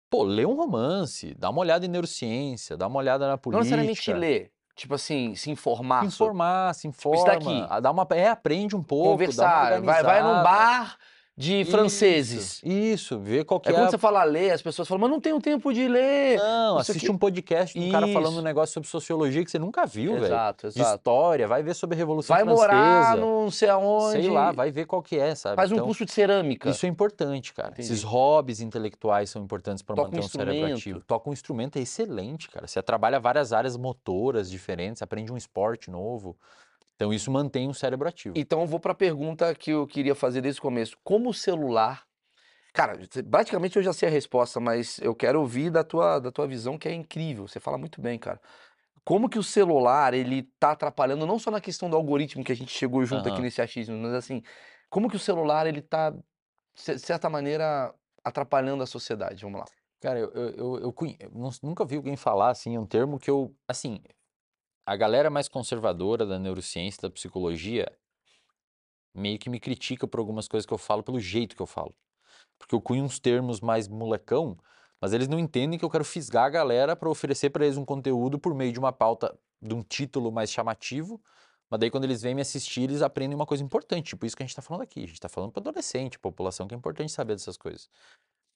pô, 0.09 0.23
lê 0.23 0.45
um 0.45 0.55
romance, 0.55 1.35
dá 1.35 1.49
uma 1.51 1.59
olhada 1.61 1.85
em 1.85 1.89
neurociência, 1.89 2.75
dá 2.75 2.87
uma 2.87 2.97
olhada 2.97 3.25
na 3.25 3.33
Não 3.33 3.37
política. 3.39 3.63
necessariamente 3.63 4.13
ler, 4.13 4.51
tipo 4.75 4.95
assim, 4.95 5.35
se 5.35 5.51
informar. 5.51 6.01
Se 6.01 6.07
informar, 6.07 6.73
se 6.73 6.89
Tipo, 6.89 7.13
isso 7.13 7.25
daqui. 7.25 7.45
informa, 7.45 7.81
dá 7.81 7.91
uma, 7.91 8.07
é, 8.11 8.29
aprende 8.29 8.75
um 8.75 8.81
pouco, 8.81 9.11
conversar, 9.11 9.81
vai, 9.81 10.01
vai 10.03 10.23
num 10.23 10.43
bar 10.43 10.97
de 11.39 11.61
Isso, 11.61 11.71
franceses. 11.71 12.61
Isso, 12.65 13.17
vê 13.17 13.45
qual 13.45 13.61
que 13.61 13.69
É 13.69 13.71
é. 13.71 13.75
quando 13.75 13.87
a- 13.87 13.91
você 13.91 13.97
fala 13.97 14.21
ler, 14.25 14.51
as 14.51 14.61
pessoas 14.61 14.85
falam, 14.85 14.99
mas 15.01 15.09
não 15.09 15.21
tenho 15.21 15.39
tempo 15.39 15.71
de 15.73 15.87
ler. 15.87 16.37
Não, 16.37 16.73
isso 16.81 16.91
assiste 16.91 17.05
aqui- 17.05 17.11
um 17.11 17.17
podcast 17.17 17.79
de 17.79 17.87
um 17.87 17.91
cara 17.91 18.07
falando 18.09 18.31
Isso. 18.33 18.39
um 18.41 18.43
negócio 18.43 18.73
sobre 18.73 18.89
sociologia 18.89 19.45
que 19.45 19.49
você 19.49 19.57
nunca 19.57 19.85
viu, 19.85 20.15
velho. 20.15 20.25
Exato, 20.25 20.67
De 20.69 20.79
exato. 20.79 20.95
história, 20.97 21.47
vai 21.47 21.63
ver 21.63 21.73
sobre 21.75 21.95
a 21.95 21.97
Revolução 21.97 22.35
Vai 22.35 22.43
Francesa. 22.43 22.67
morar 22.67 23.15
no 23.17 23.43
não 23.43 23.51
sei 23.51 23.69
aonde. 23.69 24.21
Sei 24.21 24.29
lá, 24.29 24.51
vai 24.51 24.69
ver 24.69 24.85
qual 24.85 25.01
que 25.01 25.17
é, 25.17 25.33
sabe? 25.33 25.55
Faz 25.55 25.71
um 25.71 25.75
Então, 25.75 25.85
curso 25.85 26.05
de 26.05 26.11
cerâmica. 26.11 26.69
Isso 26.69 26.85
é 26.85 26.89
importante, 26.89 27.53
cara. 27.53 27.69
Entendi. 27.69 27.87
Esses 27.87 28.03
hobbies 28.03 28.59
intelectuais 28.59 29.29
são 29.29 29.41
importantes 29.41 29.81
para 29.81 29.95
Toca 29.95 30.09
um 30.09 30.11
manter 30.11 30.25
um 30.25 30.27
cérebro 30.29 30.73
ativo. 30.73 31.01
Toca 31.07 31.29
um 31.29 31.33
instrumento 31.33 31.79
é 31.79 31.81
excelente, 31.81 32.49
cara. 32.49 32.67
Você 32.67 32.81
trabalha 32.81 33.17
várias 33.17 33.53
áreas 33.53 33.77
motoras 33.77 34.51
diferentes, 34.51 35.01
aprende 35.01 35.31
um 35.31 35.37
esporte 35.37 35.89
novo. 35.89 36.35
Então 36.99 37.13
isso 37.13 37.31
mantém 37.31 37.69
o 37.69 37.73
cérebro 37.73 38.09
ativo. 38.09 38.37
Então 38.37 38.59
eu 38.59 38.67
vou 38.67 38.77
para 38.77 38.91
a 38.91 38.95
pergunta 38.95 39.55
que 39.55 39.71
eu 39.71 39.87
queria 39.87 40.13
fazer 40.13 40.41
desde 40.41 40.59
o 40.59 40.61
começo. 40.61 40.97
Como 41.01 41.29
o 41.29 41.33
celular. 41.33 42.03
Cara, 42.73 42.99
praticamente 43.31 43.77
eu 43.77 43.81
já 43.81 43.93
sei 43.93 44.09
a 44.09 44.11
resposta, 44.11 44.59
mas 44.59 44.99
eu 44.99 45.15
quero 45.15 45.39
ouvir 45.39 45.71
da 45.71 45.81
tua, 45.81 46.19
da 46.19 46.29
tua 46.29 46.45
visão, 46.45 46.77
que 46.77 46.89
é 46.89 46.93
incrível. 46.93 47.47
Você 47.47 47.57
fala 47.57 47.77
muito 47.77 48.01
bem, 48.01 48.19
cara. 48.19 48.39
Como 49.05 49.29
que 49.29 49.39
o 49.39 49.43
celular, 49.43 50.13
ele 50.13 50.43
tá 50.59 50.71
atrapalhando, 50.71 51.25
não 51.25 51.39
só 51.39 51.49
na 51.49 51.61
questão 51.61 51.89
do 51.89 51.95
algoritmo 51.95 52.43
que 52.43 52.51
a 52.51 52.55
gente 52.55 52.71
chegou 52.71 53.03
junto 53.05 53.21
aqui 53.21 53.37
Aham. 53.37 53.43
nesse 53.43 53.61
achismo, 53.61 53.97
mas 53.97 54.13
assim, 54.13 54.43
como 54.89 55.09
que 55.09 55.15
o 55.15 55.19
celular, 55.19 55.65
ele 55.67 55.81
tá, 55.81 56.11
de 56.11 56.99
certa 56.99 57.29
maneira, 57.29 57.95
atrapalhando 58.23 58.83
a 58.83 58.85
sociedade? 58.85 59.41
Vamos 59.41 59.61
lá. 59.61 59.65
Cara, 60.01 60.19
eu, 60.19 60.31
eu, 60.31 60.79
eu, 60.79 60.95
eu 61.19 61.51
nunca 61.63 61.85
vi 61.85 61.95
alguém 61.95 62.17
falar 62.17 62.49
assim, 62.49 62.77
um 62.77 62.85
termo 62.85 63.17
que 63.17 63.31
eu. 63.31 63.55
Assim, 63.67 64.01
a 64.89 64.95
galera 64.95 65.29
mais 65.29 65.47
conservadora 65.47 66.25
da 66.25 66.39
neurociência, 66.39 67.03
da 67.03 67.11
psicologia, 67.11 67.95
meio 69.13 69.37
que 69.37 69.47
me 69.47 69.59
critica 69.59 70.07
por 70.07 70.19
algumas 70.19 70.47
coisas 70.47 70.65
que 70.65 70.73
eu 70.73 70.79
falo 70.79 71.03
pelo 71.03 71.19
jeito 71.19 71.55
que 71.55 71.61
eu 71.61 71.67
falo. 71.67 71.93
Porque 72.57 72.73
eu 72.73 72.81
cunho 72.81 73.03
uns 73.03 73.19
termos 73.19 73.61
mais 73.61 73.87
molecão, 73.87 74.57
mas 74.99 75.13
eles 75.13 75.27
não 75.27 75.37
entendem 75.37 75.77
que 75.77 75.85
eu 75.85 75.91
quero 75.91 76.03
fisgar 76.03 76.45
a 76.45 76.49
galera 76.49 76.95
para 76.95 77.07
oferecer 77.07 77.51
para 77.51 77.65
eles 77.65 77.77
um 77.77 77.85
conteúdo 77.85 78.39
por 78.39 78.55
meio 78.55 78.73
de 78.73 78.79
uma 78.79 78.91
pauta, 78.91 79.37
de 79.61 79.75
um 79.75 79.83
título 79.83 80.31
mais 80.31 80.49
chamativo. 80.51 81.21
Mas 81.69 81.79
daí, 81.81 81.91
quando 81.91 82.05
eles 82.05 82.23
vêm 82.23 82.33
me 82.33 82.41
assistir, 82.41 82.81
eles 82.81 83.03
aprendem 83.03 83.35
uma 83.35 83.45
coisa 83.45 83.63
importante, 83.63 84.07
tipo 84.07 84.25
isso 84.25 84.35
que 84.35 84.41
a 84.41 84.45
gente 84.45 84.53
está 84.53 84.63
falando 84.63 84.81
aqui. 84.81 85.01
A 85.01 85.05
gente 85.05 85.13
está 85.13 85.29
falando 85.29 85.51
para 85.51 85.61
adolescente, 85.61 86.17
população, 86.17 86.67
que 86.67 86.73
é 86.73 86.77
importante 86.77 87.11
saber 87.11 87.35
dessas 87.35 87.57
coisas. 87.57 87.87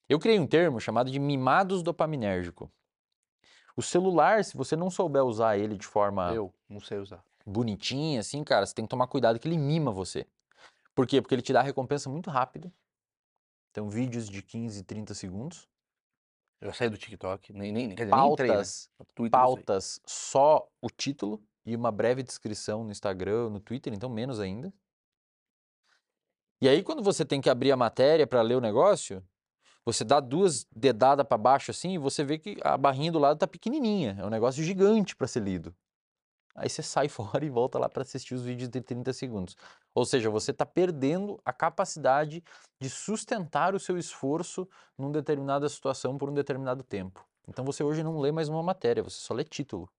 Eu 0.09 0.17
criei 0.17 0.39
um 0.39 0.47
termo 0.47 0.79
chamado 0.79 1.11
de 1.11 1.19
mimados 1.19 1.83
dopaminérgico. 1.83 2.71
O 3.75 3.81
celular, 3.81 4.43
se 4.43 4.55
você 4.55 4.75
não 4.75 4.89
souber 4.89 5.23
usar 5.23 5.57
ele 5.57 5.75
de 5.75 5.87
forma 5.87 6.33
Eu 6.33 6.53
não 6.69 6.79
sei 6.79 6.99
usar. 6.99 7.23
bonitinha, 7.45 8.19
assim, 8.19 8.43
cara, 8.43 8.65
você 8.65 8.73
tem 8.73 8.85
que 8.85 8.89
tomar 8.89 9.07
cuidado 9.07 9.39
que 9.39 9.47
ele 9.47 9.57
mima 9.57 9.91
você. 9.91 10.27
Por 10.93 11.07
quê? 11.07 11.21
Porque 11.21 11.33
ele 11.33 11.41
te 11.41 11.51
dá 11.51 11.61
recompensa 11.61 12.09
muito 12.09 12.29
rápida. 12.29 12.71
Então, 13.71 13.89
vídeos 13.89 14.29
de 14.29 14.43
15, 14.43 14.83
30 14.83 15.13
segundos. 15.15 15.67
Eu 16.61 16.71
saí 16.71 16.89
do 16.89 16.97
TikTok, 16.97 17.51
nem, 17.51 17.71
nem, 17.71 17.89
quer 17.89 18.05
dizer, 18.05 18.15
nem 18.15 18.31
entrei, 18.31 18.49
né? 18.49 18.55
Pautas, 18.55 18.89
pautas 19.29 20.01
só 20.05 20.65
o 20.81 20.89
título 20.89 21.43
e 21.65 21.75
uma 21.75 21.91
breve 21.91 22.23
descrição 22.23 22.83
no 22.83 22.91
Instagram, 22.91 23.49
no 23.49 23.59
Twitter, 23.59 23.93
então 23.93 24.09
menos 24.09 24.39
ainda. 24.39 24.71
E 26.61 26.69
aí, 26.69 26.81
quando 26.81 27.03
você 27.03 27.25
tem 27.25 27.41
que 27.41 27.49
abrir 27.49 27.71
a 27.73 27.75
matéria 27.75 28.25
para 28.25 28.41
ler 28.41 28.55
o 28.55 28.61
negócio, 28.61 29.21
você 29.85 30.03
dá 30.03 30.19
duas 30.19 30.65
dedadas 30.73 31.25
para 31.25 31.37
baixo 31.37 31.71
assim 31.71 31.93
e 31.93 31.97
você 31.97 32.23
vê 32.23 32.37
que 32.37 32.57
a 32.63 32.77
barrinha 32.77 33.11
do 33.11 33.19
lado 33.19 33.37
tá 33.37 33.47
pequenininha. 33.47 34.15
É 34.19 34.25
um 34.25 34.29
negócio 34.29 34.63
gigante 34.63 35.15
para 35.15 35.27
ser 35.27 35.41
lido. 35.41 35.75
Aí 36.55 36.69
você 36.69 36.81
sai 36.81 37.07
fora 37.09 37.43
e 37.43 37.49
volta 37.49 37.77
lá 37.77 37.89
para 37.89 38.01
assistir 38.03 38.33
os 38.33 38.43
vídeos 38.43 38.69
de 38.69 38.81
30 38.81 39.11
segundos. 39.11 39.57
Ou 39.93 40.05
seja, 40.05 40.29
você 40.29 40.51
está 40.51 40.65
perdendo 40.65 41.39
a 41.43 41.51
capacidade 41.51 42.43
de 42.79 42.89
sustentar 42.89 43.75
o 43.75 43.79
seu 43.79 43.97
esforço 43.97 44.67
numa 44.97 45.11
determinada 45.11 45.67
situação 45.67 46.17
por 46.17 46.29
um 46.29 46.33
determinado 46.33 46.83
tempo. 46.83 47.25
Então 47.47 47.65
você 47.65 47.83
hoje 47.83 48.03
não 48.03 48.19
lê 48.19 48.31
mais 48.31 48.47
uma 48.47 48.63
matéria, 48.63 49.03
você 49.03 49.17
só 49.17 49.33
lê 49.33 49.43
título. 49.43 49.89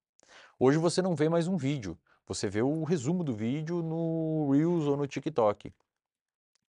Hoje 0.58 0.78
você 0.78 1.02
não 1.02 1.14
vê 1.14 1.28
mais 1.28 1.46
um 1.46 1.56
vídeo, 1.56 1.98
você 2.26 2.48
vê 2.48 2.62
o 2.62 2.84
resumo 2.84 3.22
do 3.22 3.34
vídeo 3.34 3.82
no 3.82 4.50
Reels 4.50 4.86
ou 4.86 4.96
no 4.96 5.06
TikTok. 5.06 5.72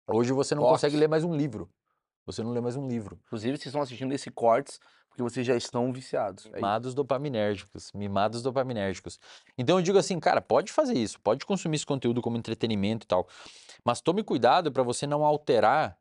Hoje 0.08 0.34
você 0.34 0.54
não 0.54 0.64
Cortes. 0.64 0.82
consegue 0.82 0.98
ler 0.98 1.08
mais 1.08 1.24
um 1.24 1.36
livro. 1.36 1.70
Você 2.26 2.44
não 2.44 2.52
lê 2.52 2.62
mais 2.62 2.76
um 2.76 2.88
livro. 2.88 3.20
Inclusive, 3.28 3.58
vocês 3.58 3.68
estão 3.68 3.82
assistindo 3.82 4.14
esse 4.14 4.32
cortes 4.32 4.80
porque 5.16 5.24
vocês 5.24 5.48
já 5.48 5.56
estão 5.56 5.94
viciados. 5.94 6.46
É. 6.48 6.56
Mimados 6.56 6.94
dopaminérgicos, 6.94 7.92
mimados 7.94 8.42
dopaminérgicos. 8.42 9.18
Então 9.58 9.78
eu 9.78 9.82
digo 9.82 9.98
assim, 9.98 10.20
cara, 10.20 10.42
pode 10.42 10.74
fazer 10.74 10.98
isso, 10.98 11.22
pode 11.22 11.46
consumir 11.46 11.78
esse 11.78 11.86
conteúdo 11.86 12.22
como 12.22 12.36
entretenimento 12.36 13.06
e 13.06 13.08
tal, 13.08 13.26
mas 13.84 14.02
tome 14.02 14.24
cuidado 14.24 14.74
para 14.74 14.84
você 14.84 15.08
não 15.08 15.24
alterar 15.24 15.98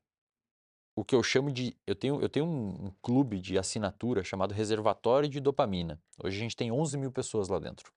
o 0.97 1.05
que 1.05 1.15
eu 1.15 1.23
chamo 1.23 1.53
de, 1.53 1.77
eu 1.87 1.95
tenho, 1.95 2.21
eu 2.21 2.29
tenho 2.29 2.45
um, 2.45 2.87
um 2.87 2.93
clube 3.01 3.41
de 3.41 3.57
assinatura 3.57 4.25
chamado 4.25 4.53
Reservatório 4.53 5.29
de 5.29 5.39
Dopamina. 5.39 6.01
Hoje 6.23 6.37
a 6.37 6.41
gente 6.41 6.57
tem 6.57 6.73
11 6.73 6.99
mil 6.99 7.13
pessoas 7.13 7.49
lá 7.49 7.61
dentro. 7.61 7.93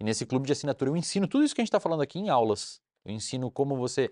E 0.00 0.04
nesse 0.04 0.26
clube 0.26 0.46
de 0.46 0.52
assinatura 0.52 0.90
eu 0.90 0.96
ensino 0.96 1.28
tudo 1.28 1.44
isso 1.44 1.54
que 1.54 1.60
a 1.60 1.64
gente 1.64 1.68
está 1.68 1.80
falando 1.80 2.02
aqui 2.02 2.18
em 2.18 2.28
aulas. 2.28 2.80
Eu 3.08 3.14
ensino 3.14 3.50
como 3.50 3.76
você 3.76 4.10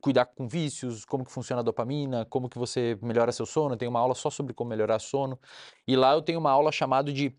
cuidar 0.00 0.24
com 0.24 0.48
vícios, 0.48 1.04
como 1.04 1.24
que 1.24 1.30
funciona 1.30 1.60
a 1.60 1.62
dopamina, 1.62 2.24
como 2.24 2.48
que 2.48 2.58
você 2.58 2.98
melhora 3.02 3.32
seu 3.32 3.44
sono. 3.44 3.76
Tem 3.76 3.86
uma 3.88 4.00
aula 4.00 4.14
só 4.14 4.30
sobre 4.30 4.54
como 4.54 4.70
melhorar 4.70 4.98
sono. 4.98 5.38
E 5.86 5.94
lá 5.94 6.12
eu 6.12 6.22
tenho 6.22 6.38
uma 6.38 6.50
aula 6.50 6.72
chamada 6.72 7.12
de 7.12 7.36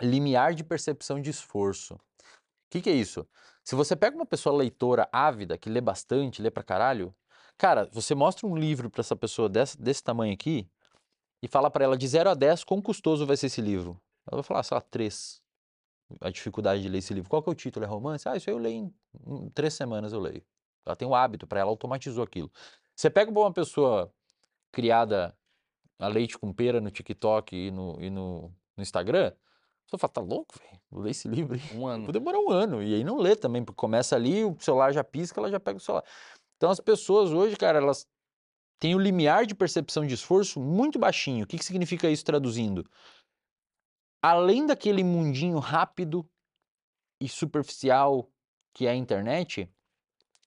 limiar 0.00 0.54
de 0.54 0.64
percepção 0.64 1.20
de 1.20 1.30
esforço. 1.30 1.94
O 1.94 1.98
que, 2.70 2.80
que 2.80 2.90
é 2.90 2.94
isso? 2.94 3.26
Se 3.62 3.74
você 3.74 3.94
pega 3.94 4.16
uma 4.16 4.26
pessoa 4.26 4.56
leitora 4.56 5.08
ávida, 5.12 5.58
que 5.58 5.68
lê 5.68 5.80
bastante, 5.80 6.40
lê 6.40 6.50
pra 6.50 6.62
caralho, 6.62 7.14
cara, 7.58 7.88
você 7.92 8.14
mostra 8.14 8.46
um 8.46 8.56
livro 8.56 8.90
pra 8.90 9.00
essa 9.00 9.16
pessoa 9.16 9.48
desse, 9.48 9.80
desse 9.80 10.02
tamanho 10.02 10.32
aqui 10.32 10.68
e 11.42 11.48
fala 11.48 11.70
pra 11.70 11.84
ela 11.84 11.96
de 11.96 12.08
0 12.08 12.30
a 12.30 12.34
10 12.34 12.64
quão 12.64 12.80
custoso 12.80 13.26
vai 13.26 13.36
ser 13.36 13.46
esse 13.46 13.60
livro. 13.60 14.00
Ela 14.26 14.40
vai 14.40 14.42
falar, 14.42 14.62
sei 14.62 14.74
lá, 14.74 14.80
3. 14.80 15.42
A 16.20 16.30
dificuldade 16.30 16.82
de 16.82 16.88
ler 16.88 16.98
esse 16.98 17.12
livro. 17.12 17.28
Qual 17.28 17.42
que 17.42 17.48
é 17.48 17.52
o 17.52 17.54
título? 17.54 17.84
É 17.84 17.88
romance? 17.88 18.28
Ah, 18.28 18.36
isso 18.36 18.48
aí 18.48 18.54
eu 18.54 18.58
leio 18.60 18.92
em, 19.26 19.44
em 19.44 19.50
três 19.50 19.74
semanas, 19.74 20.12
eu 20.12 20.20
leio. 20.20 20.44
Ela 20.84 20.94
tem 20.94 21.06
o 21.06 21.14
hábito, 21.14 21.46
pra 21.46 21.60
ela 21.60 21.70
automatizou 21.70 22.22
aquilo. 22.22 22.50
Você 22.94 23.10
pega 23.10 23.30
uma 23.30 23.52
pessoa 23.52 24.12
criada 24.70 25.36
a 25.98 26.08
leite 26.08 26.38
com 26.38 26.52
pera 26.52 26.80
no 26.80 26.90
TikTok 26.90 27.56
e 27.56 27.70
no, 27.70 27.96
e 28.00 28.10
no, 28.10 28.52
no 28.76 28.82
Instagram, 28.82 29.32
você 29.86 29.98
fala, 29.98 30.12
tá 30.12 30.20
louco, 30.20 30.54
velho? 30.58 30.80
Vou 30.90 31.02
ler 31.02 31.10
esse 31.10 31.26
livro. 31.28 31.58
Um 31.74 31.86
ano. 31.86 32.04
Vou 32.04 32.12
demorar 32.12 32.38
um 32.38 32.50
ano. 32.50 32.82
E 32.82 32.94
aí 32.94 33.04
não 33.04 33.18
lê 33.18 33.36
também, 33.36 33.64
porque 33.64 33.78
começa 33.78 34.16
ali, 34.16 34.44
o 34.44 34.56
celular 34.60 34.92
já 34.92 35.04
pisca, 35.04 35.40
ela 35.40 35.50
já 35.50 35.60
pega 35.60 35.78
o 35.78 35.80
celular. 35.80 36.04
Então 36.56 36.70
as 36.70 36.80
pessoas 36.80 37.30
hoje, 37.30 37.56
cara, 37.56 37.78
elas 37.78 38.06
têm 38.78 38.94
o 38.94 38.98
limiar 38.98 39.46
de 39.46 39.54
percepção 39.54 40.06
de 40.06 40.14
esforço 40.14 40.60
muito 40.60 40.98
baixinho. 40.98 41.44
O 41.44 41.46
que, 41.46 41.58
que 41.58 41.64
significa 41.64 42.10
isso 42.10 42.24
traduzindo? 42.24 42.84
Além 44.22 44.66
daquele 44.66 45.04
mundinho 45.04 45.58
rápido 45.58 46.28
e 47.20 47.28
superficial 47.28 48.28
que 48.72 48.86
é 48.86 48.90
a 48.90 48.94
internet, 48.94 49.70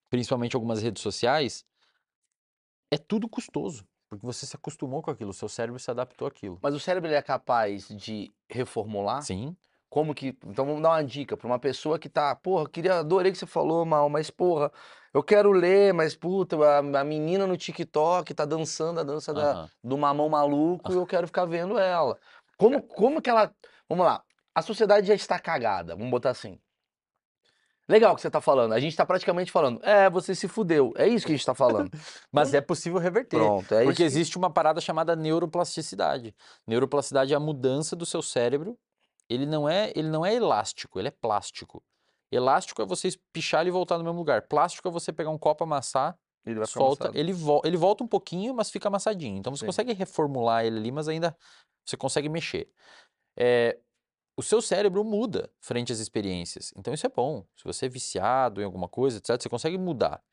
principalmente 0.10 0.56
algumas 0.56 0.82
redes 0.82 1.02
sociais, 1.02 1.66
é 2.92 2.98
tudo 2.98 3.28
custoso. 3.28 3.88
Porque 4.10 4.26
você 4.26 4.46
se 4.46 4.56
acostumou 4.56 5.04
com 5.04 5.12
aquilo, 5.12 5.30
o 5.30 5.34
seu 5.34 5.48
cérebro 5.48 5.80
se 5.80 5.90
adaptou 5.92 6.28
àquilo. 6.28 6.58
Mas 6.62 6.74
o 6.74 6.80
cérebro 6.80 7.12
é 7.12 7.22
capaz 7.22 7.88
de 7.90 8.34
reformular? 8.50 9.22
Sim. 9.22 9.56
Como 9.88 10.14
que. 10.14 10.38
Então 10.46 10.66
vamos 10.66 10.82
dar 10.82 10.90
uma 10.90 11.04
dica 11.04 11.38
para 11.38 11.48
uma 11.48 11.60
pessoa 11.60 11.98
que 12.00 12.10
tá, 12.10 12.36
porra, 12.36 12.68
queria, 12.68 13.00
adorei 13.00 13.32
que 13.32 13.38
você 13.38 13.46
falou, 13.46 13.86
mal, 13.86 14.10
mas 14.10 14.30
porra, 14.32 14.72
eu 15.14 15.24
quero 15.24 15.52
ler, 15.52 15.94
mas 15.94 16.16
puta, 16.16 16.56
a, 16.58 16.78
a 16.80 17.04
menina 17.04 17.48
no 17.48 17.58
TikTok 17.58 18.34
tá 18.34 18.46
dançando 18.46 19.00
a 19.00 19.04
dança 19.04 19.34
da, 19.34 19.52
aham. 19.52 19.70
do 19.84 19.98
mamão 19.98 20.30
maluco 20.30 20.92
e 20.92 20.96
eu 20.96 21.06
quero 21.08 21.28
ficar 21.28 21.46
vendo 21.46 21.78
ela. 21.78 22.20
Como, 22.60 22.84
como 22.84 23.22
que 23.22 23.30
ela. 23.30 23.52
Vamos 23.88 24.06
lá. 24.06 24.22
A 24.54 24.62
sociedade 24.62 25.08
já 25.08 25.16
está 25.16 25.40
cagada, 25.40 25.96
vamos 25.96 26.12
botar 26.12 26.32
assim. 26.32 26.60
Legal 27.88 28.12
o 28.12 28.16
que 28.16 28.22
você 28.22 28.30
tá 28.30 28.42
falando. 28.42 28.74
A 28.74 28.80
gente 28.80 28.96
tá 28.96 29.06
praticamente 29.06 29.52
falando, 29.52 29.84
é, 29.84 30.10
você 30.10 30.36
se 30.36 30.48
fudeu. 30.48 30.94
É 30.96 31.08
isso 31.08 31.26
que 31.26 31.32
a 31.32 31.36
gente 31.36 31.46
tá 31.46 31.56
falando. 31.56 31.90
Mas 32.32 32.54
é 32.54 32.62
possível 32.62 33.00
reverter. 33.00 33.38
Pronto, 33.38 33.74
é 33.74 33.84
Porque 33.84 34.04
isso. 34.04 34.18
existe 34.18 34.38
uma 34.38 34.52
parada 34.52 34.80
chamada 34.80 35.16
neuroplasticidade. 35.16 36.36
Neuroplasticidade 36.68 37.34
é 37.34 37.36
a 37.36 37.40
mudança 37.40 37.96
do 37.96 38.06
seu 38.06 38.22
cérebro. 38.22 38.78
Ele 39.28 39.46
não 39.46 39.68
é, 39.68 39.92
ele 39.96 40.10
não 40.10 40.26
é 40.26 40.36
elástico, 40.36 41.00
ele 41.00 41.08
é 41.08 41.12
plástico. 41.12 41.82
Elástico 42.32 42.82
é 42.82 42.86
você 42.86 43.10
pichar 43.34 43.66
e 43.66 43.72
voltar 43.72 43.98
no 43.98 44.04
mesmo 44.04 44.20
lugar. 44.20 44.44
Plástico 44.44 44.88
é 44.88 44.92
você 44.92 45.12
pegar 45.12 45.32
um 45.32 45.38
copo, 45.38 45.64
amassar, 45.64 46.16
Ele 46.52 46.66
solta, 46.66 47.06
amassado. 47.06 47.18
ele, 47.18 47.34
vol- 47.34 47.62
ele 47.64 47.78
volta 47.78 48.04
um 48.04 48.08
pouquinho, 48.08 48.54
mas 48.54 48.70
fica 48.70 48.88
amassadinho. 48.88 49.38
Então 49.38 49.56
você 49.56 49.62
Sim. 49.62 49.66
consegue 49.68 49.94
reformular 49.94 50.66
ele 50.66 50.78
ali, 50.78 50.92
mas 50.92 51.08
ainda 51.08 51.36
você 51.86 51.98
consegue 51.98 52.30
mexer. 52.30 52.70
É, 53.38 53.78
o 54.38 54.44
seu 54.44 54.62
cérebro 54.62 55.04
muda 55.04 55.52
frente 55.60 55.92
às 55.92 56.00
experiências. 56.00 56.72
Então 56.76 56.94
isso 56.94 57.06
é 57.06 57.10
bom. 57.10 57.46
Se 57.58 57.64
você 57.64 57.86
é 57.88 57.90
viciado 57.90 58.62
em 58.62 58.66
alguma 58.66 58.88
coisa, 58.88 59.18
etc., 59.18 59.42
você 59.42 59.50
consegue 59.50 59.78
mudar. 59.78 60.24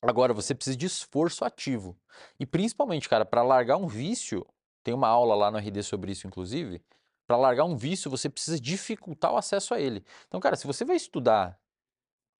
Agora, 0.00 0.32
você 0.32 0.54
precisa 0.54 0.76
de 0.76 0.86
esforço 0.86 1.44
ativo. 1.44 1.98
E 2.38 2.46
principalmente, 2.46 3.08
cara, 3.08 3.24
para 3.24 3.42
largar 3.42 3.76
um 3.76 3.88
vício, 3.88 4.46
tem 4.84 4.94
uma 4.94 5.08
aula 5.08 5.34
lá 5.34 5.50
no 5.50 5.58
RD 5.58 5.82
sobre 5.82 6.12
isso, 6.12 6.26
inclusive. 6.26 6.80
Para 7.26 7.36
largar 7.36 7.64
um 7.64 7.76
vício, 7.76 8.10
você 8.10 8.28
precisa 8.28 8.60
dificultar 8.60 9.32
o 9.32 9.36
acesso 9.36 9.74
a 9.74 9.80
ele. 9.80 10.04
Então, 10.28 10.38
cara, 10.40 10.56
se 10.56 10.66
você 10.66 10.84
vai 10.84 10.96
estudar 10.96 11.58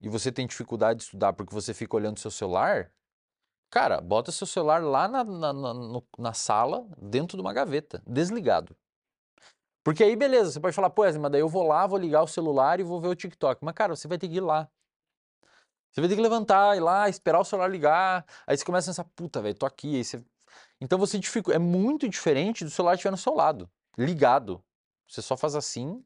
e 0.01 0.09
você 0.09 0.33
tem 0.33 0.47
dificuldade 0.47 0.99
de 0.99 1.05
estudar 1.05 1.33
porque 1.33 1.55
você 1.55 1.75
fica 1.75 1.97
olhando 1.97 2.19
seu 2.21 2.31
celular, 2.31 2.93
cara, 3.71 4.01
bota 4.01 4.33
seu 4.33 4.47
celular 4.47 4.83
lá 4.83 5.09
na, 5.09 5.25
na, 5.25 5.53
na- 5.53 5.75
no- 5.75 6.07
na 6.19 6.33
sala, 6.35 6.87
dentro 7.01 7.37
de 7.37 7.43
uma 7.43 7.53
gaveta, 7.55 8.03
desligado. 8.07 8.77
Porque 9.83 10.05
aí, 10.05 10.15
beleza, 10.17 10.53
você 10.53 10.61
pode 10.61 10.75
falar, 10.77 10.91
pô, 10.91 11.03
mas 11.03 11.33
daí 11.33 11.41
eu 11.41 11.49
vou 11.49 11.67
lá, 11.67 11.87
vou 11.87 11.99
ligar 11.99 12.23
o 12.23 12.27
celular 12.29 12.79
e 12.79 12.83
vou 12.83 13.01
ver 13.01 13.09
o 13.09 13.15
TikTok. 13.15 13.65
Mas, 13.65 13.75
cara, 13.75 13.97
você 13.97 14.07
vai 14.07 14.19
ter 14.19 14.29
que 14.29 14.37
ir 14.37 14.41
lá. 14.41 14.69
Você 15.91 16.01
vai 16.01 16.09
ter 16.09 16.17
que 16.17 16.23
levantar, 16.23 16.77
ir 16.77 16.81
lá, 16.81 17.09
esperar 17.09 17.41
o 17.41 17.45
celular 17.45 17.69
ligar. 17.69 18.25
Aí 18.47 18.57
você 18.57 18.65
começa 18.65 18.91
a 18.91 18.93
pensar, 18.93 19.05
puta, 19.17 19.41
velho, 19.41 19.55
tô 19.57 19.67
aqui. 19.67 19.97
Aí 19.97 20.05
você... 20.05 20.25
Então 20.81 20.99
você 20.99 21.19
dificulta. 21.19 21.57
É 21.57 21.59
muito 21.59 22.09
diferente 22.09 22.65
do 22.65 22.71
celular 22.71 22.95
estiver 22.95 23.11
no 23.11 23.17
seu 23.17 23.35
lado, 23.35 23.71
ligado. 23.97 24.63
Você 25.09 25.23
só 25.23 25.37
faz 25.37 25.55
assim. 25.57 26.05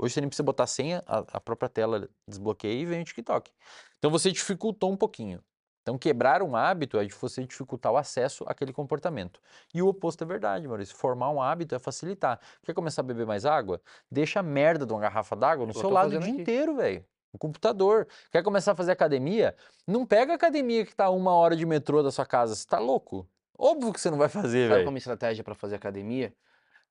Hoje 0.00 0.14
você 0.14 0.20
nem 0.20 0.28
precisa 0.28 0.42
botar 0.42 0.66
senha, 0.66 1.02
a, 1.06 1.18
a 1.32 1.40
própria 1.40 1.68
tela 1.68 2.08
desbloqueia 2.26 2.72
e 2.80 2.86
vem 2.86 3.02
o 3.02 3.04
TikTok. 3.04 3.52
Então 3.98 4.10
você 4.10 4.32
dificultou 4.32 4.90
um 4.90 4.96
pouquinho. 4.96 5.42
Então 5.82 5.98
quebrar 5.98 6.42
um 6.42 6.56
hábito 6.56 6.98
é 6.98 7.04
de 7.04 7.12
você 7.14 7.44
dificultar 7.44 7.92
o 7.92 7.96
acesso 7.98 8.44
àquele 8.46 8.72
comportamento. 8.72 9.40
E 9.74 9.82
o 9.82 9.88
oposto 9.88 10.24
é 10.24 10.26
verdade, 10.26 10.66
Maurício. 10.66 10.96
Formar 10.96 11.30
um 11.30 11.42
hábito 11.42 11.74
é 11.74 11.78
facilitar. 11.78 12.40
Quer 12.62 12.72
começar 12.72 13.02
a 13.02 13.04
beber 13.04 13.26
mais 13.26 13.44
água? 13.44 13.80
Deixa 14.10 14.40
a 14.40 14.42
merda 14.42 14.86
de 14.86 14.92
uma 14.92 15.00
garrafa 15.00 15.36
d'água 15.36 15.66
no 15.66 15.72
Eu 15.72 15.80
seu 15.80 15.90
lado 15.90 16.16
o 16.16 16.18
dia 16.18 16.32
aqui. 16.32 16.40
inteiro, 16.42 16.76
velho. 16.76 17.04
O 17.32 17.38
computador. 17.38 18.08
Quer 18.30 18.42
começar 18.42 18.72
a 18.72 18.74
fazer 18.74 18.92
academia? 18.92 19.54
Não 19.86 20.06
pega 20.06 20.32
a 20.32 20.36
academia 20.36 20.84
que 20.86 20.94
tá 20.94 21.06
a 21.06 21.10
uma 21.10 21.32
hora 21.32 21.54
de 21.54 21.64
metrô 21.66 22.02
da 22.02 22.10
sua 22.10 22.24
casa. 22.26 22.54
Você 22.54 22.66
tá 22.66 22.78
louco? 22.78 23.28
Óbvio 23.58 23.92
que 23.92 24.00
você 24.00 24.10
não 24.10 24.18
vai 24.18 24.28
fazer, 24.28 24.64
Sabe 24.68 24.74
velho. 24.76 24.86
como 24.86 24.96
estratégia 24.96 25.44
para 25.44 25.54
fazer 25.54 25.76
academia? 25.76 26.34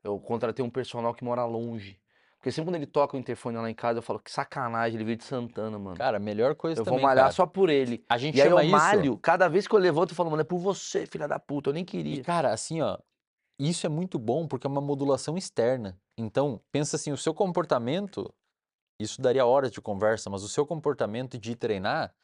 Eu 0.04 0.20
contratei 0.20 0.64
um 0.64 0.70
personal 0.70 1.14
que 1.14 1.24
mora 1.24 1.44
longe. 1.46 2.00
Porque 2.40 2.52
sempre 2.54 2.70
quando 2.72 2.76
ele 2.78 2.86
toca 2.88 3.18
o 3.18 3.20
interfone 3.20 3.58
lá 3.58 3.70
em 3.70 3.74
casa, 3.76 4.00
eu 4.00 4.02
falo, 4.02 4.18
que 4.18 4.32
sacanagem, 4.32 4.96
ele 4.96 5.04
veio 5.04 5.18
de 5.18 5.26
Santana, 5.26 5.78
mano. 5.78 5.98
Cara, 5.98 6.16
a 6.16 6.20
melhor 6.22 6.56
coisa 6.56 6.80
eu 6.80 6.86
também, 6.86 7.00
vou 7.02 7.08
malhar 7.10 7.26
cara. 7.26 7.34
só 7.34 7.46
por 7.46 7.70
ele. 7.70 8.06
A 8.08 8.18
gente 8.18 8.38
E 8.38 8.42
aí 8.42 8.50
eu 8.50 8.60
isso... 8.62 8.72
malho, 8.72 9.18
cada 9.18 9.50
vez 9.50 9.68
que 9.68 9.76
eu 9.76 9.80
levanto, 9.80 10.12
eu 10.12 10.16
falo, 10.16 10.30
mano, 10.32 10.42
é 10.42 10.46
por 10.46 10.58
você, 10.58 11.06
filha 11.06 11.28
da 11.28 11.38
puta, 11.38 11.70
eu 11.70 11.74
nem 11.74 11.84
E, 11.84 11.86
queria. 11.86 12.24
cara, 12.24 12.54
assim, 12.54 12.80
ó, 12.80 12.98
isso 13.60 13.86
é 13.86 13.90
muito 13.90 14.18
bom 14.18 14.48
porque 14.48 14.66
é 14.66 14.70
uma 14.70 14.80
modulação 14.80 15.38
externa. 15.38 16.00
Então, 16.18 16.62
pensa 16.72 16.96
assim, 16.96 17.12
o 17.12 17.18
seu 17.18 17.34
comportamento, 17.34 18.34
isso 19.02 19.22
daria 19.22 19.46
horas 19.46 19.70
de 19.70 19.82
conversa, 19.82 20.30
mas 20.30 20.42
o 20.42 20.48
seu 20.48 20.66
comportamento 20.66 21.38
de 21.38 21.58
treinar 21.58 22.16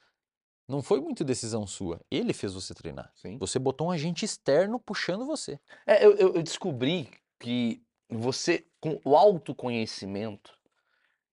não 0.69 0.81
foi 0.81 1.01
muito 1.01 1.25
decisão 1.25 1.67
sua. 1.67 1.99
Ele 2.09 2.33
fez 2.33 2.53
você 2.53 2.73
treinar. 2.73 3.11
Sim. 3.15 3.37
Você 3.37 3.59
botou 3.59 3.87
um 3.87 3.91
agente 3.91 4.23
externo 4.23 4.79
puxando 4.79 5.25
você. 5.25 5.59
É, 5.85 6.05
eu, 6.05 6.15
eu- 6.15 6.35
eu 6.35 6.41
descobri 6.41 7.09
que 7.39 7.83
você, 8.09 8.65
com 8.79 8.99
o 9.03 9.15
autoconhecimento, 9.15 10.57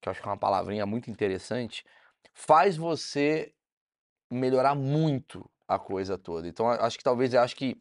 que 0.00 0.08
eu 0.08 0.10
acho 0.10 0.20
que 0.20 0.28
é 0.28 0.30
uma 0.30 0.36
palavrinha 0.36 0.86
muito 0.86 1.10
interessante, 1.10 1.84
faz 2.32 2.76
você 2.76 3.54
melhorar 4.30 4.74
muito 4.74 5.48
a 5.68 5.78
coisa 5.78 6.18
toda. 6.18 6.48
Então, 6.48 6.68
acho 6.68 6.98
que 6.98 7.04
talvez, 7.04 7.34
eu 7.34 7.40
acho 7.40 7.54
que 7.54 7.78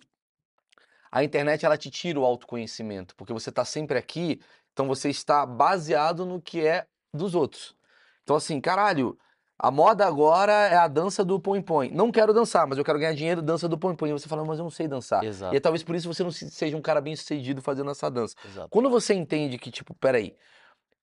a 1.11 1.23
internet, 1.23 1.65
ela 1.65 1.77
te 1.77 1.89
tira 1.89 2.19
o 2.19 2.25
autoconhecimento, 2.25 3.15
porque 3.15 3.33
você 3.33 3.49
está 3.49 3.65
sempre 3.65 3.97
aqui, 3.97 4.41
então 4.71 4.87
você 4.87 5.09
está 5.09 5.45
baseado 5.45 6.25
no 6.25 6.41
que 6.41 6.65
é 6.65 6.87
dos 7.13 7.35
outros. 7.35 7.75
Então, 8.23 8.35
assim, 8.35 8.61
caralho, 8.61 9.17
a 9.63 9.69
moda 9.69 10.07
agora 10.07 10.51
é 10.51 10.75
a 10.75 10.87
dança 10.87 11.23
do 11.23 11.39
põe-põe. 11.39 11.91
Não 11.91 12.11
quero 12.11 12.33
dançar, 12.33 12.65
mas 12.65 12.77
eu 12.79 12.83
quero 12.83 12.97
ganhar 12.97 13.13
dinheiro, 13.13 13.41
dança 13.41 13.67
do 13.69 13.77
põe-põe. 13.77 14.09
E 14.09 14.13
você 14.13 14.27
fala, 14.27 14.43
mas 14.43 14.57
eu 14.57 14.63
não 14.63 14.71
sei 14.71 14.87
dançar. 14.87 15.23
Exato. 15.23 15.53
E 15.53 15.57
é 15.57 15.59
talvez 15.59 15.83
por 15.83 15.95
isso 15.95 16.11
você 16.11 16.23
não 16.23 16.31
se- 16.31 16.49
seja 16.49 16.75
um 16.75 16.81
cara 16.81 16.99
bem 16.99 17.15
sucedido 17.15 17.61
fazendo 17.61 17.91
essa 17.91 18.09
dança. 18.09 18.35
Exato. 18.43 18.69
Quando 18.69 18.89
você 18.89 19.13
entende 19.13 19.59
que, 19.59 19.69
tipo, 19.69 19.93
peraí, 19.93 20.35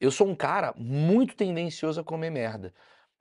eu 0.00 0.10
sou 0.10 0.26
um 0.26 0.34
cara 0.34 0.74
muito 0.76 1.36
tendencioso 1.36 2.00
a 2.00 2.04
comer 2.04 2.30
merda. 2.30 2.74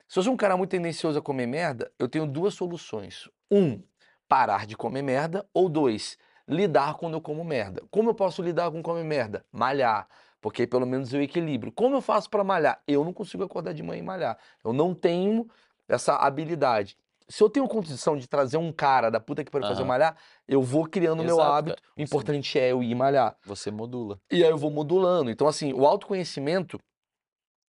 Se 0.08 0.18
eu 0.18 0.22
sou 0.24 0.32
um 0.32 0.36
cara 0.36 0.56
muito 0.56 0.70
tendencioso 0.70 1.18
a 1.18 1.22
comer 1.22 1.46
merda, 1.46 1.90
eu 1.98 2.08
tenho 2.08 2.26
duas 2.26 2.54
soluções. 2.54 3.28
Um, 3.50 3.80
parar 4.26 4.66
de 4.66 4.76
comer 4.76 5.02
merda. 5.02 5.46
Ou 5.54 5.68
dois, 5.68 6.18
lidar 6.48 6.94
quando 6.94 7.14
eu 7.14 7.20
como 7.20 7.44
merda. 7.44 7.82
Como 7.90 8.10
eu 8.10 8.14
posso 8.14 8.42
lidar 8.42 8.70
com 8.70 8.82
comer 8.82 9.04
merda? 9.04 9.44
Malhar. 9.52 10.08
Porque 10.40 10.66
pelo 10.66 10.86
menos 10.86 11.12
eu 11.12 11.20
equilibro. 11.22 11.72
Como 11.72 11.96
eu 11.96 12.00
faço 12.00 12.30
pra 12.30 12.44
malhar? 12.44 12.80
Eu 12.86 13.04
não 13.04 13.12
consigo 13.12 13.42
acordar 13.42 13.72
de 13.72 13.82
manhã 13.82 14.00
e 14.00 14.02
malhar. 14.02 14.38
Eu 14.64 14.72
não 14.72 14.94
tenho 14.94 15.48
essa 15.88 16.14
habilidade. 16.16 16.96
Se 17.28 17.42
eu 17.42 17.50
tenho 17.50 17.68
condição 17.68 18.16
de 18.16 18.26
trazer 18.26 18.56
um 18.56 18.72
cara 18.72 19.10
da 19.10 19.20
puta 19.20 19.44
que 19.44 19.50
pariu 19.50 19.68
fazer 19.68 19.82
eu 19.82 19.86
malhar, 19.86 20.16
eu 20.46 20.62
vou 20.62 20.86
criando 20.86 21.20
o 21.20 21.24
meu 21.24 21.40
hábito. 21.42 21.76
cara. 21.82 21.92
O 21.96 22.00
importante 22.00 22.58
é 22.58 22.72
eu 22.72 22.82
ir 22.82 22.94
malhar. 22.94 23.36
Você 23.44 23.70
modula. 23.70 24.18
E 24.30 24.42
aí 24.42 24.50
eu 24.50 24.56
vou 24.56 24.70
modulando. 24.70 25.30
Então, 25.30 25.46
assim, 25.46 25.74
o 25.74 25.86
autoconhecimento 25.86 26.80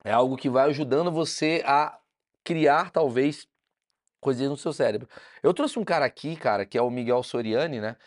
é 0.03 0.13
algo 0.13 0.37
que 0.37 0.49
vai 0.49 0.69
ajudando 0.69 1.11
você 1.11 1.61
a 1.65 1.99
criar, 2.43 2.89
talvez, 2.91 3.47
coisas 4.21 4.47
no 4.47 4.55
seu 4.55 4.71
cérebro. 4.71 5.09
Eu 5.43 5.53
trouxe 5.53 5.77
um 5.77 5.83
cara 5.83 6.05
aqui, 6.05 6.37
cara, 6.37 6.65
que 6.65 6.77
é 6.77 6.81
o 6.81 6.89
Miguel 6.89 7.21
Soriani, 7.21 7.81
né? 7.81 7.97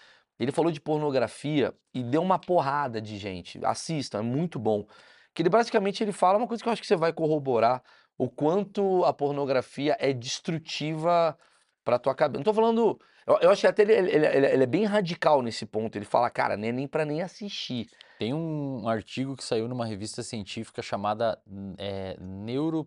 Ele 0.42 0.50
falou 0.52 0.72
de 0.72 0.80
pornografia 0.80 1.72
e 1.94 2.02
deu 2.02 2.20
uma 2.20 2.38
porrada 2.38 3.00
de 3.00 3.16
gente. 3.16 3.60
Assistam, 3.64 4.18
é 4.18 4.22
muito 4.22 4.58
bom. 4.58 4.84
Que 5.32 5.42
ele 5.42 5.48
basicamente 5.48 6.02
ele 6.02 6.12
fala 6.12 6.36
uma 6.38 6.48
coisa 6.48 6.62
que 6.62 6.68
eu 6.68 6.72
acho 6.72 6.82
que 6.82 6.86
você 6.88 6.96
vai 6.96 7.12
corroborar 7.12 7.82
o 8.18 8.28
quanto 8.28 9.04
a 9.04 9.12
pornografia 9.12 9.96
é 10.00 10.12
destrutiva 10.12 11.38
pra 11.84 11.98
tua 11.98 12.14
cabeça. 12.14 12.38
Não 12.38 12.44
tô 12.44 12.52
falando. 12.52 12.98
Eu, 13.26 13.38
eu 13.42 13.50
acho 13.50 13.60
que 13.60 13.66
até 13.68 13.82
ele, 13.82 13.92
ele- 13.92 14.26
ele- 14.26 14.46
ele 14.46 14.62
é 14.64 14.66
bem 14.66 14.84
radical 14.84 15.42
nesse 15.42 15.64
ponto. 15.64 15.96
Ele 15.96 16.04
fala, 16.04 16.28
cara, 16.28 16.56
nem, 16.56 16.72
nem 16.72 16.88
pra 16.88 17.04
nem 17.04 17.22
assistir. 17.22 17.86
Tem 18.18 18.34
um 18.34 18.86
artigo 18.88 19.36
que 19.36 19.44
saiu 19.44 19.68
numa 19.68 19.86
revista 19.86 20.22
científica 20.22 20.82
chamada 20.82 21.40
hum, 21.46 21.74
é, 21.78 22.16
Neuro, 22.20 22.86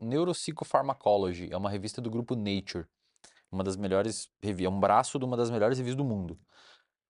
Neuropsychopharmacology. 0.00 1.48
É 1.52 1.56
uma 1.56 1.70
revista 1.70 2.00
do 2.00 2.10
grupo 2.10 2.34
Nature. 2.34 2.86
Uma 3.52 3.62
das 3.62 3.76
melhores 3.76 4.30
revistas, 4.42 4.72
é 4.72 4.74
um 4.74 4.80
braço 4.80 5.18
de 5.18 5.24
uma 5.26 5.36
das 5.36 5.50
melhores 5.50 5.76
revistas 5.76 5.96
do 5.96 6.04
mundo. 6.04 6.38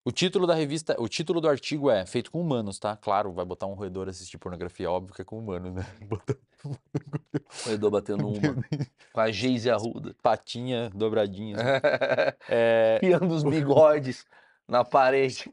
O 0.04 0.10
título 0.10 0.44
da 0.48 0.54
revista, 0.54 0.96
o 1.00 1.08
título 1.08 1.40
do 1.40 1.48
artigo 1.48 1.88
é 1.88 2.04
Feito 2.04 2.32
com 2.32 2.40
Humanos, 2.40 2.80
tá? 2.80 2.96
Claro, 2.96 3.32
vai 3.32 3.44
botar 3.44 3.66
um 3.68 3.74
roedor 3.74 4.08
assistir 4.08 4.36
pornografia, 4.36 4.90
óbvio 4.90 5.14
que 5.14 5.22
é 5.22 5.24
com 5.24 5.38
humanos, 5.38 5.72
né? 5.72 5.86
Edu 7.70 7.88
batendo 7.90 8.26
uma. 8.28 8.40
Com 9.12 9.20
a 9.20 9.30
Geise 9.30 9.70
Arruda. 9.70 10.16
patinha 10.20 10.90
dobradinha. 10.90 11.56
assim. 11.56 12.36
É, 12.48 12.98
Piando 12.98 13.32
os 13.32 13.44
bigodes 13.44 14.24
na 14.68 14.84
parede. 14.84 15.48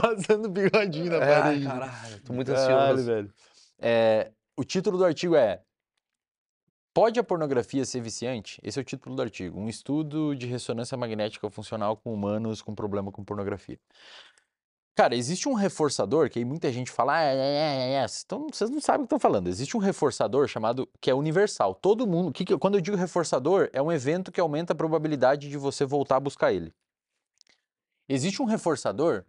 passando 0.00 0.48
bigodinho 0.50 1.10
na 1.10 1.18
Ai, 1.24 1.26
parede. 1.42 1.66
caralho, 1.66 2.20
tô 2.22 2.32
muito 2.32 2.52
Caralho, 2.52 2.92
ansioso. 2.92 3.04
velho. 3.04 3.32
É, 3.78 4.30
o 4.56 4.64
título 4.64 4.98
do 4.98 5.04
artigo 5.04 5.34
é 5.34 5.62
Pode 6.94 7.18
a 7.18 7.24
pornografia 7.24 7.84
ser 7.84 8.00
viciante? 8.00 8.60
Esse 8.62 8.78
é 8.78 8.82
o 8.82 8.84
título 8.84 9.16
do 9.16 9.22
artigo. 9.22 9.58
Um 9.58 9.68
estudo 9.68 10.34
de 10.36 10.46
ressonância 10.46 10.96
magnética 10.96 11.50
funcional 11.50 11.96
com 11.96 12.14
humanos 12.14 12.62
com 12.62 12.72
problema 12.72 13.10
com 13.10 13.24
pornografia. 13.24 13.80
Cara, 14.96 15.16
existe 15.16 15.48
um 15.48 15.54
reforçador 15.54 16.30
que 16.30 16.38
aí 16.38 16.44
muita 16.44 16.70
gente 16.70 16.92
fala, 16.92 17.16
ah, 17.16 17.22
é, 17.22 17.34
é, 17.34 17.92
é. 17.94 18.06
Então, 18.24 18.46
vocês 18.48 18.70
não 18.70 18.80
sabem 18.80 19.00
o 19.00 19.02
que 19.02 19.06
estão 19.06 19.18
falando. 19.18 19.48
Existe 19.48 19.76
um 19.76 19.80
reforçador 19.80 20.46
chamado 20.46 20.88
que 21.00 21.10
é 21.10 21.14
universal. 21.14 21.74
Todo 21.74 22.06
mundo, 22.06 22.30
que 22.30 22.44
que- 22.44 22.56
quando 22.56 22.76
eu 22.76 22.80
digo 22.80 22.96
reforçador, 22.96 23.68
é 23.72 23.82
um 23.82 23.90
evento 23.90 24.30
que 24.30 24.40
aumenta 24.40 24.72
a 24.72 24.76
probabilidade 24.76 25.48
de 25.48 25.58
você 25.58 25.84
voltar 25.84 26.16
a 26.16 26.20
buscar 26.20 26.52
ele. 26.52 26.72
Existe 28.08 28.40
um 28.40 28.44
reforçador 28.44 29.24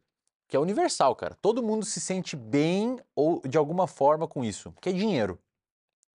que 0.47 0.55
é 0.55 0.59
universal, 0.59 1.15
cara. 1.15 1.35
Todo 1.41 1.63
mundo 1.63 1.85
se 1.85 1.99
sente 1.99 2.35
bem 2.35 2.99
ou 3.15 3.41
de 3.47 3.57
alguma 3.57 3.87
forma 3.87 4.27
com 4.27 4.43
isso, 4.43 4.71
que 4.81 4.89
é 4.89 4.91
dinheiro. 4.91 5.39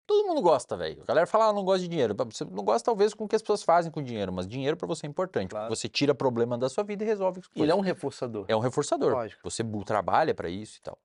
Todo 0.05 0.25
mundo 0.25 0.41
gosta, 0.41 0.77
velho. 0.77 1.01
A 1.01 1.05
galera 1.05 1.27
fala, 1.27 1.47
ah, 1.47 1.53
não 1.53 1.65
gosta 1.65 1.81
de 1.81 1.89
dinheiro. 1.89 2.15
Você 2.31 2.45
não 2.45 2.63
gosta, 2.63 2.85
talvez, 2.85 3.13
com 3.13 3.25
o 3.25 3.27
que 3.27 3.35
as 3.35 3.41
pessoas 3.41 3.61
fazem 3.63 3.91
com 3.91 4.01
dinheiro, 4.01 4.31
mas 4.31 4.47
dinheiro 4.47 4.77
pra 4.77 4.87
você 4.87 5.05
é 5.05 5.09
importante. 5.09 5.49
Claro. 5.51 5.67
Você 5.75 5.89
tira 5.89 6.15
problema 6.15 6.57
da 6.57 6.69
sua 6.69 6.83
vida 6.85 7.03
e 7.03 7.07
resolve 7.07 7.41
as 7.41 7.49
Ele 7.53 7.71
é 7.71 7.75
um 7.75 7.81
reforçador. 7.81 8.45
É 8.47 8.55
um 8.55 8.59
reforçador. 8.59 9.11
Lógico. 9.11 9.41
Você 9.43 9.65
trabalha 9.85 10.33
pra 10.33 10.47
isso 10.49 10.77
e 10.77 10.81
tal. 10.81 10.97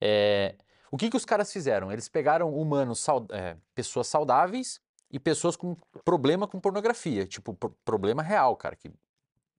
É, 0.00 0.56
O 0.90 0.96
que, 0.96 1.08
que 1.08 1.16
os 1.16 1.24
caras 1.24 1.52
fizeram? 1.52 1.92
Eles 1.92 2.08
pegaram 2.08 2.52
humanos, 2.52 3.06
é, 3.30 3.56
pessoas 3.76 4.08
saudáveis 4.08 4.80
e 5.08 5.20
pessoas 5.20 5.54
com 5.56 5.76
problema 6.04 6.48
com 6.48 6.58
pornografia. 6.58 7.26
Tipo, 7.26 7.54
pro- 7.54 7.76
problema 7.84 8.22
real, 8.24 8.56
cara. 8.56 8.74
Que, 8.74 8.90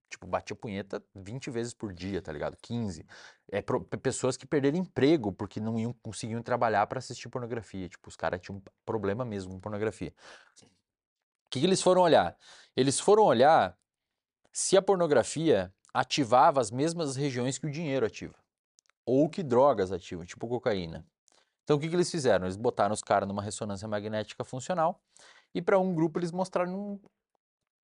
tipo, 0.10 0.26
batia 0.28 0.56
punheta 0.56 1.04
20 1.14 1.50
vezes 1.50 1.74
por 1.74 1.94
dia, 1.94 2.22
tá 2.22 2.32
ligado? 2.32 2.58
15. 2.62 3.06
É, 3.52 3.62
pro- 3.62 3.84
pe- 3.84 3.98
pessoas 3.98 4.38
que 4.38 4.46
perderam 4.46 4.78
emprego 4.78 5.32
porque 5.32 5.60
não 5.60 5.78
iam, 5.78 5.94
conseguiam 6.02 6.42
trabalhar 6.42 6.86
pra 6.88 7.00
assistir 7.00 7.30
pornografia. 7.30 7.88
Tipo, 7.90 8.10
os 8.10 8.16
caras 8.16 8.42
tinham 8.42 8.62
problema 8.86 9.24
mesmo 9.26 9.54
com 9.54 9.60
pornografia. 9.60 10.14
O 10.62 11.50
que, 11.50 11.60
que 11.60 11.66
eles 11.66 11.82
foram 11.82 12.02
olhar? 12.02 12.38
Eles 12.76 13.00
foram 13.00 13.24
olhar 13.24 13.78
se 14.52 14.76
a 14.76 14.82
pornografia 14.82 15.74
ativava 15.94 16.60
as 16.60 16.72
mesmas 16.72 17.16
regiões 17.16 17.58
que 17.58 17.68
o 17.68 17.72
dinheiro 17.72 18.06
ativa. 18.06 18.36
Ou 19.06 19.30
que 19.30 19.42
drogas 19.42 19.92
ativam, 19.92 20.26
tipo 20.26 20.48
cocaína. 20.48 21.06
Então 21.64 21.78
o 21.78 21.80
que, 21.80 21.90
que 21.90 21.96
eles 21.96 22.12
fizeram? 22.12 22.46
Eles 22.46 22.56
botaram 22.56 22.94
os 22.94 23.02
caras 23.02 23.28
numa 23.28 23.42
ressonância 23.42 23.88
magnética 23.88 24.44
funcional 24.44 25.02
e 25.54 25.62
para 25.62 25.80
um 25.80 25.94
grupo 25.94 26.20
eles 26.20 26.32
mostraram 26.32 27.00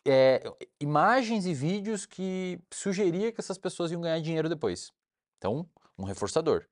é, 0.05 0.43
imagens 0.79 1.45
e 1.45 1.53
vídeos 1.53 2.05
que 2.05 2.59
sugeria 2.71 3.31
que 3.31 3.39
essas 3.39 3.57
pessoas 3.57 3.91
iam 3.91 4.01
ganhar 4.01 4.19
dinheiro 4.19 4.49
depois. 4.49 4.91
Então, 5.37 5.67
um 5.97 6.03
reforçador. 6.03 6.65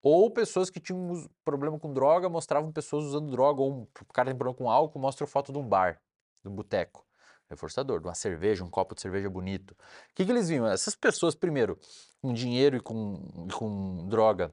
Ou 0.00 0.30
pessoas 0.30 0.70
que 0.70 0.78
tinham 0.78 1.28
problema 1.44 1.78
com 1.78 1.92
droga 1.92 2.28
mostravam 2.28 2.72
pessoas 2.72 3.04
usando 3.04 3.30
droga, 3.30 3.60
ou 3.60 3.82
um 3.82 3.86
cara 4.12 4.30
tem 4.30 4.36
problema 4.36 4.56
com 4.56 4.70
álcool, 4.70 4.98
mostra 4.98 5.26
foto 5.26 5.52
de 5.52 5.58
um 5.58 5.66
bar, 5.66 6.00
de 6.42 6.48
um 6.48 6.54
boteco. 6.54 7.04
Reforçador, 7.50 8.00
de 8.00 8.06
uma 8.06 8.14
cerveja, 8.14 8.62
um 8.62 8.70
copo 8.70 8.94
de 8.94 9.00
cerveja 9.00 9.28
bonito. 9.28 9.72
O 9.72 10.14
que, 10.14 10.24
que 10.24 10.30
eles 10.30 10.48
viam? 10.48 10.66
Essas 10.66 10.94
pessoas, 10.94 11.34
primeiro, 11.34 11.78
com 12.20 12.32
dinheiro 12.32 12.76
e 12.76 12.80
com, 12.80 13.46
e 13.48 13.52
com 13.52 14.06
droga, 14.06 14.52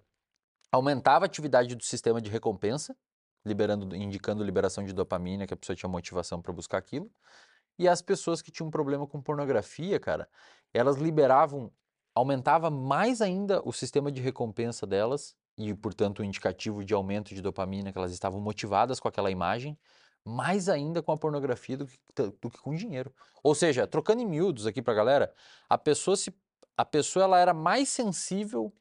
aumentava 0.71 1.25
a 1.25 1.27
atividade 1.27 1.75
do 1.75 1.83
sistema 1.83 2.21
de 2.21 2.29
recompensa, 2.29 2.95
liberando, 3.45 3.93
indicando 3.95 4.43
liberação 4.43 4.83
de 4.83 4.93
dopamina, 4.93 5.45
que 5.45 5.53
a 5.53 5.57
pessoa 5.57 5.75
tinha 5.75 5.89
motivação 5.89 6.41
para 6.41 6.53
buscar 6.53 6.77
aquilo. 6.77 7.11
E 7.77 7.87
as 7.87 8.01
pessoas 8.01 8.41
que 8.41 8.51
tinham 8.51 8.69
problema 8.69 9.05
com 9.05 9.21
pornografia, 9.21 9.99
cara, 9.99 10.29
elas 10.73 10.97
liberavam, 10.97 11.71
aumentava 12.13 12.69
mais 12.69 13.21
ainda 13.21 13.61
o 13.65 13.73
sistema 13.73 14.11
de 14.11 14.21
recompensa 14.21 14.85
delas, 14.85 15.35
e, 15.57 15.73
portanto, 15.73 16.19
o 16.19 16.23
indicativo 16.23 16.83
de 16.83 16.93
aumento 16.93 17.33
de 17.33 17.41
dopamina, 17.41 17.91
que 17.91 17.97
elas 17.97 18.11
estavam 18.11 18.41
motivadas 18.41 18.99
com 18.99 19.07
aquela 19.07 19.31
imagem, 19.31 19.77
mais 20.23 20.67
ainda 20.67 21.01
com 21.01 21.11
a 21.11 21.17
pornografia 21.17 21.77
do 21.77 21.85
que, 21.87 21.97
do 22.41 22.49
que 22.49 22.57
com 22.57 22.75
dinheiro. 22.75 23.13
Ou 23.43 23.53
seja, 23.55 23.87
trocando 23.87 24.21
em 24.21 24.25
miúdos 24.25 24.65
aqui 24.65 24.81
pra 24.81 24.93
galera, 24.93 25.33
a 25.69 25.77
pessoa 25.77 26.17
se 26.17 26.33
a 26.77 26.83
pessoa 26.83 27.23
ela 27.23 27.39
era 27.39 27.53
mais 27.53 27.87
sensível 27.87 28.73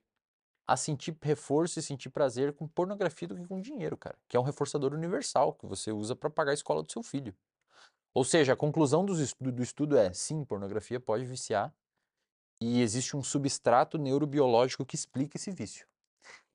a 0.66 0.76
sentir 0.76 1.16
reforço 1.22 1.78
e 1.78 1.82
sentir 1.82 2.08
prazer 2.08 2.52
com 2.54 2.66
pornografia 2.66 3.28
do 3.28 3.36
que 3.36 3.46
com 3.46 3.60
dinheiro, 3.60 3.96
cara, 3.96 4.16
que 4.26 4.36
é 4.36 4.40
um 4.40 4.42
reforçador 4.42 4.92
universal 4.92 5.52
que 5.52 5.66
você 5.66 5.92
usa 5.92 6.16
para 6.16 6.30
pagar 6.30 6.50
a 6.50 6.54
escola 6.54 6.82
do 6.82 6.90
seu 6.90 7.02
filho. 7.04 7.32
Ou 8.14 8.24
seja, 8.24 8.52
a 8.52 8.56
conclusão 8.56 9.04
dos 9.04 9.20
estu- 9.20 9.52
do 9.52 9.62
estudo 9.62 9.96
é: 9.98 10.12
sim, 10.12 10.44
pornografia 10.44 11.00
pode 11.00 11.24
viciar 11.24 11.74
e 12.60 12.80
existe 12.80 13.16
um 13.16 13.22
substrato 13.22 13.98
neurobiológico 13.98 14.86
que 14.86 14.96
explica 14.96 15.36
esse 15.36 15.50
vício. 15.50 15.86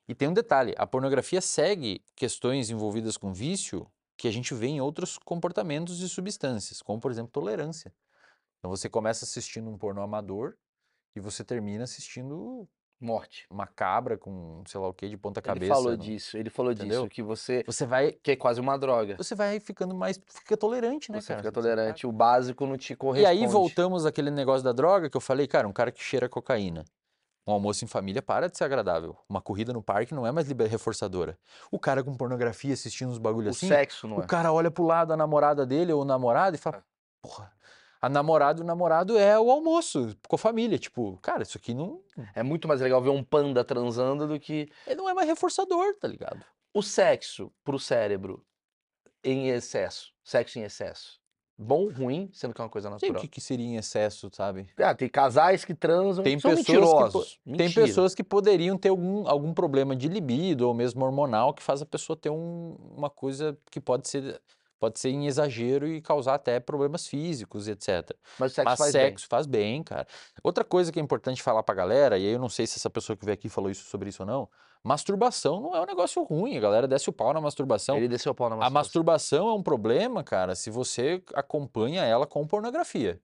E 0.08 0.16
tem 0.16 0.28
um 0.28 0.34
detalhe: 0.34 0.74
a 0.78 0.88
pornografia 0.88 1.42
segue 1.42 2.04
questões 2.16 2.70
envolvidas 2.70 3.18
com 3.18 3.34
vício 3.34 3.92
que 4.18 4.28
a 4.28 4.32
gente 4.32 4.54
vê 4.54 4.68
em 4.68 4.82
outros 4.82 5.18
comportamentos 5.18 6.02
e 6.02 6.10
substâncias, 6.10 6.82
como 6.82 7.00
por 7.00 7.12
exemplo 7.12 7.32
tolerância. 7.32 7.94
Então 8.60 8.70
você 8.70 8.90
começa 8.90 9.26
assistindo 9.26 9.70
um 9.70 9.78
porno 9.78 10.02
amador 10.02 10.58
e 11.16 11.20
você 11.20 11.44
termina 11.44 11.86
assistindo 11.86 12.68
Morte. 13.02 13.46
uma 13.50 13.66
cabra 13.66 14.18
com 14.18 14.62
sei 14.68 14.80
lá 14.80 14.88
o 14.90 14.94
que 14.94 15.08
de 15.08 15.16
ponta 15.18 15.40
Ele 15.40 15.46
cabeça. 15.46 15.74
falou 15.74 15.92
no- 15.92 15.98
disso, 15.98 16.38
ele 16.38 16.50
falou 16.50 16.72
Entendeu? 16.74 17.02
disso, 17.04 17.10
que 17.10 17.24
você. 17.24 17.64
Você 17.66 17.86
vai, 17.86 18.12
que 18.12 18.32
é 18.32 18.36
quase 18.36 18.60
uma 18.60 18.78
droga. 18.78 19.16
você 19.18 19.34
vai 19.36 19.60
ficando 19.60 19.96
mais, 19.96 20.20
fica 20.28 20.58
tolerante, 20.58 21.12
né, 21.12 21.22
Você 21.22 21.30
cara? 21.30 21.40
fica 21.42 21.52
vai- 21.52 21.64
tolerante, 21.64 22.06
o 22.06 22.12
básico 22.12 22.66
não 22.66 22.78
te 22.78 22.94
E 22.94 22.96
corresponde. 22.96 23.26
aí 23.42 23.48
voltamos 23.48 24.06
àquele 24.06 24.30
negócio 24.30 24.64
da 24.64 24.72
droga 24.74 25.10
que 25.10 25.16
eu 25.16 25.22
falei, 25.22 25.48
cara, 25.48 25.68
um 25.68 25.72
cara 25.74 25.92
que 25.92 26.04
cheira 26.04 26.28
cocaína. 26.28 26.84
Um 27.48 27.54
almoço 27.54 27.84
em 27.84 27.88
família 27.88 28.22
para 28.22 28.48
de 28.48 28.56
ser 28.58 28.66
agradável. 28.66 29.16
Uma 29.28 29.42
corrida 29.42 29.74
no 29.74 29.82
parque 29.82 30.14
não 30.14 30.28
é 30.28 30.32
mais 30.32 30.48
reforçadora. 30.48 31.36
O 31.72 31.80
cara 31.80 32.04
com 32.04 32.14
pornografia 32.16 32.74
assistindo 32.74 33.10
uns 33.10 33.18
bagulho 33.18 33.48
O 33.48 33.50
assim, 33.52 33.68
sexo 33.68 34.08
não 34.08 34.18
o 34.18 34.22
é. 34.22 34.28
cara 34.28 34.52
olha 34.54 34.70
pro 34.70 34.84
lado 34.84 35.08
da 35.08 35.18
namorada 35.18 35.66
dele 35.66 35.92
ou 35.92 36.02
o 36.04 36.06
namorado 36.06 36.56
e 36.56 36.60
fala, 36.60 36.84
porra, 37.24 37.52
a 38.02 38.08
namorada 38.10 38.60
e 38.60 38.64
o 38.64 38.66
namorado 38.66 39.18
é 39.18 39.38
o 39.40 39.52
almoço 39.52 40.16
com 40.28 40.36
a 40.36 40.40
família. 40.40 40.78
Tipo, 40.80 41.18
cara, 41.22 41.44
isso 41.44 41.58
aqui 41.58 41.74
não, 41.74 42.02
É 42.34 42.42
muito 42.44 42.68
mais 42.68 42.82
legal 42.82 43.02
ver 43.02 43.10
um 43.10 43.24
panda 43.24 43.64
transando 43.64 44.28
do 44.28 44.40
que. 44.40 44.70
ele 44.88 44.96
não 44.96 45.10
é 45.10 45.14
mais 45.14 45.28
reforçador, 45.28 45.96
tá 46.00 46.08
ligado? 46.08 46.44
O 46.74 46.82
sexo 46.82 47.52
pro 47.64 47.80
cérebro 47.80 48.46
em 49.24 49.50
excesso. 49.50 50.14
Sexo 50.24 50.60
em 50.60 50.64
excesso. 50.64 51.20
Bom, 51.62 51.90
ruim, 51.92 52.30
sendo 52.32 52.54
que 52.54 52.62
é 52.62 52.64
uma 52.64 52.70
coisa 52.70 52.90
Não 52.90 52.98
sei 52.98 53.10
o 53.10 53.12
natural. 53.12 53.22
que, 53.30 53.36
que 53.36 53.42
seria 53.42 53.66
em 53.66 53.76
excesso, 53.76 54.30
sabe? 54.32 54.70
Ah, 54.78 54.96
tem 54.96 55.10
casais 55.10 55.66
que 55.66 55.76
transam, 55.76 56.24
Tem 56.24 56.40
são 56.40 56.52
pessoas 56.52 56.66
que 56.66 56.72
mentirosos. 56.72 57.40
Tem 57.44 57.54
Mentira. 57.68 57.86
pessoas 57.86 58.16
que 58.16 58.24
poderiam 58.24 58.78
ter 58.78 58.88
algum, 58.88 59.28
algum 59.28 59.54
problema 59.54 59.94
de 59.94 60.08
libido 60.08 60.66
ou 60.66 60.74
mesmo 60.74 61.04
hormonal 61.04 61.54
que 61.54 61.62
faz 61.62 61.82
a 61.82 61.86
pessoa 61.86 62.16
ter 62.16 62.30
um- 62.30 62.78
uma 62.96 63.10
coisa 63.10 63.58
que 63.70 63.82
pode 63.82 64.08
ser 64.08 64.42
pode 64.80 65.00
ser 65.00 65.10
em 65.10 65.28
exagero 65.28 65.88
e 65.88 66.02
causar 66.02 66.36
até 66.36 66.60
problemas 66.60 67.06
físicos 67.08 67.68
e 67.68 67.72
etc. 67.72 68.12
Mas 68.38 68.54
sexo 68.54 68.64
Mas 68.64 68.78
faz 68.78 68.96
bem. 68.96 69.02
sexo 69.10 69.28
faz 69.30 69.46
bem, 69.46 69.84
cara. 69.84 70.08
Outra 70.44 70.64
coisa 70.64 70.92
que 70.92 71.00
é 71.00 71.02
importante 71.04 71.44
falar 71.44 71.64
pra 71.64 71.76
galera, 71.76 72.18
e 72.18 72.26
aí 72.26 72.32
eu 72.34 72.40
não 72.40 72.50
sei 72.50 72.66
se 72.66 72.78
essa 72.78 72.90
pessoa 72.90 73.16
que 73.18 73.26
veio 73.26 73.34
aqui 73.34 73.50
falou 73.50 73.70
isso 73.70 73.86
sobre 73.90 74.10
isso 74.10 74.24
ou 74.24 74.28
não, 74.28 74.50
masturbação 74.84 75.60
não 75.62 75.76
é 75.76 75.82
um 75.82 75.86
negócio 75.86 76.24
ruim, 76.24 76.58
a 76.58 76.60
galera 76.60 76.88
desce 76.88 77.10
o 77.10 77.14
pau 77.14 77.34
na 77.34 77.42
masturbação. 77.42 77.98
Ele 77.98 78.08
desceu 78.08 78.32
o 78.32 78.36
pau 78.36 78.50
na 78.50 78.56
A 78.56 78.70
masturbação. 78.70 78.74
masturbação 78.74 79.50
é 79.50 79.54
um 79.54 79.64
problema, 79.64 80.24
cara, 80.24 80.56
se 80.56 80.70
você 80.70 81.22
acompanha 81.34 82.04
ela 82.04 82.26
com 82.26 82.46
pornografia. 82.48 83.20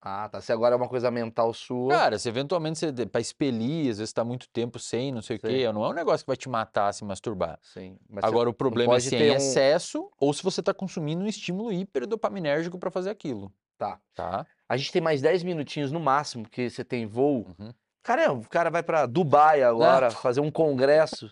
Ah, 0.00 0.28
tá. 0.28 0.40
Se 0.40 0.52
agora 0.52 0.74
é 0.74 0.76
uma 0.76 0.88
coisa 0.88 1.10
mental 1.10 1.52
sua. 1.52 1.90
Cara, 1.90 2.18
se 2.18 2.28
eventualmente 2.28 2.78
você, 2.78 3.06
pra 3.06 3.20
expelir, 3.20 3.90
às 3.90 3.98
vezes 3.98 4.12
tá 4.12 4.24
muito 4.24 4.48
tempo 4.48 4.78
sem, 4.78 5.10
não 5.12 5.20
sei 5.20 5.36
o 5.36 5.40
quê, 5.40 5.72
não 5.72 5.84
é 5.84 5.88
um 5.88 5.92
negócio 5.92 6.24
que 6.24 6.28
vai 6.30 6.36
te 6.36 6.48
matar 6.48 6.92
se 6.94 7.04
masturbar. 7.04 7.58
Sim. 7.62 7.98
Mas 8.08 8.24
Agora, 8.24 8.48
o 8.48 8.54
problema 8.54 8.96
é 8.96 9.00
se 9.00 9.16
é 9.16 9.26
em 9.26 9.30
um- 9.32 9.34
excesso 9.34 10.08
ou 10.20 10.32
se 10.32 10.42
você 10.42 10.62
tá 10.62 10.72
consumindo 10.72 11.24
um 11.24 11.26
estímulo 11.26 11.72
hiperdopaminérgico 11.72 12.78
pra 12.78 12.90
fazer 12.92 13.10
aquilo, 13.10 13.52
Tá. 13.76 13.98
tá? 14.14 14.46
A 14.68 14.76
gente 14.76 14.92
tem 14.92 15.02
mais 15.02 15.20
10 15.20 15.42
minutinhos 15.42 15.90
no 15.90 15.98
máximo, 15.98 16.44
porque 16.44 16.70
você 16.70 16.84
tem 16.84 17.04
voo. 17.06 17.46
Uhum. 17.58 17.72
Cara, 18.02 18.32
o 18.32 18.48
cara 18.48 18.70
vai 18.70 18.82
pra 18.82 19.04
Dubai 19.04 19.62
agora 19.62 20.10
fazer 20.12 20.40
um 20.40 20.50
congresso 20.50 21.28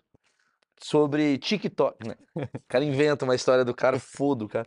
sobre 0.80 1.38
TikTok. 1.38 2.06
né? 2.06 2.16
O 2.34 2.48
cara 2.68 2.84
inventa 2.84 3.24
uma 3.24 3.34
história 3.34 3.64
do 3.64 3.74
cara, 3.74 3.98
foda 3.98 4.46
cara. 4.48 4.66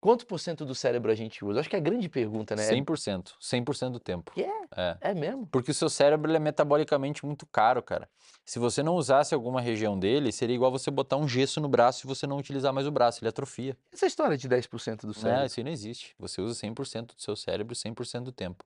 Quanto 0.00 0.26
por 0.26 0.38
cento 0.38 0.64
do 0.64 0.74
cérebro 0.76 1.10
a 1.10 1.14
gente 1.14 1.44
usa? 1.44 1.58
Acho 1.58 1.68
que 1.68 1.74
é 1.74 1.78
a 1.78 1.82
grande 1.82 2.08
pergunta, 2.08 2.54
né? 2.54 2.62
100%, 2.62 3.34
100% 3.40 3.90
do 3.90 3.98
tempo. 3.98 4.30
Que 4.32 4.42
é? 4.44 4.62
É. 4.76 4.96
É 5.00 5.14
mesmo? 5.14 5.46
Porque 5.48 5.72
o 5.72 5.74
seu 5.74 5.88
cérebro 5.90 6.32
é 6.32 6.38
metabolicamente 6.38 7.26
muito 7.26 7.44
caro, 7.46 7.82
cara. 7.82 8.08
Se 8.44 8.60
você 8.60 8.80
não 8.82 8.94
usasse 8.94 9.34
alguma 9.34 9.60
região 9.60 9.98
dele, 9.98 10.30
seria 10.30 10.54
igual 10.54 10.70
você 10.70 10.90
botar 10.90 11.16
um 11.16 11.26
gesso 11.26 11.60
no 11.60 11.68
braço 11.68 12.06
e 12.06 12.08
você 12.08 12.26
não 12.26 12.38
utilizar 12.38 12.72
mais 12.72 12.86
o 12.86 12.92
braço, 12.92 13.22
ele 13.22 13.28
atrofia. 13.28 13.76
Essa 13.92 14.06
história 14.06 14.36
de 14.36 14.48
10% 14.48 15.00
do 15.00 15.08
Não, 15.08 15.14
cérebro. 15.14 15.46
isso 15.46 15.60
aí 15.60 15.64
não 15.64 15.72
existe. 15.72 16.14
Você 16.18 16.40
usa 16.40 16.54
100% 16.54 17.16
do 17.16 17.20
seu 17.20 17.34
cérebro 17.34 17.74
100% 17.74 18.22
do 18.22 18.32
tempo. 18.32 18.64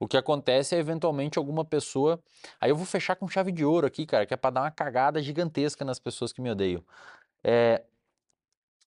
O 0.00 0.08
que 0.08 0.16
acontece 0.16 0.74
é 0.74 0.78
eventualmente 0.78 1.38
alguma 1.38 1.64
pessoa. 1.64 2.18
Aí 2.60 2.70
eu 2.70 2.76
vou 2.76 2.84
fechar 2.84 3.14
com 3.14 3.28
chave 3.28 3.52
de 3.52 3.64
ouro 3.64 3.86
aqui, 3.86 4.04
cara, 4.04 4.26
que 4.26 4.34
é 4.34 4.36
pra 4.36 4.50
dar 4.50 4.62
uma 4.62 4.70
cagada 4.70 5.22
gigantesca 5.22 5.84
nas 5.84 6.00
pessoas 6.00 6.32
que 6.32 6.42
me 6.42 6.50
odeiam. 6.50 6.82
É, 7.44 7.82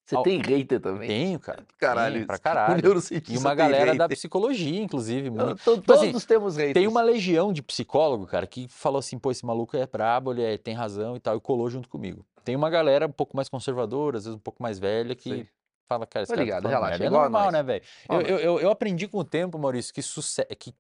Você 0.05 0.21
tem 0.21 0.39
hater 0.39 0.79
também? 0.79 1.07
tenho, 1.07 1.39
cara. 1.39 1.65
Caralho, 1.79 2.13
tenho, 2.15 2.27
pra 2.27 2.37
caralho. 2.37 2.83
E 3.27 3.37
uma 3.37 3.55
galera 3.55 3.95
da 3.95 4.03
hater. 4.03 4.15
psicologia, 4.17 4.79
inclusive. 4.81 5.29
Então, 5.29 5.47
muito. 5.47 5.63
to- 5.63 5.79
Tipo 5.79 5.93
assim, 5.93 6.05
Todos 6.11 6.25
temos 6.25 6.55
haters. 6.57 6.73
Tem 6.75 6.87
uma 6.87 7.01
legião 7.01 7.51
de 7.51 7.63
psicólogo, 7.63 8.27
cara, 8.27 8.45
que 8.45 8.67
falou 8.69 8.99
assim, 8.99 9.17
pô, 9.17 9.31
esse 9.31 9.43
maluco 9.45 9.75
é 9.75 9.87
brabo, 9.87 10.31
ele 10.31 10.43
é- 10.43 10.57
tem 10.57 10.75
razão 10.75 11.15
e 11.15 11.19
tal, 11.19 11.35
e 11.37 11.41
colou 11.41 11.69
junto 11.69 11.89
comigo. 11.89 12.23
Tem 12.43 12.55
uma 12.55 12.69
galera 12.69 13.07
um 13.07 13.11
pouco 13.11 13.35
mais 13.35 13.49
conservadora, 13.49 14.17
às 14.19 14.25
vezes 14.25 14.35
um 14.37 14.41
pouco 14.41 14.61
mais 14.61 14.77
velha, 14.77 15.15
que 15.15 15.29
Sei. 15.29 15.47
fala, 15.89 16.05
cara, 16.05 16.21
esse 16.23 16.31
Tô 16.31 16.35
cara 16.35 16.37
tá 16.37 16.43
ligado, 16.45 16.63
falando 16.63 16.83
relaxa, 16.83 17.03
é 17.03 17.07
É 17.07 17.09
normal, 17.09 17.51
né, 17.51 17.63
velho? 17.63 17.83
Eu, 18.07 18.21
eu, 18.21 18.37
eu, 18.37 18.59
eu 18.59 18.69
aprendi 18.69 19.07
com 19.07 19.17
o 19.17 19.23
tempo, 19.23 19.57
Maurício, 19.57 19.91
que, 19.91 20.03
suce... 20.03 20.45
que, 20.59 20.71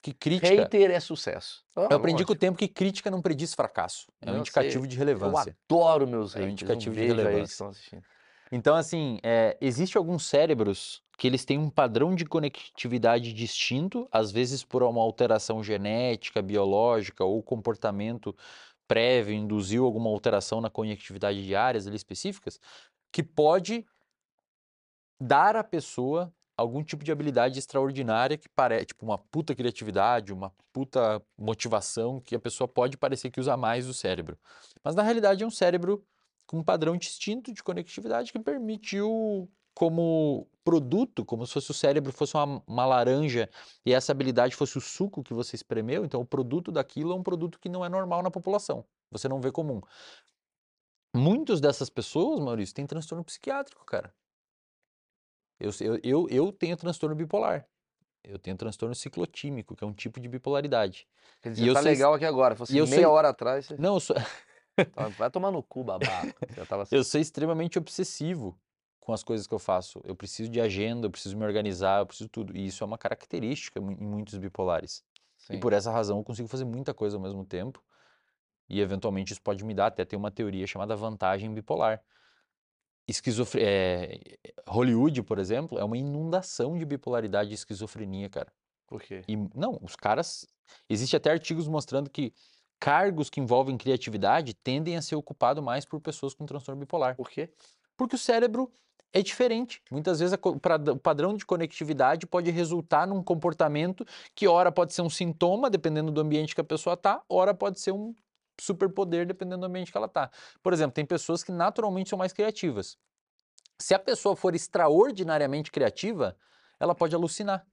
que 0.00 0.12
crítica... 0.14 0.48
Hater 0.62 0.92
é 0.92 1.00
sucesso. 1.00 1.64
Ah, 1.74 1.88
Eu 1.90 1.96
aprendi 1.96 2.24
com 2.24 2.32
o 2.32 2.36
tempo 2.36 2.56
que 2.56 2.68
crítica 2.68 3.10
não 3.10 3.20
prediz 3.20 3.52
fracasso. 3.52 4.06
É 4.22 4.30
um 4.30 4.34
Eu 4.34 4.40
indicativo 4.40 4.82
sei. 4.84 4.88
de 4.88 4.94
Eu 4.94 4.98
relevância. 5.00 5.56
adoro 5.68 6.06
meus 6.06 6.36
É 6.36 6.38
um 6.38 6.42
haters. 6.42 6.52
indicativo 6.52 6.94
um 6.94 6.98
de 7.00 7.06
relevância. 7.08 7.66
assistindo. 7.66 8.02
Então, 8.52 8.74
assim, 8.74 9.18
é, 9.22 9.56
existe 9.60 9.96
alguns 9.96 10.26
cérebros 10.26 11.02
que 11.16 11.26
eles 11.26 11.44
têm 11.44 11.58
um 11.58 11.70
padrão 11.70 12.14
de 12.14 12.24
conectividade 12.24 13.32
distinto, 13.32 14.08
às 14.10 14.32
vezes 14.32 14.64
por 14.64 14.82
uma 14.82 15.00
alteração 15.00 15.62
genética, 15.62 16.42
biológica 16.42 17.24
ou 17.24 17.42
comportamento 17.42 18.34
prévio 18.88 19.34
induziu 19.34 19.84
alguma 19.84 20.10
alteração 20.10 20.60
na 20.60 20.68
conectividade 20.68 21.44
de 21.44 21.54
áreas 21.54 21.86
ali 21.86 21.94
específicas, 21.94 22.58
que 23.12 23.22
pode 23.22 23.86
dar 25.20 25.54
à 25.54 25.62
pessoa 25.62 26.32
algum 26.56 26.82
tipo 26.82 27.04
de 27.04 27.12
habilidade 27.12 27.58
extraordinária 27.58 28.36
que 28.36 28.48
parece, 28.48 28.86
tipo, 28.86 29.04
uma 29.04 29.16
puta 29.16 29.54
criatividade, 29.54 30.32
uma 30.32 30.52
puta 30.72 31.22
motivação 31.38 32.20
que 32.20 32.34
a 32.34 32.40
pessoa 32.40 32.66
pode 32.66 32.96
parecer 32.96 33.30
que 33.30 33.40
usa 33.40 33.56
mais 33.56 33.86
o 33.88 33.94
cérebro. 33.94 34.38
Mas 34.82 34.94
na 34.94 35.02
realidade 35.02 35.42
é 35.42 35.46
um 35.46 35.50
cérebro 35.50 36.04
com 36.50 36.58
um 36.58 36.64
padrão 36.64 36.96
distinto 36.96 37.52
de 37.52 37.62
conectividade 37.62 38.32
que 38.32 38.38
permitiu 38.40 39.48
como 39.72 40.48
produto, 40.64 41.24
como 41.24 41.46
se 41.46 41.52
fosse 41.52 41.70
o 41.70 41.74
cérebro 41.74 42.12
fosse 42.12 42.34
uma, 42.36 42.60
uma 42.66 42.84
laranja 42.84 43.48
e 43.86 43.92
essa 43.94 44.10
habilidade 44.10 44.56
fosse 44.56 44.76
o 44.76 44.80
suco 44.80 45.22
que 45.22 45.32
você 45.32 45.54
espremeu, 45.54 46.04
então 46.04 46.20
o 46.20 46.24
produto 46.26 46.72
daquilo 46.72 47.12
é 47.12 47.14
um 47.14 47.22
produto 47.22 47.56
que 47.60 47.68
não 47.68 47.84
é 47.84 47.88
normal 47.88 48.20
na 48.20 48.32
população. 48.32 48.84
Você 49.12 49.28
não 49.28 49.40
vê 49.40 49.52
comum. 49.52 49.80
Muitos 51.14 51.60
dessas 51.60 51.88
pessoas, 51.88 52.40
Maurício, 52.40 52.74
têm 52.74 52.84
transtorno 52.84 53.22
psiquiátrico, 53.24 53.84
cara. 53.86 54.12
Eu, 55.60 55.70
eu, 55.80 56.00
eu, 56.02 56.28
eu 56.30 56.52
tenho 56.52 56.76
transtorno 56.76 57.14
bipolar. 57.14 57.64
Eu 58.24 58.40
tenho 58.40 58.56
transtorno 58.56 58.94
ciclotímico, 58.94 59.76
que 59.76 59.84
é 59.84 59.86
um 59.86 59.92
tipo 59.92 60.18
de 60.18 60.28
bipolaridade. 60.28 61.06
Quer 61.40 61.50
E 61.50 61.52
dizer, 61.52 61.68
eu 61.68 61.74
tá 61.74 61.82
sei- 61.82 61.92
legal 61.92 62.12
aqui 62.14 62.24
agora. 62.24 62.56
Fosse 62.56 62.74
e 62.74 62.78
eu 62.78 62.86
meia 62.86 62.96
sei- 62.96 63.04
hora 63.06 63.28
atrás, 63.28 63.66
você 63.66 63.76
Não, 63.78 63.94
eu 63.94 64.00
sou, 64.00 64.16
vai 65.18 65.30
tomar 65.30 65.50
no 65.50 65.62
cu, 65.62 65.84
babaca. 65.84 66.34
Assim. 66.82 66.96
eu 66.96 67.04
sou 67.04 67.20
extremamente 67.20 67.78
obsessivo 67.78 68.58
com 69.00 69.12
as 69.12 69.24
coisas 69.24 69.46
que 69.46 69.54
eu 69.54 69.58
faço. 69.58 70.00
Eu 70.04 70.14
preciso 70.14 70.50
de 70.50 70.60
agenda, 70.60 71.06
eu 71.06 71.10
preciso 71.10 71.36
me 71.36 71.44
organizar, 71.44 72.00
eu 72.00 72.06
preciso 72.06 72.28
tudo. 72.28 72.56
E 72.56 72.66
isso 72.66 72.84
é 72.84 72.86
uma 72.86 72.98
característica 72.98 73.80
em 73.80 73.82
muitos 73.82 74.38
bipolares. 74.38 75.02
E 75.48 75.54
Sim. 75.54 75.60
por 75.60 75.72
essa 75.72 75.90
razão 75.90 76.18
eu 76.18 76.24
consigo 76.24 76.48
fazer 76.48 76.64
muita 76.64 76.94
coisa 76.94 77.16
ao 77.16 77.22
mesmo 77.22 77.44
tempo. 77.44 77.82
E 78.68 78.80
eventualmente 78.80 79.32
isso 79.32 79.42
pode 79.42 79.64
me 79.64 79.74
dar 79.74 79.86
até 79.86 80.04
ter 80.04 80.16
uma 80.16 80.30
teoria 80.30 80.66
chamada 80.66 80.94
vantagem 80.94 81.52
bipolar. 81.52 82.00
Esquizofre... 83.08 83.60
é, 83.60 84.20
Hollywood, 84.68 85.24
por 85.24 85.40
exemplo, 85.40 85.76
é 85.76 85.82
uma 85.82 85.96
inundação 85.96 86.78
de 86.78 86.84
bipolaridade 86.84 87.50
e 87.50 87.54
esquizofrenia, 87.54 88.28
cara. 88.28 88.52
Por 88.86 89.02
quê? 89.02 89.22
E 89.26 89.36
não, 89.54 89.78
os 89.82 89.96
caras. 89.96 90.46
Existem 90.88 91.16
até 91.16 91.32
artigos 91.32 91.66
mostrando 91.66 92.08
que 92.08 92.32
cargos 92.80 93.28
que 93.28 93.40
envolvem 93.40 93.76
criatividade 93.76 94.54
tendem 94.54 94.96
a 94.96 95.02
ser 95.02 95.14
ocupados 95.14 95.62
mais 95.62 95.84
por 95.84 96.00
pessoas 96.00 96.32
com 96.34 96.46
transtorno 96.46 96.80
bipolar. 96.80 97.14
Por 97.14 97.28
quê? 97.28 97.52
Porque 97.96 98.16
o 98.16 98.18
cérebro 98.18 98.72
é 99.12 99.22
diferente. 99.22 99.82
Muitas 99.90 100.20
vezes 100.20 100.36
o 100.42 100.98
padrão 100.98 101.36
de 101.36 101.44
conectividade 101.44 102.26
pode 102.26 102.50
resultar 102.50 103.06
num 103.06 103.22
comportamento 103.22 104.06
que, 104.34 104.48
ora, 104.48 104.72
pode 104.72 104.94
ser 104.94 105.02
um 105.02 105.10
sintoma, 105.10 105.68
dependendo 105.68 106.10
do 106.10 106.20
ambiente 106.20 106.54
que 106.54 106.60
a 106.60 106.64
pessoa 106.64 106.94
está, 106.94 107.22
ora, 107.28 107.52
pode 107.52 107.80
ser 107.80 107.92
um 107.92 108.14
superpoder, 108.60 109.26
dependendo 109.26 109.60
do 109.60 109.66
ambiente 109.66 109.90
que 109.90 109.96
ela 109.96 110.06
está. 110.06 110.30
Por 110.62 110.72
exemplo, 110.72 110.92
tem 110.92 111.04
pessoas 111.04 111.42
que 111.42 111.50
naturalmente 111.50 112.10
são 112.10 112.18
mais 112.18 112.32
criativas. 112.32 112.96
Se 113.78 113.94
a 113.94 113.98
pessoa 113.98 114.36
for 114.36 114.54
extraordinariamente 114.54 115.70
criativa, 115.70 116.36
ela 116.78 116.94
pode 116.94 117.14
alucinar. 117.14 117.66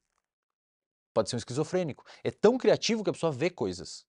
Pode 1.14 1.30
ser 1.30 1.36
um 1.36 1.39
esquizofrênico. 1.39 2.05
É 2.24 2.32
tão 2.32 2.58
criativo 2.58 3.03
que 3.03 3.10
a 3.10 3.14
pessoa 3.14 3.32
vê 3.32 3.49
coisas. 3.49 4.07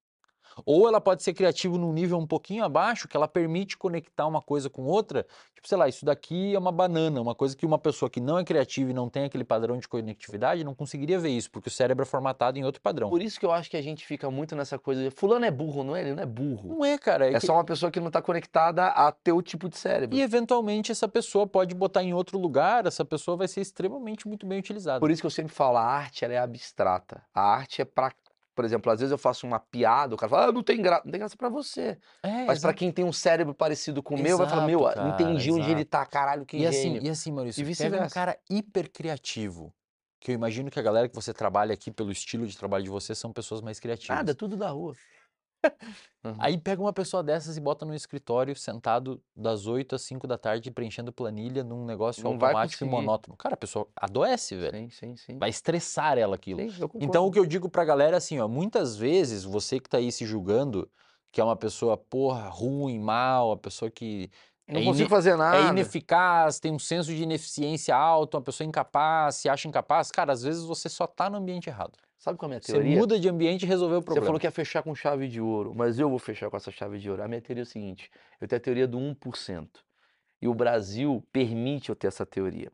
Ou 0.67 0.89
ela 0.89 1.01
pode 1.01 1.23
ser 1.23 1.33
criativa 1.35 1.77
num 1.79 1.93
nível 1.93 2.19
um 2.19 2.27
pouquinho 2.27 2.65
abaixo, 2.65 3.07
que 3.09 3.17
ela 3.17 3.29
permite 3.29 3.77
conectar 3.77 4.27
uma 4.27 4.41
coisa 4.43 4.69
com 4.71 4.85
outra. 4.85 5.27
Tipo, 5.55 5.67
sei 5.69 5.77
lá, 5.79 5.89
isso 5.89 6.05
daqui 6.05 6.55
é 6.55 6.59
uma 6.59 6.71
banana, 6.71 7.21
uma 7.21 7.35
coisa 7.35 7.57
que 7.57 7.67
uma 7.67 7.79
pessoa 7.79 8.09
que 8.09 8.21
não 8.21 8.39
é 8.39 8.45
criativa 8.45 8.91
e 8.91 8.95
não 8.95 9.09
tem 9.09 9.25
aquele 9.25 9.43
padrão 9.45 9.77
de 9.77 9.89
conectividade 9.89 10.63
não 10.63 10.75
conseguiria 10.75 11.19
ver 11.19 11.31
isso, 11.31 11.51
porque 11.51 11.69
o 11.69 11.73
cérebro 11.73 12.03
é 12.05 12.07
formatado 12.07 12.59
em 12.59 12.65
outro 12.65 12.81
padrão. 12.81 13.11
Por 13.11 13.21
isso 13.21 13.41
que 13.41 13.45
eu 13.47 13.51
acho 13.51 13.69
que 13.69 13.77
a 13.77 13.83
gente 13.83 14.07
fica 14.07 14.31
muito 14.31 14.55
nessa 14.55 14.79
coisa 14.79 15.03
de 15.03 15.11
fulano 15.11 15.45
é 15.45 15.51
burro, 15.51 15.83
não 15.83 15.97
é? 15.97 16.01
Ele 16.03 16.15
não 16.15 16.23
é 16.23 16.27
burro. 16.27 16.69
Não 16.69 16.85
é, 16.85 16.97
cara. 16.97 17.27
É, 17.27 17.35
É 17.35 17.41
que- 17.41 17.47
só 17.47 17.55
uma 17.55 17.65
pessoa 17.65 17.91
que 17.91 17.99
não 17.99 18.11
tá 18.11 18.23
conectada 18.23 18.87
a 18.87 19.11
teu 19.11 19.43
tipo 19.43 19.69
de 19.69 19.77
cérebro. 19.77 20.17
E 20.17 20.23
eventualmente 20.23 20.93
essa 20.93 21.09
pessoa 21.09 21.47
pode 21.47 21.75
botar 21.75 22.03
em 22.05 22.15
outro 22.15 22.39
lugar, 22.39 22.87
essa 22.87 23.05
pessoa 23.05 23.37
vai 23.37 23.49
ser 23.49 23.61
extremamente 23.61 24.29
muito 24.29 24.47
bem 24.47 24.59
utilizada. 24.61 25.01
Por 25.01 25.11
isso 25.11 25.21
que 25.23 25.27
eu 25.27 25.31
sempre 25.31 25.53
falo, 25.53 25.77
a 25.79 25.83
arte 25.85 26.25
ela 26.25 26.35
é 26.35 26.39
abstrata. 26.39 27.23
A 27.35 27.41
arte 27.43 27.83
é 27.83 27.85
pra. 27.85 28.13
Por 28.59 28.65
exemplo, 28.65 28.91
às 28.91 28.99
vezes 28.99 29.13
eu 29.13 29.19
faço 29.19 29.47
uma 29.47 29.61
piada, 29.61 30.17
o 30.17 30.19
cara 30.19 30.29
fala, 30.29 30.47
ah, 30.49 30.53
não 30.53 30.65
tem 30.65 30.83
graça. 30.83 31.03
Não 31.05 31.13
tem 31.13 31.21
graça 31.21 31.37
pra 31.37 31.49
você. 31.49 31.97
É, 32.25 32.45
Mas 32.45 32.59
pra 32.59 32.71
exato. 32.71 32.75
quem 32.75 32.91
tem 32.91 33.05
um 33.05 33.13
cérebro 33.13 33.55
parecido 33.55 34.03
com 34.03 34.17
o 34.17 34.19
meu, 34.19 34.37
vai 34.37 34.49
falar, 34.49 34.63
Exato, 34.69 34.71
meu, 34.81 34.93
cara, 34.93 35.09
entendi 35.11 35.53
onde 35.53 35.71
ele 35.71 35.75
exato. 35.75 35.91
tá, 35.91 36.05
caralho, 36.05 36.45
que 36.45 36.57
E 36.57 36.67
assim, 36.67 36.95
gênio. 36.95 37.05
e 37.05 37.09
assim, 37.09 37.31
Maurício, 37.31 37.63
E 37.65 37.77
pega 37.77 38.05
um 38.05 38.09
cara 38.09 38.37
hiper 38.51 38.91
criativo, 38.91 39.73
que 40.19 40.33
eu 40.33 40.35
imagino 40.35 40.73
que 40.73 40.81
a 40.81 40.83
galera 40.83 41.09
que 41.09 41.15
você 41.15 41.33
trabalha 41.33 41.73
aqui, 41.73 41.93
pelo 41.93 42.11
estilo 42.11 42.49
de 42.49 42.59
trabalho 42.59 42.83
de 42.83 42.91
você, 42.91 43.15
são 43.15 43.33
pessoas 43.33 43.61
mais 43.61 43.79
criativas. 43.79 44.17
Nada, 44.17 44.35
tudo 44.35 44.57
da 44.57 44.71
rua. 44.71 44.97
Uhum. 46.25 46.35
Aí 46.39 46.59
pega 46.59 46.83
uma 46.83 46.93
pessoa 46.93 47.23
dessas 47.23 47.57
e 47.57 47.61
bota 47.61 47.85
no 47.85 47.95
escritório, 47.95 48.55
sentado 48.57 49.23
das 49.37 49.67
8 49.67 49.95
às 49.95 50.03
5 50.03 50.27
da 50.27 50.37
tarde, 50.37 50.71
preenchendo 50.71 51.13
planilha 51.13 51.63
num 51.63 51.85
negócio 51.85 52.25
Não 52.25 52.33
automático 52.33 52.85
e 52.85 52.89
monótono. 52.89 53.37
Cara, 53.37 53.55
a 53.55 53.59
pessoa 53.59 53.87
adoece, 53.97 54.57
velho. 54.57 54.77
Sim, 54.77 54.91
sim, 54.91 55.17
sim. 55.17 55.39
Vai 55.39 55.51
estressar 55.51 56.19
ela 56.19 56.35
aquilo. 56.35 56.61
Então, 56.97 57.27
o 57.27 57.31
que 57.31 57.39
eu 57.39 57.47
digo 57.47 57.69
pra 57.69 57.85
galera 57.85 58.17
é 58.17 58.19
assim, 58.19 58.39
ó, 58.41 58.49
muitas 58.49 58.97
vezes 58.97 59.45
você 59.45 59.79
que 59.79 59.89
tá 59.89 59.99
aí 59.99 60.11
se 60.11 60.27
julgando, 60.27 60.91
que 61.31 61.41
é 61.41 61.45
uma 61.45 61.57
pessoa, 61.57 61.97
porra, 61.97 62.49
ruim, 62.49 62.99
mal, 62.99 63.53
a 63.53 63.57
pessoa 63.57 63.91
que 63.91 64.31
não 64.75 64.81
é 64.81 64.85
consigo 64.85 65.09
fazer 65.09 65.37
nada. 65.37 65.57
é 65.57 65.69
ineficaz, 65.71 66.61
tem 66.61 66.73
um 66.73 66.79
senso 66.79 67.15
de 67.15 67.23
ineficiência 67.23 67.95
alto, 67.97 68.37
uma 68.37 68.43
pessoa 68.43 68.67
incapaz, 68.67 69.37
se 69.37 69.49
acha 69.49 69.67
incapaz, 69.69 70.11
cara, 70.11 70.33
às 70.33 70.43
vezes 70.43 70.65
você 70.65 70.89
só 70.89 71.07
tá 71.07 71.31
no 71.31 71.37
ambiente 71.39 71.69
errado. 71.69 71.93
Sabe 72.19 72.37
qual 72.37 72.49
é 72.49 72.51
a 72.51 72.55
minha 72.57 72.61
Você 72.61 72.73
teoria? 72.73 72.99
muda 72.99 73.19
de 73.19 73.29
ambiente 73.29 73.63
e 73.63 73.67
resolveu 73.67 73.99
o 73.99 74.01
Você 74.01 74.07
problema. 74.07 74.27
falou 74.27 74.41
que 74.41 74.47
ia 74.47 74.51
fechar 74.51 74.83
com 74.83 74.95
chave 74.95 75.29
de 75.29 75.41
ouro, 75.41 75.73
mas 75.75 75.99
eu 75.99 76.11
vou 76.11 76.19
fechar 76.19 76.51
com 76.51 76.57
essa 76.57 76.71
chave 76.73 76.99
de 76.99 77.09
ouro. 77.09 77.23
A 77.23 77.29
minha 77.29 77.41
teoria 77.41 77.63
é 77.63 77.65
o 77.65 77.67
seguinte: 77.67 78.11
eu 78.41 78.49
tenho 78.49 78.59
a 78.59 78.63
teoria 78.63 78.89
do 78.89 78.99
1%. 78.99 79.69
E 80.43 80.49
o 80.49 80.55
Brasil 80.55 81.25
permite 81.33 81.89
eu 81.91 81.97
ter 81.97 82.09
essa 82.09 82.27
teoria. 82.27 82.71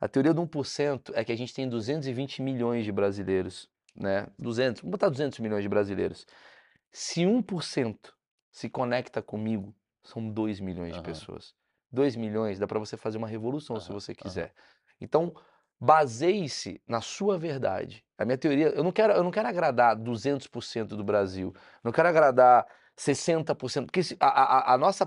A 0.00 0.06
teoria 0.06 0.34
do 0.34 0.42
1% 0.46 1.12
é 1.14 1.24
que 1.24 1.32
a 1.32 1.36
gente 1.36 1.52
tem 1.54 1.66
220 1.68 2.42
milhões 2.42 2.84
de 2.84 2.92
brasileiros, 2.92 3.68
né? 3.96 4.26
200, 4.38 4.82
vamos 4.82 4.92
botar 4.92 5.08
200 5.08 5.38
milhões 5.38 5.62
de 5.62 5.68
brasileiros. 5.68 6.26
Se 6.92 7.22
1% 7.22 7.96
se 8.52 8.68
conecta 8.68 9.22
comigo, 9.22 9.74
são 10.04 10.28
2 10.30 10.60
milhões 10.60 10.94
de 10.94 11.00
Aham. 11.00 11.02
pessoas. 11.02 11.54
2 11.92 12.16
milhões 12.16 12.58
dá 12.58 12.66
para 12.66 12.78
você 12.78 12.96
fazer 12.96 13.18
uma 13.18 13.28
revolução 13.28 13.78
se 13.80 13.90
Aham, 13.90 13.92
você 13.92 14.14
quiser. 14.14 14.52
Então, 15.00 15.34
baseie-se 15.80 16.80
na 16.88 17.00
sua 17.00 17.38
verdade. 17.38 18.04
A 18.18 18.24
minha 18.24 18.38
teoria, 18.38 18.68
eu 18.68 18.82
não 18.84 18.92
quero, 18.92 19.12
eu 19.12 19.22
não 19.24 19.30
quero 19.30 19.48
agradar 19.48 19.96
200% 19.96 20.96
do 20.96 21.04
Brasil. 21.04 21.52
Não 21.82 21.92
quero 21.92 22.08
agradar 22.08 22.66
60%, 22.96 23.86
porque 23.86 24.02
se- 24.02 24.16
a, 24.20 24.72
a- 24.72 24.74
a 24.74 24.78
nossa 24.78 25.06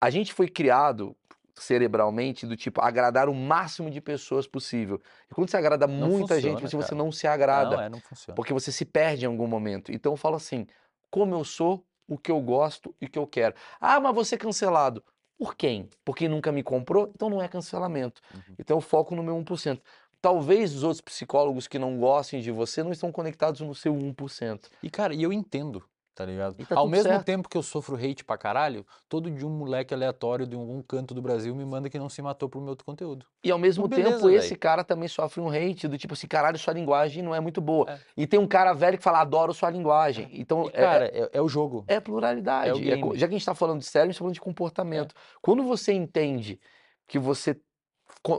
a 0.00 0.10
gente 0.10 0.32
foi 0.32 0.48
criado 0.48 1.16
cerebralmente 1.56 2.46
do 2.46 2.56
tipo 2.56 2.80
agradar 2.80 3.28
o 3.28 3.34
máximo 3.34 3.90
de 3.90 4.00
pessoas 4.00 4.46
possível. 4.46 5.00
E 5.30 5.34
quando 5.34 5.50
você 5.50 5.56
agrada 5.56 5.86
Não 5.96 6.10
muita 6.10 6.40
gente, 6.40 6.60
funciona, 6.60 6.60
você, 6.62 6.76
você 6.76 6.94
cara. 6.94 6.94
não 6.94 7.12
se 7.12 7.26
agrada, 7.26 7.76
Não, 7.76 7.80
é, 7.80 7.88
não 7.88 8.00
funciona. 8.00 8.42
porque 8.42 8.52
você 8.52 8.72
se 8.72 8.84
perde 8.84 9.24
em 9.24 9.28
algum 9.28 9.46
momento. 9.46 9.92
Então 9.92 10.12
eu 10.12 10.16
falo 10.16 10.36
assim, 10.36 10.66
como 11.10 11.34
eu 11.34 11.44
sou, 11.44 11.86
o 12.14 12.18
que 12.18 12.30
eu 12.30 12.40
gosto 12.40 12.94
e 13.00 13.06
o 13.06 13.08
que 13.08 13.18
eu 13.18 13.26
quero. 13.26 13.54
Ah, 13.80 14.00
mas 14.00 14.14
você 14.14 14.36
cancelado. 14.36 15.02
Por 15.38 15.56
quem? 15.56 15.88
Porque 16.04 16.28
nunca 16.28 16.52
me 16.52 16.62
comprou? 16.62 17.10
Então 17.14 17.28
não 17.28 17.42
é 17.42 17.48
cancelamento. 17.48 18.20
Uhum. 18.34 18.54
Então 18.58 18.76
eu 18.76 18.80
foco 18.80 19.14
no 19.14 19.22
meu 19.22 19.36
1%. 19.36 19.80
Talvez 20.20 20.72
os 20.72 20.84
outros 20.84 21.00
psicólogos 21.00 21.66
que 21.66 21.80
não 21.80 21.98
gostem 21.98 22.40
de 22.40 22.52
você 22.52 22.82
não 22.82 22.92
estão 22.92 23.10
conectados 23.10 23.60
no 23.60 23.74
seu 23.74 23.92
1%. 23.92 24.68
E, 24.80 24.88
cara, 24.88 25.12
e 25.12 25.22
eu 25.22 25.32
entendo, 25.32 25.82
tá 26.14 26.24
ligado? 26.24 26.54
Tá 26.66 26.76
Ao 26.78 26.86
mesmo 26.86 27.10
certo. 27.10 27.24
tempo 27.24 27.48
que 27.48 27.56
eu 27.56 27.62
sofro 27.62 27.96
hate 27.96 28.24
pra 28.24 28.36
caralho, 28.36 28.86
todo 29.08 29.30
dia 29.30 29.46
um 29.46 29.50
moleque 29.50 29.94
aleatório 29.94 30.46
de 30.46 30.54
algum 30.54 30.82
canto 30.82 31.14
do 31.14 31.22
Brasil 31.22 31.54
me 31.54 31.64
manda 31.64 31.88
que 31.88 31.98
não 31.98 32.08
se 32.08 32.20
matou 32.20 32.48
pro 32.48 32.60
meu 32.60 32.70
outro 32.70 32.84
conteúdo. 32.84 33.24
E 33.42 33.50
ao 33.50 33.58
mesmo 33.58 33.86
Então, 33.86 33.96
beleza, 33.98 34.16
tempo, 34.16 34.30
esse 34.30 34.48
velho. 34.50 34.60
cara 34.60 34.84
também 34.84 35.08
sofre 35.08 35.40
um 35.40 35.48
hate 35.48 35.88
do 35.88 35.96
tipo 35.96 36.14
assim, 36.14 36.26
caralho, 36.26 36.58
sua 36.58 36.74
linguagem 36.74 37.22
não 37.22 37.34
é 37.34 37.40
muito 37.40 37.60
boa. 37.60 37.90
É. 37.90 37.98
E 38.16 38.26
tem 38.26 38.38
um 38.38 38.46
cara 38.46 38.72
velho 38.72 38.98
que 38.98 39.04
fala, 39.04 39.20
adoro 39.20 39.54
sua 39.54 39.70
linguagem. 39.70 40.28
Então, 40.32 40.64
E, 40.66 40.68
é- 40.68 40.70
cara, 40.72 41.06
é, 41.06 41.30
é 41.32 41.40
o 41.42 41.48
jogo. 41.48 41.84
é, 41.88 41.98
pluralidade. 42.00 42.90
é 42.90 42.94
É 42.94 42.96
já 43.16 43.26
que 43.28 43.34
a 43.34 43.38
gente 43.38 43.44
tá 43.46 43.54
falando 43.54 43.78
de 43.80 43.86
cérebro, 43.86 44.10
a 44.10 44.12
gente 44.12 44.16
tá 44.18 44.20
falando 44.20 44.34
de 44.34 44.40
comportamento. 44.40 45.14
Quando 45.40 45.62
você 45.64 45.92
entende 45.92 46.60
que 47.08 47.18
você 47.18 47.58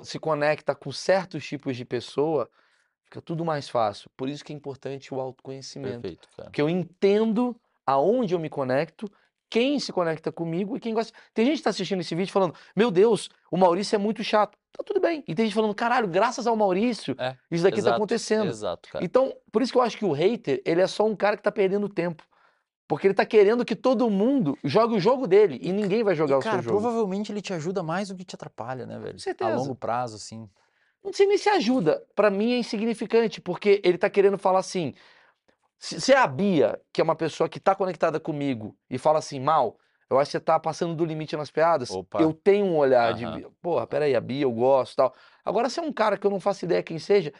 se 0.03 0.19
conecta 0.19 0.75
com 0.75 0.91
certos 0.91 1.45
tipos 1.45 1.75
de 1.75 1.83
pessoa, 1.83 2.49
fica 3.13 3.21
tudo 3.21 3.45
mais 3.45 3.69
fácil. 3.69 4.09
Por 4.17 4.27
isso 4.27 4.43
que 4.43 4.51
é 4.51 4.55
importante 4.55 5.13
o 5.13 5.19
autoconhecimento. 5.19 6.01
Perfeito, 6.01 6.27
cara. 6.35 6.49
Porque 6.49 6.61
eu 6.61 6.67
entendo 6.67 7.55
aonde 7.85 8.33
eu 8.33 8.39
me 8.39 8.49
conecto, 8.49 9.09
quem 9.49 9.79
se 9.79 9.93
conecta 9.93 10.31
comigo 10.31 10.75
e 10.75 10.79
quem 10.79 10.95
gosta. 10.95 11.13
Tem 11.33 11.45
gente 11.45 11.57
que 11.57 11.63
tá 11.63 11.69
assistindo 11.69 11.99
esse 12.01 12.15
vídeo 12.15 12.31
falando: 12.31 12.55
Meu 12.75 12.89
Deus, 12.89 13.29
o 13.51 13.57
Maurício 13.57 13.95
é 13.95 13.99
muito 13.99 14.23
chato. 14.23 14.57
Tá 14.75 14.83
tudo 14.83 14.99
bem. 14.99 15.23
E 15.27 15.35
tem 15.35 15.45
gente 15.45 15.53
falando: 15.53 15.75
Caralho, 15.75 16.07
graças 16.07 16.47
ao 16.47 16.55
Maurício, 16.55 17.15
É, 17.19 17.37
isso 17.51 17.63
daqui 17.63 17.75
tá 17.77 17.81
exato, 17.81 17.95
acontecendo. 17.97 18.47
Exato, 18.47 18.89
cara. 18.89 19.05
Então, 19.05 19.31
por 19.51 19.61
isso 19.61 19.71
que 19.71 19.77
eu 19.77 19.83
acho 19.83 19.97
que 19.97 20.05
o 20.05 20.11
hater, 20.11 20.59
ele 20.65 20.81
é 20.81 20.87
só 20.87 21.05
um 21.05 21.15
cara 21.15 21.37
que 21.37 21.43
tá 21.43 21.51
perdendo 21.51 21.87
tempo. 21.87 22.23
Porque 22.87 23.07
ele 23.07 23.13
tá 23.13 23.25
querendo 23.25 23.63
que 23.63 23.75
todo 23.75 24.09
mundo 24.09 24.57
jogue 24.63 24.95
o 24.95 24.99
jogo 24.99 25.25
dele 25.25 25.57
e 25.61 25.71
ninguém 25.71 26.03
vai 26.03 26.15
jogar 26.15 26.35
E, 26.35 26.39
o 26.39 26.41
cara, 26.41 26.55
seu 26.61 26.63
jogo. 26.63 26.81
provavelmente 26.81 27.31
ele 27.31 27.41
te 27.41 27.53
ajuda 27.53 27.81
mais 27.81 28.09
do 28.09 28.15
que 28.15 28.25
te 28.25 28.35
atrapalha, 28.35 28.85
né, 28.85 28.99
velho? 28.99 29.17
certeza. 29.19 29.51
A 29.51 29.55
longo 29.55 29.73
prazo, 29.73 30.17
assim. 30.17 30.49
Não 31.03 31.11
sei 31.11 31.27
nem 31.27 31.37
se 31.37 31.49
ajuda. 31.49 32.03
Pra 32.15 32.29
mim 32.29 32.53
é 32.53 32.57
insignificante, 32.57 33.41
porque 33.41 33.81
ele 33.83 33.97
tá 33.97 34.09
querendo 34.09 34.37
falar 34.37 34.59
assim. 34.59 34.93
Se, 35.77 36.13
é 36.13 36.17
a 36.17 36.25
Bia, 36.25 36.79
que 36.93 37.01
é 37.01 37.03
uma 37.03 37.15
pessoa 37.15 37.49
que 37.49 37.59
tá 37.59 37.75
conectada 37.75 38.17
comigo, 38.19 38.73
e 38.89 38.97
fala 38.97 39.19
assim, 39.19 39.37
mal, 39.37 39.77
eu 40.09 40.17
acho 40.17 40.29
que 40.29 40.37
você 40.37 40.39
tá 40.39 40.57
passando 40.57 40.95
do 40.95 41.03
limite 41.03 41.35
nas 41.35 41.51
piadas, 41.51 41.89
Opa. 41.91 42.21
eu 42.21 42.33
tenho 42.33 42.65
um 42.65 42.77
olhar 42.77 43.13
de. 43.13 43.25
Aham. 43.25 43.37
Bia. 43.37 43.49
Porra, 43.61 43.85
peraí, 43.85 44.15
a 44.15 44.21
Bia 44.21 44.43
eu 44.43 44.51
gosto 44.51 44.93
e 44.93 44.95
tal. 44.95 45.13
Agora, 45.43 45.69
se 45.69 45.79
é 45.79 45.83
um 45.83 45.91
cara 45.91 46.17
que 46.17 46.25
eu 46.25 46.31
não 46.31 46.39
faço 46.39 46.63
ideia 46.63 46.81
quem 46.81 46.97
seja, 46.97 47.33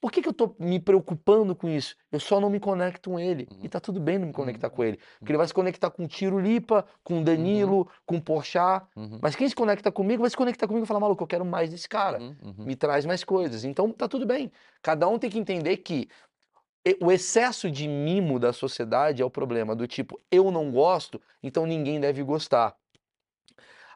por 0.00 0.12
que, 0.12 0.22
que 0.22 0.28
eu 0.28 0.32
tô 0.32 0.54
me 0.58 0.78
preocupando 0.78 1.54
com 1.56 1.68
isso? 1.68 1.96
Eu 2.12 2.20
só 2.20 2.40
não 2.40 2.48
me 2.48 2.60
conecto 2.60 3.10
com 3.10 3.18
ele. 3.20 3.48
E 3.50 3.62
Uhum. 3.64 3.68
tá 3.68 3.80
tudo 3.80 4.00
bem 4.00 4.18
não 4.18 4.28
me 4.28 4.32
conectar 4.32 4.68
Uhum. 4.68 4.74
com 4.74 4.84
ele. 4.84 4.98
Porque 5.18 5.32
ele 5.32 5.38
vai 5.38 5.46
se 5.46 5.54
conectar 5.54 5.90
com 5.90 6.04
o 6.04 6.08
Tiro 6.08 6.38
Lipa, 6.38 6.84
com 7.02 7.20
o 7.20 7.24
Danilo, 7.24 7.88
com 8.06 8.16
o 8.16 8.20
Porchat. 8.22 8.86
Uhum. 8.96 9.18
Mas 9.20 9.34
quem 9.34 9.48
se 9.48 9.54
conecta 9.54 9.90
comigo 9.90 10.22
vai 10.22 10.30
se 10.30 10.36
conectar 10.36 10.66
comigo 10.66 10.84
e 10.84 10.86
falar, 10.86 11.00
maluco, 11.00 11.22
eu 11.22 11.26
quero 11.26 11.44
mais 11.44 11.70
desse 11.70 11.88
cara 11.88 12.18
Uhum, 12.20 12.36
uhum. 12.42 12.64
me 12.64 12.76
traz 12.76 13.04
mais 13.04 13.24
coisas. 13.24 13.64
Então 13.64 13.90
tá 13.92 14.06
tudo 14.08 14.24
bem. 14.26 14.52
Cada 14.82 15.08
um 15.08 15.18
tem 15.18 15.28
que 15.30 15.38
entender 15.38 15.76
que 15.78 16.08
e- 16.86 16.96
o 17.02 17.10
excesso 17.10 17.70
de 17.70 17.88
mimo 17.88 18.38
da 18.38 18.52
sociedade 18.52 19.20
é 19.20 19.24
o 19.24 19.30
problema. 19.30 19.74
Do 19.74 19.86
tipo, 19.86 20.20
eu 20.30 20.50
não 20.50 20.70
gosto, 20.70 21.20
então 21.42 21.66
ninguém 21.66 22.00
deve 22.00 22.22
gostar. 22.22 22.74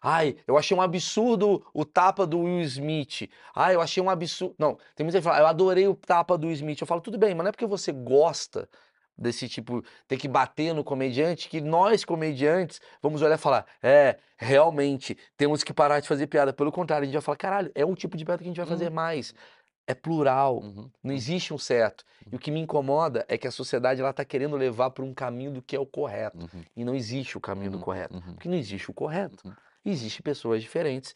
Ai, 0.02 0.36
eu 0.46 0.58
achei 0.58 0.76
um 0.76 0.82
absurdo 0.82 1.64
o 1.72 1.84
tapa 1.84 2.26
do 2.26 2.40
Will 2.40 2.60
Smith. 2.62 3.30
Ai, 3.54 3.74
eu 3.76 3.80
achei 3.80 4.02
um 4.02 4.10
absurdo. 4.10 4.54
Não, 4.58 4.76
tem 4.96 5.04
muita 5.04 5.18
gente 5.18 5.22
que 5.22 5.28
fala, 5.30 5.38
eu 5.38 5.46
adorei 5.46 5.86
o 5.86 5.94
tapa 5.94 6.36
do 6.36 6.46
Will 6.48 6.54
Smith. 6.56 6.80
Eu 6.80 6.86
falo, 6.86 7.00
tudo 7.00 7.16
bem, 7.18 7.34
mas 7.34 7.44
não 7.44 7.48
é 7.50 7.52
porque 7.52 7.66
você 7.66 7.92
gosta 7.92 8.68
desse 9.16 9.48
tipo, 9.48 9.84
ter 10.08 10.16
que 10.16 10.26
bater 10.26 10.74
no 10.74 10.82
comediante, 10.82 11.48
que 11.48 11.60
nós, 11.60 12.04
comediantes, 12.04 12.80
vamos 13.00 13.22
olhar 13.22 13.34
e 13.36 13.38
falar, 13.38 13.66
é, 13.82 14.16
realmente, 14.36 15.16
temos 15.36 15.62
que 15.62 15.72
parar 15.72 16.00
de 16.00 16.08
fazer 16.08 16.26
piada. 16.26 16.52
Pelo 16.52 16.72
contrário, 16.72 17.02
a 17.02 17.06
gente 17.06 17.14
vai 17.14 17.22
falar, 17.22 17.36
caralho, 17.36 17.70
é 17.74 17.86
um 17.86 17.94
tipo 17.94 18.16
de 18.16 18.24
piada 18.24 18.38
que 18.42 18.48
a 18.48 18.50
gente 18.50 18.56
vai 18.56 18.66
fazer 18.66 18.90
mais. 18.90 19.32
É 19.86 19.94
plural. 19.94 20.60
Uhum. 20.60 20.90
Não 21.02 21.12
existe 21.12 21.52
um 21.52 21.58
certo. 21.58 22.04
E 22.30 22.34
o 22.34 22.38
que 22.38 22.50
me 22.50 22.60
incomoda 22.60 23.24
é 23.28 23.36
que 23.36 23.46
a 23.46 23.50
sociedade 23.50 24.00
ela 24.00 24.12
tá 24.12 24.24
querendo 24.24 24.56
levar 24.56 24.90
para 24.90 25.04
um 25.04 25.12
caminho 25.12 25.52
do 25.52 25.62
que 25.62 25.76
é 25.76 25.80
o 25.80 25.86
correto. 25.86 26.38
Uhum. 26.38 26.62
E 26.76 26.84
não 26.84 26.94
existe 26.94 27.36
o 27.36 27.40
caminho 27.40 27.70
do 27.70 27.76
Uhum. 27.78 27.82
correto. 27.84 28.14
Uhum. 28.14 28.34
Porque 28.34 28.48
não 28.48 28.56
existe 28.56 28.90
o 28.90 28.94
correto. 28.94 29.54
Existem 29.84 30.22
pessoas 30.22 30.62
diferentes. 30.62 31.14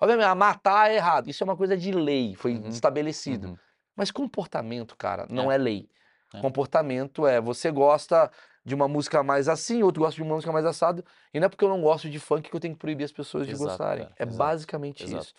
Obviamente, 0.00 0.34
matar 0.36 0.90
é 0.90 0.96
errado. 0.96 1.28
Isso 1.30 1.42
é 1.42 1.46
uma 1.46 1.56
coisa 1.56 1.76
de 1.76 1.92
lei, 1.92 2.34
foi 2.34 2.54
Uhum. 2.56 2.68
estabelecido. 2.68 3.48
Uhum. 3.48 3.56
Mas 3.96 4.10
comportamento, 4.10 4.96
cara, 4.96 5.26
não 5.30 5.50
é, 5.50 5.56
lei. 5.56 5.88
É. 6.34 6.40
Comportamento 6.40 7.26
é 7.26 7.40
você 7.40 7.70
gosta 7.70 8.30
de 8.64 8.74
uma 8.74 8.88
música 8.88 9.22
mais 9.22 9.48
assim, 9.48 9.82
outro 9.82 10.02
gosta 10.02 10.16
de 10.16 10.22
uma 10.22 10.34
música 10.34 10.52
mais 10.52 10.64
assado. 10.64 11.04
E 11.32 11.38
não 11.38 11.46
é 11.46 11.48
porque 11.48 11.64
eu 11.64 11.68
não 11.68 11.80
gosto 11.82 12.08
de 12.08 12.18
funk 12.18 12.48
que 12.48 12.56
eu 12.56 12.60
tenho 12.60 12.74
que 12.74 12.80
proibir 12.80 13.04
as 13.04 13.12
pessoas 13.12 13.46
de 13.46 13.52
Exato, 13.52 13.68
gostarem. 13.70 14.04
cara, 14.04 14.14
É 14.18 14.22
exato, 14.24 14.36
basicamente 14.38 15.04
exato. 15.04 15.24
isso. 15.24 15.34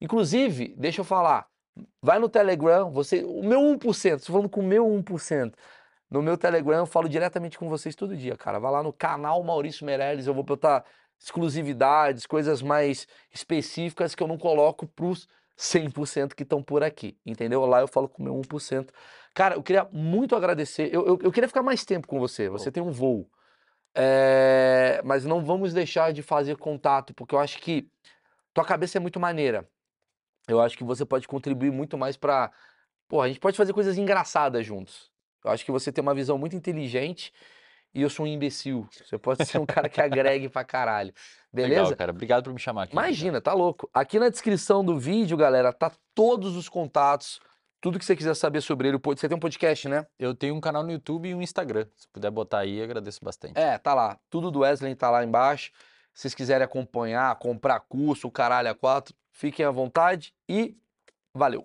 Inclusive, 0.00 0.74
deixa 0.76 1.00
eu 1.00 1.04
falar, 1.04 1.46
vai 2.02 2.18
no 2.18 2.28
Telegram, 2.28 2.90
você, 2.90 3.22
o 3.24 3.42
meu 3.42 3.60
1%, 3.60 4.16
estou 4.20 4.34
falando 4.34 4.48
com 4.50 4.60
o 4.60 4.64
meu 4.64 4.86
1%. 4.86 5.54
No 6.10 6.22
meu 6.22 6.36
Telegram 6.36 6.78
eu 6.78 6.86
falo 6.86 7.08
diretamente 7.08 7.58
com 7.58 7.68
vocês 7.68 7.94
todo 7.94 8.16
dia, 8.16 8.36
cara. 8.36 8.58
Vai 8.58 8.70
lá 8.72 8.82
no 8.82 8.92
canal 8.92 9.42
Maurício 9.42 9.84
Meirelles, 9.86 10.26
eu 10.26 10.34
vou 10.34 10.44
botar 10.44 10.84
exclusividades, 11.24 12.26
coisas 12.26 12.60
mais 12.60 13.08
específicas 13.32 14.14
que 14.14 14.22
eu 14.22 14.28
não 14.28 14.36
coloco 14.36 14.86
pros 14.86 15.26
100% 15.56 16.34
que 16.34 16.42
estão 16.42 16.62
por 16.62 16.82
aqui, 16.82 17.16
entendeu? 17.24 17.64
Lá 17.64 17.80
eu 17.80 17.88
falo 17.88 18.08
com 18.08 18.22
o 18.22 18.24
meu 18.24 18.34
1%. 18.34 18.90
Cara, 19.32 19.54
eu 19.54 19.62
queria 19.62 19.88
muito 19.90 20.36
agradecer, 20.36 20.92
eu, 20.92 21.06
eu, 21.06 21.18
eu 21.22 21.32
queria 21.32 21.48
ficar 21.48 21.62
mais 21.62 21.84
tempo 21.84 22.06
com 22.06 22.18
você, 22.20 22.48
você 22.48 22.70
tem 22.70 22.82
um 22.82 22.92
voo. 22.92 23.28
É, 23.94 25.00
mas 25.04 25.24
não 25.24 25.42
vamos 25.42 25.72
deixar 25.72 26.12
de 26.12 26.20
fazer 26.20 26.56
contato, 26.56 27.14
porque 27.14 27.34
eu 27.34 27.38
acho 27.38 27.58
que 27.58 27.88
tua 28.52 28.64
cabeça 28.64 28.98
é 28.98 29.00
muito 29.00 29.18
maneira. 29.18 29.68
Eu 30.46 30.60
acho 30.60 30.76
que 30.76 30.84
você 30.84 31.06
pode 31.06 31.26
contribuir 31.26 31.70
muito 31.72 31.96
mais 31.96 32.16
pra. 32.16 32.52
Pô, 33.08 33.22
a 33.22 33.28
gente 33.28 33.40
pode 33.40 33.56
fazer 33.56 33.72
coisas 33.72 33.96
engraçadas 33.96 34.66
juntos. 34.66 35.10
Eu 35.42 35.50
acho 35.50 35.64
que 35.64 35.72
você 35.72 35.90
tem 35.90 36.02
uma 36.02 36.14
visão 36.14 36.36
muito 36.36 36.56
inteligente 36.56 37.32
e 37.94 38.02
eu 38.02 38.10
sou 38.10 38.26
um 38.26 38.28
imbecil. 38.28 38.88
Você 38.90 39.16
pode 39.16 39.44
ser 39.46 39.58
um 39.58 39.66
cara 39.66 39.88
que 39.88 40.00
agregue 40.00 40.48
pra 40.48 40.64
caralho. 40.64 41.12
Beleza? 41.52 41.82
Legal, 41.82 41.96
cara. 41.96 42.10
Obrigado 42.10 42.44
por 42.44 42.52
me 42.52 42.58
chamar 42.58 42.84
aqui. 42.84 42.92
Imagina, 42.92 43.40
tá 43.40 43.52
louco. 43.52 43.88
Aqui 43.94 44.18
na 44.18 44.28
descrição 44.28 44.84
do 44.84 44.98
vídeo, 44.98 45.36
galera, 45.36 45.72
tá 45.72 45.92
todos 46.12 46.56
os 46.56 46.68
contatos, 46.68 47.40
tudo 47.80 47.98
que 47.98 48.04
você 48.04 48.16
quiser 48.16 48.34
saber 48.34 48.60
sobre 48.60 48.88
ele. 48.88 48.98
Você 48.98 49.28
tem 49.28 49.36
um 49.36 49.40
podcast, 49.40 49.88
né? 49.88 50.04
Eu 50.18 50.34
tenho 50.34 50.54
um 50.54 50.60
canal 50.60 50.82
no 50.82 50.90
YouTube 50.90 51.28
e 51.28 51.34
um 51.34 51.40
Instagram. 51.40 51.86
Se 51.96 52.08
puder 52.08 52.30
botar 52.30 52.60
aí, 52.60 52.82
agradeço 52.82 53.20
bastante. 53.22 53.56
É, 53.56 53.78
tá 53.78 53.94
lá. 53.94 54.18
Tudo 54.28 54.50
do 54.50 54.60
Wesley 54.60 54.96
tá 54.96 55.10
lá 55.10 55.24
embaixo. 55.24 55.70
Se 56.12 56.22
vocês 56.22 56.34
quiserem 56.34 56.64
acompanhar, 56.64 57.34
comprar 57.36 57.80
curso, 57.80 58.26
o 58.26 58.30
caralho 58.30 58.70
a 58.70 58.74
quatro, 58.74 59.14
fiquem 59.30 59.64
à 59.64 59.70
vontade 59.70 60.34
e 60.48 60.76
valeu. 61.32 61.64